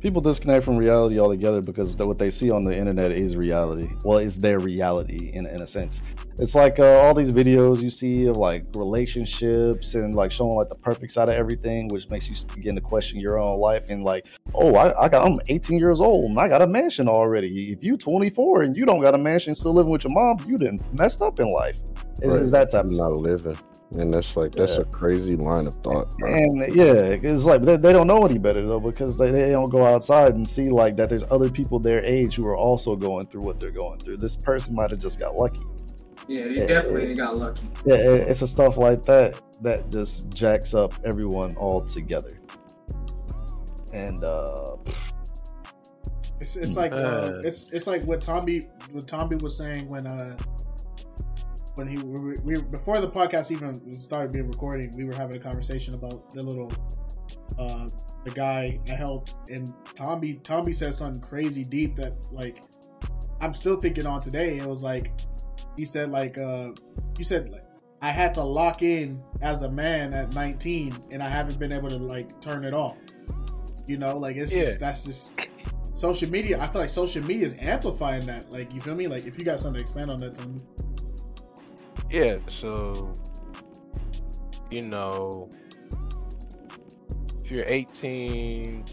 People 0.00 0.20
disconnect 0.20 0.64
from 0.64 0.76
reality 0.76 1.18
altogether 1.18 1.60
because 1.60 1.94
what 1.96 2.18
they 2.18 2.30
see 2.30 2.50
on 2.50 2.62
the 2.62 2.76
internet 2.76 3.12
is 3.12 3.36
reality. 3.36 3.90
Well, 4.04 4.18
it's 4.18 4.36
their 4.38 4.58
reality 4.58 5.30
in, 5.34 5.46
in 5.46 5.60
a 5.62 5.66
sense. 5.66 6.02
It's 6.38 6.54
like 6.54 6.78
uh, 6.78 7.00
all 7.00 7.12
these 7.12 7.30
videos 7.30 7.82
you 7.82 7.90
see 7.90 8.24
of 8.26 8.36
like 8.38 8.64
relationships 8.74 9.94
and 9.94 10.14
like 10.14 10.32
showing 10.32 10.54
like 10.56 10.68
the 10.68 10.76
perfect 10.76 11.12
side 11.12 11.28
of 11.28 11.34
everything, 11.34 11.88
which 11.88 12.08
makes 12.10 12.28
you 12.28 12.34
begin 12.54 12.74
to 12.76 12.80
question 12.80 13.20
your 13.20 13.38
own 13.38 13.58
life 13.60 13.90
and 13.90 14.02
like, 14.02 14.28
oh, 14.54 14.74
I, 14.74 15.04
I 15.04 15.08
got 15.08 15.26
I'm 15.26 15.38
18 15.48 15.78
years 15.78 16.00
old 16.00 16.30
and 16.30 16.38
I 16.40 16.48
got 16.48 16.62
a 16.62 16.66
mansion 16.66 17.08
already. 17.08 17.72
If 17.72 17.82
you 17.84 17.96
24 17.96 18.62
and 18.62 18.76
you 18.76 18.86
don't 18.86 19.00
got 19.00 19.14
a 19.14 19.18
mansion, 19.18 19.54
still 19.54 19.74
living 19.74 19.92
with 19.92 20.04
your 20.04 20.12
mom, 20.14 20.38
you 20.48 20.56
didn't 20.56 20.82
messed 20.94 21.20
up 21.20 21.40
in 21.40 21.52
life. 21.52 21.78
It's, 22.22 22.32
Right. 22.32 22.40
it's 22.42 22.50
that 22.52 22.70
type 22.70 22.80
of 22.80 22.86
I'm 22.86 22.92
stuff. 22.92 23.10
not 23.12 23.16
living, 23.18 23.56
and 23.98 24.12
that's 24.14 24.36
like 24.36 24.52
that's 24.52 24.76
Yeah. 24.76 24.82
a 24.82 24.84
crazy 24.84 25.34
line 25.36 25.66
of 25.66 25.74
thought. 25.82 26.16
bro. 26.18 26.32
And 26.32 26.74
yeah, 26.74 26.92
it's 27.22 27.44
like 27.44 27.62
they, 27.62 27.76
they 27.76 27.92
don't 27.92 28.06
know 28.06 28.24
any 28.24 28.38
better 28.38 28.64
though 28.66 28.78
because 28.80 29.16
they, 29.16 29.30
they 29.30 29.50
don't 29.50 29.70
go 29.70 29.84
outside 29.84 30.34
and 30.34 30.48
see 30.48 30.68
like 30.70 30.96
that 30.96 31.08
there's 31.10 31.24
other 31.30 31.50
people 31.50 31.78
their 31.80 32.04
age 32.04 32.36
who 32.36 32.46
are 32.46 32.56
also 32.56 32.94
going 32.96 33.26
through 33.26 33.42
what 33.42 33.58
they're 33.58 33.70
going 33.72 33.98
through. 33.98 34.18
This 34.18 34.36
person 34.36 34.74
might 34.74 34.90
have 34.90 35.00
just 35.00 35.18
got 35.18 35.34
lucky. 35.36 35.62
Yeah, 36.28 36.44
they 36.44 36.54
Yeah, 36.58 36.66
definitely 36.66 37.08
yeah. 37.08 37.14
got 37.14 37.36
lucky. 37.38 37.62
Yeah, 37.84 37.94
it- 37.96 38.28
it's 38.28 38.42
a 38.42 38.46
stuff 38.46 38.76
like 38.76 39.02
that 39.04 39.40
that 39.62 39.90
just 39.90 40.30
jacks 40.30 40.72
up 40.74 40.94
everyone 41.04 41.56
all 41.56 41.80
together. 41.80 42.30
And 43.92 44.22
uh 44.24 44.76
It's 46.38 46.56
it's 46.56 46.76
like 46.76 46.92
uh, 46.92 46.96
Uh. 46.96 47.40
it's 47.44 47.72
it's 47.72 47.86
like 47.88 48.04
what 48.04 48.20
Tommy 48.22 48.62
what 48.92 49.06
Tommy 49.08 49.36
was 49.36 49.56
saying 49.58 49.88
when 49.88 50.06
uh 50.06 50.36
when 51.80 51.88
he 51.88 51.96
we, 52.02 52.36
we 52.44 52.62
before 52.62 53.00
the 53.00 53.08
podcast 53.10 53.50
even 53.50 53.94
started 53.94 54.32
being 54.32 54.46
recording, 54.46 54.92
we 54.96 55.04
were 55.04 55.14
having 55.14 55.36
a 55.36 55.38
conversation 55.38 55.94
about 55.94 56.30
the 56.30 56.42
little 56.42 56.70
uh 57.58 57.88
the 58.24 58.30
guy 58.32 58.78
I 58.90 58.92
helped 58.92 59.34
and 59.48 59.72
Tommy 59.94 60.34
Tommy 60.44 60.74
said 60.74 60.94
something 60.94 61.22
crazy 61.22 61.64
deep 61.64 61.96
that 61.96 62.12
like 62.30 62.62
I'm 63.40 63.54
still 63.54 63.76
thinking 63.76 64.06
on 64.06 64.20
today. 64.20 64.58
It 64.58 64.66
was 64.66 64.82
like 64.82 65.10
he 65.78 65.86
said 65.86 66.10
like 66.10 66.36
uh 66.36 66.72
you 67.16 67.24
said 67.24 67.50
like 67.50 67.64
I 68.02 68.10
had 68.10 68.34
to 68.34 68.42
lock 68.42 68.82
in 68.82 69.22
as 69.40 69.62
a 69.62 69.70
man 69.70 70.12
at 70.12 70.34
19 70.34 70.94
and 71.12 71.22
I 71.22 71.28
haven't 71.30 71.58
been 71.58 71.72
able 71.72 71.88
to 71.88 71.96
like 71.96 72.40
turn 72.42 72.64
it 72.64 72.74
off. 72.74 72.98
You 73.86 73.96
know, 73.96 74.18
like 74.18 74.36
it's 74.36 74.54
Yeah. 74.54 74.64
just 74.64 74.80
that's 74.80 75.04
just 75.06 75.40
social 75.94 76.30
media. 76.30 76.60
I 76.60 76.66
feel 76.66 76.82
like 76.82 76.90
social 76.90 77.24
media 77.24 77.46
is 77.46 77.56
amplifying 77.58 78.26
that. 78.26 78.52
Like 78.52 78.74
you 78.74 78.82
feel 78.82 78.94
me? 78.94 79.08
Like 79.08 79.26
if 79.26 79.38
you 79.38 79.46
got 79.46 79.60
something 79.60 79.78
to 79.78 79.80
expand 79.80 80.10
on 80.10 80.18
that, 80.18 80.34
Tommy. 80.34 80.58
Yeah, 82.10 82.36
so 82.48 83.12
you 84.70 84.82
know, 84.82 85.48
if 87.44 87.50
you're 87.50 87.64
18, 87.66 88.84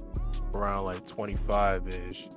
around 0.56 0.86
like 0.86 1.06
25 1.08 1.88
ish, 1.89 2.28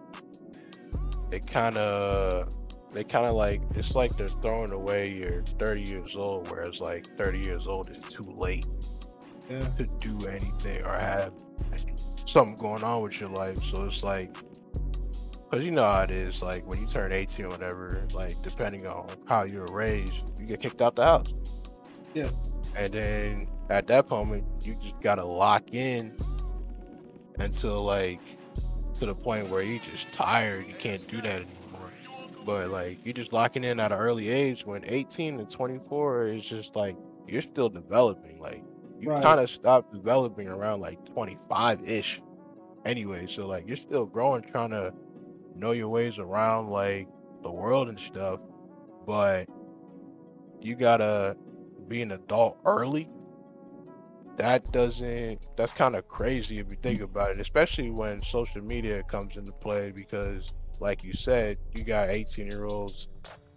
they 1.31 1.41
kind 1.41 1.77
of, 1.79 2.49
they 2.93 3.05
kind 3.05 3.27
of 3.27 3.35
like, 3.35 3.63
it's 3.77 3.95
like 3.95 4.15
they're 4.17 4.29
throwing 4.29 4.73
away 4.73 5.11
your 5.11 5.43
30 5.43 5.81
years 5.81 6.17
old, 6.17 6.51
whereas 6.51 6.81
like 6.81 7.07
30 7.17 7.39
years 7.39 7.67
old 7.67 7.89
is 7.91 8.03
too 8.05 8.31
late 8.37 8.67
Yeah. 9.49 9.61
to 9.79 9.87
do 9.99 10.27
anything 10.27 10.83
or 10.85 10.93
have 10.93 11.33
something 12.27 12.57
going 12.57 12.85
on 12.85 13.03
with 13.03 13.19
your 13.21 13.31
life. 13.31 13.59
So 13.63 13.85
it's 13.87 14.03
like, 14.03 14.37
because 15.51 15.67
you 15.67 15.73
know 15.73 15.83
how 15.83 16.03
it 16.03 16.11
is, 16.11 16.43
like 16.43 16.65
when 16.67 16.81
you 16.81 16.87
turn 16.87 17.13
18 17.13 17.47
or 17.47 17.49
whatever, 17.49 18.07
like 18.15 18.41
depending 18.43 18.87
on 18.87 19.09
how 19.29 19.45
you 19.45 19.61
were 19.61 19.75
raised, 19.75 20.39
you 20.39 20.47
get 20.47 20.61
kicked 20.61 20.81
out 20.81 20.95
the 20.95 21.05
house. 21.05 21.33
Yeah. 22.15 22.29
And 22.77 22.93
then 22.93 23.49
at 23.69 23.87
that 23.89 24.09
moment, 24.11 24.45
you 24.65 24.75
just 24.83 25.01
gotta 25.01 25.25
lock 25.25 25.73
in 25.73 26.17
until 27.39 27.83
like 27.83 28.21
to 28.95 29.07
the 29.07 29.15
point 29.15 29.49
where 29.49 29.63
you 29.63 29.81
just 29.93 30.13
tired, 30.13 30.67
you 30.69 30.75
can't 30.75 31.07
do 31.09 31.21
that 31.23 31.37
anymore. 31.37 31.91
But 32.45 32.71
like 32.71 32.99
you're 33.05 33.15
just 33.15 33.33
locking 33.33 33.65
in 33.65 33.81
at 33.81 33.91
an 33.93 33.99
early 33.99 34.29
age 34.29 34.65
when 34.65 34.85
18 34.87 35.39
to 35.39 35.45
24 35.47 36.29
is 36.29 36.45
just 36.45 36.77
like 36.77 36.97
you're 37.27 37.43
still 37.43 37.69
developing. 37.69 38.39
Like 38.41 38.63
you 39.01 39.09
Right. 39.09 39.23
kind 39.23 39.41
of 39.41 39.51
stop 39.51 39.93
developing 39.93 40.47
around 40.47 40.81
like 40.81 41.05
25 41.07 41.89
ish 41.89 42.21
anyway. 42.85 43.27
So 43.27 43.47
like 43.49 43.67
you're 43.67 43.77
still 43.77 44.05
growing, 44.05 44.43
trying 44.43 44.71
to 44.71 44.93
know 45.61 45.73
your 45.73 45.89
ways 45.89 46.19
around 46.19 46.69
like 46.69 47.07
the 47.43 47.51
world 47.51 47.89
and 47.89 48.01
stuff, 48.01 48.41
but 49.07 49.47
you 50.61 50.75
gotta 50.75 51.37
be 51.89 52.03
an 52.03 52.13
adult 52.13 52.59
early. 52.65 53.09
That 54.37 54.73
doesn't. 54.73 55.49
That's 55.57 55.73
kind 55.73 55.97
of 55.97 56.09
crazy 56.09 56.59
if 56.59 56.71
you 56.71 56.79
think 56.83 57.01
mm. 57.01 57.05
about 57.05 57.33
it, 57.33 57.41
especially 57.41 57.91
when 57.91 58.21
social 58.21 58.63
media 58.63 59.03
comes 59.03 59.37
into 59.37 59.53
play. 59.53 59.93
Because, 59.95 60.49
like 60.81 61.05
you 61.05 61.13
said, 61.13 61.59
you 61.75 61.85
got 61.85 62.09
18 62.09 62.47
year 62.47 62.65
olds 62.65 63.09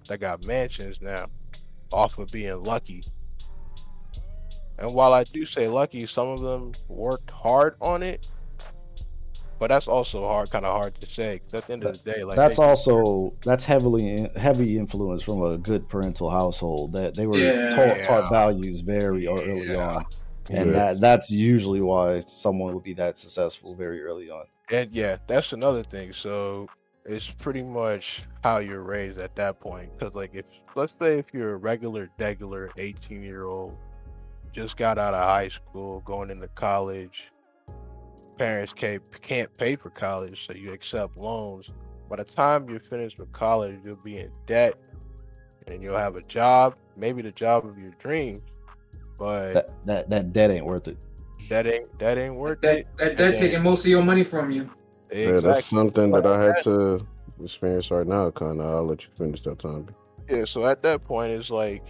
that 0.09 0.19
got 0.19 0.43
mansions 0.43 0.99
now 1.01 1.27
off 1.91 2.17
of 2.17 2.29
being 2.31 2.63
lucky. 2.63 3.05
And 4.79 4.93
while 4.93 5.13
I 5.13 5.23
do 5.23 5.45
say 5.45 5.67
lucky, 5.67 6.05
some 6.05 6.27
of 6.27 6.41
them 6.41 6.73
worked 6.89 7.29
hard 7.29 7.75
on 7.79 8.03
it, 8.03 8.27
but 9.63 9.69
that's 9.69 9.87
also 9.87 10.25
hard, 10.25 10.49
kind 10.49 10.65
of 10.65 10.75
hard 10.75 10.93
to 10.99 11.07
say. 11.07 11.35
Because 11.35 11.53
at 11.59 11.67
the 11.67 11.71
end 11.73 11.85
of 11.85 11.93
the 12.03 12.11
day, 12.11 12.25
like 12.25 12.35
that's 12.35 12.57
they- 12.57 12.63
also 12.65 13.33
that's 13.45 13.63
heavily 13.63 14.29
heavy 14.35 14.77
influence 14.77 15.23
from 15.23 15.41
a 15.41 15.57
good 15.57 15.87
parental 15.87 16.29
household 16.29 16.91
that 16.91 17.15
they 17.15 17.25
were 17.27 17.37
Yeah. 17.37 17.69
taught, 17.69 17.87
Yeah. 17.97 18.03
taught 18.03 18.29
values 18.29 18.81
very 18.81 19.25
early 19.25 19.67
Yeah. 19.71 19.95
on 19.95 20.05
and 20.49 20.65
Yeah. 20.67 20.73
that 20.73 20.99
that's 20.99 21.31
usually 21.31 21.79
why 21.79 22.19
someone 22.27 22.73
would 22.73 22.83
be 22.83 22.93
that 22.95 23.17
successful 23.17 23.73
very 23.73 24.03
early 24.03 24.29
on 24.29 24.43
and 24.69 24.91
yeah, 24.91 25.15
that's 25.27 25.53
another 25.53 25.81
thing. 25.81 26.11
So 26.11 26.67
it's 27.05 27.31
pretty 27.31 27.63
much 27.63 28.23
how 28.43 28.57
you're 28.57 28.83
raised 28.83 29.17
at 29.17 29.33
that 29.37 29.61
point. 29.61 29.97
Because 29.97 30.13
like 30.13 30.31
if 30.33 30.43
let's 30.75 30.93
say 30.99 31.19
if 31.19 31.27
you're 31.33 31.53
a 31.53 31.57
regular, 31.57 32.09
regular 32.19 32.69
18 32.77 33.23
year 33.23 33.45
old, 33.45 33.77
just 34.51 34.75
got 34.75 34.97
out 34.97 35.13
of 35.13 35.23
high 35.23 35.47
school, 35.47 36.01
going 36.01 36.29
into 36.31 36.49
college, 36.49 37.31
parents 38.37 38.73
can't 38.73 39.01
can't 39.21 39.53
pay 39.57 39.75
for 39.75 39.89
college, 39.89 40.45
so 40.47 40.53
you 40.53 40.71
accept 40.71 41.17
loans. 41.17 41.67
By 42.09 42.17
the 42.17 42.23
time 42.23 42.69
you're 42.69 42.79
finished 42.79 43.19
with 43.19 43.31
college, 43.31 43.79
you'll 43.85 43.95
be 43.97 44.17
in 44.17 44.31
debt, 44.45 44.75
and 45.67 45.81
you'll 45.81 45.97
have 45.97 46.15
a 46.15 46.21
job, 46.21 46.75
maybe 46.97 47.21
the 47.21 47.31
job 47.31 47.65
of 47.65 47.77
your 47.77 47.91
dreams, 47.99 48.43
but 49.17 49.53
that 49.53 49.85
that, 49.85 50.09
that 50.09 50.33
debt 50.33 50.51
ain't 50.51 50.65
worth 50.65 50.87
it 50.87 50.97
that 51.49 51.67
ain't 51.67 51.99
that 51.99 52.17
ain't 52.17 52.35
worth 52.35 52.61
That 52.61 52.79
it. 52.79 52.87
that 52.97 53.17
that 53.17 53.35
taking 53.35 53.61
most 53.61 53.85
of 53.85 53.89
your 53.89 54.03
money 54.03 54.23
from 54.23 54.51
you. 54.51 54.69
Yeah, 55.11 55.39
that's 55.39 55.59
Exactly. 55.59 55.61
something 55.77 56.11
that 56.11 56.25
I 56.25 56.41
had 56.41 56.63
to 56.63 57.05
experience 57.41 57.91
right 57.91 58.07
now. 58.07 58.29
Kind 58.31 58.59
of. 58.59 58.65
I'll 58.67 58.83
let 58.85 59.03
you 59.03 59.09
finish 59.15 59.41
that 59.41 59.59
time. 59.59 59.87
Yeah, 60.29 60.45
so 60.45 60.65
at 60.65 60.81
that 60.83 61.03
point, 61.03 61.31
it's 61.31 61.49
like 61.49 61.83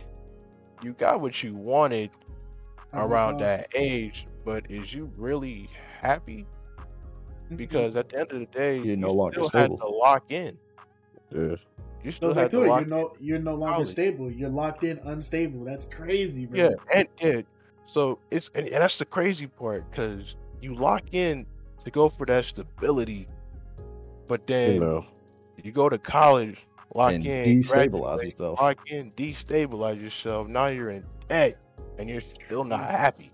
you 0.81 0.93
got 0.93 1.21
what 1.21 1.41
you 1.43 1.53
wanted 1.53 2.09
around 2.93 3.37
that 3.39 3.67
age, 3.73 4.25
but 4.45 4.69
is 4.69 4.93
you 4.93 5.11
really 5.17 5.69
happy? 5.99 6.45
Mm-hmm. 7.45 7.55
Because 7.55 7.95
at 7.95 8.09
the 8.09 8.19
end 8.19 8.31
of 8.31 8.39
the 8.39 8.45
day, 8.47 8.77
You're 8.77 8.85
you 8.85 8.97
no 8.97 9.11
longer 9.13 9.43
still 9.43 9.59
had 9.59 9.65
stable. 9.67 9.77
to 9.77 9.87
lock 9.87 10.25
in. 10.31 10.57
Yeah. 11.31 11.55
You 12.03 12.11
still 12.11 12.29
Go 12.29 12.33
back 12.35 12.41
had 12.43 12.51
to 12.51 12.57
to 12.57 12.63
it. 12.63 12.67
lock 12.67 12.79
You're 12.81 12.89
no, 12.89 13.13
you're 13.19 13.39
no 13.39 13.55
longer 13.55 13.73
College. 13.75 13.87
stable. 13.87 14.31
You're 14.31 14.49
locked 14.49 14.83
in, 14.83 14.99
unstable. 15.05 15.63
That's 15.63 15.85
crazy, 15.85 16.45
bro. 16.45 16.59
Yeah, 16.59 16.69
and 16.93 17.07
yeah, 17.21 17.41
so 17.85 18.19
it's 18.31 18.49
and, 18.55 18.65
and 18.67 18.81
that's 18.81 18.97
the 18.97 19.05
crazy 19.05 19.47
part 19.47 19.89
because 19.89 20.35
you 20.61 20.75
lock 20.75 21.03
in 21.13 21.45
to 21.85 21.91
go 21.91 22.09
for 22.09 22.25
that 22.25 22.45
stability, 22.45 23.27
but 24.27 24.45
then 24.47 24.75
You 24.75 24.79
know. 24.81 25.05
you 25.63 25.71
go 25.71 25.87
to 25.89 25.97
college, 25.97 26.57
lock 26.93 27.13
and 27.13 27.25
in, 27.25 27.59
destabilize 27.61 28.23
yourself 28.23 28.59
lock 28.61 28.89
in, 28.91 29.09
destabilize 29.11 30.01
yourself. 30.01 30.47
Now 30.49 30.67
you're 30.67 30.89
in 30.91 31.05
debt, 31.29 31.57
and 31.97 32.09
you're 32.09 32.21
still 32.21 32.65
not 32.65 32.81
happy. 32.85 33.31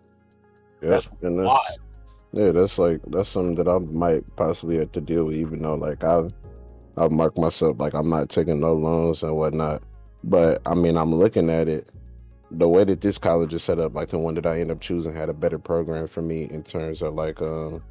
Yeah. 0.81 0.89
That's 0.89 1.09
and 1.21 1.39
that's 1.39 1.47
wild. 1.47 1.79
yeah. 2.33 2.51
That's 2.51 2.77
like 2.77 3.01
that's 3.07 3.29
something 3.29 3.55
that 3.55 3.67
I 3.67 3.77
might 3.79 4.23
possibly 4.35 4.77
have 4.77 4.91
to 4.93 5.01
deal 5.01 5.25
with. 5.25 5.35
Even 5.35 5.61
though 5.61 5.75
like 5.75 6.03
I've 6.03 6.33
I've 6.97 7.11
marked 7.11 7.37
myself 7.37 7.79
like 7.79 7.93
I'm 7.93 8.09
not 8.09 8.29
taking 8.29 8.59
no 8.59 8.73
loans 8.73 9.23
and 9.23 9.35
whatnot. 9.35 9.83
But 10.23 10.61
I 10.65 10.75
mean, 10.75 10.97
I'm 10.97 11.15
looking 11.15 11.49
at 11.49 11.67
it. 11.67 11.89
The 12.51 12.67
way 12.67 12.83
that 12.83 13.01
this 13.01 13.17
college 13.17 13.53
is 13.53 13.63
set 13.63 13.79
up, 13.79 13.93
like 13.93 14.09
the 14.09 14.17
one 14.17 14.33
that 14.33 14.45
I 14.45 14.59
end 14.59 14.71
up 14.71 14.81
choosing, 14.81 15.13
had 15.13 15.29
a 15.29 15.33
better 15.33 15.59
program 15.59 16.07
for 16.07 16.21
me 16.21 16.49
in 16.49 16.63
terms 16.63 17.01
of 17.01 17.13
like 17.13 17.41
um 17.41 17.81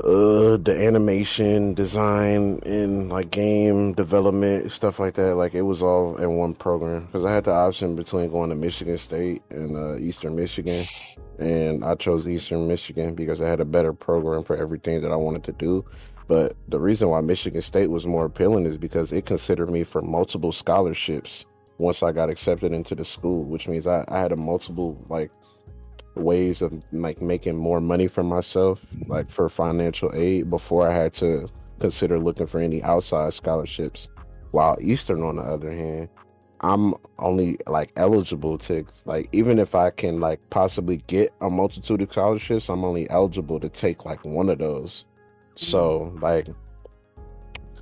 uh 0.00 0.56
the 0.56 0.74
animation 0.74 1.74
design 1.74 2.58
and 2.64 3.10
like 3.10 3.30
game 3.30 3.92
development 3.92 4.72
stuff 4.72 4.98
like 4.98 5.12
that 5.12 5.34
like 5.34 5.54
it 5.54 5.60
was 5.60 5.82
all 5.82 6.16
in 6.16 6.34
one 6.36 6.54
program 6.54 7.04
because 7.04 7.26
i 7.26 7.32
had 7.32 7.44
the 7.44 7.50
option 7.50 7.94
between 7.94 8.30
going 8.30 8.48
to 8.48 8.56
michigan 8.56 8.96
state 8.96 9.42
and 9.50 9.76
uh, 9.76 9.98
eastern 9.98 10.34
michigan 10.34 10.86
and 11.42 11.84
i 11.84 11.94
chose 11.94 12.28
eastern 12.28 12.68
michigan 12.68 13.14
because 13.14 13.40
i 13.42 13.48
had 13.48 13.60
a 13.60 13.64
better 13.64 13.92
program 13.92 14.42
for 14.42 14.56
everything 14.56 15.00
that 15.00 15.12
i 15.12 15.16
wanted 15.16 15.44
to 15.44 15.52
do. 15.52 15.84
But 16.28 16.56
the 16.68 16.78
reason 16.78 17.08
why 17.08 17.20
michigan 17.20 17.60
state 17.60 17.90
was 17.90 18.06
more 18.06 18.24
appealing 18.24 18.64
is 18.64 18.78
because 18.78 19.12
it 19.12 19.26
considered 19.26 19.70
me 19.70 19.84
for 19.84 20.00
multiple 20.00 20.52
scholarships 20.52 21.44
once 21.78 22.02
i 22.02 22.12
got 22.12 22.30
accepted 22.30 22.72
into 22.72 22.94
the 22.94 23.04
school 23.04 23.42
which 23.44 23.68
means 23.68 23.86
i, 23.86 24.04
I 24.08 24.20
had 24.20 24.32
a 24.32 24.36
multiple 24.36 25.04
like 25.08 25.32
ways 26.14 26.62
of 26.62 26.72
like 26.92 27.20
making 27.20 27.56
more 27.56 27.80
money 27.80 28.06
for 28.06 28.22
myself 28.22 28.84
like 29.08 29.30
for 29.30 29.48
financial 29.48 30.10
aid 30.14 30.48
before 30.48 30.88
i 30.88 30.94
had 30.94 31.12
to 31.14 31.48
consider 31.80 32.18
looking 32.18 32.46
for 32.46 32.60
any 32.60 32.82
outside 32.82 33.34
scholarships 33.34 34.08
while 34.52 34.76
eastern 34.80 35.22
on 35.22 35.36
the 35.36 35.42
other 35.42 35.70
hand 35.70 36.08
i'm 36.62 36.94
only 37.18 37.56
like 37.66 37.90
eligible 37.96 38.56
to 38.56 38.84
like 39.04 39.28
even 39.32 39.58
if 39.58 39.74
i 39.74 39.90
can 39.90 40.20
like 40.20 40.38
possibly 40.50 40.98
get 41.08 41.32
a 41.40 41.50
multitude 41.50 42.00
of 42.00 42.10
scholarships 42.10 42.68
i'm 42.68 42.84
only 42.84 43.08
eligible 43.10 43.58
to 43.58 43.68
take 43.68 44.04
like 44.04 44.24
one 44.24 44.48
of 44.48 44.58
those. 44.58 45.04
So 45.56 46.00
mm-hmm. 46.00 46.22
like 46.22 46.48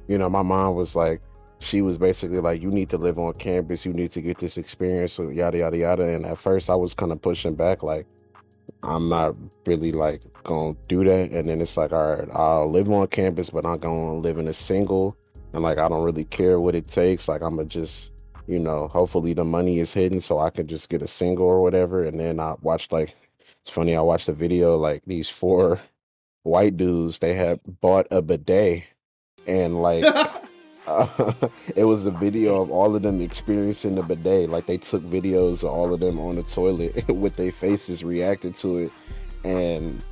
you 0.08 0.18
know 0.18 0.28
my 0.28 0.42
mom 0.42 0.74
was 0.74 0.96
like 0.96 1.20
she 1.60 1.82
was 1.82 1.98
basically 1.98 2.40
like 2.40 2.62
you 2.62 2.70
need 2.70 2.88
to 2.90 2.96
live 2.96 3.18
on 3.18 3.34
campus. 3.34 3.84
You 3.84 3.92
need 3.92 4.10
to 4.12 4.20
get 4.20 4.38
this 4.38 4.56
experience 4.56 5.12
so 5.12 5.28
yada 5.28 5.58
yada 5.58 5.76
yada. 5.76 6.14
And 6.14 6.26
at 6.26 6.38
first 6.38 6.70
i 6.70 6.74
was 6.74 6.94
kind 6.94 7.12
of 7.12 7.20
pushing 7.20 7.54
back 7.54 7.82
like 7.82 8.06
i'm 8.82 9.08
not 9.08 9.36
really 9.66 9.92
like 9.92 10.20
gonna 10.42 10.76
do 10.88 11.04
that. 11.04 11.30
And 11.30 11.48
then 11.48 11.60
it's 11.60 11.76
like 11.76 11.92
all 11.92 12.16
right 12.16 12.28
i'll 12.32 12.70
live 12.70 12.90
on 12.90 13.06
campus 13.08 13.50
but 13.50 13.66
i'm 13.66 13.78
gonna 13.78 14.14
live 14.14 14.38
in 14.38 14.48
a 14.48 14.52
single 14.52 15.16
and 15.52 15.62
like 15.62 15.78
i 15.78 15.88
don't 15.88 16.04
really 16.04 16.24
care 16.24 16.60
what 16.60 16.74
it 16.74 16.88
takes. 16.88 17.28
Like 17.28 17.42
i'm 17.42 17.56
gonna 17.56 17.68
just 17.68 18.09
you 18.50 18.58
know 18.58 18.88
hopefully 18.88 19.32
the 19.32 19.44
money 19.44 19.78
is 19.78 19.92
hidden 19.92 20.20
so 20.20 20.38
i 20.38 20.50
can 20.50 20.66
just 20.66 20.88
get 20.88 21.02
a 21.02 21.06
single 21.06 21.46
or 21.46 21.62
whatever 21.62 22.02
and 22.04 22.18
then 22.18 22.40
i 22.40 22.54
watched 22.62 22.92
like 22.92 23.14
it's 23.62 23.70
funny 23.70 23.94
i 23.94 24.00
watched 24.00 24.28
a 24.28 24.32
video 24.32 24.76
like 24.76 25.02
these 25.06 25.28
four 25.28 25.80
white 26.42 26.76
dudes 26.76 27.18
they 27.18 27.34
had 27.34 27.60
bought 27.80 28.06
a 28.10 28.20
bidet 28.20 28.84
and 29.46 29.80
like 29.80 30.04
uh, 30.86 31.06
it 31.76 31.84
was 31.84 32.06
a 32.06 32.10
video 32.10 32.60
of 32.60 32.70
all 32.70 32.94
of 32.96 33.02
them 33.02 33.20
experiencing 33.20 33.92
the 33.92 34.02
bidet. 34.02 34.50
Like 34.50 34.66
they 34.66 34.78
took 34.78 35.02
videos 35.02 35.62
of 35.62 35.70
all 35.70 35.92
of 35.92 36.00
them 36.00 36.18
on 36.18 36.34
the 36.34 36.42
toilet 36.42 37.06
with 37.08 37.36
their 37.36 37.52
faces 37.52 38.02
reacting 38.02 38.52
to 38.54 38.84
it, 38.84 38.92
and 39.44 40.04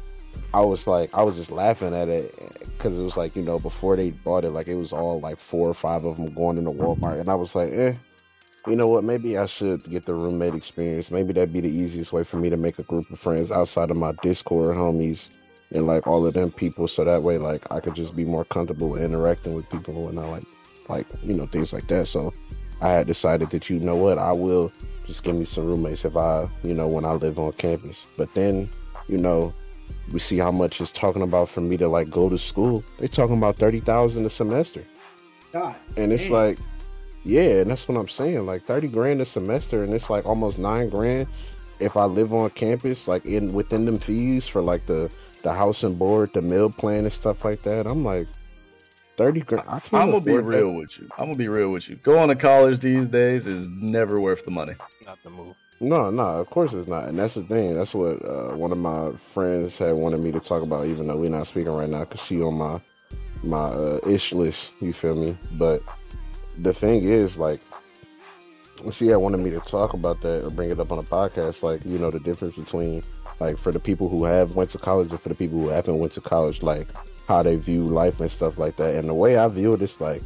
I 0.54 0.60
was 0.60 0.86
like, 0.86 1.16
I 1.16 1.22
was 1.22 1.36
just 1.36 1.50
laughing 1.50 1.94
at 1.94 2.08
it 2.08 2.34
because 2.76 2.98
it 2.98 3.02
was 3.02 3.16
like 3.16 3.36
you 3.36 3.42
know 3.42 3.58
before 3.58 3.96
they 3.96 4.10
bought 4.10 4.44
it, 4.44 4.52
like 4.52 4.68
it 4.68 4.76
was 4.76 4.92
all 4.92 5.20
like 5.20 5.38
four 5.38 5.68
or 5.68 5.74
five 5.74 6.04
of 6.04 6.16
them 6.16 6.32
going 6.32 6.58
into 6.58 6.70
Walmart, 6.70 7.20
and 7.20 7.28
I 7.28 7.34
was 7.34 7.54
like, 7.54 7.72
eh. 7.72 7.94
You 8.66 8.76
know 8.76 8.86
what? 8.86 9.04
Maybe 9.04 9.38
I 9.38 9.46
should 9.46 9.84
get 9.84 10.04
the 10.04 10.14
roommate 10.14 10.54
experience. 10.54 11.10
Maybe 11.10 11.32
that'd 11.32 11.52
be 11.52 11.60
the 11.60 11.70
easiest 11.70 12.12
way 12.12 12.24
for 12.24 12.36
me 12.36 12.50
to 12.50 12.56
make 12.56 12.78
a 12.78 12.84
group 12.84 13.10
of 13.10 13.18
friends 13.18 13.50
outside 13.50 13.90
of 13.90 13.96
my 13.96 14.12
Discord 14.22 14.76
homies 14.76 15.30
and 15.70 15.86
like 15.86 16.06
all 16.06 16.26
of 16.26 16.34
them 16.34 16.50
people. 16.50 16.88
So 16.88 17.04
that 17.04 17.22
way, 17.22 17.36
like 17.36 17.70
I 17.70 17.80
could 17.80 17.94
just 17.94 18.16
be 18.16 18.24
more 18.24 18.44
comfortable 18.44 18.96
interacting 18.96 19.54
with 19.54 19.70
people 19.70 20.08
and 20.08 20.18
I 20.18 20.26
like 20.26 20.44
like 20.88 21.06
you 21.22 21.34
know 21.34 21.46
things 21.46 21.72
like 21.72 21.86
that 21.86 22.06
so 22.06 22.32
i 22.80 22.90
had 22.90 23.06
decided 23.06 23.48
that 23.50 23.68
you 23.68 23.78
know 23.78 23.96
what 23.96 24.18
i 24.18 24.32
will 24.32 24.70
just 25.06 25.22
give 25.22 25.38
me 25.38 25.44
some 25.44 25.66
roommates 25.66 26.04
if 26.04 26.16
i 26.16 26.48
you 26.62 26.74
know 26.74 26.86
when 26.86 27.04
i 27.04 27.12
live 27.12 27.38
on 27.38 27.52
campus 27.52 28.06
but 28.16 28.32
then 28.34 28.68
you 29.08 29.18
know 29.18 29.52
we 30.12 30.18
see 30.18 30.38
how 30.38 30.50
much 30.50 30.80
it's 30.80 30.92
talking 30.92 31.22
about 31.22 31.48
for 31.48 31.60
me 31.60 31.76
to 31.76 31.88
like 31.88 32.10
go 32.10 32.28
to 32.28 32.38
school 32.38 32.82
they're 32.98 33.08
talking 33.08 33.36
about 33.36 33.56
30000 33.56 34.24
a 34.24 34.30
semester 34.30 34.84
God. 35.52 35.76
and 35.96 36.12
it's 36.12 36.30
like 36.30 36.58
yeah 37.28 37.60
and 37.60 37.70
that's 37.70 37.86
what 37.86 37.98
i'm 37.98 38.08
saying 38.08 38.46
like 38.46 38.64
30 38.64 38.88
grand 38.88 39.20
a 39.20 39.24
semester 39.24 39.84
and 39.84 39.92
it's 39.92 40.08
like 40.08 40.26
almost 40.26 40.58
nine 40.58 40.88
grand 40.88 41.26
if 41.78 41.96
i 41.96 42.04
live 42.04 42.32
on 42.32 42.48
campus 42.50 43.06
like 43.06 43.24
in 43.26 43.48
within 43.48 43.84
them 43.84 43.96
fees 43.96 44.48
for 44.48 44.62
like 44.62 44.86
the 44.86 45.12
the 45.44 45.52
house 45.52 45.82
and 45.82 45.98
board 45.98 46.30
the 46.32 46.40
meal 46.42 46.70
plan 46.70 47.00
and 47.00 47.12
stuff 47.12 47.44
like 47.44 47.62
that 47.62 47.86
i'm 47.86 48.02
like 48.02 48.26
30 49.18 49.40
grand 49.40 49.64
I 49.68 49.80
can't 49.80 49.94
I'm 49.94 50.10
gonna 50.10 50.22
be 50.22 50.30
afford 50.30 50.44
that. 50.44 50.48
real 50.48 50.72
with 50.74 50.96
you. 50.96 51.08
I'm 51.18 51.26
gonna 51.26 51.38
be 51.38 51.48
real 51.48 51.70
with 51.70 51.88
you. 51.88 51.96
Going 51.96 52.28
to 52.28 52.36
college 52.36 52.78
these 52.78 53.08
days 53.08 53.48
is 53.48 53.68
never 53.68 54.20
worth 54.20 54.44
the 54.44 54.52
money. 54.52 54.74
Not 55.06 55.18
the 55.24 55.30
move. 55.30 55.56
No, 55.80 56.08
no, 56.08 56.22
of 56.22 56.48
course 56.50 56.72
it's 56.72 56.86
not, 56.86 57.08
and 57.08 57.18
that's 57.18 57.34
the 57.34 57.42
thing. 57.42 57.72
That's 57.72 57.96
what 57.96 58.16
uh, 58.28 58.56
one 58.56 58.70
of 58.70 58.78
my 58.78 59.10
friends 59.16 59.76
had 59.76 59.90
wanted 59.92 60.22
me 60.22 60.30
to 60.30 60.38
talk 60.38 60.62
about, 60.62 60.86
even 60.86 61.08
though 61.08 61.16
we're 61.16 61.30
not 61.30 61.48
speaking 61.48 61.74
right 61.74 61.88
now, 61.88 62.00
because 62.00 62.24
she 62.24 62.40
on 62.42 62.54
my 62.54 62.80
my 63.42 63.64
uh, 63.64 63.98
ish 64.08 64.32
list. 64.32 64.80
You 64.80 64.92
feel 64.92 65.14
me? 65.14 65.36
But 65.52 65.82
the 66.58 66.72
thing 66.72 67.04
is, 67.04 67.38
like, 67.38 67.60
she 68.92 69.06
had 69.08 69.16
wanted 69.16 69.38
me 69.38 69.50
to 69.50 69.58
talk 69.58 69.94
about 69.94 70.20
that 70.22 70.44
or 70.44 70.50
bring 70.50 70.70
it 70.70 70.78
up 70.78 70.92
on 70.92 70.98
a 70.98 71.02
podcast. 71.02 71.62
Like, 71.62 71.80
you 71.88 71.98
know, 71.98 72.10
the 72.10 72.20
difference 72.20 72.54
between 72.54 73.02
like 73.40 73.56
for 73.56 73.70
the 73.72 73.80
people 73.80 74.08
who 74.08 74.24
have 74.24 74.56
went 74.56 74.70
to 74.70 74.78
college 74.78 75.10
and 75.10 75.20
for 75.20 75.28
the 75.28 75.34
people 75.34 75.58
who 75.58 75.68
haven't 75.68 75.98
went 75.98 76.12
to 76.12 76.20
college. 76.20 76.62
Like, 76.62 76.88
how 77.28 77.42
they 77.42 77.56
view 77.56 77.84
life 77.86 78.20
and 78.20 78.30
stuff 78.30 78.58
like 78.58 78.76
that. 78.76 78.94
And 78.96 79.08
the 79.08 79.14
way 79.14 79.36
I 79.36 79.46
view 79.48 79.72
it 79.74 79.82
is 79.82 80.00
like 80.00 80.22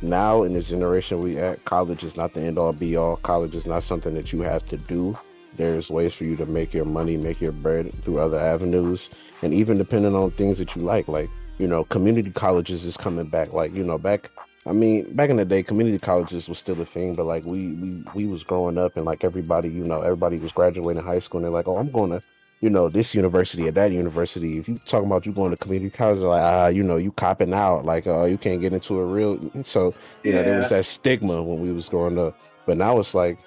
now 0.00 0.42
in 0.42 0.54
this 0.54 0.70
generation 0.70 1.20
we 1.20 1.36
at, 1.36 1.62
college 1.66 2.02
is 2.02 2.16
not 2.16 2.32
the 2.32 2.42
end 2.42 2.58
all 2.58 2.72
be 2.72 2.96
all. 2.96 3.16
College 3.16 3.54
is 3.54 3.66
not 3.66 3.82
something 3.82 4.14
that 4.14 4.32
you 4.32 4.40
have 4.40 4.64
to 4.66 4.76
do. 4.76 5.14
There's 5.56 5.90
ways 5.90 6.14
for 6.14 6.24
you 6.24 6.34
to 6.36 6.46
make 6.46 6.72
your 6.72 6.86
money, 6.86 7.18
make 7.18 7.40
your 7.40 7.52
bread 7.52 7.92
through 8.02 8.18
other 8.18 8.40
avenues, 8.40 9.10
and 9.42 9.54
even 9.54 9.76
depending 9.76 10.14
on 10.14 10.30
things 10.32 10.58
that 10.58 10.74
you 10.74 10.82
like. 10.82 11.06
Like 11.08 11.28
you 11.58 11.68
know, 11.68 11.84
community 11.84 12.30
colleges 12.30 12.86
is 12.86 12.96
coming 12.96 13.28
back. 13.28 13.52
Like 13.52 13.72
you 13.74 13.84
know, 13.84 13.98
back 13.98 14.30
I 14.66 14.72
mean, 14.72 15.12
back 15.14 15.28
in 15.28 15.36
the 15.36 15.44
day, 15.44 15.62
community 15.62 15.98
colleges 15.98 16.48
was 16.48 16.58
still 16.58 16.80
a 16.80 16.86
thing, 16.86 17.14
but 17.14 17.24
like 17.24 17.44
we 17.44 17.72
we 17.72 18.04
we 18.14 18.26
was 18.26 18.42
growing 18.42 18.78
up 18.78 18.96
and 18.96 19.04
like 19.04 19.22
everybody, 19.22 19.68
you 19.68 19.84
know, 19.84 20.00
everybody 20.00 20.38
was 20.38 20.52
graduating 20.52 21.04
high 21.04 21.18
school 21.18 21.38
and 21.38 21.44
they're 21.44 21.52
like, 21.52 21.68
oh, 21.68 21.76
I'm 21.76 21.90
going 21.90 22.12
to, 22.12 22.20
you 22.62 22.70
know, 22.70 22.88
this 22.88 23.14
university 23.14 23.68
or 23.68 23.72
that 23.72 23.92
university. 23.92 24.58
If 24.58 24.68
you 24.68 24.76
talking 24.76 25.06
about 25.06 25.26
you 25.26 25.32
going 25.32 25.50
to 25.50 25.58
community 25.58 25.90
college, 25.90 26.20
like 26.20 26.40
ah, 26.40 26.68
you 26.68 26.82
know, 26.82 26.96
you 26.96 27.12
copping 27.12 27.52
out, 27.52 27.84
like 27.84 28.06
uh, 28.06 28.24
you 28.24 28.38
can't 28.38 28.62
get 28.62 28.72
into 28.72 28.98
a 28.98 29.04
real. 29.04 29.38
So 29.64 29.94
you 30.22 30.32
know, 30.32 30.42
there 30.42 30.58
was 30.58 30.70
that 30.70 30.86
stigma 30.86 31.42
when 31.42 31.60
we 31.60 31.70
was 31.70 31.90
growing 31.90 32.18
up, 32.18 32.38
but 32.66 32.76
now 32.78 32.98
it's 32.98 33.14
like. 33.14 33.38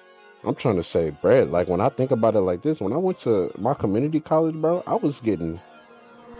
I'm 0.44 0.54
trying 0.54 0.76
to 0.76 0.84
say, 0.84 1.10
bread. 1.10 1.50
Like 1.50 1.66
when 1.66 1.80
I 1.80 1.88
think 1.88 2.12
about 2.12 2.36
it 2.36 2.40
like 2.42 2.62
this, 2.62 2.80
when 2.80 2.92
I 2.92 2.96
went 2.96 3.18
to 3.18 3.50
my 3.58 3.74
community 3.74 4.20
college, 4.20 4.54
bro, 4.54 4.84
I 4.86 4.94
was 4.94 5.20
getting 5.20 5.58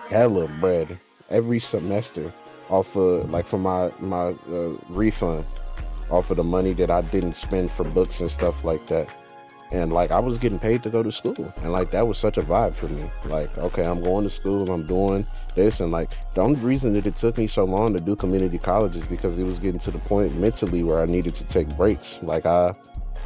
hella 0.08 0.46
bread 0.60 1.00
every 1.30 1.58
semester 1.58 2.32
off 2.70 2.96
of 2.96 3.30
like 3.30 3.46
for 3.46 3.58
my 3.58 3.90
my 3.98 4.34
uh, 4.50 4.76
refund 4.90 5.44
off 6.10 6.30
of 6.30 6.36
the 6.36 6.44
money 6.44 6.72
that 6.72 6.90
I 6.90 7.02
didn't 7.02 7.32
spend 7.32 7.70
for 7.70 7.84
books 7.84 8.20
and 8.20 8.30
stuff 8.30 8.64
like 8.64 8.86
that. 8.86 9.14
And 9.70 9.92
like 9.92 10.10
I 10.10 10.18
was 10.18 10.38
getting 10.38 10.58
paid 10.58 10.82
to 10.84 10.90
go 10.90 11.02
to 11.02 11.12
school, 11.12 11.52
and 11.62 11.72
like 11.72 11.90
that 11.90 12.06
was 12.06 12.16
such 12.16 12.38
a 12.38 12.40
vibe 12.40 12.72
for 12.72 12.88
me. 12.88 13.04
Like, 13.26 13.56
okay, 13.58 13.84
I'm 13.84 14.02
going 14.02 14.24
to 14.24 14.30
school, 14.30 14.70
I'm 14.70 14.86
doing 14.86 15.26
this, 15.54 15.80
and 15.80 15.92
like 15.92 16.10
the 16.32 16.40
only 16.40 16.58
reason 16.60 16.94
that 16.94 17.06
it 17.06 17.14
took 17.14 17.36
me 17.36 17.46
so 17.46 17.64
long 17.64 17.92
to 17.92 18.00
do 18.00 18.16
community 18.16 18.56
college 18.56 18.96
is 18.96 19.06
because 19.06 19.36
it 19.38 19.44
was 19.44 19.58
getting 19.58 19.80
to 19.80 19.90
the 19.90 19.98
point 19.98 20.34
mentally 20.36 20.82
where 20.82 21.02
I 21.02 21.04
needed 21.04 21.34
to 21.34 21.44
take 21.44 21.68
breaks. 21.76 22.18
Like 22.22 22.46
I, 22.46 22.72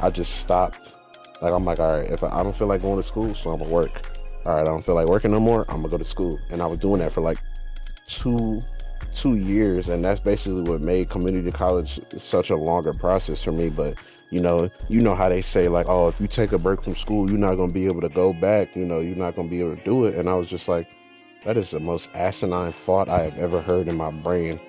I 0.01 0.09
just 0.09 0.41
stopped. 0.41 0.97
Like 1.41 1.53
I'm 1.53 1.63
like, 1.63 1.79
all 1.79 1.99
right, 1.99 2.11
if 2.11 2.23
I, 2.23 2.39
I 2.39 2.43
don't 2.43 2.55
feel 2.55 2.67
like 2.67 2.81
going 2.81 2.99
to 2.99 3.07
school, 3.07 3.33
so 3.33 3.51
I'm 3.51 3.59
gonna 3.59 3.71
work. 3.71 4.09
All 4.45 4.55
right, 4.55 4.61
I 4.63 4.65
don't 4.65 4.83
feel 4.83 4.95
like 4.95 5.07
working 5.07 5.31
no 5.31 5.39
more. 5.39 5.61
I'm 5.69 5.77
gonna 5.77 5.89
go 5.89 5.97
to 5.97 6.03
school, 6.03 6.37
and 6.51 6.61
I 6.61 6.65
was 6.65 6.75
doing 6.75 6.99
that 6.99 7.13
for 7.13 7.21
like 7.21 7.37
two 8.05 8.61
two 9.13 9.35
years, 9.35 9.89
and 9.89 10.03
that's 10.03 10.19
basically 10.19 10.61
what 10.61 10.81
made 10.81 11.09
community 11.09 11.51
college 11.51 11.99
such 12.17 12.49
a 12.49 12.55
longer 12.55 12.93
process 12.93 13.43
for 13.43 13.51
me. 13.51 13.69
But 13.69 14.01
you 14.29 14.39
know, 14.39 14.69
you 14.89 15.01
know 15.01 15.15
how 15.15 15.29
they 15.29 15.41
say 15.41 15.67
like, 15.67 15.87
oh, 15.87 16.07
if 16.07 16.19
you 16.19 16.27
take 16.27 16.51
a 16.51 16.57
break 16.57 16.83
from 16.83 16.95
school, 16.95 17.29
you're 17.29 17.39
not 17.39 17.55
gonna 17.55 17.73
be 17.73 17.85
able 17.85 18.01
to 18.01 18.09
go 18.09 18.33
back. 18.33 18.75
You 18.75 18.85
know, 18.85 18.99
you're 18.99 19.15
not 19.15 19.35
gonna 19.35 19.49
be 19.49 19.59
able 19.59 19.75
to 19.75 19.83
do 19.83 20.05
it. 20.05 20.15
And 20.15 20.29
I 20.29 20.33
was 20.33 20.49
just 20.49 20.67
like, 20.67 20.87
that 21.43 21.57
is 21.57 21.71
the 21.71 21.79
most 21.79 22.09
asinine 22.15 22.71
thought 22.71 23.09
I 23.09 23.23
have 23.23 23.37
ever 23.37 23.61
heard 23.61 23.87
in 23.87 23.95
my 23.95 24.11
brain. 24.11 24.59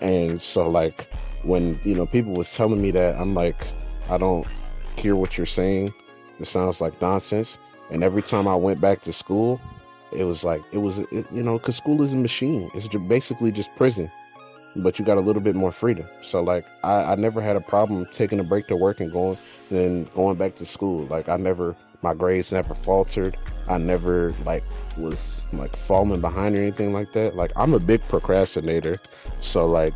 And 0.00 0.40
so 0.40 0.66
like 0.66 1.08
when 1.42 1.78
you 1.84 1.94
know 1.94 2.06
people 2.06 2.32
was 2.32 2.52
telling 2.54 2.82
me 2.82 2.90
that, 2.92 3.14
I'm 3.16 3.34
like, 3.34 3.66
I 4.10 4.18
don't 4.18 4.46
hear 4.96 5.14
what 5.14 5.36
you're 5.36 5.46
saying. 5.46 5.92
It 6.40 6.46
sounds 6.46 6.80
like 6.80 7.00
nonsense. 7.00 7.58
And 7.90 8.02
every 8.02 8.22
time 8.22 8.48
I 8.48 8.56
went 8.56 8.80
back 8.80 9.00
to 9.02 9.12
school, 9.12 9.60
it 10.16 10.24
was 10.24 10.44
like 10.44 10.62
it 10.72 10.78
was 10.78 10.98
it, 10.98 11.26
you 11.32 11.42
know 11.42 11.58
because 11.58 11.76
school 11.76 12.02
is 12.02 12.12
a 12.12 12.16
machine. 12.16 12.70
It's 12.74 12.88
basically 12.88 13.52
just 13.52 13.74
prison 13.76 14.10
but 14.82 14.98
you 14.98 15.04
got 15.04 15.18
a 15.18 15.20
little 15.20 15.42
bit 15.42 15.54
more 15.54 15.72
freedom. 15.72 16.06
So 16.22 16.42
like 16.42 16.66
I, 16.84 17.12
I 17.12 17.14
never 17.14 17.40
had 17.40 17.56
a 17.56 17.60
problem 17.60 18.06
taking 18.12 18.40
a 18.40 18.44
break 18.44 18.66
to 18.68 18.76
work 18.76 19.00
and 19.00 19.10
going 19.10 19.38
then 19.70 20.04
going 20.14 20.36
back 20.36 20.54
to 20.56 20.66
school. 20.66 21.04
Like 21.06 21.28
i 21.28 21.36
never 21.36 21.76
my 22.02 22.14
grades 22.14 22.52
never 22.52 22.74
faltered. 22.74 23.36
I 23.68 23.78
never 23.78 24.34
like 24.44 24.62
was 24.98 25.44
like 25.52 25.74
falling 25.74 26.20
behind 26.20 26.56
or 26.56 26.60
anything 26.60 26.92
like 26.92 27.12
that. 27.12 27.36
Like 27.36 27.52
i'm 27.56 27.74
a 27.74 27.80
big 27.80 28.06
procrastinator. 28.08 28.96
So 29.40 29.66
like 29.66 29.94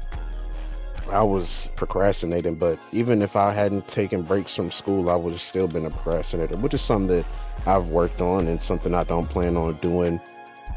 I 1.11 1.23
was 1.23 1.69
procrastinating, 1.75 2.55
but 2.55 2.79
even 2.93 3.21
if 3.21 3.35
I 3.35 3.53
hadn't 3.53 3.89
taken 3.89 4.23
breaks 4.23 4.55
from 4.55 4.71
school, 4.71 5.11
I 5.11 5.17
would 5.17 5.33
have 5.33 5.41
still 5.41 5.67
been 5.67 5.85
a 5.85 5.91
procrastinator, 5.91 6.57
which 6.59 6.73
is 6.73 6.83
something 6.83 7.17
that 7.17 7.27
I've 7.67 7.89
worked 7.89 8.21
on 8.21 8.49
and 8.49 8.61
something 8.61 8.95
I 8.95 9.05
don't 9.05 9.29
plan 9.29 9.57
on 9.57 9.75
doing 9.75 10.21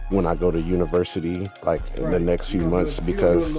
when 0.09 0.27
I 0.27 0.35
go 0.35 0.51
to 0.51 0.61
university, 0.61 1.47
like 1.63 1.81
in 1.97 2.11
the 2.11 2.19
next 2.19 2.49
few 2.49 2.61
months, 2.61 2.97
do, 2.97 3.05
because 3.05 3.55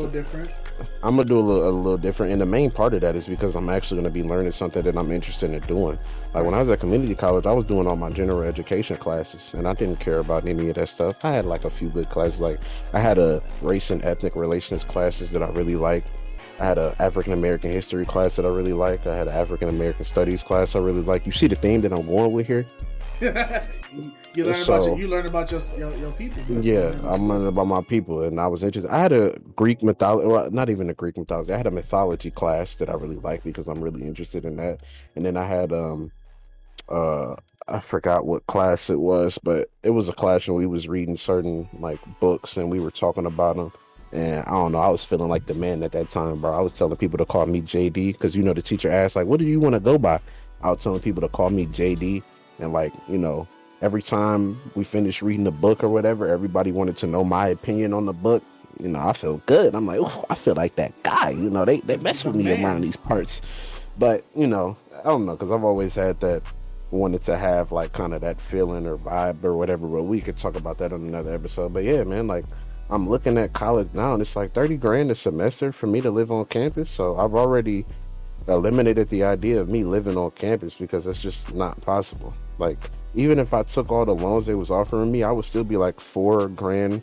I'm 1.03 1.16
gonna 1.16 1.25
do 1.25 1.39
a 1.39 1.41
little, 1.41 1.68
a 1.68 1.70
little 1.70 1.99
different. 1.99 2.33
And 2.33 2.41
the 2.41 2.47
main 2.47 2.70
part 2.70 2.95
of 2.95 3.01
that 3.01 3.16
is 3.16 3.27
because 3.27 3.57
I'm 3.57 3.68
actually 3.68 3.99
gonna 3.99 4.11
be 4.11 4.22
learning 4.22 4.53
something 4.53 4.83
that 4.83 4.97
I'm 4.97 5.11
interested 5.11 5.51
in 5.51 5.61
doing. 5.62 5.99
Like 6.33 6.45
when 6.45 6.55
I 6.55 6.61
was 6.61 6.68
at 6.70 6.81
community 6.81 7.14
college, 7.14 7.47
I 7.47 7.53
was 7.53 7.64
doing 7.64 7.87
all 7.87 7.97
my 7.97 8.11
general 8.11 8.43
education 8.43 8.97
classes, 8.97 9.55
and 9.55 9.66
I 9.66 9.75
didn't 9.75 9.99
care 9.99 10.18
about 10.18 10.47
any 10.47 10.68
of 10.68 10.77
that 10.77 10.89
stuff. 10.89 11.25
I 11.25 11.33
had 11.33 11.45
like 11.45 11.64
a 11.64 11.70
few 11.70 11.89
good 11.89 12.09
classes, 12.09 12.41
like 12.41 12.61
I 12.93 13.01
had 13.01 13.18
a 13.18 13.43
race 13.61 13.91
and 13.91 14.05
ethnic 14.05 14.37
relations 14.37 14.85
classes 14.85 15.33
that 15.33 15.43
I 15.43 15.49
really 15.49 15.77
liked. 15.77 16.11
I 16.61 16.66
had 16.66 16.79
an 16.79 16.95
African 17.01 17.33
American 17.33 17.70
history 17.70 18.05
class 18.05 18.37
that 18.37 18.45
I 18.45 18.49
really 18.49 18.72
like. 18.72 19.07
I 19.09 19.16
had 19.16 19.27
an 19.27 19.35
African 19.35 19.68
American 19.68 20.05
studies 20.05 20.45
class 20.45 20.77
I 20.77 20.79
really 20.79 21.01
like. 21.01 21.27
You 21.27 21.33
see 21.33 21.49
the 21.49 21.57
theme 21.57 21.81
that 21.81 21.93
I'm 21.93 22.07
going 22.07 22.33
with 22.33 22.47
here? 22.47 22.64
you 24.34 24.44
learn 24.44 24.54
so, 24.54 24.74
about 24.74 24.86
your, 24.86 24.98
you 24.98 25.08
learn 25.08 25.26
about 25.26 25.50
your 25.50 25.60
your, 25.78 25.94
your 25.96 26.12
people. 26.12 26.42
Yeah, 26.60 26.92
I'm 27.04 27.28
learning 27.28 27.46
about 27.46 27.68
my 27.68 27.80
people, 27.82 28.22
and 28.24 28.40
I 28.40 28.48
was 28.48 28.64
interested. 28.64 28.90
I 28.90 28.98
had 28.98 29.12
a 29.12 29.38
Greek 29.54 29.82
mythology, 29.82 30.26
well, 30.26 30.50
not 30.50 30.68
even 30.68 30.90
a 30.90 30.94
Greek 30.94 31.16
mythology. 31.16 31.52
I 31.52 31.56
had 31.56 31.68
a 31.68 31.70
mythology 31.70 32.30
class 32.30 32.74
that 32.76 32.88
I 32.88 32.94
really 32.94 33.16
liked 33.16 33.44
because 33.44 33.68
I'm 33.68 33.80
really 33.80 34.02
interested 34.02 34.44
in 34.44 34.56
that. 34.56 34.82
And 35.14 35.24
then 35.24 35.36
I 35.36 35.44
had 35.44 35.72
um 35.72 36.10
uh 36.88 37.36
I 37.68 37.80
forgot 37.80 38.26
what 38.26 38.46
class 38.48 38.90
it 38.90 39.00
was, 39.00 39.38
but 39.38 39.70
it 39.84 39.90
was 39.90 40.08
a 40.08 40.12
class 40.12 40.48
where 40.48 40.56
we 40.56 40.66
was 40.66 40.88
reading 40.88 41.16
certain 41.16 41.68
like 41.78 42.00
books 42.20 42.56
and 42.56 42.70
we 42.70 42.80
were 42.80 42.90
talking 42.90 43.26
about 43.26 43.56
them. 43.56 43.72
And 44.12 44.44
I 44.46 44.50
don't 44.50 44.72
know, 44.72 44.78
I 44.78 44.88
was 44.88 45.04
feeling 45.04 45.28
like 45.28 45.46
the 45.46 45.54
man 45.54 45.82
at 45.82 45.92
that 45.92 46.08
time, 46.08 46.40
bro. 46.40 46.52
I 46.52 46.60
was 46.60 46.72
telling 46.72 46.96
people 46.96 47.18
to 47.18 47.24
call 47.24 47.46
me 47.46 47.62
JD 47.62 48.12
because 48.12 48.36
you 48.36 48.42
know 48.42 48.52
the 48.54 48.62
teacher 48.62 48.90
asked 48.90 49.16
like, 49.16 49.26
"What 49.26 49.38
do 49.38 49.46
you 49.46 49.60
want 49.60 49.74
to 49.74 49.80
go 49.80 49.98
by?" 49.98 50.20
I 50.62 50.70
was 50.70 50.82
telling 50.82 51.00
people 51.00 51.20
to 51.20 51.28
call 51.28 51.50
me 51.50 51.66
JD 51.66 52.22
and 52.59 52.72
like 52.72 52.92
you 53.09 53.18
know 53.18 53.46
every 53.82 54.02
time 54.02 54.59
we 54.74 54.82
finished 54.82 55.20
reading 55.20 55.44
the 55.44 55.50
book 55.50 55.84
or 55.84 55.88
whatever 55.88 56.28
everybody 56.28 56.72
wanted 56.72 56.96
to 56.96 57.07
know 57.07 57.22
my 57.22 57.48
opinion 57.48 57.92
on 57.92 58.07
the 58.07 58.12
book. 58.12 58.42
You 58.80 58.88
know 58.88 58.98
i 58.98 59.12
feel 59.12 59.36
good. 59.46 59.74
I'm 59.74 59.86
like 59.86 60.00
i 60.30 60.34
feel 60.34 60.55
like 60.55 60.76
that 60.76 60.92
guy. 61.02 61.30
You 61.30 61.50
know 61.50 61.64
they, 61.64 61.80
they 61.80 61.96
mess 61.98 62.24
with 62.24 62.34
me 62.34 62.50
around 62.50 62.80
these 62.80 62.96
parts. 62.96 63.40
But 63.98 64.24
you 64.34 64.46
know 64.46 64.76
i 64.98 65.02
don't 65.05 65.26
know 65.26 65.32
because 65.32 65.52
i've 65.52 65.64
always 65.64 65.94
had 65.94 66.18
that 66.20 66.42
wanted 66.90 67.22
to 67.22 67.36
have 67.36 67.72
like 67.72 67.92
kind 67.92 68.14
of 68.14 68.20
that 68.20 68.40
feeling 68.40 68.86
or 68.86 68.96
vibe 68.96 69.42
or 69.44 69.57
whatever 69.57 69.86
but 69.86 70.05
we 70.05 70.20
could 70.20 70.36
talk 70.36 70.57
about 70.57 70.78
that 70.78 70.92
on 70.92 71.07
another 71.07 71.34
episode. 71.34 71.72
But 71.72 71.84
yeah 71.84 72.02
man 72.05 72.26
like 72.26 72.44
i'm 72.90 73.09
looking 73.09 73.38
at 73.38 73.52
college 73.52 73.88
now 73.94 74.12
and 74.12 74.22
it's 74.22 74.36
like 74.36 74.50
30 74.50 74.76
grand 74.76 75.11
a 75.11 75.14
semester 75.14 75.72
for 75.72 75.86
me 75.86 76.00
to 76.00 76.11
live 76.11 76.30
on 76.32 76.44
campus. 76.46 76.90
So 76.90 77.16
i've 77.18 77.34
already 77.34 77.84
eliminated 78.48 79.09
the 79.09 79.24
idea 79.24 79.61
of 79.61 79.68
me 79.68 79.84
living 79.84 80.16
on 80.16 80.30
campus 80.32 80.76
because 80.76 81.05
that's 81.05 81.22
just 81.22 81.54
not 81.54 81.80
possible 81.84 82.34
like, 82.59 82.91
even 83.14 83.39
if 83.39 83.55
I 83.55 83.63
took 83.63 83.91
all 83.91 84.05
the 84.05 84.14
loans 84.14 84.47
they 84.47 84.55
was 84.55 84.71
offering 84.71 85.11
me, 85.11 85.22
I 85.22 85.31
would 85.31 85.45
still 85.45 85.64
be 85.64 85.76
like 85.76 86.01
four 86.01 86.49
grand 86.49 87.03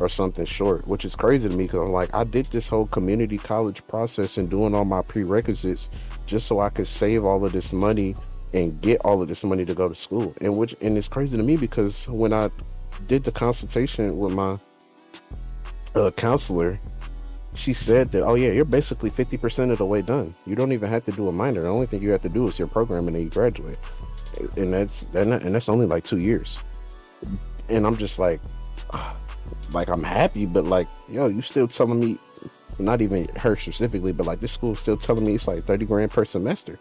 or 0.00 0.08
something 0.08 0.44
short, 0.44 0.86
which 0.86 1.04
is 1.04 1.14
crazy 1.14 1.48
to 1.48 1.54
me 1.54 1.64
because 1.64 1.86
I'm 1.86 1.92
like, 1.92 2.14
I 2.14 2.24
did 2.24 2.46
this 2.46 2.68
whole 2.68 2.86
community 2.86 3.38
college 3.38 3.86
process 3.86 4.38
and 4.38 4.50
doing 4.50 4.74
all 4.74 4.84
my 4.84 5.02
prerequisites 5.02 5.88
just 6.26 6.46
so 6.46 6.60
I 6.60 6.70
could 6.70 6.86
save 6.86 7.24
all 7.24 7.44
of 7.44 7.52
this 7.52 7.72
money 7.72 8.14
and 8.54 8.80
get 8.80 9.00
all 9.04 9.22
of 9.22 9.28
this 9.28 9.44
money 9.44 9.64
to 9.64 9.74
go 9.74 9.88
to 9.88 9.94
school. 9.94 10.34
And 10.40 10.56
which 10.56 10.74
and 10.82 10.96
it's 10.96 11.08
crazy 11.08 11.36
to 11.36 11.42
me 11.42 11.56
because 11.56 12.08
when 12.08 12.32
I 12.32 12.50
did 13.06 13.24
the 13.24 13.32
consultation 13.32 14.16
with 14.18 14.34
my 14.34 14.58
uh, 15.94 16.10
counselor, 16.16 16.80
she 17.54 17.74
said 17.74 18.10
that, 18.12 18.22
oh 18.22 18.34
yeah, 18.34 18.50
you're 18.50 18.64
basically 18.64 19.10
50% 19.10 19.70
of 19.70 19.78
the 19.78 19.86
way 19.86 20.00
done. 20.00 20.34
You 20.46 20.56
don't 20.56 20.72
even 20.72 20.88
have 20.88 21.04
to 21.04 21.12
do 21.12 21.28
a 21.28 21.32
minor. 21.32 21.62
The 21.62 21.68
only 21.68 21.86
thing 21.86 22.02
you 22.02 22.10
have 22.10 22.22
to 22.22 22.28
do 22.28 22.48
is 22.48 22.58
your 22.58 22.68
program 22.68 23.08
and 23.08 23.16
then 23.16 23.24
you 23.24 23.30
graduate 23.30 23.78
and 24.56 24.72
that's 24.72 25.08
and 25.14 25.54
that's 25.54 25.68
only 25.68 25.86
like 25.86 26.04
two 26.04 26.18
years. 26.18 26.62
And 27.68 27.86
i'm 27.86 27.96
just 27.96 28.18
like 28.18 28.40
like 29.72 29.88
i'm 29.88 30.02
happy 30.02 30.46
but 30.46 30.64
like 30.64 30.88
yo 31.08 31.28
you 31.28 31.42
still 31.42 31.68
telling 31.68 32.00
me 32.00 32.18
not 32.78 33.00
even 33.00 33.28
her 33.36 33.54
specifically 33.56 34.12
but 34.12 34.26
like 34.26 34.40
this 34.40 34.52
school's 34.52 34.80
still 34.80 34.96
telling 34.96 35.24
me 35.24 35.34
it's 35.34 35.46
like 35.46 35.62
30 35.64 35.84
grand 35.86 36.10
per 36.10 36.24
semester. 36.24 36.78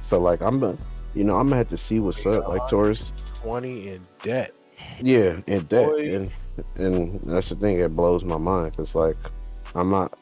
So 0.00 0.20
like 0.20 0.40
i'm 0.40 0.60
you 1.14 1.24
know 1.24 1.36
i'm 1.36 1.46
gonna 1.46 1.56
have 1.56 1.68
to 1.68 1.76
see 1.76 1.98
what's 1.98 2.24
up 2.26 2.48
like 2.48 2.66
towards 2.68 3.12
20 3.42 3.88
in 3.88 4.02
debt. 4.22 4.58
Yeah 5.00 5.40
in 5.46 5.64
debt. 5.64 5.94
And 5.94 6.32
and 6.76 7.20
that's 7.24 7.50
the 7.50 7.56
thing 7.56 7.78
that 7.80 7.90
blows 7.90 8.24
my 8.24 8.38
mind 8.38 8.72
because 8.72 8.94
like 8.94 9.16
i'm 9.74 9.90
not 9.90 10.18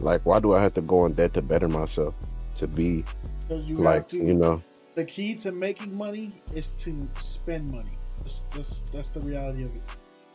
like 0.00 0.24
why 0.26 0.38
do 0.38 0.54
i 0.54 0.62
have 0.62 0.74
to 0.74 0.82
go 0.82 1.06
in 1.06 1.12
debt 1.14 1.34
to 1.34 1.42
better 1.42 1.68
myself 1.68 2.14
to 2.54 2.66
be 2.66 3.04
you 3.50 3.76
like 3.76 4.12
you 4.12 4.34
know 4.34 4.62
the 4.98 5.04
key 5.04 5.36
to 5.36 5.52
making 5.52 5.96
money 5.96 6.32
is 6.52 6.72
to 6.74 7.08
spend 7.18 7.70
money. 7.70 7.96
That's, 8.18 8.42
that's, 8.50 8.80
that's 8.80 9.10
the 9.10 9.20
reality 9.20 9.62
of 9.62 9.76
it. 9.76 9.82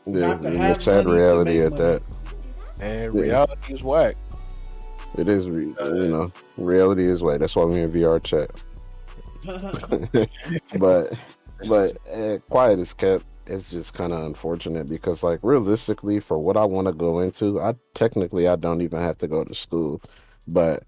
You 0.05 0.19
yeah, 0.21 0.35
the 0.35 0.79
sad 0.79 1.05
reality 1.05 1.59
at 1.59 1.75
that. 1.75 2.01
And 2.79 3.13
reality 3.13 3.73
is 3.73 3.83
whack. 3.83 4.15
It 5.17 5.27
is, 5.27 5.45
you 5.47 5.75
know, 5.77 6.31
reality 6.57 7.05
is 7.09 7.21
whack. 7.21 7.41
That's 7.41 7.57
why 7.57 7.65
we 7.65 7.81
in 7.81 7.91
VR 7.91 8.23
chat. 8.23 8.51
but, 10.79 11.13
but 11.67 11.97
uh, 12.09 12.37
quiet 12.49 12.79
is 12.79 12.93
kept. 12.93 13.25
it's 13.45 13.69
just 13.69 13.93
kind 13.93 14.13
of 14.13 14.23
unfortunate 14.23 14.87
because 14.87 15.23
like 15.23 15.41
realistically 15.43 16.21
for 16.21 16.39
what 16.39 16.55
I 16.55 16.63
want 16.63 16.87
to 16.87 16.93
go 16.93 17.19
into, 17.19 17.59
I 17.59 17.75
technically 17.95 18.47
I 18.47 18.55
don't 18.55 18.81
even 18.81 19.01
have 19.01 19.17
to 19.17 19.27
go 19.27 19.43
to 19.43 19.53
school, 19.53 20.01
but 20.47 20.83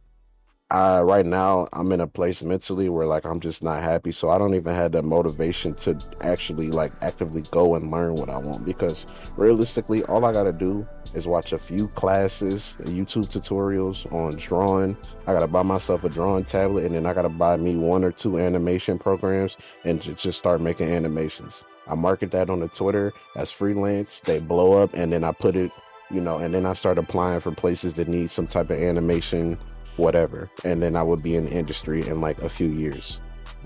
I 0.71 1.01
right 1.01 1.25
now 1.25 1.67
I'm 1.73 1.91
in 1.91 2.01
a 2.01 2.07
place 2.07 2.41
mentally 2.41 2.89
where 2.89 3.05
like 3.05 3.23
I'm 3.25 3.39
just 3.39 3.63
not 3.63 3.83
happy, 3.83 4.11
so 4.11 4.29
I 4.29 4.37
don't 4.37 4.55
even 4.55 4.73
have 4.73 4.93
that 4.93 5.03
motivation 5.03 5.75
to 5.75 5.97
actually 6.21 6.67
like 6.67 6.91
actively 7.01 7.43
go 7.51 7.75
and 7.75 7.91
learn 7.91 8.15
what 8.15 8.29
I 8.29 8.37
want 8.37 8.65
because 8.65 9.05
realistically 9.37 10.03
all 10.05 10.25
I 10.25 10.33
got 10.33 10.43
to 10.45 10.51
do 10.51 10.87
is 11.13 11.27
watch 11.27 11.53
a 11.53 11.57
few 11.59 11.87
classes, 11.89 12.77
YouTube 12.81 13.27
tutorials 13.27 14.11
on 14.11 14.35
drawing. 14.37 14.97
I 15.27 15.33
got 15.33 15.41
to 15.41 15.47
buy 15.47 15.63
myself 15.63 16.03
a 16.03 16.09
drawing 16.09 16.43
tablet 16.43 16.85
and 16.85 16.95
then 16.95 17.05
I 17.05 17.13
got 17.13 17.21
to 17.23 17.29
buy 17.29 17.57
me 17.57 17.75
one 17.75 18.03
or 18.03 18.11
two 18.11 18.39
animation 18.39 18.97
programs 18.97 19.57
and 19.83 20.01
just 20.01 20.39
start 20.39 20.61
making 20.61 20.89
animations. 20.89 21.63
I 21.87 21.95
market 21.95 22.31
that 22.31 22.49
on 22.49 22.59
the 22.59 22.67
Twitter 22.67 23.13
as 23.35 23.51
freelance. 23.51 24.21
They 24.21 24.39
blow 24.39 24.81
up, 24.81 24.91
and 24.93 25.13
then 25.13 25.23
I 25.23 25.31
put 25.31 25.55
it, 25.55 25.71
you 26.09 26.19
know, 26.19 26.37
and 26.37 26.53
then 26.53 26.65
I 26.65 26.73
start 26.73 26.97
applying 26.97 27.39
for 27.39 27.51
places 27.51 27.93
that 27.95 28.07
need 28.07 28.29
some 28.29 28.47
type 28.47 28.69
of 28.69 28.79
animation, 28.79 29.57
whatever. 29.97 30.49
And 30.63 30.81
then 30.81 30.95
I 30.95 31.03
would 31.03 31.23
be 31.23 31.35
in 31.35 31.45
the 31.45 31.51
industry 31.51 32.07
in 32.07 32.21
like 32.21 32.41
a 32.41 32.49
few 32.49 32.67
years. 32.67 33.21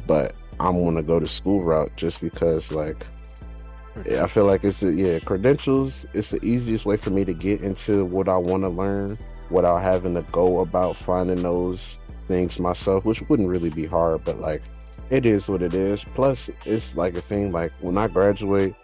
But 0.07 0.35
I'm 0.59 0.83
gonna 0.83 1.03
go 1.03 1.19
the 1.19 1.27
school 1.27 1.61
route 1.61 1.95
just 1.95 2.21
because, 2.21 2.71
like, 2.71 3.07
hmm. 3.93 4.21
I 4.21 4.27
feel 4.27 4.45
like 4.45 4.63
it's 4.63 4.83
a, 4.83 4.93
yeah, 4.93 5.19
credentials. 5.19 6.05
It's 6.13 6.31
the 6.31 6.43
easiest 6.43 6.85
way 6.85 6.97
for 6.97 7.09
me 7.09 7.25
to 7.25 7.33
get 7.33 7.61
into 7.61 8.05
what 8.05 8.27
I 8.27 8.37
want 8.37 8.63
to 8.63 8.69
learn 8.69 9.15
without 9.49 9.81
having 9.81 10.13
to 10.15 10.21
go 10.31 10.59
about 10.59 10.95
finding 10.95 11.41
those 11.41 11.99
things 12.27 12.59
myself, 12.59 13.05
which 13.05 13.21
wouldn't 13.29 13.49
really 13.49 13.69
be 13.69 13.85
hard. 13.85 14.23
But 14.23 14.39
like, 14.39 14.63
it 15.09 15.25
is 15.25 15.49
what 15.49 15.61
it 15.61 15.73
is. 15.73 16.03
Plus, 16.03 16.49
it's 16.65 16.95
like 16.95 17.15
a 17.15 17.21
thing. 17.21 17.51
Like 17.51 17.71
when 17.81 17.97
I 17.97 18.07
graduate, 18.07 18.75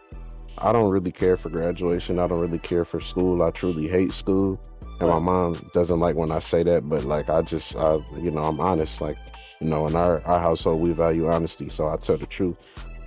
I 0.58 0.72
don't 0.72 0.90
really 0.90 1.12
care 1.12 1.38
for 1.38 1.50
graduation. 1.50 2.20
I 2.20 2.28
don't 2.28 2.40
really 2.40 2.60
care 2.60 2.86
for 2.86 3.00
school. 3.00 3.44
I 3.44 3.52
truly 3.52 3.88
hate 3.88 4.14
school, 4.14 4.60
and 5.00 5.10
my 5.10 5.20
mom 5.20 5.54
doesn't 5.74 6.00
like 6.00 6.16
when 6.16 6.32
I 6.32 6.40
say 6.40 6.64
that. 6.64 6.88
But 6.90 7.04
like, 7.04 7.30
I 7.30 7.42
just, 7.42 7.76
I, 7.76 7.96
you 8.18 8.32
know, 8.32 8.44
I'm 8.44 8.60
honest. 8.60 9.02
Like, 9.02 9.18
you 9.60 9.68
know, 9.68 9.88
in 9.88 9.96
our 9.96 10.26
our 10.28 10.40
household, 10.40 10.82
we 10.82 10.92
value 10.92 11.28
honesty, 11.28 11.70
so 11.70 11.88
I 11.88 11.98
tell 11.98 12.18
the 12.18 12.26
truth. 12.26 12.58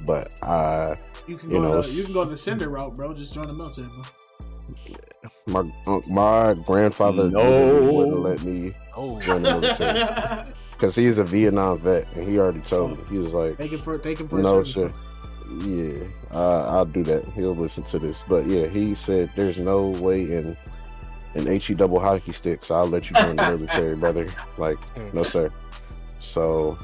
But 0.06 0.32
I, 0.42 0.96
You 1.26 1.36
can 1.36 1.50
You 1.50 1.58
go. 1.58 1.62
know, 1.62 1.82
the, 1.82 1.90
you 1.90 2.04
can 2.04 2.12
go 2.12 2.24
the 2.24 2.36
Cinder 2.36 2.68
route, 2.68 2.94
bro. 2.94 3.12
Just 3.14 3.34
join 3.34 3.48
the 3.48 3.54
military, 3.54 3.88
bro. 3.88 4.02
my 5.46 5.60
uh, 5.86 6.00
my 6.08 6.54
grandfather 6.66 7.28
No. 7.30 7.40
wouldn't 7.92 8.20
let 8.20 8.42
me 8.42 8.72
Oh, 8.96 9.18
join 9.20 9.42
the 9.42 9.50
military 9.50 10.52
because 10.72 10.94
he's 10.94 11.18
a 11.18 11.24
Vietnam 11.24 11.78
vet, 11.78 12.06
and 12.14 12.28
he 12.28 12.38
already 12.38 12.60
told 12.60 12.98
me 12.98 13.04
he 13.10 13.18
was 13.18 13.32
like, 13.34 13.58
Take 13.58 13.72
it 13.72 13.82
for 13.82 13.98
take 13.98 14.20
it 14.20 14.28
for 14.28 14.38
No 14.40 14.60
a 14.60 14.64
shit. 14.64 14.92
Yeah, 15.62 16.04
uh, 16.32 16.66
I'll 16.70 16.84
do 16.84 17.02
that. 17.04 17.24
He'll 17.34 17.54
listen 17.54 17.82
to 17.84 17.98
this. 17.98 18.22
But 18.28 18.46
yeah, 18.46 18.66
he 18.66 18.94
said 18.94 19.30
there's 19.34 19.58
no 19.58 19.88
way 19.88 20.22
in 20.22 20.56
an 21.38 21.60
HE 21.60 21.74
double 21.74 22.00
hockey 22.00 22.32
stick, 22.32 22.64
so 22.64 22.74
I'll 22.74 22.86
let 22.86 23.10
you 23.10 23.16
join 23.16 23.36
the 23.36 23.42
military, 23.42 23.96
brother. 23.96 24.28
Like, 24.56 24.82
hmm. 24.96 25.16
no 25.16 25.22
sir. 25.22 25.52
So 26.18 26.78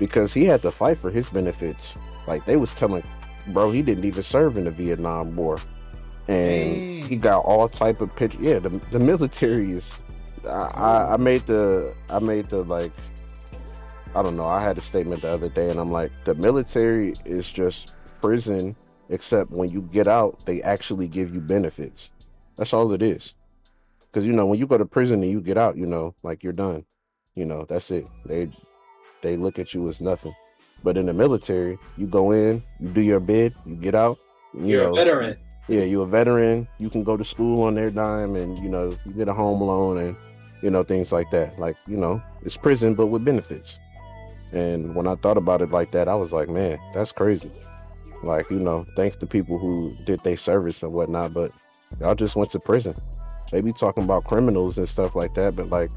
because 0.00 0.34
he 0.34 0.44
had 0.44 0.62
to 0.62 0.72
fight 0.72 0.98
for 0.98 1.10
his 1.10 1.28
benefits. 1.28 1.94
Like 2.26 2.44
they 2.46 2.56
was 2.56 2.72
telling, 2.72 3.04
bro, 3.48 3.70
he 3.70 3.82
didn't 3.82 4.04
even 4.04 4.24
serve 4.24 4.56
in 4.56 4.64
the 4.64 4.70
Vietnam 4.72 5.36
War, 5.36 5.60
and 6.26 7.06
he 7.06 7.16
got 7.16 7.44
all 7.44 7.68
type 7.68 8.00
of 8.00 8.16
pictures. 8.16 8.40
Yeah, 8.40 8.58
the 8.58 8.70
the 8.90 8.98
military 8.98 9.70
is. 9.70 9.92
I 10.48 11.10
I 11.12 11.16
made 11.18 11.42
the 11.42 11.94
I 12.08 12.18
made 12.18 12.46
the 12.46 12.64
like 12.64 12.92
I 14.16 14.22
don't 14.22 14.36
know. 14.36 14.46
I 14.46 14.60
had 14.60 14.76
a 14.78 14.80
statement 14.80 15.22
the 15.22 15.28
other 15.28 15.48
day, 15.48 15.70
and 15.70 15.78
I'm 15.78 15.92
like, 15.92 16.10
the 16.24 16.34
military 16.34 17.14
is 17.24 17.52
just 17.52 17.92
prison, 18.20 18.74
except 19.08 19.50
when 19.50 19.70
you 19.70 19.82
get 19.82 20.08
out, 20.08 20.44
they 20.46 20.62
actually 20.62 21.06
give 21.06 21.32
you 21.32 21.40
benefits. 21.40 22.10
That's 22.56 22.72
all 22.72 22.92
it 22.92 23.02
is. 23.02 23.34
Because 24.10 24.26
you 24.26 24.32
know, 24.32 24.46
when 24.46 24.58
you 24.58 24.66
go 24.66 24.78
to 24.78 24.84
prison 24.84 25.22
and 25.22 25.30
you 25.30 25.40
get 25.40 25.56
out, 25.56 25.76
you 25.76 25.86
know, 25.86 26.14
like 26.22 26.42
you're 26.42 26.52
done. 26.52 26.84
You 27.34 27.44
know, 27.46 27.64
that's 27.68 27.90
it. 27.90 28.06
They 28.26 28.50
they 29.22 29.36
look 29.36 29.58
at 29.58 29.72
you 29.74 29.88
as 29.88 30.00
nothing. 30.00 30.34
But 30.82 30.96
in 30.96 31.06
the 31.06 31.12
military, 31.12 31.78
you 31.96 32.06
go 32.06 32.32
in, 32.32 32.62
you 32.80 32.88
do 32.88 33.00
your 33.02 33.20
bid, 33.20 33.54
you 33.66 33.76
get 33.76 33.94
out. 33.94 34.18
You 34.54 34.66
You're 34.66 34.82
know, 34.84 34.92
a 34.92 34.94
veteran. 34.96 35.36
yeah, 35.68 35.82
you're 35.82 36.04
a 36.04 36.08
veteran. 36.08 36.66
You 36.78 36.90
can 36.90 37.04
go 37.04 37.16
to 37.16 37.24
school 37.24 37.62
on 37.62 37.74
their 37.74 37.90
dime, 37.90 38.34
and 38.34 38.58
you 38.58 38.68
know 38.68 38.96
you 39.04 39.12
get 39.12 39.28
a 39.28 39.34
home 39.34 39.60
loan, 39.60 39.98
and 39.98 40.16
you 40.62 40.70
know 40.70 40.82
things 40.82 41.12
like 41.12 41.30
that. 41.30 41.58
Like 41.58 41.76
you 41.86 41.96
know, 41.96 42.20
it's 42.42 42.56
prison 42.56 42.94
but 42.94 43.06
with 43.06 43.24
benefits. 43.24 43.78
And 44.52 44.96
when 44.96 45.06
I 45.06 45.14
thought 45.14 45.36
about 45.36 45.62
it 45.62 45.70
like 45.70 45.92
that, 45.92 46.08
I 46.08 46.16
was 46.16 46.32
like, 46.32 46.48
man, 46.48 46.78
that's 46.92 47.12
crazy. 47.12 47.52
Like 48.24 48.50
you 48.50 48.58
know, 48.58 48.84
thanks 48.96 49.16
to 49.16 49.26
people 49.26 49.58
who 49.58 49.94
did 50.04 50.20
their 50.20 50.36
service 50.36 50.82
and 50.82 50.92
whatnot, 50.92 51.32
but 51.32 51.52
y'all 52.00 52.14
just 52.16 52.34
went 52.36 52.50
to 52.50 52.58
prison. 52.58 52.94
They 53.50 53.60
be 53.60 53.72
talking 53.72 54.04
about 54.04 54.24
criminals 54.24 54.78
and 54.78 54.88
stuff 54.88 55.14
like 55.16 55.34
that, 55.34 55.56
but 55.56 55.70
like 55.70 55.90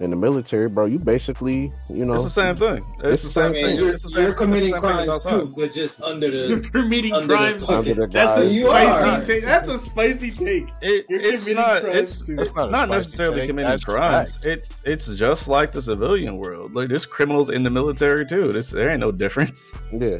in 0.00 0.10
the 0.10 0.16
military, 0.16 0.68
bro, 0.68 0.86
you 0.86 0.98
basically, 0.98 1.70
you 1.88 2.04
know, 2.04 2.14
It's 2.14 2.24
the 2.24 2.30
same 2.30 2.56
thing. 2.56 2.84
It's, 3.04 3.12
It's 3.14 3.22
the 3.22 3.28
the 3.28 3.32
same 3.32 3.50
I 3.52 3.54
thing. 3.54 3.76
you're, 3.76 3.96
same- 3.96 4.22
you're 4.24 4.32
committing 4.34 4.72
same 4.72 4.82
thing 4.82 4.90
as 4.90 4.96
crimes 4.96 5.08
outside. 5.08 5.30
too, 5.30 5.54
but 5.56 5.70
just 5.72 6.02
under 6.02 6.28
You're 6.28 6.58
the. 6.60 6.68
committing 6.70 7.12
Under 7.12 7.36
crimes. 7.36 7.60
fucking- 7.66 7.76
under 7.92 7.94
the 7.94 8.06
That's 8.08 8.36
a 8.36 8.40
guise- 8.40 8.64
are. 8.64 8.92
spicy 8.92 9.32
take. 9.34 9.44
That's 9.44 9.68
a 9.68 9.78
spicy 9.78 10.30
take. 10.32 10.66
It, 10.82 11.06
You're 11.08 11.20
it's 11.20 11.44
committing 11.44 11.54
not. 11.62 11.82
crimes, 11.82 11.96
It's, 11.96 12.26
too. 12.26 12.36
it's 12.40 12.54
not 12.56 12.70
not 12.72 12.88
necessarily 12.88 13.36
take, 13.40 13.48
committing 13.50 13.70
that's 13.70 13.84
crimes. 13.84 14.34
fact. 14.36 14.44
It's 14.46 14.68
it's 14.84 15.06
just 15.14 15.46
like 15.46 15.70
the 15.70 15.80
civilian 15.82 16.38
world. 16.38 16.74
Like 16.74 16.88
there's 16.88 17.06
criminals 17.06 17.50
in 17.50 17.62
the 17.62 17.70
military 17.70 18.26
too. 18.26 18.50
This 18.50 18.70
there 18.70 18.90
ain't 18.90 19.00
no 19.00 19.12
difference. 19.12 19.76
yeah. 19.92 20.18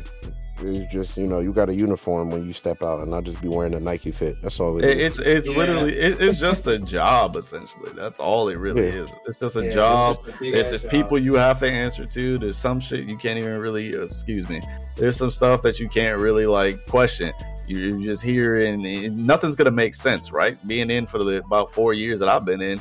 It's 0.60 0.92
just 0.92 1.18
you 1.18 1.26
know 1.26 1.40
you 1.40 1.52
got 1.52 1.68
a 1.68 1.74
uniform 1.74 2.30
when 2.30 2.46
you 2.46 2.52
step 2.52 2.82
out, 2.82 3.00
and 3.00 3.10
not 3.10 3.24
just 3.24 3.42
be 3.42 3.48
wearing 3.48 3.74
a 3.74 3.80
Nike 3.80 4.12
fit. 4.12 4.40
That's 4.40 4.60
all 4.60 4.78
it 4.78 4.84
It, 4.84 5.00
is. 5.00 5.18
it's 5.18 5.28
it's 5.28 5.48
Yeah. 5.50 5.56
literally 5.58 5.98
it, 5.98 6.20
it's 6.20 6.38
just 6.38 6.66
a 6.68 6.78
job 6.78 7.36
essentially. 7.36 7.90
That's 7.96 8.20
all 8.20 8.48
it 8.48 8.58
really 8.58 8.82
Yeah. 8.86 9.02
is. 9.02 9.10
It's 9.26 9.38
just 9.38 9.56
a 9.56 9.60
Yeah, 9.60 9.66
it's 9.66 9.74
job. 9.74 10.16
just 10.16 10.28
a 10.28 10.50
There's 10.52 10.66
just 10.70 10.84
job. 10.84 10.90
people 10.92 11.18
you 11.18 11.34
have 11.34 11.58
to 11.60 11.68
answer 11.68 12.04
to. 12.06 12.38
There's 12.38 12.56
some 12.56 12.78
shit 12.78 13.04
you 13.04 13.18
can't 13.18 13.38
even 13.38 13.58
really. 13.58 13.88
Excuse 13.94 14.48
me. 14.48 14.62
There's 14.96 15.16
some 15.16 15.32
stuff 15.32 15.60
that 15.62 15.80
you 15.80 15.88
can't 15.88 16.20
really 16.20 16.46
like 16.46 16.86
question. 16.86 17.32
You're 17.66 17.98
just 17.98 18.22
hear 18.22 18.60
and, 18.60 18.84
and 18.86 19.26
nothing's 19.26 19.56
gonna 19.56 19.70
make 19.72 19.94
sense, 19.96 20.30
right? 20.30 20.56
Being 20.68 20.88
in 20.90 21.06
for 21.06 21.18
the 21.18 21.38
about 21.38 21.72
four 21.72 21.94
years 21.94 22.20
that 22.20 22.28
I've 22.28 22.44
been 22.44 22.60
in, 22.60 22.80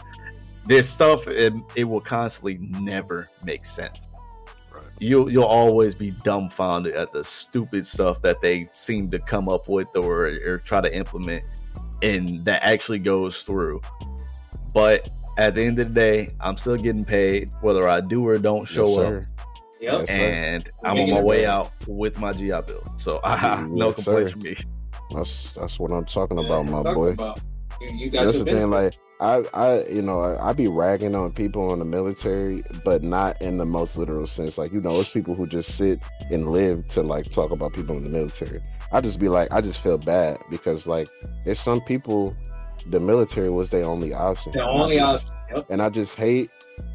there's 0.66 0.88
stuff 0.88 1.28
it, 1.28 1.54
it 1.76 1.86
will 1.86 2.02
constantly 2.02 2.60
never 2.80 3.30
make 3.46 3.66
sense. 3.66 4.08
You'll 5.04 5.30
you'll 5.30 5.44
always 5.44 5.96
be 5.96 6.12
dumbfounded 6.24 6.96
at 6.96 7.12
the 7.12 7.24
stupid 7.24 7.86
stuff 7.86 8.22
that 8.22 8.40
they 8.42 8.70
seem 8.74 9.12
to 9.12 9.20
come 9.20 9.50
up 9.50 9.68
with 9.68 9.88
or 9.96 10.28
or 10.46 10.58
try 10.60 10.80
to 10.82 10.96
implement, 10.96 11.44
and 12.02 12.44
that 12.46 12.64
actually 12.64 13.00
goes 13.00 13.44
through. 13.44 13.82
But 14.74 15.10
at 15.38 15.56
the 15.56 15.64
end 15.64 15.80
of 15.80 15.90
the 15.90 15.94
day, 15.94 16.30
I'm 16.40 16.58
still 16.58 16.78
getting 16.78 17.04
paid 17.06 17.50
whether 17.62 17.88
I 17.88 18.00
do 18.02 18.26
or 18.26 18.38
don't 18.38 18.66
show 18.66 18.86
Yes, 18.86 18.98
up. 18.98 19.14
Yep. 19.82 20.00
Yes, 20.00 20.10
and 20.10 20.70
We're 20.82 20.90
I'm 20.90 21.00
on 21.02 21.10
my 21.10 21.20
way 21.22 21.46
out 21.46 21.72
with 21.88 22.18
my 22.20 22.32
GI 22.32 22.62
Bill. 22.66 22.84
So 22.98 23.20
no 23.70 23.88
Yes, 23.88 23.96
complaints 23.96 24.04
sir. 24.04 24.32
from 24.32 24.42
me. 24.42 24.58
That's 25.14 25.54
that's 25.56 25.80
what 25.80 25.92
I'm 25.92 26.06
talking 26.06 26.38
Yeah, 26.38 26.46
about, 26.46 26.66
my 26.68 26.84
talking 26.84 26.94
boy. 26.94 27.10
about. 27.10 27.42
You, 27.82 27.90
you 27.90 28.10
got 28.10 28.26
That's 28.26 28.38
your 28.38 28.46
the 28.46 28.52
thing. 28.52 28.70
Like 28.70 28.94
I, 29.20 29.44
I, 29.54 29.84
you 29.86 30.02
know, 30.02 30.20
I, 30.20 30.50
I 30.50 30.54
be 30.54 30.68
ragging 30.68 31.16
on 31.16 31.32
people 31.32 31.72
in 31.72 31.80
the 31.80 31.86
military, 31.86 32.64
but 32.84 33.04
not 33.04 33.42
in 33.42 33.58
the 33.58 33.66
most 33.66 33.98
literal 33.98 34.28
sense. 34.28 34.58
Like 34.58 34.74
you 34.74 34.82
know, 34.82 35.00
it's 35.00 35.10
people 35.10 35.36
who 35.36 35.48
just 35.48 35.76
sit 35.76 36.00
and 36.32 36.52
live 36.52 36.88
to 36.90 37.04
like 37.04 37.30
talk 37.30 37.52
about 37.52 37.74
people 37.74 37.96
in 37.98 38.04
the 38.04 38.10
military. 38.10 38.62
I 38.92 39.02
just 39.02 39.20
be 39.20 39.30
like, 39.30 39.52
I 39.52 39.62
just 39.62 39.80
feel 39.80 39.98
bad 39.98 40.38
because 40.50 40.88
like 40.88 41.08
there's 41.46 41.60
some 41.60 41.82
people, 41.82 42.36
the 42.88 43.00
military 43.00 43.50
was 43.50 43.70
their 43.70 43.86
only 43.86 44.14
option. 44.14 44.52
The 44.52 44.64
only 44.64 44.98
just- 44.98 45.28
option. 45.28 45.38
Yep. 45.56 45.66
and 45.70 45.82
I 45.84 45.90
just 45.90 46.16
hate 46.16 46.50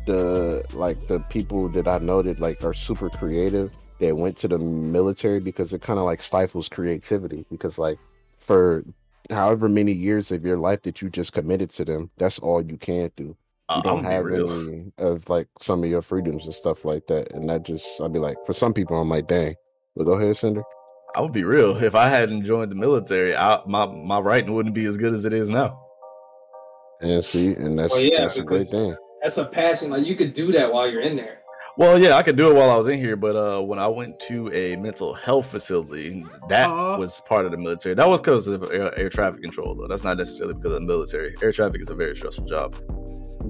the 0.06 0.64
like 0.72 1.06
the 1.06 1.20
people 1.20 1.68
that 1.68 1.86
I 1.86 1.98
know 1.98 2.22
that 2.22 2.40
like 2.40 2.64
are 2.64 2.74
super 2.74 3.08
creative 3.08 3.70
that 4.00 4.16
went 4.16 4.36
to 4.38 4.48
the 4.48 4.58
military 4.58 5.38
because 5.38 5.72
it 5.72 5.80
kind 5.82 5.98
of 5.98 6.04
like 6.04 6.22
stifles 6.22 6.68
creativity 6.68 7.44
because 7.50 7.78
like 7.78 7.98
for 8.38 8.84
however 9.30 9.68
many 9.68 9.92
years 9.92 10.30
of 10.32 10.44
your 10.44 10.56
life 10.56 10.82
that 10.82 11.02
you 11.02 11.10
just 11.10 11.32
committed 11.32 11.70
to 11.70 11.84
them, 11.84 12.10
that's 12.16 12.38
all 12.38 12.62
you 12.62 12.76
can 12.76 13.10
do. 13.16 13.24
You 13.24 13.36
I'm 13.68 13.82
don't 13.82 14.04
have 14.04 14.24
real. 14.24 14.50
any 14.50 14.92
of 14.96 15.28
like 15.28 15.48
some 15.60 15.84
of 15.84 15.90
your 15.90 16.00
freedoms 16.00 16.46
and 16.46 16.54
stuff 16.54 16.84
like 16.84 17.06
that, 17.08 17.32
and 17.32 17.48
that 17.50 17.64
just 17.64 18.00
I'd 18.00 18.12
be 18.12 18.18
like, 18.18 18.36
for 18.46 18.54
some 18.54 18.72
people, 18.72 18.98
I'm 18.98 19.10
like, 19.10 19.26
dang. 19.28 19.54
But 19.94 20.04
go 20.04 20.12
ahead, 20.12 20.36
Cinder. 20.36 20.62
I 21.16 21.20
would 21.20 21.32
be 21.32 21.44
real. 21.44 21.76
If 21.82 21.94
I 21.94 22.08
hadn't 22.08 22.44
joined 22.44 22.70
the 22.70 22.76
military, 22.76 23.36
I, 23.36 23.60
my 23.66 23.84
my 23.86 24.20
writing 24.20 24.54
wouldn't 24.54 24.74
be 24.74 24.86
as 24.86 24.96
good 24.96 25.12
as 25.12 25.24
it 25.24 25.32
is 25.32 25.50
now. 25.50 25.78
And 27.00 27.24
see, 27.24 27.54
and 27.54 27.78
that's 27.78 27.92
Well, 27.92 28.02
yeah, 28.02 28.22
that's 28.22 28.38
a 28.38 28.42
great 28.42 28.70
thing. 28.70 28.96
That's 29.22 29.36
a 29.36 29.44
passion. 29.44 29.90
Like 29.90 30.06
you 30.06 30.16
could 30.16 30.32
do 30.32 30.50
that 30.52 30.72
while 30.72 30.90
you're 30.90 31.02
in 31.02 31.16
there. 31.16 31.40
Well, 31.78 31.96
yeah, 31.96 32.16
I 32.16 32.24
could 32.24 32.34
do 32.34 32.50
it 32.50 32.54
while 32.54 32.70
I 32.72 32.76
was 32.76 32.88
in 32.88 32.98
here, 32.98 33.14
but 33.14 33.36
uh, 33.36 33.62
when 33.62 33.78
I 33.78 33.86
went 33.86 34.18
to 34.26 34.52
a 34.52 34.74
mental 34.74 35.14
health 35.14 35.46
facility, 35.46 36.26
that 36.48 36.66
Aw. 36.66 36.98
was 36.98 37.20
part 37.20 37.46
of 37.46 37.52
the 37.52 37.56
military. 37.56 37.94
That 37.94 38.08
was 38.08 38.20
because 38.20 38.48
of 38.48 38.64
air, 38.72 38.92
air 38.98 39.08
traffic 39.08 39.42
control, 39.42 39.76
though. 39.76 39.86
That's 39.86 40.02
not 40.02 40.18
necessarily 40.18 40.54
because 40.54 40.72
of 40.72 40.80
the 40.80 40.86
military. 40.88 41.36
Air 41.40 41.52
traffic 41.52 41.80
is 41.80 41.88
a 41.88 41.94
very 41.94 42.16
stressful 42.16 42.46
job. 42.46 42.74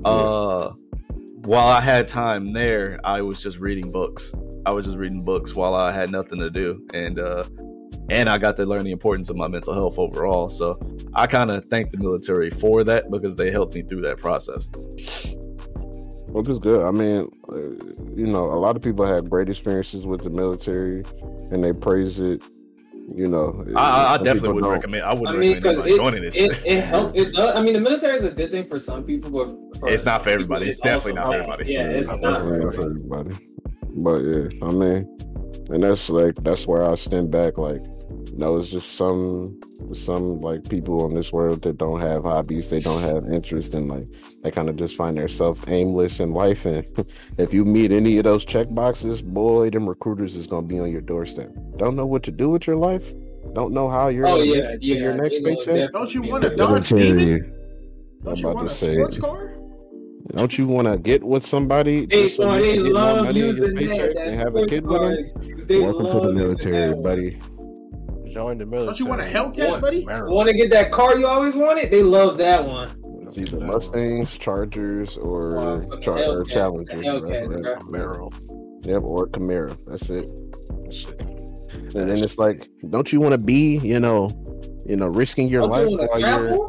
Uh, 0.04 0.74
while 1.46 1.68
I 1.68 1.80
had 1.80 2.06
time 2.06 2.52
there, 2.52 2.98
I 3.02 3.22
was 3.22 3.42
just 3.42 3.60
reading 3.60 3.90
books. 3.90 4.30
I 4.66 4.72
was 4.72 4.84
just 4.84 4.98
reading 4.98 5.24
books 5.24 5.54
while 5.54 5.74
I 5.74 5.90
had 5.90 6.10
nothing 6.10 6.38
to 6.40 6.50
do, 6.50 6.86
and 6.92 7.18
uh, 7.18 7.44
and 8.10 8.28
I 8.28 8.36
got 8.36 8.56
to 8.56 8.66
learn 8.66 8.84
the 8.84 8.92
importance 8.92 9.30
of 9.30 9.36
my 9.36 9.48
mental 9.48 9.72
health 9.72 9.98
overall. 9.98 10.48
So 10.48 10.78
I 11.14 11.26
kind 11.26 11.50
of 11.50 11.64
thank 11.64 11.92
the 11.92 11.96
military 11.96 12.50
for 12.50 12.84
that 12.84 13.10
because 13.10 13.36
they 13.36 13.50
helped 13.50 13.74
me 13.74 13.84
through 13.84 14.02
that 14.02 14.18
process. 14.18 14.68
Well, 16.30 16.48
it's 16.48 16.58
good. 16.58 16.82
I 16.82 16.90
mean, 16.90 17.30
uh, 17.50 17.56
you 18.14 18.26
know, 18.26 18.44
a 18.44 18.58
lot 18.58 18.76
of 18.76 18.82
people 18.82 19.06
had 19.06 19.30
great 19.30 19.48
experiences 19.48 20.06
with 20.06 20.22
the 20.22 20.30
military, 20.30 21.02
and 21.50 21.64
they 21.64 21.72
praise 21.72 22.20
it. 22.20 22.42
You 23.14 23.26
know, 23.26 23.64
I, 23.74 23.80
I, 23.80 24.14
I 24.14 24.16
definitely 24.18 24.52
would 24.52 24.64
don't. 24.64 24.72
recommend. 24.72 25.04
I 25.04 25.14
would 25.14 25.28
I 25.28 25.32
mean, 25.32 25.54
recommend 25.54 25.62
because 25.62 25.76
anybody 25.78 25.96
joining 25.96 26.24
it, 26.24 26.32
this. 26.34 26.36
it, 26.36 26.66
it 26.66 26.84
help. 26.84 27.16
It 27.16 27.32
does. 27.32 27.56
I 27.58 27.62
mean, 27.62 27.72
the 27.72 27.80
military 27.80 28.18
is 28.18 28.24
a 28.24 28.30
good 28.30 28.50
thing 28.50 28.64
for 28.64 28.78
some 28.78 29.02
people, 29.02 29.30
but 29.30 29.80
for 29.80 29.88
It's 29.88 30.04
not 30.04 30.22
for 30.22 30.30
some 30.30 30.40
people, 30.40 30.56
everybody. 30.56 30.68
It's 30.68 30.80
definitely 30.80 31.14
not 31.14 31.28
for 31.28 31.34
everybody. 31.34 31.72
Yeah, 31.72 31.88
it's 31.88 32.08
Not 32.08 32.20
not 32.20 32.40
for 32.42 32.72
for 32.72 32.90
everybody. 32.90 33.30
everybody. 33.30 33.36
But 34.02 34.18
yeah, 34.22 34.68
I 34.68 34.72
mean, 34.72 35.18
and 35.70 35.82
that's 35.82 36.10
like 36.10 36.34
that's 36.36 36.66
where 36.66 36.82
I 36.82 36.94
stand 36.96 37.30
back. 37.30 37.56
Like, 37.56 37.78
no, 38.38 38.56
it's 38.56 38.70
just 38.70 38.92
some 38.92 39.58
some 39.92 40.40
like 40.40 40.68
people 40.68 41.04
in 41.08 41.14
this 41.14 41.32
world 41.32 41.62
that 41.62 41.76
don't 41.76 42.00
have 42.00 42.22
hobbies, 42.22 42.70
they 42.70 42.78
don't 42.80 43.02
have 43.02 43.24
interest, 43.32 43.74
and 43.74 43.88
like 43.88 44.06
they 44.42 44.50
kind 44.52 44.68
of 44.68 44.76
just 44.76 44.96
find 44.96 45.18
themselves 45.18 45.64
aimless 45.66 46.20
in 46.20 46.28
life. 46.28 46.64
And 46.64 46.86
if 47.38 47.52
you 47.52 47.64
meet 47.64 47.90
any 47.90 48.16
of 48.18 48.24
those 48.24 48.44
check 48.44 48.68
boxes, 48.72 49.20
boy, 49.22 49.70
them 49.70 49.88
recruiters 49.88 50.36
is 50.36 50.46
gonna 50.46 50.66
be 50.66 50.78
on 50.78 50.90
your 50.92 51.00
doorstep. 51.00 51.50
Don't 51.76 51.96
know 51.96 52.06
what 52.06 52.22
to 52.22 52.30
do 52.30 52.48
with 52.48 52.66
your 52.66 52.76
life. 52.76 53.12
Don't 53.54 53.72
know 53.72 53.88
how 53.88 54.06
you're 54.08 54.26
Oh 54.26 54.36
gonna 54.38 54.44
yeah, 54.44 54.76
yeah. 54.80 54.94
your 54.96 55.14
next 55.14 55.38
they 55.38 55.42
gonna 55.42 55.56
paycheck. 55.56 55.92
Don't 55.92 56.14
you 56.14 56.22
want 56.22 56.44
a. 56.44 56.54
Dodge 56.54 56.88
Demon? 56.90 57.52
Don't 58.22 58.38
you 58.40 58.46
want 58.48 58.58
to 58.60 58.64
a 58.66 58.68
say, 58.68 58.94
sports 58.94 59.18
car? 59.18 59.54
don't 60.36 60.58
you 60.58 60.66
want 60.68 60.86
to 60.86 60.98
get 60.98 61.24
with 61.24 61.44
somebody 61.46 62.04
They, 62.06 62.24
just 62.24 62.36
so 62.36 62.50
oh, 62.50 62.56
you 62.56 62.60
they 62.60 62.74
get 62.76 62.82
more 62.84 62.92
love 62.92 63.24
money 63.24 63.40
in 63.40 63.46
your 63.46 63.46
using 63.54 63.74
that. 63.74 63.76
paycheck 63.76 64.14
That 64.16 64.26
and 64.28 64.34
have 64.36 64.48
a 64.48 64.50
sports 64.50 64.72
kid 64.74 64.86
with 64.86 65.00
them? 65.00 65.10
cars, 65.16 65.32
'cause 65.32 65.66
they 65.66 65.80
Welcome 65.80 66.04
to 66.06 66.10
the 66.12 66.18
love 66.18 66.24
using 66.26 66.36
military, 66.36 66.88
that. 66.92 67.02
buddy. 67.02 67.38
Join 68.32 68.58
the 68.58 68.66
military. 68.66 68.86
Don't 68.86 68.98
you 69.00 69.06
want 69.06 69.20
a 69.20 69.24
Hellcat, 69.24 69.70
What? 69.70 69.80
buddy? 69.80 70.04
Want 70.06 70.48
to 70.48 70.54
get 70.54 70.70
that 70.70 70.92
car 70.92 71.16
you 71.18 71.26
always 71.26 71.54
wanted? 71.54 71.90
They 71.90 72.02
love 72.02 72.36
that 72.38 72.64
one. 72.66 72.90
It's 73.22 73.36
either 73.38 73.60
Mustangs, 73.60 74.38
Chargers, 74.38 75.16
or 75.18 75.58
Oh, 75.58 75.80
fucking 75.82 76.00
Char- 76.02 76.18
or 76.18 76.44
Hellcat, 76.44 76.50
Challengers. 76.50 77.00
Hellcat, 77.00 77.48
right, 77.48 77.66
right. 77.66 77.78
Camaro. 77.78 78.86
Yep, 78.86 79.02
or 79.02 79.26
Camaro. 79.28 79.76
That's 79.86 80.08
it. 80.10 80.26
That's 80.86 81.08
it. 81.08 81.94
And 81.94 82.08
then 82.08 82.18
it's 82.18 82.38
like, 82.38 82.68
don't 82.90 83.12
you 83.12 83.20
want 83.20 83.38
to 83.38 83.44
be, 83.44 83.78
you 83.78 84.00
know, 84.00 84.30
you 84.86 84.96
know, 84.96 85.08
risking 85.08 85.48
your 85.48 85.62
Don't 85.62 85.70
life 85.70 85.88
you 85.90 85.96
while 85.98 86.08
to 86.08 86.20
you're 86.20 86.66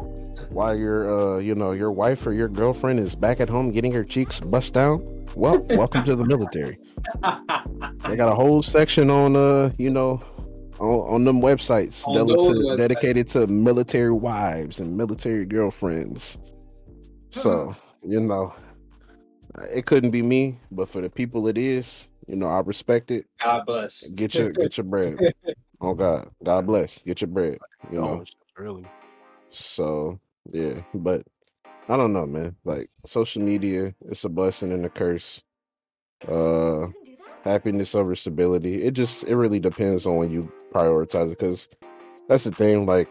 while 0.52 0.76
your 0.76 1.36
uh, 1.36 1.38
you 1.38 1.54
know, 1.54 1.72
your 1.72 1.92
wife 1.92 2.26
or 2.26 2.32
your 2.32 2.48
girlfriend 2.48 2.98
is 3.00 3.14
back 3.14 3.40
at 3.40 3.48
home 3.48 3.70
getting 3.70 3.92
her 3.92 4.04
cheeks 4.04 4.40
bust 4.40 4.74
down? 4.74 5.06
Well, 5.34 5.64
welcome 5.70 6.04
to 6.04 6.14
the 6.16 6.24
military. 6.24 6.76
They 8.08 8.16
got 8.16 8.30
a 8.30 8.34
whole 8.34 8.60
section 8.62 9.08
on 9.10 9.36
uh, 9.36 9.70
you 9.78 9.88
know, 9.90 10.20
on, 10.80 11.14
on 11.14 11.24
them 11.24 11.40
websites 11.40 12.06
On 12.08 12.14
deli- 12.14 12.34
those 12.34 12.48
to- 12.48 12.54
websites. 12.54 12.76
dedicated 12.78 13.28
to 13.30 13.46
military 13.46 14.12
wives 14.12 14.80
and 14.80 14.96
military 14.96 15.44
girlfriends. 15.46 16.38
So, 17.30 17.76
you 18.02 18.20
know, 18.20 18.52
it 19.72 19.86
couldn't 19.86 20.10
be 20.10 20.22
me, 20.22 20.58
but 20.70 20.88
for 20.88 21.00
the 21.00 21.10
people 21.10 21.46
it 21.48 21.58
is, 21.58 22.08
you 22.26 22.36
know, 22.36 22.46
I 22.48 22.60
respect 22.60 23.10
it. 23.10 23.26
God 23.42 23.66
bless. 23.66 24.08
Get 24.10 24.34
your 24.34 24.50
get 24.50 24.76
your 24.76 24.84
bread. 24.84 25.18
Oh 25.82 25.94
God, 25.94 26.28
God 26.44 26.66
bless. 26.66 26.98
Get 26.98 27.22
your 27.22 27.28
bread. 27.28 27.56
You 27.90 28.00
know. 28.00 28.22
Oh, 28.58 28.62
really? 28.62 28.84
So 29.48 30.20
yeah, 30.52 30.82
but 30.92 31.22
I 31.88 31.96
don't 31.96 32.12
know, 32.12 32.26
man. 32.26 32.54
Like 32.66 32.90
social 33.06 33.40
media, 33.40 33.94
it's 34.04 34.24
a 34.24 34.28
blessing 34.28 34.72
and 34.72 34.84
a 34.84 34.90
curse. 34.90 35.42
Uh, 36.28 36.88
happiness 37.42 37.94
over 37.94 38.14
stability. 38.14 38.82
It 38.82 38.92
just 38.92 39.24
it 39.24 39.36
really 39.36 39.60
depends 39.60 40.06
on 40.06 40.16
when 40.16 40.30
you 40.30 40.50
prioritize 40.72 41.32
it. 41.32 41.38
Because 41.38 41.68
that's 42.28 42.44
the 42.44 42.50
thing. 42.50 42.86
Like 42.86 43.08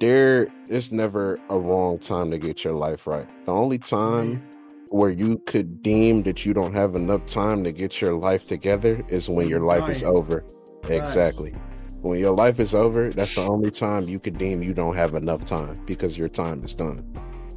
there 0.00 0.48
is 0.68 0.92
never 0.92 1.38
a 1.50 1.58
wrong 1.58 1.98
time 1.98 2.30
to 2.30 2.38
get 2.38 2.64
your 2.64 2.74
life 2.74 3.06
right. 3.06 3.28
The 3.46 3.52
only 3.52 3.78
time 3.78 4.36
mm-hmm. 4.36 4.96
where 4.96 5.10
you 5.10 5.38
could 5.46 5.82
deem 5.82 6.22
that 6.24 6.44
you 6.44 6.52
don't 6.52 6.74
have 6.74 6.94
enough 6.94 7.26
time 7.26 7.64
to 7.64 7.72
get 7.72 8.00
your 8.00 8.14
life 8.14 8.46
together 8.46 9.04
is 9.08 9.28
when 9.28 9.48
your 9.48 9.60
life 9.60 9.88
is 9.88 10.02
over. 10.02 10.44
Exactly. 10.88 11.54
When 12.02 12.20
your 12.20 12.32
life 12.32 12.60
is 12.60 12.74
over, 12.74 13.10
that's 13.10 13.34
the 13.34 13.42
only 13.42 13.70
time 13.70 14.08
you 14.08 14.20
could 14.20 14.38
deem 14.38 14.62
you 14.62 14.72
don't 14.72 14.94
have 14.94 15.14
enough 15.14 15.44
time 15.44 15.74
because 15.84 16.16
your 16.16 16.28
time 16.28 16.62
is 16.62 16.74
done. 16.74 17.04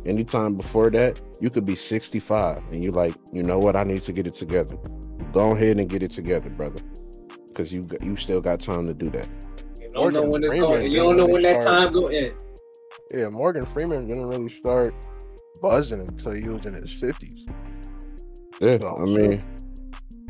Anytime 0.03 0.55
before 0.55 0.89
that, 0.91 1.21
you 1.39 1.51
could 1.51 1.65
be 1.65 1.75
65 1.75 2.57
and 2.71 2.83
you're 2.83 2.91
like, 2.91 3.13
you 3.31 3.43
know 3.43 3.59
what, 3.59 3.75
I 3.75 3.83
need 3.83 4.01
to 4.03 4.11
get 4.11 4.25
it 4.25 4.33
together. 4.33 4.77
Go 5.33 5.51
ahead 5.51 5.77
and 5.79 5.89
get 5.89 6.03
it 6.03 6.11
together, 6.11 6.49
brother. 6.49 6.81
Because 7.47 7.71
you 7.73 7.85
you 8.01 8.15
still 8.17 8.41
got 8.41 8.59
time 8.59 8.87
to 8.87 8.93
do 8.93 9.07
that. 9.09 9.27
You 9.79 9.91
don't 9.93 10.13
know 10.13 10.23
when 10.23 10.43
it's 10.43 10.51
Freeman 10.53 10.69
going. 10.69 10.91
You 10.91 10.97
don't 10.97 11.17
know 11.17 11.27
really 11.27 11.33
when 11.33 11.41
that 11.43 11.61
start- 11.63 11.83
time 11.85 11.93
go 11.93 12.07
in. 12.09 12.33
Yeah, 13.13 13.27
Morgan 13.29 13.65
Freeman 13.65 14.07
didn't 14.07 14.27
really 14.27 14.49
start 14.49 14.93
buzzing 15.61 15.99
until 15.99 16.31
he 16.31 16.47
was 16.47 16.65
in 16.65 16.73
his 16.75 16.91
fifties. 16.93 17.45
Yeah, 18.61 18.77
Oh, 18.81 19.01
I 19.01 19.05
sure. 19.05 19.27
mean, 19.29 19.43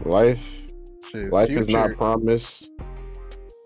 life 0.05 0.67
Shit, 1.11 1.31
life 1.31 1.49
is 1.49 1.67
not 1.67 1.91
promised 1.91 2.69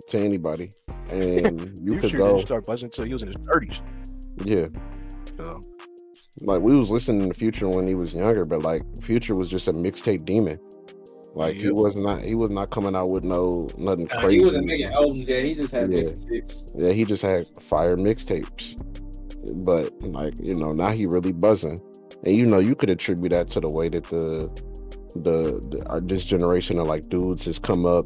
to 0.09 0.19
anybody, 0.19 0.71
and 1.09 1.79
you 1.83 1.97
could 1.97 2.11
go, 2.13 2.27
didn't 2.35 2.47
start 2.47 2.65
buzzing 2.65 2.87
until 2.87 3.05
he 3.05 3.13
was 3.13 3.21
in 3.21 3.29
his 3.29 3.37
thirties. 3.49 3.79
yeah. 4.43 4.67
So 5.37 5.61
Like 6.41 6.61
we 6.61 6.75
was 6.75 6.89
listening 6.89 7.29
to 7.29 7.33
Future 7.33 7.69
when 7.69 7.87
he 7.87 7.95
was 7.95 8.13
younger, 8.13 8.43
but 8.43 8.63
like 8.63 8.81
Future 9.01 9.35
was 9.35 9.49
just 9.49 9.67
a 9.69 9.73
mixtape 9.73 10.25
demon. 10.25 10.57
Like 11.35 11.55
he 11.57 11.69
was 11.71 11.95
not, 11.97 12.21
he 12.23 12.33
was 12.33 12.49
not 12.49 12.69
coming 12.69 12.95
out 12.95 13.07
with 13.09 13.23
no 13.25 13.67
nothing 13.77 14.07
Nah, 14.09 14.21
crazy. 14.21 14.37
he 14.39 14.43
wasn't 14.45 14.65
making 14.65 14.87
albums 14.87 15.27
yet. 15.27 15.43
He 15.43 15.53
just 15.53 15.73
had 15.73 15.91
Yeah. 15.91 16.03
mixtapes. 16.03 16.69
Yeah, 16.75 16.91
he 16.93 17.03
just 17.05 17.21
had 17.21 17.45
fire 17.61 17.97
mixtapes. 17.97 18.75
But 19.65 19.93
like, 20.01 20.33
you 20.41 20.55
know, 20.55 20.71
now 20.71 20.89
he 20.91 21.05
really 21.05 21.33
buzzing. 21.33 21.79
And 22.23 22.35
you 22.35 22.45
know, 22.45 22.59
you 22.59 22.73
could 22.73 22.89
attribute 22.89 23.31
that 23.31 23.49
to 23.49 23.59
the 23.59 23.69
way 23.69 23.89
that 23.89 24.05
the 24.05 24.49
the, 25.15 25.59
the 25.69 25.83
uh, 25.89 25.99
this 26.03 26.25
generation 26.25 26.79
of 26.79 26.87
like 26.87 27.09
dudes 27.09 27.45
has 27.45 27.59
come 27.59 27.85
up 27.85 28.05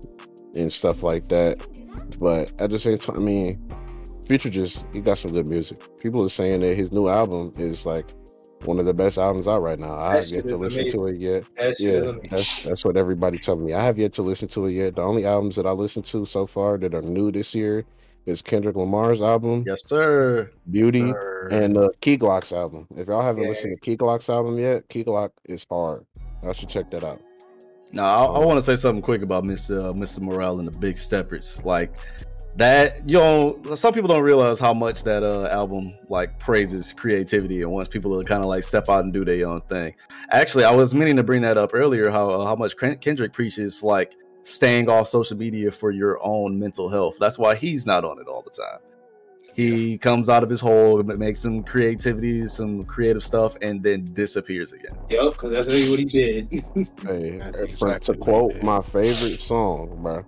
and 0.56 0.72
stuff 0.72 1.03
like 1.03 1.27
that. 1.30 1.65
But 2.19 2.51
at 2.60 2.72
the 2.72 2.80
same 2.80 2.97
time, 2.97 3.18
I 3.18 3.19
mean, 3.19 3.69
Future 4.26 4.49
just 4.49 4.85
he 4.93 5.01
got 5.01 5.18
some 5.19 5.31
good 5.31 5.47
music. 5.47 5.81
People 5.99 6.23
are 6.26 6.30
saying 6.30 6.61
that 6.61 6.76
his 6.76 6.91
new 6.91 7.07
album 7.07 7.53
is 7.57 7.85
like 7.85 8.11
one 8.65 8.80
of 8.80 8.86
the 8.86 8.94
best 8.94 9.18
albums 9.18 9.48
out 9.48 9.61
right 9.61 9.80
now. 9.80 9.94
I 9.95 10.15
That 10.19 10.23
have 10.26 10.31
yet 10.31 10.48
to 10.48 10.53
is 10.53 10.61
listen 10.61 10.88
to 10.91 11.06
it 11.07 11.18
yet. 11.18 11.44
That 11.57 11.80
Yeah, 11.80 12.11
that's 12.30 12.64
that's 12.64 12.86
what 12.86 12.98
everybody 12.98 13.38
telling 13.38 13.65
me. 13.65 13.73
I 13.73 13.84
have 13.84 13.98
yet 13.98 14.14
to 14.14 14.22
listen 14.22 14.48
to 14.49 14.65
it 14.68 14.73
yet. 14.73 14.95
The 14.95 15.02
only 15.02 15.26
albums 15.26 15.56
that 15.56 15.65
I 15.65 15.72
listened 15.72 16.06
to 16.06 16.26
so 16.26 16.45
far 16.45 16.77
that 16.77 16.94
are 16.94 17.02
new 17.02 17.31
this 17.31 17.53
year 17.56 17.86
is 18.26 18.41
Kendrick 18.41 18.76
Lamar's 18.76 19.22
album, 19.22 19.64
Yes, 19.65 19.84
sir. 19.88 20.52
Beauty, 20.69 21.03
or- 21.11 21.48
and 21.52 21.77
uh, 21.77 21.90
Key 22.02 22.18
Glock's 22.18 22.52
album. 22.53 22.86
If 22.95 23.07
y'all 23.07 23.22
haven't 23.22 23.44
Yeah. 23.44 23.49
listened 23.49 23.76
to 23.77 23.81
Key 23.81 23.98
Glock's 23.98 24.30
album 24.30 24.60
yet, 24.60 24.88
Key 24.90 25.03
Glock 25.03 25.31
is 25.45 25.65
hard. 25.69 26.06
Y'all 26.44 26.53
should 26.53 26.69
check 26.69 26.91
that 26.91 27.03
out. 27.03 27.22
Now, 27.91 28.06
I, 28.06 28.40
I 28.40 28.45
want 28.45 28.57
to 28.57 28.61
say 28.61 28.76
something 28.76 29.02
quick 29.02 29.23
about 29.23 29.45
Mr. 29.45 29.90
Uh, 29.90 29.94
Mr. 29.94 30.19
Morale 30.19 30.60
and 30.60 30.68
the 30.68 30.77
Big 30.77 30.99
Steppers. 30.99 31.60
Like 31.64 31.95
that, 32.55 33.07
you 33.09 33.17
know, 33.17 33.59
some 33.76 33.93
people 33.93 34.07
don't 34.07 34.23
realize 34.23 34.59
how 34.59 34.73
much 34.73 35.03
that 35.03 35.23
uh, 35.23 35.47
album 35.47 35.93
like 36.09 36.38
praises 36.39 36.91
creativity 36.91 37.61
and 37.61 37.71
wants 37.71 37.89
people 37.89 38.19
to 38.19 38.27
kind 38.27 38.41
of 38.41 38.47
like 38.47 38.63
step 38.63 38.89
out 38.89 39.03
and 39.03 39.13
do 39.13 39.23
their 39.23 39.47
own 39.47 39.61
thing. 39.61 39.93
Actually, 40.31 40.65
I 40.65 40.71
was 40.71 40.93
meaning 40.93 41.15
to 41.17 41.23
bring 41.23 41.41
that 41.43 41.57
up 41.57 41.71
earlier. 41.73 42.09
How 42.09 42.30
uh, 42.30 42.45
how 42.45 42.55
much 42.55 42.76
Kendrick 42.77 43.34
preaches 43.34 43.84
like 43.84 44.15
staying 44.43 44.89
off 44.89 45.07
social 45.07 45.38
media 45.38 45.71
for 45.71 45.91
your 45.91 46.19
own 46.26 46.57
mental 46.59 46.89
health. 46.89 47.17
That's 47.19 47.38
why 47.38 47.55
he's 47.55 47.85
not 47.85 48.03
on 48.03 48.19
it 48.19 48.27
all 48.27 48.41
the 48.41 48.49
time. 48.49 48.80
He 49.53 49.97
comes 49.97 50.30
out 50.30 50.43
of 50.43 50.49
his 50.49 50.61
hole, 50.61 51.01
ma- 51.03 51.15
makes 51.15 51.41
some 51.41 51.63
creativity, 51.63 52.47
some 52.47 52.84
creative 52.84 53.23
stuff, 53.23 53.55
and 53.61 53.84
then 53.84 54.05
disappears 54.13 54.71
again. 54.73 54.97
yep 55.09 55.34
because 55.34 55.51
that's 55.51 55.67
really 55.67 55.89
what 55.89 55.99
he 55.99 56.05
did. 56.05 56.49
Hey, 57.05 57.38
That's 57.39 57.77
for, 57.77 57.91
exactly 57.91 58.15
to 58.15 58.19
quote 58.21 58.63
my 58.63 58.81
favorite 58.81 59.41
song, 59.41 59.99
bro. 60.01 60.23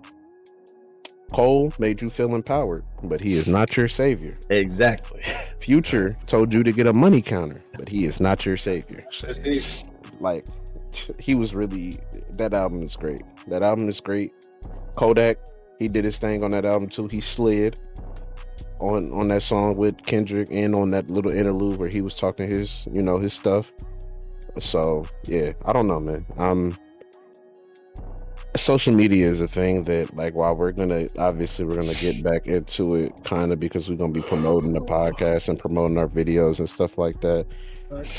Cole 1.32 1.72
made 1.78 2.02
you 2.02 2.10
feel 2.10 2.34
empowered, 2.34 2.84
but 3.02 3.20
he 3.20 3.34
is 3.34 3.48
not 3.48 3.76
your 3.76 3.88
savior. 3.88 4.36
Exactly. 4.50 5.22
Future 5.60 6.16
told 6.26 6.52
you 6.52 6.62
to 6.62 6.72
get 6.72 6.86
a 6.86 6.92
money 6.92 7.22
counter, 7.22 7.62
but 7.74 7.88
he 7.88 8.04
is 8.04 8.20
not 8.20 8.44
your 8.44 8.56
savior. 8.56 9.06
Like, 10.20 10.46
he 11.18 11.34
was 11.34 11.54
really 11.54 11.98
that 12.32 12.52
album 12.54 12.82
is 12.82 12.96
great. 12.96 13.22
That 13.48 13.62
album 13.62 13.88
is 13.88 14.00
great. 14.00 14.32
Kodak, 14.94 15.38
he 15.78 15.88
did 15.88 16.04
his 16.04 16.18
thing 16.18 16.44
on 16.44 16.50
that 16.52 16.64
album 16.64 16.88
too. 16.88 17.08
He 17.08 17.20
slid 17.20 17.78
on 18.80 19.12
on 19.12 19.28
that 19.28 19.42
song 19.42 19.76
with 19.76 19.96
Kendrick 20.04 20.48
and 20.50 20.74
on 20.74 20.90
that 20.90 21.10
little 21.10 21.30
interlude 21.30 21.78
where 21.78 21.88
he 21.88 22.02
was 22.02 22.14
talking 22.14 22.48
his, 22.48 22.86
you 22.92 23.02
know, 23.02 23.18
his 23.18 23.32
stuff. 23.32 23.72
So 24.58 25.06
yeah, 25.24 25.52
I 25.64 25.72
don't 25.72 25.86
know, 25.86 26.00
man. 26.00 26.26
Um, 26.36 26.76
social 28.56 28.94
media 28.94 29.26
is 29.26 29.40
a 29.40 29.48
thing 29.48 29.84
that, 29.84 30.14
like, 30.14 30.34
while 30.34 30.54
we're 30.54 30.72
gonna 30.72 31.08
obviously 31.18 31.64
we're 31.64 31.76
gonna 31.76 31.94
get 31.94 32.22
back 32.22 32.46
into 32.46 32.94
it, 32.96 33.24
kind 33.24 33.52
of 33.52 33.60
because 33.60 33.88
we're 33.88 33.96
gonna 33.96 34.12
be 34.12 34.22
promoting 34.22 34.72
the 34.72 34.80
podcast 34.80 35.48
and 35.48 35.58
promoting 35.58 35.98
our 35.98 36.08
videos 36.08 36.58
and 36.58 36.68
stuff 36.68 36.98
like 36.98 37.20
that. 37.20 37.46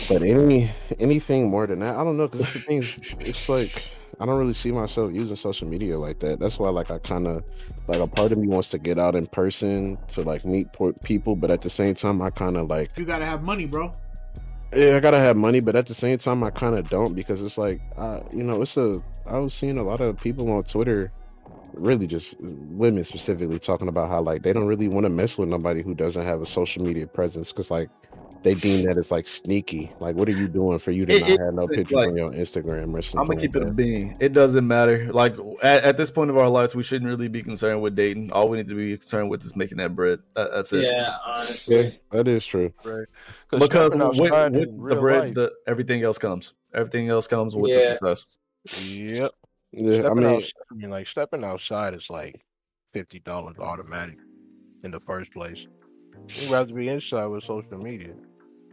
But 0.08 0.22
any 0.22 0.70
anything 1.00 1.50
more 1.50 1.66
than 1.68 1.80
that, 1.80 1.96
I 1.96 2.04
don't 2.04 2.18
know. 2.18 2.28
Because 2.28 3.00
it's 3.20 3.50
like 3.50 3.84
I 4.20 4.26
don't 4.26 4.38
really 4.38 4.54
see 4.54 4.72
myself 4.72 5.12
using 5.14 5.36
social 5.36 5.68
media 5.68 5.98
like 5.98 6.20
that. 6.20 6.40
That's 6.40 6.60
why, 6.60 6.70
like, 6.70 6.92
I 6.92 7.00
kind 7.00 7.28
of 7.28 7.44
like 7.88 8.00
a 8.00 8.08
part 8.08 8.32
of 8.32 8.38
me 8.38 8.48
wants 8.48 8.70
to 8.70 8.78
get 8.78 8.98
out 8.98 9.16
in 9.16 9.26
person 9.28 9.98
to 10.10 10.22
like 10.22 10.46
meet 10.46 10.68
people, 11.04 11.36
but 11.36 11.52
at 11.52 11.62
the 11.62 11.70
same 11.70 11.96
time, 11.96 12.22
I 12.22 12.30
kind 12.30 12.58
of 12.58 12.70
like 12.70 12.98
you 12.98 13.06
gotta 13.06 13.26
have 13.26 13.44
money, 13.44 13.66
bro. 13.66 13.92
Yeah, 14.76 14.96
I 14.96 15.00
gotta 15.00 15.20
have 15.20 15.38
money, 15.38 15.60
but 15.60 15.76
at 15.76 15.88
the 15.88 15.94
same 15.94 16.18
time, 16.18 16.44
I 16.44 16.50
kind 16.50 16.76
of 16.76 16.90
don't 16.90 17.14
because 17.14 17.42
it's 17.42 17.58
like, 17.58 17.82
uh, 17.98 18.22
you 18.32 18.44
know, 18.44 18.62
it's 18.62 18.78
a. 18.78 19.02
I 19.26 19.38
was 19.38 19.54
seeing 19.54 19.78
a 19.78 19.84
lot 19.84 20.02
of 20.02 20.18
people 20.18 20.50
on 20.52 20.64
Twitter, 20.64 21.12
really 21.74 22.08
just 22.08 22.36
women 22.40 23.04
specifically, 23.04 23.60
talking 23.60 23.88
about 23.88 24.10
how 24.10 24.22
like 24.22 24.44
they 24.44 24.54
don't 24.54 24.66
really 24.66 24.88
want 24.88 25.06
to 25.06 25.10
mess 25.10 25.38
with 25.38 25.50
nobody 25.50 25.84
who 25.84 25.94
doesn't 25.94 26.24
have 26.24 26.42
a 26.42 26.46
social 26.46 26.84
media 26.84 27.08
presence 27.08 27.52
because 27.52 27.70
like 27.72 27.90
they 28.44 28.54
deem 28.56 28.86
that 28.86 28.98
it's 28.98 29.10
like 29.12 29.28
sneaky. 29.28 29.92
Like, 30.00 30.16
what 30.16 30.28
are 30.28 30.34
you 30.34 30.48
doing 30.48 30.78
for 30.80 30.92
you 30.92 31.06
to 31.06 31.14
It- 31.14 31.22
not 31.22 31.30
it- 31.30 31.40
have 31.40 31.54
no 31.54 31.62
it's 31.64 31.76
pictures 31.78 31.96
like- 31.96 32.10
on 32.10 32.18
your 32.18 32.30
Instagram 32.30 32.94
or 32.94 33.02
something? 33.02 33.20
I'm 33.22 33.28
gonna 33.28 33.40
keep 33.42 33.56
like 33.56 33.62
it 33.64 33.64
a 33.64 33.70
that? 33.70 33.76
being. 33.76 34.18
It 34.20 34.34
doesn't 34.34 34.68
matter. 34.68 35.12
Like 35.12 35.36
at, 35.62 35.84
at 35.84 35.98
this 35.98 36.12
point 36.12 36.30
of 36.30 36.38
our 36.38 36.50
lives, 36.50 36.76
we 36.76 36.84
shouldn't 36.84 37.10
really 37.10 37.28
be 37.28 37.42
concerned 37.42 37.82
with 37.82 37.96
dating. 37.96 38.32
All 38.32 38.50
we 38.50 38.58
need 38.58 38.68
to 38.68 38.76
be 38.76 38.98
concerned 38.98 39.30
with 39.30 39.44
is 39.44 39.56
making 39.56 39.78
that 39.78 39.96
bread. 39.96 40.20
That, 40.36 40.52
that's 40.52 40.72
it. 40.74 40.84
Yeah, 40.84 41.16
honestly. 41.26 41.76
Yeah, 41.86 41.90
that 42.12 42.28
is 42.28 42.46
true. 42.46 42.72
Right. 42.86 43.08
Because 43.52 43.96
with, 43.96 44.20
with 44.20 44.90
the 44.90 44.96
bread, 45.00 45.24
life- 45.26 45.34
the, 45.34 45.54
everything 45.68 46.04
else 46.04 46.18
comes. 46.18 46.54
Everything 46.74 47.10
else 47.10 47.28
comes 47.28 47.56
with 47.56 47.72
Yeah. 47.72 47.78
the 47.80 47.96
success. 47.96 48.38
Yep. 48.86 49.32
Yeah, 49.76 50.08
I 50.10 50.14
mean, 50.14 50.26
outside, 50.26 50.52
I 50.72 50.76
mean, 50.76 50.90
like 50.92 51.08
stepping 51.08 51.44
outside 51.44 51.96
is 51.96 52.08
like 52.10 52.40
fifty 52.94 53.20
dollars 53.20 53.56
automatic 53.60 54.18
in 54.84 54.92
the 54.92 55.00
first 55.00 55.32
place. 55.34 55.66
You'd 56.30 56.52
rather 56.52 56.74
be 56.74 56.90
inside 56.90 57.26
with 57.26 57.44
social 57.44 57.78
media. 57.80 58.14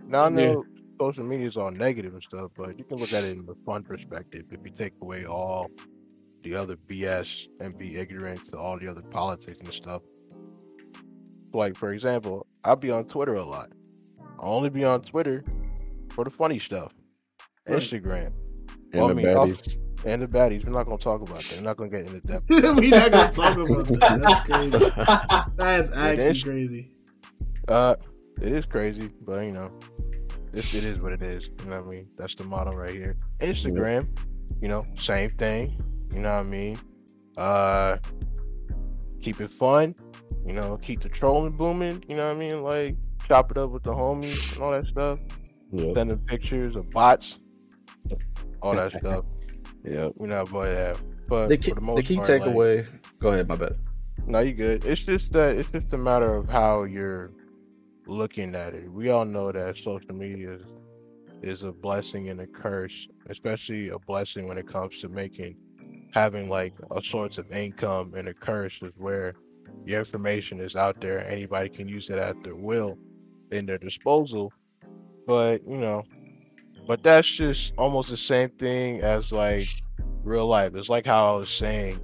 Now 0.06 0.24
I 0.24 0.28
know 0.28 0.64
social 1.00 1.24
media 1.24 1.46
is 1.46 1.56
all 1.56 1.70
negative 1.70 2.12
and 2.14 2.22
stuff, 2.22 2.50
but 2.56 2.76
you 2.78 2.84
can 2.84 2.98
look 2.98 3.12
at 3.12 3.24
it 3.24 3.36
in 3.38 3.46
the 3.46 3.54
fun 3.66 3.82
perspective. 3.82 4.44
If 4.50 4.58
you 4.64 4.70
take 4.70 4.94
away 5.00 5.24
all 5.24 5.70
the 6.42 6.54
other 6.54 6.76
BS 6.76 7.46
and 7.60 7.76
be 7.76 7.96
ignorant 7.96 8.44
to 8.48 8.58
all 8.58 8.78
the 8.78 8.88
other 8.88 9.02
politics 9.02 9.58
and 9.62 9.72
stuff. 9.74 10.02
Like 11.52 11.76
for 11.76 11.92
example, 11.92 12.46
I'll 12.64 12.76
be 12.76 12.90
on 12.90 13.04
Twitter 13.04 13.34
a 13.34 13.44
lot. 13.44 13.70
I 14.20 14.42
only 14.42 14.70
be 14.70 14.84
on 14.84 15.02
Twitter 15.02 15.44
for 16.10 16.24
the 16.24 16.30
funny 16.30 16.58
stuff. 16.58 16.92
Instagram 17.68 18.26
and 18.92 18.94
Well, 18.94 19.08
the 19.08 19.12
I 19.12 19.16
mean, 19.16 19.28
also- 19.36 19.52
baddies. 19.54 19.76
and 20.06 20.22
the 20.22 20.26
baddies. 20.26 20.64
We're 20.64 20.72
not 20.72 20.84
gonna 20.84 20.96
talk 20.98 21.20
about 21.20 21.40
that. 21.40 21.56
We're 21.56 21.62
not 21.62 21.76
gonna 21.76 21.90
get 21.90 22.06
into 22.06 22.20
depth. 22.20 22.44
We're 22.50 22.60
not 22.62 23.10
gonna 23.12 23.30
talk 23.30 23.58
about 23.58 23.86
that. 24.00 24.20
That's 24.20 24.40
crazy. 24.48 25.52
That's 25.56 25.92
actually 25.96 26.40
crazy. 26.42 26.90
Uh, 27.68 27.96
it 28.40 28.52
is 28.52 28.64
crazy, 28.66 29.10
but 29.22 29.40
you 29.44 29.52
know, 29.52 29.70
it's, 30.52 30.74
it 30.74 30.84
is 30.84 31.00
what 31.00 31.12
it 31.12 31.22
is. 31.22 31.48
You 31.64 31.70
know 31.70 31.80
what 31.82 31.86
I 31.92 31.96
mean? 31.96 32.06
That's 32.16 32.34
the 32.34 32.44
motto 32.44 32.72
right 32.72 32.90
here. 32.90 33.16
Instagram, 33.40 34.08
you 34.60 34.68
know, 34.68 34.82
same 34.96 35.30
thing. 35.30 35.78
You 36.12 36.20
know 36.20 36.36
what 36.36 36.46
I 36.46 36.48
mean? 36.48 36.78
Uh, 37.36 37.98
keep 39.20 39.40
it 39.40 39.50
fun. 39.50 39.94
You 40.46 40.54
know, 40.54 40.76
keep 40.82 41.00
the 41.00 41.08
trolling 41.08 41.52
booming. 41.56 42.02
You 42.08 42.16
know 42.16 42.26
what 42.26 42.36
I 42.36 42.38
mean? 42.38 42.62
Like 42.62 42.96
chop 43.28 43.50
it 43.50 43.56
up 43.56 43.70
with 43.70 43.82
the 43.84 43.92
homies 43.92 44.54
and 44.54 44.62
all 44.62 44.72
that 44.72 44.86
stuff. 44.86 45.18
Yep. 45.72 45.94
Sending 45.94 46.18
pictures 46.18 46.74
of 46.74 46.90
bots, 46.90 47.36
all 48.60 48.74
that 48.74 48.92
stuff. 48.98 49.24
yeah, 49.84 50.08
we 50.16 50.28
know, 50.28 50.44
but 50.50 50.68
yeah. 50.68 50.94
But 51.28 51.48
The 51.48 51.56
for 51.56 51.62
key, 51.62 51.68
the, 51.70 51.74
the 51.76 51.80
most 51.80 52.06
key 52.06 52.16
part, 52.16 52.28
like- 52.28 52.40
takeaway. 52.42 52.88
Go 53.20 53.28
ahead, 53.28 53.46
my 53.48 53.54
bad. 53.56 53.76
No, 54.26 54.40
you 54.40 54.52
good. 54.52 54.84
It's 54.84 55.04
just 55.04 55.32
that 55.32 55.56
it's 55.56 55.70
just 55.70 55.92
a 55.92 55.98
matter 55.98 56.34
of 56.34 56.48
how 56.48 56.82
you're 56.84 57.30
looking 58.10 58.54
at 58.54 58.74
it. 58.74 58.90
We 58.90 59.10
all 59.10 59.24
know 59.24 59.52
that 59.52 59.76
social 59.76 60.14
media 60.14 60.54
is, 60.54 60.62
is 61.42 61.62
a 61.62 61.72
blessing 61.72 62.28
and 62.28 62.40
a 62.40 62.46
curse, 62.46 63.08
especially 63.28 63.88
a 63.88 63.98
blessing 63.98 64.48
when 64.48 64.58
it 64.58 64.66
comes 64.66 64.98
to 65.00 65.08
making 65.08 65.56
having 66.12 66.48
like 66.48 66.74
a 66.90 67.02
source 67.02 67.38
of 67.38 67.50
income 67.52 68.14
and 68.16 68.26
a 68.26 68.34
curse 68.34 68.80
is 68.82 68.92
where 68.96 69.34
your 69.84 70.00
information 70.00 70.60
is 70.60 70.74
out 70.74 71.00
there. 71.00 71.24
Anybody 71.26 71.68
can 71.68 71.88
use 71.88 72.10
it 72.10 72.18
at 72.18 72.42
their 72.42 72.56
will 72.56 72.98
in 73.52 73.64
their 73.64 73.78
disposal. 73.78 74.52
But 75.26 75.62
you 75.66 75.76
know, 75.76 76.02
but 76.88 77.02
that's 77.02 77.28
just 77.28 77.72
almost 77.78 78.10
the 78.10 78.16
same 78.16 78.50
thing 78.50 79.00
as 79.02 79.30
like 79.30 79.68
real 80.24 80.48
life. 80.48 80.74
It's 80.74 80.88
like 80.88 81.06
how 81.06 81.34
I 81.34 81.38
was 81.38 81.48
saying 81.48 82.00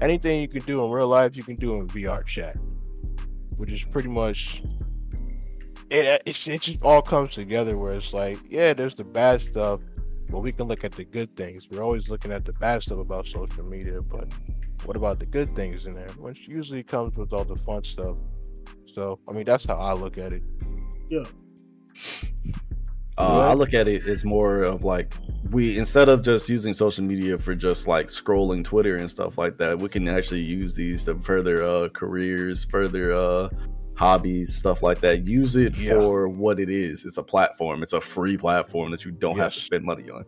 anything 0.00 0.40
you 0.40 0.48
can 0.48 0.62
do 0.62 0.84
in 0.84 0.90
real 0.92 1.08
life, 1.08 1.36
you 1.36 1.42
can 1.42 1.56
do 1.56 1.74
in 1.74 1.88
VR 1.88 2.24
chat, 2.24 2.56
which 3.56 3.72
is 3.72 3.82
pretty 3.82 4.08
much 4.08 4.62
it. 5.90 6.22
It, 6.26 6.48
it 6.48 6.60
just 6.62 6.82
all 6.82 7.02
comes 7.02 7.34
together 7.34 7.76
where 7.76 7.92
it's 7.92 8.12
like, 8.12 8.38
yeah, 8.48 8.72
there's 8.72 8.94
the 8.94 9.04
bad 9.04 9.42
stuff, 9.42 9.80
but 10.30 10.40
we 10.40 10.52
can 10.52 10.68
look 10.68 10.84
at 10.84 10.92
the 10.92 11.04
good 11.04 11.34
things. 11.36 11.68
We're 11.70 11.82
always 11.82 12.08
looking 12.08 12.32
at 12.32 12.44
the 12.44 12.52
bad 12.54 12.82
stuff 12.82 12.98
about 12.98 13.26
social 13.26 13.64
media, 13.64 14.00
but 14.00 14.32
what 14.84 14.96
about 14.96 15.18
the 15.18 15.26
good 15.26 15.54
things 15.54 15.86
in 15.86 15.94
there? 15.94 16.08
Which 16.18 16.48
usually 16.48 16.82
comes 16.82 17.16
with 17.16 17.32
all 17.32 17.44
the 17.44 17.56
fun 17.56 17.84
stuff. 17.84 18.16
So, 18.94 19.18
I 19.28 19.32
mean, 19.32 19.44
that's 19.44 19.64
how 19.64 19.76
I 19.76 19.92
look 19.92 20.18
at 20.18 20.32
it. 20.32 20.42
Yeah. 21.08 21.24
Uh, 23.18 23.50
I 23.50 23.52
look 23.52 23.74
at 23.74 23.86
it 23.86 24.06
as 24.06 24.24
more 24.24 24.60
of 24.62 24.82
like 24.82 25.14
we 25.50 25.76
instead 25.76 26.08
of 26.08 26.22
just 26.22 26.48
using 26.48 26.72
social 26.72 27.04
media 27.04 27.36
for 27.36 27.54
just 27.54 27.86
like 27.86 28.08
scrolling 28.08 28.64
Twitter 28.64 28.96
and 28.96 29.10
stuff 29.10 29.36
like 29.36 29.58
that, 29.58 29.78
we 29.78 29.90
can 29.90 30.08
actually 30.08 30.40
use 30.40 30.74
these 30.74 31.04
to 31.04 31.18
further 31.18 31.62
uh, 31.62 31.88
careers, 31.90 32.64
further 32.64 33.12
uh, 33.12 33.50
hobbies, 34.04 34.54
stuff 34.54 34.82
like 34.82 34.98
that. 35.02 35.26
Use 35.26 35.56
it 35.56 35.76
Yeah. 35.76 35.92
for 36.00 36.26
what 36.26 36.58
it 36.58 36.70
is. 36.70 37.04
It's 37.04 37.18
a 37.18 37.22
platform. 37.22 37.82
It's 37.82 37.92
a 37.92 38.00
free 38.00 38.38
platform 38.38 38.90
that 38.92 39.04
you 39.04 39.10
don't 39.10 39.36
have 39.36 39.52
to 39.52 39.60
spend 39.60 39.84
money 39.84 40.08
on. 40.10 40.24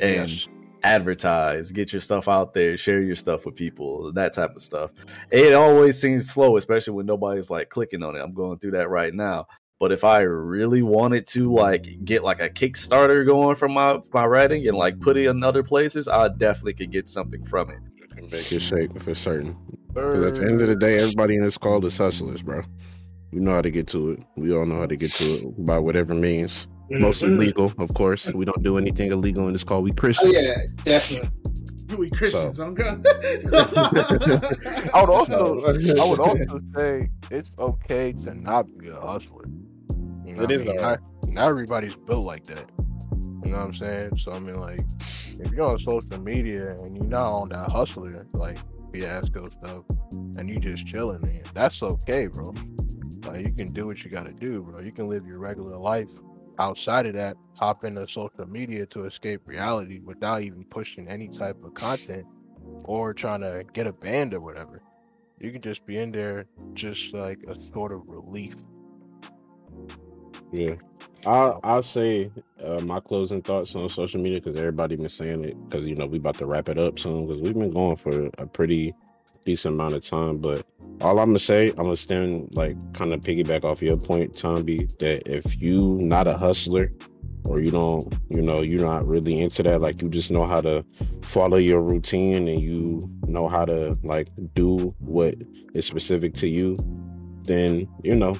And- 0.00 0.30
Yes. 0.30 0.48
Advertise, 0.82 1.70
get 1.72 1.92
your 1.92 2.00
stuff 2.00 2.26
out 2.26 2.54
there, 2.54 2.74
share 2.78 3.02
your 3.02 3.14
stuff 3.14 3.44
with 3.44 3.54
people, 3.54 4.10
that 4.14 4.32
type 4.32 4.56
of 4.56 4.62
stuff. 4.62 4.90
It 5.30 5.52
always 5.52 6.00
seems 6.00 6.30
slow, 6.30 6.56
especially 6.56 6.94
when 6.94 7.04
nobody's 7.04 7.50
like 7.50 7.68
clicking 7.68 8.02
on 8.02 8.16
it. 8.16 8.20
I'm 8.20 8.32
going 8.32 8.58
through 8.58 8.70
that 8.72 8.88
right 8.88 9.12
now. 9.12 9.46
But 9.78 9.92
if 9.92 10.04
I 10.04 10.20
really 10.20 10.80
wanted 10.80 11.26
to 11.28 11.52
like 11.52 12.02
get 12.06 12.24
like 12.24 12.40
a 12.40 12.48
Kickstarter 12.48 13.26
going 13.26 13.56
from 13.56 13.72
my 13.72 13.98
my 14.14 14.24
writing 14.24 14.66
and 14.68 14.76
like 14.76 14.98
put 15.00 15.18
it 15.18 15.26
in 15.26 15.44
other 15.44 15.62
places, 15.62 16.08
I 16.08 16.28
definitely 16.28 16.72
could 16.74 16.90
get 16.90 17.10
something 17.10 17.44
from 17.44 17.68
it. 17.68 17.80
You 18.00 18.08
can 18.16 18.30
make 18.30 18.50
it 18.50 18.60
shake 18.60 18.98
for 18.98 19.14
certain. 19.14 19.54
'Cause 19.94 20.22
at 20.22 20.34
the 20.36 20.48
end 20.50 20.62
of 20.62 20.68
the 20.68 20.76
day, 20.76 20.98
everybody 20.98 21.36
in 21.36 21.42
this 21.42 21.58
call 21.58 21.84
is 21.84 21.98
hustlers, 21.98 22.42
bro. 22.42 22.62
We 23.32 23.40
know 23.40 23.52
how 23.52 23.62
to 23.62 23.70
get 23.70 23.86
to 23.88 24.10
it. 24.12 24.22
We 24.36 24.52
all 24.52 24.66
know 24.66 24.80
how 24.80 24.86
to 24.86 24.96
get 24.96 25.12
to 25.14 25.34
it 25.34 25.64
by 25.66 25.78
whatever 25.78 26.14
means. 26.14 26.66
Mostly 26.90 27.30
Mhm. 27.30 27.38
legal, 27.38 27.72
of 27.78 27.94
course. 27.94 28.32
We 28.34 28.44
don't 28.44 28.62
do 28.64 28.76
anything 28.76 29.12
illegal 29.12 29.46
in 29.46 29.52
this 29.52 29.62
call. 29.62 29.82
We 29.82 29.90
Oh 29.92 29.94
Christians. 29.94 30.34
yeah, 30.34 30.54
definitely. 30.84 31.28
We 31.98 32.08
Christians, 32.08 32.60
on 32.60 32.74
God. 32.74 33.04
I 34.94 35.00
would 35.00 35.10
also, 35.10 35.60
I 35.64 36.04
would 36.04 36.20
also 36.20 36.60
say 36.76 37.10
it's 37.32 37.50
okay 37.58 38.12
to 38.12 38.34
not 38.34 38.66
be 38.78 38.88
a 38.88 38.94
hustler. 38.94 39.44
You 40.24 40.34
know 40.36 40.42
It 40.44 40.46
what 40.46 40.50
I 40.50 40.54
is 40.54 40.64
mean? 40.66 40.76
Not, 40.76 40.98
not 41.28 41.46
everybody's 41.48 41.96
built 41.96 42.24
like 42.24 42.44
that. 42.44 42.70
You 43.44 43.50
know 43.50 43.58
what 43.58 43.66
I'm 43.66 43.74
saying? 43.74 44.18
So 44.18 44.30
I 44.32 44.38
mean, 44.38 44.60
like, 44.60 44.80
if 45.40 45.50
you're 45.50 45.66
on 45.68 45.78
social 45.80 46.20
media 46.20 46.76
and 46.78 46.96
you're 46.96 47.06
not 47.06 47.32
on 47.32 47.48
that 47.48 47.68
hustler, 47.70 48.24
like 48.34 48.58
fiasco 48.92 49.44
stuff, 49.62 49.82
and 50.36 50.48
you 50.48 50.60
just 50.60 50.86
chilling, 50.86 51.20
man, 51.22 51.42
that's 51.54 51.82
okay, 51.82 52.28
bro. 52.28 52.54
Like, 53.32 53.46
you 53.46 53.52
can 53.52 53.72
do 53.72 53.86
what 53.86 54.02
you 54.02 54.10
gotta 54.10 54.32
do, 54.32 54.62
bro. 54.62 54.80
You 54.80 54.92
can 54.92 55.08
live 55.08 55.26
your 55.26 55.38
regular 55.38 55.76
life 55.76 56.08
outside 56.58 57.06
of 57.06 57.14
that. 57.14 57.36
Hop 57.54 57.84
into 57.84 58.06
social 58.08 58.46
media 58.46 58.86
to 58.86 59.04
escape 59.04 59.42
reality 59.46 60.00
without 60.00 60.42
even 60.42 60.64
pushing 60.64 61.08
any 61.08 61.28
type 61.28 61.62
of 61.64 61.74
content 61.74 62.26
or 62.84 63.14
trying 63.14 63.40
to 63.40 63.64
get 63.72 63.86
a 63.86 63.92
band 63.92 64.34
or 64.34 64.40
whatever. 64.40 64.82
You 65.38 65.52
can 65.52 65.62
just 65.62 65.86
be 65.86 65.98
in 65.98 66.12
there, 66.12 66.46
just 66.74 67.14
like 67.14 67.38
a 67.48 67.58
sort 67.60 67.92
of 67.92 68.02
relief. 68.06 68.56
Yeah. 70.52 70.74
I'll, 71.26 71.60
I'll 71.62 71.82
say 71.82 72.30
uh, 72.64 72.80
my 72.80 73.00
closing 73.00 73.42
thoughts 73.42 73.74
on 73.74 73.88
social 73.88 74.20
media 74.20 74.40
because 74.40 74.58
everybody 74.58 74.96
been 74.96 75.08
saying 75.08 75.44
it 75.44 75.56
because, 75.68 75.86
you 75.86 75.94
know, 75.94 76.06
we 76.06 76.18
about 76.18 76.36
to 76.36 76.46
wrap 76.46 76.68
it 76.68 76.78
up 76.78 76.98
soon 76.98 77.26
because 77.26 77.42
we've 77.42 77.54
been 77.54 77.70
going 77.70 77.96
for 77.96 78.30
a 78.38 78.46
pretty 78.46 78.94
decent 79.44 79.74
amount 79.74 79.94
of 79.94 80.04
time. 80.04 80.38
But 80.38 80.66
all 81.00 81.18
I'm 81.18 81.32
to 81.32 81.38
say, 81.38 81.72
I'm 81.78 81.88
to 81.88 81.96
stand 81.96 82.50
like 82.54 82.76
kind 82.94 83.12
of 83.12 83.20
piggyback 83.20 83.64
off 83.64 83.82
your 83.82 83.96
point, 83.96 84.32
Tomby, 84.34 84.96
that 84.98 85.28
if 85.28 85.60
you 85.60 85.98
not 86.00 86.26
a 86.26 86.36
hustler 86.36 86.92
or 87.44 87.60
you 87.60 87.70
don't, 87.70 88.12
you 88.28 88.42
know, 88.42 88.60
you're 88.60 88.84
not 88.84 89.06
really 89.06 89.40
into 89.40 89.62
that, 89.62 89.80
like 89.80 90.02
you 90.02 90.08
just 90.08 90.30
know 90.30 90.46
how 90.46 90.60
to 90.60 90.84
follow 91.22 91.56
your 91.56 91.80
routine 91.80 92.48
and 92.48 92.60
you 92.60 93.08
know 93.26 93.48
how 93.48 93.64
to 93.64 93.98
like 94.02 94.28
do 94.54 94.94
what 94.98 95.34
is 95.74 95.86
specific 95.86 96.34
to 96.34 96.48
you, 96.48 96.76
then, 97.44 97.88
you 98.02 98.14
know, 98.14 98.36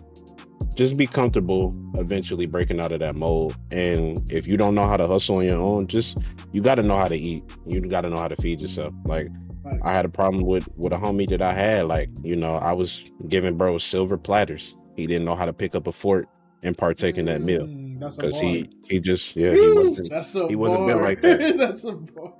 just 0.74 0.96
be 0.96 1.06
comfortable 1.06 1.74
eventually 1.94 2.46
breaking 2.46 2.80
out 2.80 2.92
of 2.92 3.00
that 3.00 3.16
mold. 3.16 3.56
And 3.70 4.18
if 4.30 4.46
you 4.46 4.56
don't 4.56 4.74
know 4.74 4.86
how 4.86 4.96
to 4.96 5.06
hustle 5.06 5.36
on 5.36 5.44
your 5.44 5.56
own, 5.56 5.86
just 5.86 6.18
you 6.52 6.60
got 6.62 6.76
to 6.76 6.82
know 6.82 6.96
how 6.96 7.08
to 7.08 7.16
eat. 7.16 7.42
You 7.66 7.80
got 7.80 8.02
to 8.02 8.10
know 8.10 8.18
how 8.18 8.28
to 8.28 8.36
feed 8.36 8.60
yourself. 8.60 8.94
Like 9.04 9.28
Right. 9.64 9.80
I 9.82 9.92
had 9.92 10.04
a 10.04 10.08
problem 10.08 10.44
with 10.46 10.68
with 10.76 10.92
a 10.92 10.96
homie 10.96 11.28
that 11.28 11.42
I 11.42 11.52
had. 11.52 11.86
Like 11.86 12.08
you 12.22 12.36
know, 12.36 12.54
I 12.56 12.72
was 12.72 13.02
giving 13.28 13.56
bro 13.56 13.78
silver 13.78 14.16
platters. 14.16 14.76
He 14.96 15.06
didn't 15.06 15.24
know 15.24 15.34
how 15.34 15.44
to 15.46 15.52
pick 15.52 15.74
up 15.74 15.86
a 15.86 15.92
fork 15.92 16.26
and 16.62 16.76
partake 16.76 17.16
in 17.18 17.24
that 17.26 17.40
meal 17.40 17.66
Mm, 17.66 17.98
That's 18.00 18.18
a 18.18 18.20
because 18.20 18.40
he 18.40 18.68
he 18.88 19.00
just 19.00 19.34
yeah 19.36 19.52
he 19.54 19.70
wasn't 19.70 20.10
That's 20.10 20.34
a 20.36 20.48
he 20.48 20.56
wasn't 20.56 20.86
built 20.86 21.02
like 21.02 21.20
that. 21.22 21.56
That's 21.58 21.84
a 21.84 21.92
bar. 21.92 22.34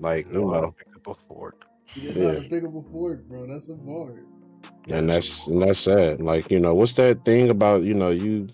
Like 0.00 0.26
you 0.32 0.40
know 0.40 0.48
how 0.52 0.60
to 0.60 0.66
know, 0.66 0.74
pick 0.78 0.88
up 0.96 1.06
a 1.06 1.14
fork. 1.26 1.64
You 1.94 2.02
didn't 2.02 2.22
know 2.22 2.28
how 2.28 2.34
to 2.36 2.42
Yeah. 2.42 2.48
pick 2.48 2.64
up 2.64 2.74
a 2.74 2.82
fork, 2.82 3.24
bro. 3.28 3.46
That's 3.46 3.68
a 3.68 3.74
bar. 3.74 4.24
and 4.88 5.08
that's 5.10 5.46
and 5.48 5.60
that's 5.62 5.80
sad. 5.80 6.22
Like 6.22 6.50
you 6.50 6.60
know, 6.60 6.74
what's 6.74 6.92
that 6.94 7.24
thing 7.24 7.50
about 7.50 7.82
you 7.82 7.94
know 7.94 8.10
you 8.10 8.46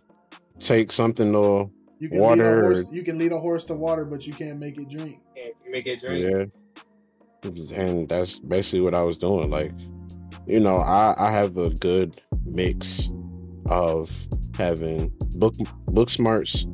take 0.60 0.90
something 0.92 1.34
or 1.34 1.70
You 2.00 2.08
can 2.08 2.18
lead 2.18 2.24
Water 2.24 2.48
a 2.48 2.58
or- 2.58 2.62
horse. 2.74 2.92
You 2.92 3.02
can 3.02 3.18
lead 3.18 3.32
a 3.32 3.38
horse 3.38 3.64
to 3.66 3.74
water, 3.74 4.04
but 4.04 4.26
you 4.26 4.32
can't 4.32 4.58
make 4.58 4.78
it 4.78 4.88
drink. 4.88 5.20
Can't 5.36 5.54
make 5.70 5.86
it 5.86 6.00
drink. 6.00 6.24
Yeah. 6.30 6.44
And 7.44 8.08
that's 8.08 8.38
basically 8.38 8.80
what 8.80 8.94
I 8.94 9.02
was 9.02 9.16
doing. 9.16 9.50
Like, 9.50 9.72
you 10.46 10.60
know, 10.60 10.76
I, 10.76 11.14
I 11.18 11.30
have 11.30 11.56
a 11.56 11.70
good 11.70 12.20
mix 12.44 13.10
of 13.66 14.26
having 14.56 15.12
book 15.36 15.54
book 15.86 16.10
smarts 16.10 16.66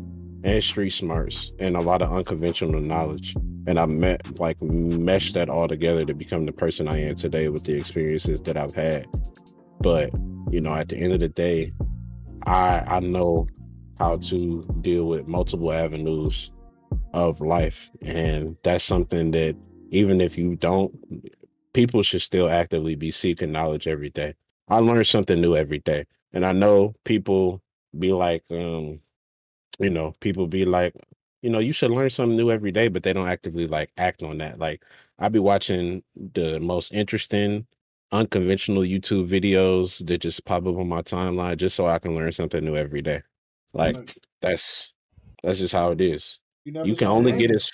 and 0.44 0.62
street 0.62 0.90
smarts 0.90 1.52
and 1.58 1.76
a 1.76 1.80
lot 1.80 2.02
of 2.02 2.12
unconventional 2.12 2.80
knowledge. 2.80 3.34
And 3.66 3.78
I 3.78 3.86
met 3.86 4.38
like 4.38 4.60
meshed 4.62 5.34
that 5.34 5.48
all 5.48 5.68
together 5.68 6.04
to 6.04 6.14
become 6.14 6.46
the 6.46 6.52
person 6.52 6.88
I 6.88 7.00
am 7.00 7.16
today 7.16 7.48
with 7.48 7.64
the 7.64 7.76
experiences 7.76 8.42
that 8.42 8.56
I've 8.56 8.74
had. 8.74 9.06
But, 9.80 10.10
you 10.50 10.60
know, 10.60 10.74
at 10.74 10.88
the 10.88 10.96
end 10.96 11.12
of 11.12 11.20
the 11.20 11.28
day, 11.28 11.72
I 12.46 12.82
I 12.86 13.00
know 13.00 13.48
how 13.98 14.18
to 14.18 14.64
deal 14.82 15.06
with 15.06 15.26
multiple 15.26 15.72
avenues 15.72 16.50
of 17.12 17.40
life. 17.40 17.90
And 18.02 18.56
that's 18.62 18.84
something 18.84 19.30
that 19.30 19.56
even 19.94 20.20
if 20.20 20.36
you 20.36 20.56
don't, 20.56 20.92
people 21.72 22.02
should 22.02 22.22
still 22.22 22.48
actively 22.48 22.96
be 22.96 23.10
seeking 23.10 23.52
knowledge 23.52 23.86
every 23.86 24.10
day. 24.10 24.34
I 24.68 24.78
learn 24.78 25.04
something 25.04 25.40
new 25.40 25.56
every 25.56 25.78
day. 25.78 26.04
And 26.32 26.44
I 26.44 26.52
know 26.52 26.94
people 27.04 27.62
be 27.98 28.12
like, 28.12 28.44
um, 28.50 29.00
you 29.78 29.90
know, 29.90 30.12
people 30.20 30.46
be 30.46 30.64
like, 30.64 30.94
you 31.42 31.50
know, 31.50 31.60
you 31.60 31.72
should 31.72 31.90
learn 31.90 32.10
something 32.10 32.36
new 32.36 32.50
every 32.50 32.72
day, 32.72 32.88
but 32.88 33.02
they 33.02 33.12
don't 33.12 33.28
actively 33.28 33.66
like 33.66 33.90
act 33.96 34.22
on 34.22 34.38
that. 34.38 34.58
Like 34.58 34.84
I 35.18 35.28
be 35.28 35.38
watching 35.38 36.02
the 36.16 36.58
most 36.58 36.92
interesting, 36.92 37.66
unconventional 38.10 38.82
YouTube 38.82 39.28
videos 39.28 40.04
that 40.06 40.18
just 40.18 40.44
pop 40.44 40.66
up 40.66 40.76
on 40.76 40.88
my 40.88 41.02
timeline 41.02 41.56
just 41.56 41.76
so 41.76 41.86
I 41.86 41.98
can 41.98 42.14
learn 42.14 42.32
something 42.32 42.64
new 42.64 42.76
every 42.76 43.02
day. 43.02 43.22
Like 43.74 44.18
that's 44.40 44.92
that's 45.42 45.58
just 45.58 45.74
how 45.74 45.90
it 45.92 46.00
is 46.00 46.40
you 46.64 46.84
you 46.84 46.96
can 46.96 47.08
only 47.08 47.32
get 47.32 47.54
as 47.54 47.70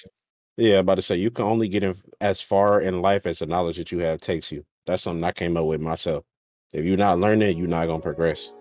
yeah 0.57 0.79
about 0.79 0.97
to 0.97 1.03
say 1.03 1.17
you 1.17 1.31
can 1.31 1.45
only 1.45 1.69
get 1.69 1.83
in, 1.83 1.95
as 2.21 2.41
far 2.41 2.81
in 2.81 3.03
life 3.03 3.27
as 3.27 3.39
the 3.41 3.47
knowledge 3.47 3.77
that 3.77 3.91
you 3.93 3.99
have 4.01 4.21
takes 4.21 4.51
you. 4.53 4.65
That's 4.87 5.03
something 5.03 5.25
i 5.25 5.33
came 5.33 5.57
up 5.57 5.65
with 5.67 5.81
myself. 5.81 6.25
If 6.73 6.85
you're 6.85 6.97
not 6.97 7.19
learning 7.19 7.59
you're 7.59 7.69
not 7.69 7.87
gonna 7.87 8.01
progress. 8.03 8.53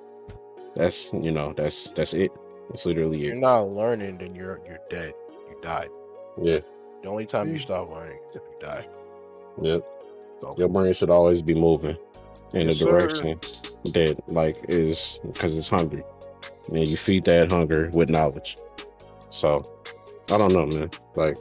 That's 0.75 1.11
you 1.13 1.31
know 1.31 1.53
that's 1.55 1.89
that's 1.91 2.13
it. 2.13 2.31
That's 2.69 2.85
literally 2.85 3.17
If 3.19 3.23
you're 3.27 3.35
it 3.35 3.39
not 3.39 3.61
learning, 3.69 4.19
then 4.19 4.35
you're 4.35 4.59
you're 4.65 4.79
dead. 4.89 5.13
You 5.49 5.57
died. 5.61 5.89
yeah. 6.41 6.59
The 7.01 7.07
only 7.09 7.25
time 7.25 7.49
you 7.49 7.59
mm. 7.59 7.61
stop 7.61 7.89
learning 7.89 8.19
is 8.29 8.35
if 8.35 8.41
you 8.43 8.57
die. 8.61 8.85
yep. 9.61 9.81
So 10.41 10.55
your 10.57 10.69
brain 10.69 10.93
should 10.93 11.09
always 11.09 11.41
be 11.41 11.55
moving 11.55 11.97
in 12.53 12.69
a 12.69 12.71
Yes, 12.71 12.79
sir. 12.79 12.85
direction 12.85 13.39
that 13.93 14.15
like 14.27 14.55
is 14.69 15.19
because 15.25 15.57
it's 15.57 15.69
hungry. 15.69 16.03
And 16.71 16.87
you 16.87 16.97
feed 16.97 17.25
that 17.25 17.51
hunger 17.51 17.89
with 17.93 18.09
knowledge. 18.09 18.55
So 19.31 19.61
i 20.31 20.37
don't 20.37 20.53
know 20.53 20.67
man. 20.67 20.89
Like 21.15 21.37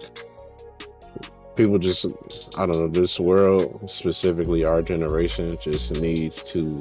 people 1.58 1.78
just 1.78 2.06
i 2.56 2.64
don't 2.64 2.78
know 2.78 2.88
this 2.88 3.20
world 3.20 3.90
specifically 3.90 4.64
our 4.64 4.80
generation 4.80 5.52
just 5.60 6.00
needs 6.00 6.42
to 6.42 6.78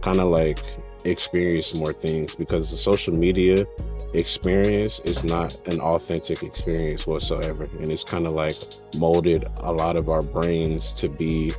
kind 0.00 0.20
of 0.20 0.28
like 0.28 0.58
experience 1.04 1.74
more 1.74 1.92
things 1.92 2.34
because 2.34 2.70
the 2.70 2.76
social 2.76 3.14
media 3.14 3.66
experience 4.14 5.00
is 5.00 5.24
not 5.24 5.56
an 5.68 5.80
authentic 5.80 6.42
experience 6.42 7.06
whatsoever. 7.06 7.64
And 7.80 7.90
it's 7.90 8.04
kind 8.04 8.26
of 8.26 8.32
like 8.32 8.56
molded 8.96 9.46
a 9.62 9.72
lot 9.72 9.96
of 9.96 10.08
our 10.08 10.22
brains 10.22 10.92
to 10.94 11.08
be 11.08 11.52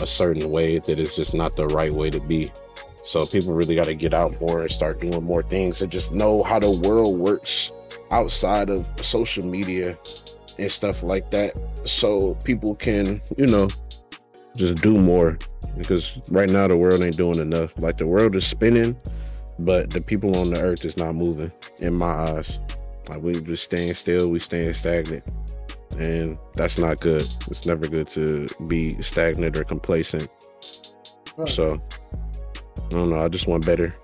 a 0.00 0.06
certain 0.06 0.50
way 0.50 0.78
that 0.78 0.98
is 0.98 1.14
just 1.14 1.34
not 1.34 1.56
the 1.56 1.66
right 1.68 1.92
way 1.92 2.10
to 2.10 2.20
be. 2.20 2.50
So 3.04 3.26
people 3.26 3.52
really 3.52 3.74
got 3.74 3.86
to 3.86 3.94
get 3.94 4.14
out 4.14 4.40
more 4.40 4.62
and 4.62 4.70
start 4.70 5.00
doing 5.00 5.22
more 5.22 5.42
things 5.42 5.82
and 5.82 5.90
just 5.90 6.12
know 6.12 6.42
how 6.42 6.58
the 6.58 6.70
world 6.70 7.18
works 7.18 7.74
outside 8.10 8.70
of 8.70 8.86
social 9.04 9.46
media 9.46 9.96
and 10.60 10.70
stuff 10.70 11.02
like 11.02 11.30
that. 11.30 11.52
So 11.84 12.34
people 12.44 12.74
can 12.74 13.20
you 13.36 13.46
know 13.46 13.68
just 14.56 14.82
do 14.82 14.98
more 14.98 15.38
because 15.76 16.18
right 16.30 16.50
now 16.50 16.68
the 16.68 16.76
world 16.76 17.02
ain't 17.02 17.16
doing 17.16 17.38
enough. 17.38 17.72
Like 17.78 17.96
the 17.96 18.06
world 18.06 18.34
is 18.34 18.46
spinning 18.46 18.96
but 19.58 19.90
the 19.90 20.00
people 20.00 20.36
on 20.38 20.50
the 20.50 20.60
earth 20.60 20.86
is 20.86 20.96
not 20.96 21.14
moving 21.14 21.52
in 21.80 21.92
my 21.92 22.06
eyes. 22.06 22.60
Like 23.10 23.22
we 23.22 23.32
just 23.32 23.64
staying 23.64 23.94
still 23.94 24.28
we 24.28 24.38
staying 24.38 24.72
stagnant 24.74 25.24
and 25.98 26.38
that's 26.54 26.78
not 26.78 27.00
good. 27.00 27.28
It's 27.48 27.66
never 27.66 27.86
good 27.86 28.06
to 28.08 28.46
be 28.68 28.90
stagnant 29.02 29.56
or 29.58 29.64
complacent. 29.64 30.28
Right. 31.36 31.48
so 31.48 31.80
i 32.90 32.96
don't 32.96 33.08
know 33.08 33.20
i 33.20 33.28
just 33.28 33.46
want 33.46 33.64
better 33.64 33.94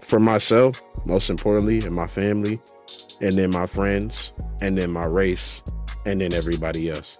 for 0.00 0.20
myself 0.20 0.80
most 1.04 1.28
importantly 1.28 1.80
and 1.80 1.94
my 1.94 2.06
family 2.06 2.58
and 3.20 3.36
then 3.36 3.50
my 3.50 3.66
friends 3.66 4.32
and 4.62 4.78
then 4.78 4.90
my 4.90 5.04
race 5.04 5.62
and 6.06 6.20
then 6.20 6.32
everybody 6.32 6.90
else 6.90 7.18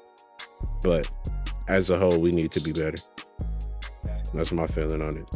but 0.82 1.10
as 1.68 1.90
a 1.90 1.98
whole 1.98 2.20
we 2.20 2.30
need 2.30 2.50
to 2.52 2.60
be 2.60 2.72
better 2.72 2.98
that's 4.34 4.52
my 4.52 4.66
feeling 4.66 5.02
on 5.02 5.16
it 5.16 5.26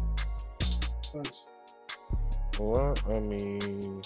Well, 2.58 2.94
I 3.08 3.18
mean, 3.18 4.02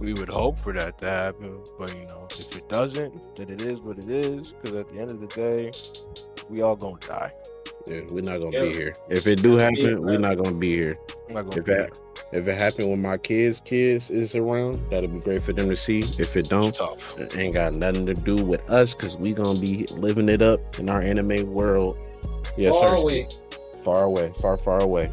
we 0.00 0.12
would 0.14 0.28
hope 0.28 0.60
for 0.60 0.72
that 0.72 0.98
to 0.98 1.06
happen, 1.06 1.62
but 1.78 1.94
you 1.94 2.06
know, 2.06 2.26
if 2.32 2.56
it 2.56 2.68
doesn't, 2.68 3.36
then 3.36 3.50
it 3.50 3.62
is 3.62 3.80
what 3.80 3.98
it 3.98 4.08
is. 4.08 4.50
Because 4.50 4.76
at 4.76 4.88
the 4.88 4.98
end 4.98 5.10
of 5.12 5.20
the 5.20 5.28
day, 5.28 5.72
we 6.48 6.62
all 6.62 6.76
gonna 6.76 6.98
die. 6.98 7.30
Yeah, 7.90 8.00
we're 8.12 8.20
not 8.22 8.38
gonna 8.38 8.50
Yeah. 8.52 8.70
be 8.70 8.76
here. 8.76 8.92
If 9.10 9.26
it 9.26 9.42
do 9.42 9.56
happen 9.56 9.76
Yeah, 9.80 9.94
we're 9.96 10.18
not 10.18 10.36
gonna 10.42 10.56
be 10.56 10.74
here. 10.76 10.98
Not 11.30 11.44
gonna 11.50 11.58
If 11.58 11.64
be 11.64 11.72
that- 11.74 11.98
if 12.32 12.46
it 12.46 12.58
happened 12.58 12.90
when 12.90 13.00
my 13.00 13.16
kids 13.16 13.60
kids 13.64 14.10
is 14.10 14.34
around 14.34 14.78
that'll 14.90 15.08
be 15.08 15.18
great 15.20 15.40
for 15.40 15.52
them 15.54 15.68
to 15.70 15.76
see. 15.76 16.00
If 16.18 16.36
it 16.36 16.48
don't 16.48 16.74
tough. 16.74 17.18
it 17.18 17.36
ain't 17.38 17.54
got 17.54 17.74
nothing 17.74 18.04
to 18.06 18.14
do 18.14 18.36
with 18.36 18.68
us 18.68 18.94
because 18.94 19.16
we 19.16 19.32
gonna 19.32 19.58
be 19.58 19.86
living 19.92 20.28
it 20.28 20.42
up 20.42 20.60
in 20.78 20.88
our 20.88 21.00
anime 21.00 21.52
world. 21.52 21.96
Yes 22.56 22.78
Far 22.78 22.88
sir 22.88 22.94
away. 22.96 23.28
far 23.84 24.04
away 24.04 24.30
far 24.40 24.58
far 24.58 24.82
away. 24.82 25.10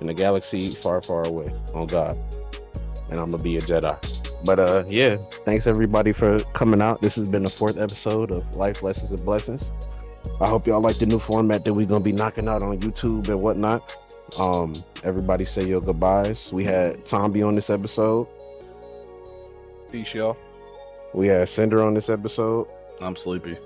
In 0.00 0.06
the 0.08 0.14
galaxy 0.14 0.70
far 0.74 1.00
far 1.00 1.26
away. 1.26 1.52
On 1.74 1.86
god. 1.86 2.16
And 3.10 3.18
i'm 3.20 3.30
gonna 3.30 3.42
be 3.42 3.56
a 3.56 3.60
jedi. 3.60 3.96
But 4.44 4.58
uh 4.58 4.84
yeah. 4.88 5.16
Thanks 5.44 5.66
everybody 5.66 6.12
for 6.12 6.38
coming 6.54 6.80
out. 6.80 7.00
This 7.02 7.14
has 7.16 7.28
been 7.28 7.44
the 7.44 7.50
fourth 7.50 7.76
episode 7.78 8.30
of 8.30 8.56
life 8.56 8.82
lessons 8.82 9.10
and 9.12 9.24
blessings 9.24 9.70
i 10.40 10.48
hope 10.48 10.66
y'all 10.66 10.80
like 10.80 10.98
the 10.98 11.06
new 11.06 11.18
format 11.18 11.64
that 11.64 11.72
we're 11.74 11.86
gonna 11.86 12.00
be 12.00 12.12
knocking 12.12 12.48
out 12.48 12.62
on 12.62 12.78
youtube 12.78 13.28
and 13.28 13.40
whatnot 13.40 13.94
um 14.38 14.72
everybody 15.04 15.44
say 15.44 15.64
your 15.64 15.80
goodbyes 15.80 16.52
we 16.52 16.64
had 16.64 16.96
tomby 17.04 17.46
on 17.46 17.54
this 17.54 17.70
episode 17.70 18.26
Peace, 19.90 20.12
y'all. 20.14 20.36
we 21.14 21.26
had 21.28 21.48
cinder 21.48 21.82
on 21.82 21.94
this 21.94 22.08
episode 22.10 22.66
I'm 23.00 23.16
sleepy. 23.16 23.56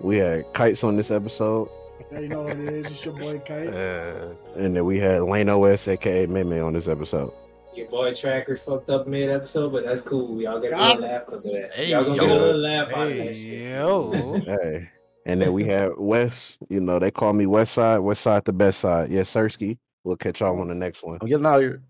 we 0.00 0.16
had 0.16 0.44
kites 0.54 0.82
on 0.84 0.96
this 0.96 1.10
episode 1.10 1.68
Yeah, 2.10 2.20
you 2.20 2.28
know 2.28 2.42
what 2.44 2.52
it 2.58 2.60
is. 2.60 2.86
It's 2.86 3.04
your 3.04 3.14
boy 3.14 3.38
Kite. 3.40 3.68
Uh, 3.74 4.32
and 4.56 4.74
then 4.74 4.84
we 4.86 4.98
had 4.98 5.22
lane 5.22 5.48
os 5.50 5.86
aka 5.86 6.26
meme 6.26 6.62
on 6.64 6.72
this 6.72 6.88
episode 6.88 7.30
Your 7.74 7.88
boy 7.88 8.14
Tracker 8.14 8.56
fucked 8.56 8.88
up 8.88 9.06
mid 9.06 9.28
episode, 9.30 9.70
but 9.72 9.84
that's 9.84 10.00
cool. 10.00 10.40
Y'all 10.40 10.60
get 10.60 10.72
a 10.72 10.76
little 10.76 11.02
laugh 11.02 11.26
because 11.26 11.44
of 11.44 11.52
that. 11.52 11.72
Hey, 11.74 11.90
Y'all 11.90 12.04
gonna 12.04 12.18
get 12.20 12.30
a 12.30 12.34
little 12.34 12.60
laugh 12.60 12.88
out 12.92 13.08
of 13.10 13.16
that 13.18 13.24
hey, 13.26 13.34
shit. 13.34 13.68
yo. 13.72 14.12
Hey. 14.46 14.88
And 15.26 15.40
then 15.40 15.52
we 15.52 15.64
had 15.74 15.92
West, 15.96 16.58
you 16.68 16.80
know, 16.80 16.98
they 16.98 17.10
call 17.10 17.32
me 17.32 17.46
West 17.46 17.74
Side, 17.74 17.98
West 17.98 18.22
Side 18.22 18.44
the 18.44 18.52
best 18.52 18.80
side. 18.80 19.10
Yes, 19.10 19.32
Sirski. 19.32 19.78
We'll 20.04 20.16
catch 20.16 20.40
y'all 20.40 20.60
on 20.60 20.68
the 20.68 20.74
next 20.74 21.02
one. 21.02 21.18
I'm 21.20 21.28
getting 21.28 21.46
out 21.46 21.56
of 21.56 21.62
here. 21.62 21.82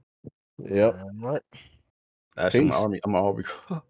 Yep. 0.59 1.01
All 1.01 1.33
right. 1.33 1.43
Actually, 2.39 2.61
I'm 2.61 2.67
an 2.67 2.73
army. 2.73 3.01
I'm 3.05 3.15
an 3.15 3.25
army. 3.25 3.45
I'm 3.71 3.81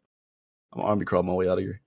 an 0.80 0.80
army 0.80 1.04
crawl 1.04 1.22
my 1.22 1.32
way 1.34 1.48
out 1.48 1.58
of 1.58 1.64
here. 1.64 1.80